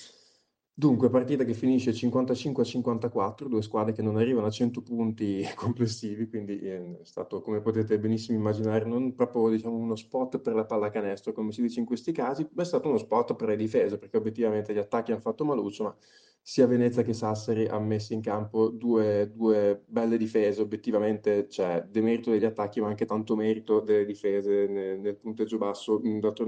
Dunque, 0.80 1.10
partita 1.10 1.44
che 1.44 1.52
finisce 1.52 1.92
55 1.92 2.62
a 2.62 2.66
54, 2.66 3.48
due 3.48 3.60
squadre 3.60 3.92
che 3.92 4.00
non 4.00 4.16
arrivano 4.16 4.46
a 4.46 4.50
100 4.50 4.80
punti 4.80 5.44
complessivi, 5.54 6.26
quindi 6.26 6.58
eh, 6.58 7.00
è 7.02 7.04
stato, 7.04 7.42
come 7.42 7.60
potete 7.60 7.98
benissimo 7.98 8.38
immaginare, 8.38 8.86
non 8.86 9.14
proprio 9.14 9.50
diciamo, 9.50 9.76
uno 9.76 9.94
spot 9.94 10.38
per 10.38 10.54
la 10.54 10.64
pallacanestro, 10.64 11.34
come 11.34 11.52
si 11.52 11.60
dice 11.60 11.80
in 11.80 11.84
questi 11.84 12.12
casi, 12.12 12.48
ma 12.54 12.62
è 12.62 12.64
stato 12.64 12.88
uno 12.88 12.96
spot 12.96 13.36
per 13.36 13.48
le 13.48 13.56
difese, 13.56 13.98
perché 13.98 14.16
obiettivamente 14.16 14.72
gli 14.72 14.78
attacchi 14.78 15.12
hanno 15.12 15.20
fatto 15.20 15.44
maluccio, 15.44 15.84
ma 15.84 15.94
sia 16.40 16.66
Venezia 16.66 17.02
che 17.02 17.12
Sassari 17.12 17.66
hanno 17.66 17.84
messo 17.84 18.14
in 18.14 18.22
campo 18.22 18.70
due, 18.70 19.30
due 19.34 19.84
belle 19.86 20.16
difese, 20.16 20.62
obiettivamente 20.62 21.46
c'è 21.46 21.84
demerito 21.90 22.30
degli 22.30 22.46
attacchi, 22.46 22.80
ma 22.80 22.88
anche 22.88 23.04
tanto 23.04 23.36
merito 23.36 23.80
delle 23.80 24.06
difese 24.06 24.66
nel, 24.66 24.98
nel 24.98 25.16
punteggio 25.16 25.58
basso. 25.58 26.00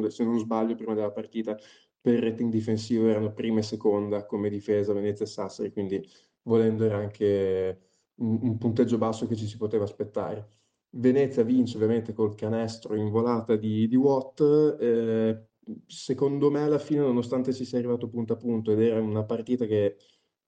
Se 0.09 0.25
non 0.25 0.39
sbaglio, 0.39 0.75
prima 0.75 0.95
della 0.95 1.13
partita 1.13 1.55
per 2.03 2.21
rating 2.21 2.51
difensivo 2.53 3.09
erano 3.09 3.33
prima 3.33 3.61
e 3.61 3.63
seconda 3.63 4.27
come 4.27 4.51
difesa 4.51 4.93
Venezia 4.93 5.25
e 5.25 5.29
Sassari, 5.29 5.73
quindi 5.73 6.07
volendo 6.43 6.85
era 6.85 6.99
anche 6.99 7.81
un, 8.17 8.39
un 8.43 8.59
punteggio 8.59 8.99
basso 8.99 9.27
che 9.27 9.37
ci 9.37 9.47
si 9.47 9.57
poteva 9.57 9.85
aspettare. 9.85 10.49
Venezia 10.95 11.43
vince 11.45 11.77
ovviamente 11.77 12.13
col 12.13 12.35
canestro 12.35 12.95
in 12.97 13.09
volata 13.11 13.57
di, 13.57 13.89
di 13.89 13.97
Watt, 13.97 14.41
eh, 14.81 15.47
secondo 15.87 16.51
me 16.51 16.63
alla 16.63 16.79
fine, 16.79 17.01
nonostante 17.01 17.53
si 17.53 17.65
sia 17.65 17.79
arrivato 17.79 18.09
punto 18.09 18.35
a 18.35 18.37
punto 18.37 18.73
ed 18.73 18.81
era 18.81 19.01
una 19.01 19.25
partita 19.25 19.65
che, 19.67 19.97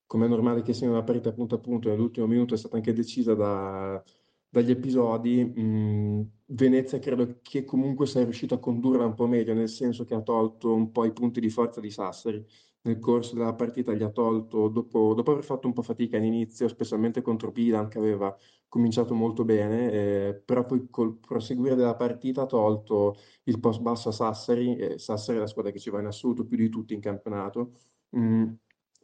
come 0.06 0.26
è 0.26 0.28
normale 0.28 0.62
che 0.62 0.74
sia 0.74 0.89
una 0.90 1.02
partita 1.02 1.32
punto 1.32 1.55
a 1.56 1.59
punto, 1.60 1.89
nell'ultimo 1.89 2.26
minuto 2.26 2.55
è 2.55 2.56
stata 2.59 2.76
anche 2.76 2.93
decisa 2.93 3.35
da- 3.35 4.02
dagli 4.55 4.70
episodi, 4.70 5.44
mh, 5.44 6.31
Venezia 6.47 7.01
credo 7.01 7.40
che 7.43 7.64
comunque 7.64 8.06
sia 8.06 8.22
riuscito 8.22 8.55
a 8.55 8.59
condurla 8.60 9.05
un 9.05 9.14
po' 9.14 9.26
meglio, 9.26 9.52
nel 9.52 9.68
senso 9.68 10.05
che 10.05 10.14
ha 10.14 10.22
tolto 10.22 10.72
un 10.72 10.93
po' 10.93 11.05
i 11.05 11.12
punti 11.12 11.40
di 11.40 11.51
forza 11.51 11.81
di 11.81 11.90
Sassari. 11.90 12.44
Nel 12.82 12.98
corso 13.01 13.35
della 13.35 13.55
partita 13.55 13.93
gli 13.94 14.02
ha 14.02 14.10
tolto, 14.10 14.68
dopo, 14.68 15.14
dopo 15.14 15.32
aver 15.32 15.43
fatto 15.43 15.66
un 15.66 15.72
po' 15.72 15.82
fatica 15.82 16.18
all'inizio, 16.18 16.68
specialmente 16.68 17.20
contro 17.22 17.51
Pilan, 17.51 17.89
che 17.89 17.98
aveva 17.98 18.36
cominciato 18.68 19.14
molto 19.14 19.44
bene, 19.44 19.90
eh, 19.90 20.43
però 20.44 20.64
poi 20.66 20.86
col 20.90 21.16
proseguire 21.16 21.74
della 21.74 21.97
partita 21.97 22.43
ha 22.43 22.47
tolto 22.47 23.16
il 23.44 23.59
post 23.59 23.81
basso 23.81 24.10
a 24.10 24.12
Sassari, 24.12 24.76
e 24.76 24.98
Sassari 24.98 25.39
è 25.39 25.40
la 25.40 25.47
squadra 25.48 25.72
che 25.72 25.78
ci 25.81 25.90
va 25.90 25.98
in 26.01 26.06
assoluto 26.06 26.44
più 26.47 26.56
di 26.56 26.68
tutti 26.68 26.94
in 26.94 27.01
campionato. 27.01 27.72
Mm, 28.16 28.52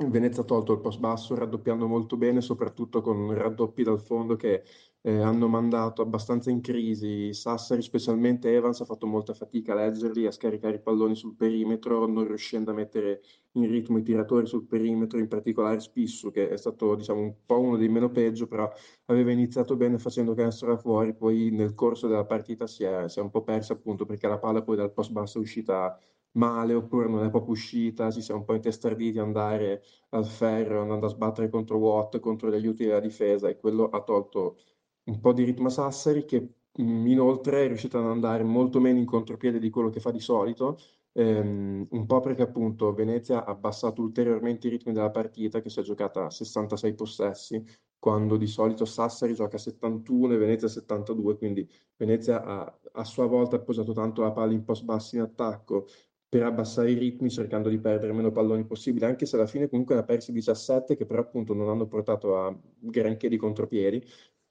Venezia 0.08 0.42
ha 0.42 0.44
tolto 0.46 0.72
il 0.72 0.80
post 0.80 0.98
basso 0.98 1.34
raddoppiando 1.34 1.86
molto 1.86 2.16
bene, 2.16 2.40
soprattutto 2.40 3.00
con 3.02 3.34
raddoppi 3.34 3.82
dal 3.82 4.00
fondo 4.00 4.34
che 4.36 4.62
eh, 5.02 5.20
hanno 5.20 5.48
mandato 5.48 6.02
abbastanza 6.02 6.50
in 6.50 6.60
crisi. 6.60 7.32
Sassari, 7.32 7.82
specialmente 7.82 8.52
Evans, 8.54 8.80
ha 8.80 8.84
fatto 8.84 9.06
molta 9.06 9.34
fatica 9.34 9.72
a 9.72 9.76
leggerli, 9.76 10.26
a 10.26 10.30
scaricare 10.30 10.76
i 10.76 10.80
palloni 10.80 11.14
sul 11.14 11.34
perimetro, 11.36 12.06
non 12.06 12.26
riuscendo 12.26 12.70
a 12.70 12.74
mettere 12.74 13.22
in 13.52 13.68
ritmo 13.68 13.98
i 13.98 14.02
tiratori 14.02 14.46
sul 14.46 14.66
perimetro, 14.66 15.18
in 15.18 15.28
particolare 15.28 15.80
Spissu, 15.80 16.30
che 16.30 16.48
è 16.50 16.56
stato 16.56 16.94
diciamo, 16.94 17.20
un 17.20 17.34
po' 17.46 17.60
uno 17.60 17.76
dei 17.76 17.88
meno 17.88 18.10
peggio, 18.10 18.46
però 18.46 18.70
aveva 19.06 19.30
iniziato 19.32 19.76
bene 19.76 19.98
facendo 19.98 20.34
canestro 20.34 20.68
da 20.68 20.76
fuori, 20.78 21.14
poi 21.14 21.50
nel 21.50 21.74
corso 21.74 22.06
della 22.06 22.24
partita 22.26 22.66
si 22.66 22.84
è, 22.84 23.08
si 23.08 23.18
è 23.18 23.22
un 23.22 23.30
po' 23.30 23.42
persa 23.42 23.72
appunto 23.72 24.04
perché 24.06 24.28
la 24.28 24.38
palla 24.38 24.62
poi 24.62 24.76
dal 24.76 24.92
post 24.92 25.12
basso 25.12 25.38
è 25.38 25.40
uscita 25.40 25.98
male 26.32 26.74
oppure 26.74 27.08
non 27.08 27.24
è 27.24 27.30
proprio 27.30 27.52
uscita, 27.52 28.10
ci 28.10 28.22
siamo 28.22 28.40
un 28.40 28.46
po' 28.46 28.54
intestarditi 28.54 29.18
ad 29.18 29.26
andare 29.26 29.82
al 30.10 30.24
ferro, 30.26 30.82
andando 30.82 31.06
a 31.06 31.08
sbattere 31.08 31.48
contro 31.48 31.78
Watt, 31.78 32.18
contro 32.20 32.50
gli 32.50 32.54
aiuti 32.54 32.84
della 32.84 33.00
difesa 33.00 33.48
e 33.48 33.56
quello 33.58 33.88
ha 33.88 34.02
tolto 34.02 34.56
un 35.04 35.20
po' 35.20 35.32
di 35.32 35.44
ritmo 35.44 35.68
Sassari 35.68 36.24
che 36.24 36.40
mh, 36.72 37.06
inoltre 37.06 37.64
è 37.64 37.66
riuscito 37.68 37.98
ad 37.98 38.06
andare 38.06 38.42
molto 38.44 38.80
meno 38.80 38.98
in 38.98 39.04
contropiede 39.06 39.58
di 39.58 39.70
quello 39.70 39.90
che 39.90 40.00
fa 40.00 40.10
di 40.10 40.20
solito, 40.20 40.78
ehm, 41.12 41.86
un 41.90 42.06
po' 42.06 42.20
perché 42.20 42.42
appunto 42.42 42.92
Venezia 42.94 43.44
ha 43.44 43.50
abbassato 43.50 44.00
ulteriormente 44.02 44.66
i 44.68 44.70
ritmi 44.70 44.92
della 44.92 45.10
partita 45.10 45.60
che 45.60 45.68
si 45.70 45.80
è 45.80 45.82
giocata 45.82 46.26
a 46.26 46.30
66 46.30 46.94
possessi, 46.94 47.64
quando 47.98 48.36
di 48.36 48.46
solito 48.46 48.84
Sassari 48.84 49.34
gioca 49.34 49.56
a 49.56 49.58
71 49.58 50.34
e 50.34 50.36
Venezia 50.38 50.68
a 50.68 50.70
72, 50.70 51.36
quindi 51.36 51.68
Venezia 51.96 52.42
ha 52.44 52.78
a 52.92 53.04
sua 53.04 53.26
volta 53.26 53.56
appoggiato 53.56 53.92
tanto 53.92 54.22
la 54.22 54.32
palla 54.32 54.52
in 54.52 54.64
post 54.64 54.84
bassi 54.84 55.16
in 55.16 55.22
attacco 55.22 55.86
per 56.28 56.44
abbassare 56.44 56.92
i 56.92 56.94
ritmi 56.94 57.28
cercando 57.28 57.68
di 57.68 57.78
perdere 57.80 58.12
meno 58.12 58.30
palloni 58.30 58.64
possibile, 58.64 59.06
anche 59.06 59.26
se 59.26 59.34
alla 59.36 59.46
fine 59.48 59.68
comunque 59.68 59.96
ne 59.96 60.02
ha 60.02 60.04
persi 60.04 60.30
17 60.32 60.94
che 60.96 61.04
però 61.04 61.22
appunto 61.22 61.54
non 61.54 61.68
hanno 61.68 61.86
portato 61.88 62.36
a 62.38 62.56
granché 62.78 63.28
di 63.28 63.36
contropiedi. 63.36 64.02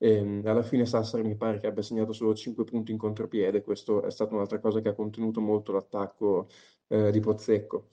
E 0.02 0.42
alla 0.46 0.64
fine 0.64 0.86
Sassari 0.86 1.24
mi 1.24 1.36
pare 1.36 1.60
che 1.60 1.68
abbia 1.68 1.84
segnato 1.84 2.14
solo 2.14 2.34
5 2.34 2.64
punti 2.64 2.92
in 2.92 2.98
contropiede, 2.98 3.62
questo 3.62 4.02
è 4.04 4.12
stata 4.12 4.34
un'altra 4.34 4.60
cosa 4.60 4.80
che 4.82 4.90
ha 4.90 4.94
contenuto 4.96 5.42
molto 5.42 5.74
l'attacco 5.74 6.48
eh, 6.88 7.12
di 7.12 7.20
Pozzecco. 7.20 7.90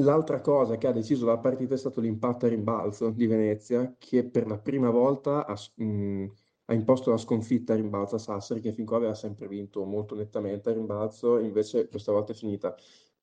L'altra 0.00 0.40
cosa 0.40 0.76
che 0.78 0.86
ha 0.86 0.92
deciso 0.92 1.26
la 1.26 1.38
partita 1.38 1.74
è 1.74 1.76
stato 1.78 2.00
l'impatto 2.00 2.46
a 2.46 2.48
rimbalzo 2.48 3.10
di 3.10 3.26
Venezia, 3.26 3.94
che 3.98 4.24
per 4.28 4.46
la 4.46 4.58
prima 4.58 4.90
volta 4.90 5.46
ha, 5.46 5.56
mh, 5.76 6.26
ha 6.66 6.74
imposto 6.74 7.10
la 7.10 7.16
sconfitta 7.16 7.72
a 7.72 7.76
rimbalzo 7.76 8.14
a 8.16 8.18
Sassari, 8.18 8.60
che 8.60 8.72
fin 8.72 8.84
qua 8.86 8.98
aveva 8.98 9.14
sempre 9.14 9.48
vinto 9.48 9.84
molto 9.84 10.14
nettamente 10.14 10.70
a 10.70 10.72
rimbalzo, 10.74 11.38
invece 11.38 11.88
questa 11.88 12.12
volta 12.12 12.32
è 12.32 12.34
finita 12.36 12.76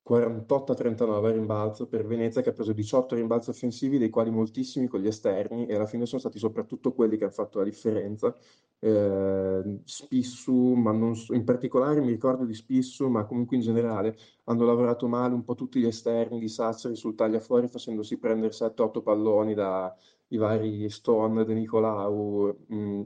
48 0.07 0.71
a 0.71 0.75
39 0.75 1.29
a 1.29 1.31
rimbalzo 1.33 1.85
per 1.87 2.05
Venezia, 2.05 2.41
che 2.41 2.49
ha 2.49 2.53
preso 2.53 2.71
18 2.71 3.15
rimbalzi 3.15 3.49
offensivi, 3.49 3.97
dei 3.97 4.09
quali 4.09 4.29
moltissimi 4.31 4.87
con 4.87 5.01
gli 5.01 5.07
esterni, 5.07 5.65
e 5.67 5.75
alla 5.75 5.85
fine 5.85 6.05
sono 6.05 6.21
stati 6.21 6.39
soprattutto 6.39 6.93
quelli 6.93 7.17
che 7.17 7.25
hanno 7.25 7.33
fatto 7.33 7.57
la 7.59 7.65
differenza. 7.65 8.33
Eh, 8.79 9.79
Spissu, 9.83 10.73
ma 10.75 10.91
non 10.93 11.13
so- 11.15 11.33
in 11.33 11.43
particolare 11.43 11.99
mi 11.99 12.07
ricordo 12.07 12.45
di 12.45 12.53
Spissu, 12.53 13.07
ma 13.09 13.25
comunque 13.25 13.57
in 13.57 13.61
generale 13.63 14.15
hanno 14.45 14.65
lavorato 14.65 15.07
male 15.09 15.33
un 15.33 15.43
po' 15.43 15.55
tutti 15.55 15.79
gli 15.79 15.85
esterni 15.87 16.39
di 16.39 16.47
Sassari 16.47 16.95
sul 16.95 17.15
tagliafuori, 17.15 17.67
facendosi 17.67 18.17
prendere 18.17 18.53
7-8 18.53 19.01
palloni 19.01 19.53
dai 19.53 19.91
vari 20.37 20.89
Stone, 20.89 21.43
De 21.43 21.53
Nicolau, 21.53 22.55
mh, 22.67 23.03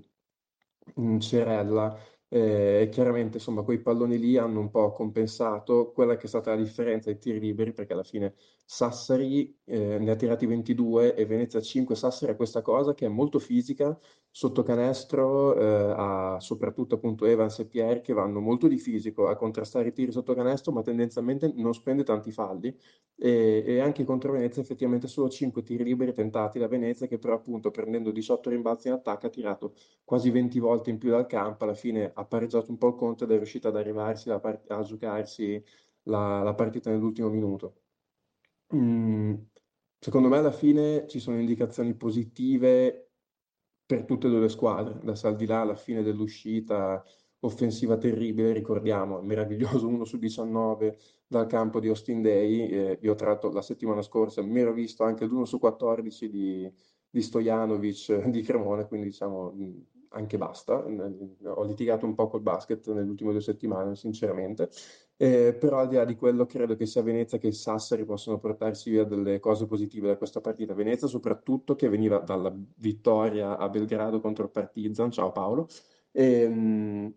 mh, 0.95 1.17
Cerella. 1.19 1.97
Eh, 2.33 2.81
E 2.83 2.89
chiaramente, 2.89 3.37
insomma, 3.37 3.61
quei 3.63 3.79
palloni 3.81 4.17
lì 4.17 4.37
hanno 4.37 4.59
un 4.61 4.69
po' 4.69 4.91
compensato 4.93 5.91
quella 5.91 6.15
che 6.15 6.25
è 6.25 6.27
stata 6.27 6.51
la 6.55 6.61
differenza 6.61 7.09
ai 7.09 7.17
tiri 7.19 7.39
liberi, 7.39 7.73
perché 7.73 7.91
alla 7.93 8.03
fine 8.03 8.35
Sassari 8.73 9.53
eh, 9.65 9.97
ne 9.99 10.11
ha 10.11 10.15
tirati 10.15 10.45
22 10.45 11.13
e 11.15 11.25
Venezia 11.25 11.59
5. 11.59 11.93
Sassari 11.93 12.31
ha 12.31 12.35
questa 12.37 12.61
cosa 12.61 12.93
che 12.93 13.05
è 13.05 13.09
molto 13.09 13.37
fisica, 13.37 13.99
sotto 14.29 14.63
canestro 14.63 15.53
eh, 15.55 15.93
ha 15.97 16.39
soprattutto 16.39 16.95
appunto 16.95 17.25
Evans 17.25 17.59
e 17.59 17.65
Pierre 17.65 17.99
che 17.99 18.13
vanno 18.13 18.39
molto 18.39 18.69
di 18.69 18.77
fisico 18.77 19.27
a 19.27 19.35
contrastare 19.35 19.89
i 19.89 19.91
tiri 19.91 20.13
sotto 20.13 20.33
canestro, 20.33 20.71
ma 20.71 20.81
tendenzialmente 20.83 21.51
non 21.53 21.73
spende 21.73 22.03
tanti 22.03 22.31
falli. 22.31 22.73
E, 23.17 23.61
e 23.67 23.79
anche 23.81 24.05
contro 24.05 24.31
Venezia 24.31 24.61
effettivamente 24.61 25.07
solo 25.07 25.27
5 25.29 25.63
tiri 25.63 25.83
liberi 25.83 26.13
tentati 26.13 26.57
da 26.57 26.69
Venezia, 26.69 27.07
che 27.07 27.19
però 27.19 27.33
appunto 27.35 27.71
prendendo 27.71 28.09
18 28.11 28.49
rimbalzi 28.49 28.87
in 28.87 28.93
attacco 28.93 29.25
ha 29.25 29.29
tirato 29.29 29.73
quasi 30.05 30.29
20 30.29 30.59
volte 30.59 30.89
in 30.91 30.97
più 30.97 31.09
dal 31.09 31.25
campo, 31.27 31.65
alla 31.65 31.73
fine 31.73 32.09
ha 32.15 32.23
pareggiato 32.25 32.71
un 32.71 32.77
po' 32.77 32.87
il 32.87 32.95
conto 32.95 33.25
ed 33.25 33.31
è 33.31 33.35
riuscito 33.35 33.67
ad 33.67 33.75
arrivarsi 33.75 34.29
part- 34.39 34.71
a 34.71 34.81
giocarsi 34.81 35.61
la, 36.03 36.41
la 36.41 36.53
partita 36.53 36.89
nell'ultimo 36.89 37.27
minuto. 37.29 37.80
Mm, 38.73 39.33
secondo 39.99 40.29
me 40.29 40.37
alla 40.37 40.51
fine 40.51 41.05
ci 41.07 41.19
sono 41.19 41.39
indicazioni 41.39 41.93
positive 41.95 43.11
per 43.85 44.05
tutte 44.05 44.27
e 44.27 44.29
due 44.29 44.39
le 44.39 44.49
squadre, 44.49 44.99
da 45.03 45.15
Saldilà 45.15 45.61
alla 45.61 45.75
fine 45.75 46.01
dell'uscita 46.03 47.03
offensiva 47.39 47.97
terribile, 47.97 48.53
ricordiamo, 48.53 49.21
meraviglioso 49.21 49.87
1 49.87 50.05
su 50.05 50.17
19 50.17 50.97
dal 51.27 51.47
campo 51.47 51.79
di 51.79 51.87
Austin 51.89 52.21
Day, 52.21 52.69
eh, 52.69 52.99
io 53.01 53.15
tra 53.15 53.27
l'altro 53.27 53.51
la 53.51 53.61
settimana 53.61 54.01
scorsa 54.01 54.41
mi 54.41 54.59
ero 54.61 54.73
visto 54.73 55.03
anche 55.03 55.25
l'1 55.25 55.43
su 55.43 55.59
14 55.59 56.29
di, 56.29 56.71
di 57.09 57.21
Stojanovic 57.21 58.25
di 58.29 58.41
Cremone, 58.41 58.87
quindi 58.87 59.07
diciamo 59.07 59.51
mh, 59.51 59.85
anche 60.09 60.37
basta, 60.37 60.83
ho 60.85 61.63
litigato 61.63 62.05
un 62.05 62.15
po' 62.15 62.27
col 62.27 62.41
basket 62.41 62.87
nelle 62.91 63.09
ultime 63.09 63.31
due 63.31 63.41
settimane, 63.41 63.95
sinceramente, 63.95 64.69
Eh, 65.21 65.53
però 65.53 65.77
al 65.77 65.87
di 65.87 65.97
là 65.97 66.03
di 66.03 66.15
quello 66.15 66.47
credo 66.47 66.75
che 66.75 66.87
sia 66.87 67.03
Venezia 67.03 67.37
che 67.37 67.51
Sassari 67.51 68.05
possono 68.05 68.39
portarsi 68.39 68.89
via 68.89 69.03
delle 69.03 69.39
cose 69.39 69.67
positive 69.67 70.07
da 70.07 70.17
questa 70.17 70.41
partita. 70.41 70.73
Venezia 70.73 71.05
soprattutto 71.07 71.75
che 71.75 71.89
veniva 71.89 72.17
dalla 72.17 72.51
vittoria 72.77 73.55
a 73.55 73.69
Belgrado 73.69 74.19
contro 74.19 74.45
il 74.45 74.49
Partizan, 74.49 75.11
ciao 75.11 75.31
Paolo, 75.31 75.67
e, 76.11 76.47
mh, 76.47 77.13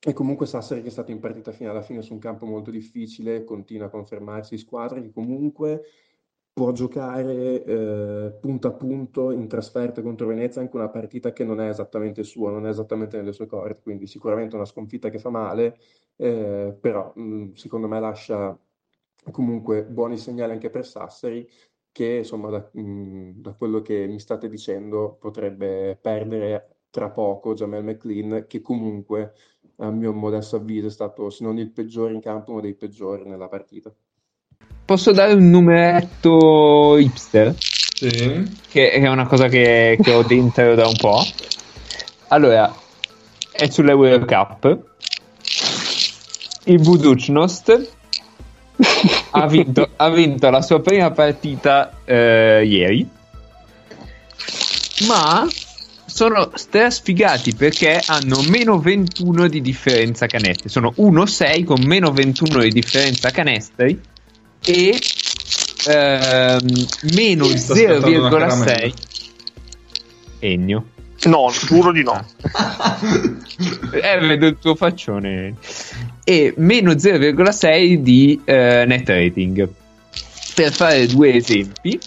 e 0.00 0.12
comunque 0.14 0.46
Sassari 0.46 0.80
che 0.80 0.88
è 0.88 0.90
stato 0.90 1.10
in 1.10 1.18
partita 1.20 1.52
fino 1.52 1.68
alla 1.68 1.82
fine 1.82 2.00
su 2.00 2.14
un 2.14 2.20
campo 2.20 2.46
molto 2.46 2.70
difficile, 2.70 3.44
continua 3.44 3.88
a 3.88 3.90
confermarsi 3.90 4.56
squadra 4.56 5.02
che 5.02 5.10
comunque 5.10 5.82
può 6.52 6.72
giocare 6.72 7.64
eh, 7.64 8.38
punto 8.40 8.68
a 8.68 8.72
punto 8.72 9.30
in 9.30 9.48
trasferta 9.48 10.02
contro 10.02 10.26
Venezia 10.26 10.60
anche 10.60 10.76
una 10.76 10.88
partita 10.90 11.32
che 11.32 11.44
non 11.44 11.60
è 11.60 11.68
esattamente 11.68 12.22
sua, 12.24 12.50
non 12.50 12.66
è 12.66 12.70
esattamente 12.70 13.16
nelle 13.16 13.32
sue 13.32 13.46
corde, 13.46 13.80
quindi 13.80 14.06
sicuramente 14.06 14.54
una 14.56 14.64
sconfitta 14.66 15.08
che 15.10 15.18
fa 15.18 15.30
male, 15.30 15.78
eh, 16.16 16.76
però 16.78 17.12
mh, 17.14 17.52
secondo 17.54 17.88
me 17.88 18.00
lascia 18.00 18.58
comunque 19.30 19.84
buoni 19.84 20.16
segnali 20.18 20.52
anche 20.52 20.70
per 20.70 20.86
Sassari 20.86 21.48
che 21.92 22.16
insomma 22.18 22.50
da, 22.50 22.70
mh, 22.72 23.40
da 23.40 23.52
quello 23.54 23.80
che 23.82 24.06
mi 24.06 24.18
state 24.20 24.48
dicendo 24.48 25.16
potrebbe 25.20 25.96
perdere 26.00 26.80
tra 26.90 27.10
poco 27.10 27.54
Jamel 27.54 27.84
McLean 27.84 28.46
che 28.48 28.60
comunque 28.60 29.34
a 29.76 29.90
mio 29.90 30.12
modesto 30.12 30.56
avviso 30.56 30.86
è 30.88 30.90
stato 30.90 31.30
se 31.30 31.44
non 31.44 31.58
il 31.58 31.70
peggiore 31.72 32.12
in 32.14 32.20
campo 32.20 32.52
uno 32.52 32.60
dei 32.60 32.74
peggiori 32.74 33.24
nella 33.28 33.48
partita. 33.48 33.94
Posso 34.84 35.12
dare 35.12 35.32
un 35.34 35.48
numeretto 35.48 36.98
hipster? 36.98 37.54
Sì. 37.56 38.58
Che 38.68 38.90
è 38.90 39.06
una 39.08 39.26
cosa 39.26 39.46
che, 39.48 39.96
che 40.02 40.12
ho 40.12 40.22
dentro 40.22 40.74
da 40.74 40.86
un 40.86 40.96
po'. 40.96 41.24
Allora, 42.28 42.74
è 43.52 43.68
sull'Euro 43.68 44.24
Cup. 44.24 44.78
Il 46.64 46.80
Buducnost 46.80 47.90
ha 49.30 49.46
vinto, 49.46 49.88
ha 49.96 50.10
vinto 50.10 50.50
la 50.50 50.62
sua 50.62 50.80
prima 50.80 51.10
partita 51.12 51.98
eh, 52.04 52.64
ieri. 52.66 53.08
Ma 55.06 55.46
sono 56.04 56.50
strasfigati 56.54 57.54
perché 57.54 58.00
hanno 58.04 58.42
meno 58.48 58.78
21 58.78 59.46
di 59.48 59.60
differenza 59.60 60.26
canestri. 60.26 60.68
Sono 60.68 60.92
1-6 60.96 61.64
con 61.64 61.82
meno 61.84 62.10
21 62.10 62.62
di 62.62 62.70
differenza 62.70 63.30
canestri 63.30 64.00
e 64.64 64.98
ehm, 65.86 66.86
meno 67.14 67.48
Mi 67.48 67.58
sta 67.58 67.72
aspettando 67.72 68.08
una 68.08 68.28
0,6 68.28 68.30
caramella. 68.30 68.92
Ennio. 70.38 70.84
No, 71.24 71.52
giuro 71.66 71.92
di 71.92 72.02
no. 72.02 72.24
Eh, 73.92 74.18
vedo 74.26 74.46
il 74.46 74.58
tuo 74.58 74.74
faccione. 74.74 75.54
e 76.24 76.54
meno 76.56 76.92
0,6 76.92 77.94
di 77.94 78.40
eh, 78.44 78.84
net 78.86 79.08
rating. 79.08 79.68
Per 80.54 80.72
fare 80.72 81.06
due 81.06 81.34
esempi, 81.34 81.98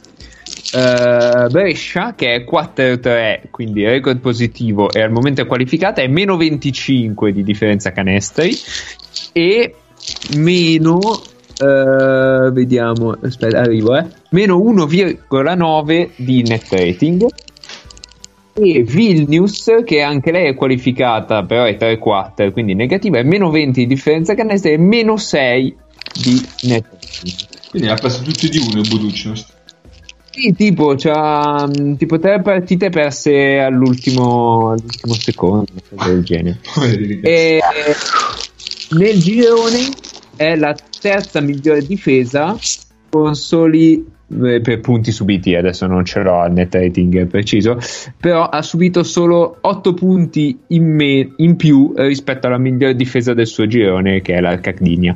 eh, 0.74 1.48
Brescia, 1.50 2.14
che 2.16 2.36
è 2.36 2.44
4-3, 2.44 3.50
quindi 3.52 3.86
record 3.86 4.20
positivo 4.20 4.92
e 4.92 5.02
al 5.02 5.12
momento 5.12 5.42
è 5.42 5.46
qualificata, 5.46 6.02
è 6.02 6.08
meno 6.08 6.38
25 6.38 7.32
di 7.32 7.44
differenza 7.44 7.92
canestri 7.92 8.56
e 9.32 9.76
meno 10.36 11.00
eh, 11.58 12.52
vediamo, 12.52 13.18
aspetta, 13.22 13.60
arrivo, 13.60 13.96
eh. 13.96 14.06
Meno 14.30 14.58
1,9 14.58 16.10
di 16.16 16.44
net 16.44 16.68
rating. 16.70 17.26
E 18.58 18.84
Vilnius, 18.84 19.70
che 19.84 20.02
anche 20.02 20.32
lei 20.32 20.48
è 20.48 20.56
qualificata, 20.56 21.44
però 21.44 21.66
è 21.66 21.76
3-4, 21.78 22.52
quindi 22.52 22.74
negativa, 22.74 23.18
è 23.18 23.24
meno 23.24 23.50
20 23.50 23.82
di 23.82 23.88
differenza 23.88 24.34
canestri 24.34 24.72
e 24.72 24.78
meno 24.78 25.18
6 25.18 25.76
di 26.14 26.48
net 26.64 26.86
rating. 26.90 27.34
Quindi 27.70 27.90
ha 27.90 27.96
perso 27.96 28.24
tutti 28.24 28.48
di 28.48 28.58
uno 28.58 28.80
il 28.80 29.36
sta- 29.36 29.54
Sì, 30.32 30.54
tipo, 30.54 30.96
c'ha 30.96 31.70
tipo 31.98 32.20
tre 32.20 32.42
partite 32.42 32.90
perse 32.90 33.60
all'ultimo, 33.60 34.70
all'ultimo 34.72 35.14
secondo, 35.14 35.66
del 35.90 36.24
genere. 36.24 36.60
E 37.22 37.60
nel 38.92 39.20
girone 39.20 39.90
è 40.36 40.56
la 40.56 40.76
terza 41.00 41.42
migliore 41.42 41.82
difesa 41.82 42.58
con 43.10 43.36
soli 43.36 44.14
eh, 44.44 44.62
per 44.62 44.80
punti 44.80 45.12
subiti. 45.12 45.56
Adesso 45.56 45.88
non 45.88 46.04
ce 46.06 46.22
l'ho 46.22 46.40
al 46.40 46.52
net 46.52 46.74
rating 46.74 47.28
preciso, 47.28 47.78
però 48.18 48.50
ha 48.50 48.62
subito 48.62 49.04
solo 49.04 49.58
8 49.62 49.94
punti 49.94 50.58
in, 50.68 50.86
me- 50.86 51.34
in 51.38 51.56
più 51.56 51.94
rispetto 51.96 52.48
alla 52.48 52.58
migliore 52.58 52.96
difesa 52.96 53.34
del 53.34 53.48
suo 53.48 53.68
girone, 53.68 54.22
che 54.22 54.36
è 54.36 54.40
la 54.40 54.60
Cagdinia. 54.60 55.16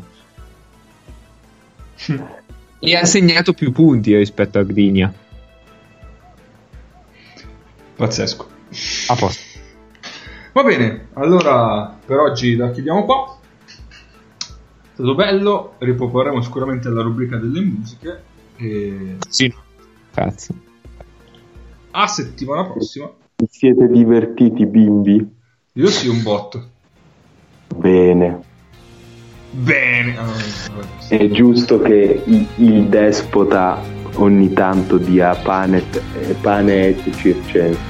E 2.81 2.95
ha 2.95 3.03
segnato 3.03 3.53
più 3.53 3.71
punti 3.73 4.15
rispetto 4.15 4.57
a 4.57 4.63
Gdynia. 4.63 5.13
Pazzesco. 7.95 8.47
A 9.07 9.15
posto. 9.15 9.43
Va 10.53 10.63
bene, 10.63 11.07
allora 11.13 11.97
per 12.05 12.17
oggi 12.17 12.55
la 12.55 12.71
chiudiamo 12.71 13.03
qua. 13.03 13.38
È 14.99 15.01
stato 15.01 15.15
bello, 15.15 15.75
riproporremo 15.77 16.41
sicuramente 16.41 16.89
la 16.89 17.01
rubrica 17.01 17.37
delle 17.37 17.61
musiche. 17.61 18.21
E 18.57 19.15
Sì. 19.29 19.53
Cazzo. 20.13 20.53
a 21.91 22.05
settimana 22.05 22.65
prossima. 22.65 23.09
Vi 23.37 23.47
siete 23.49 23.87
divertiti, 23.87 24.65
bimbi? 24.65 25.25
Io 25.71 25.87
sì, 25.87 26.09
un 26.09 26.21
botto. 26.21 26.69
Bene. 27.77 28.41
Bene. 29.51 30.17
Ah. 30.17 30.33
È 31.07 31.29
giusto 31.29 31.79
che 31.79 32.21
il, 32.25 32.45
il 32.57 32.87
despota 32.87 33.81
ogni 34.15 34.51
tanto 34.51 34.97
dia 34.97 35.33
pane, 35.33 35.81
pane 36.41 36.87
et 36.87 37.15
circense. 37.15 37.88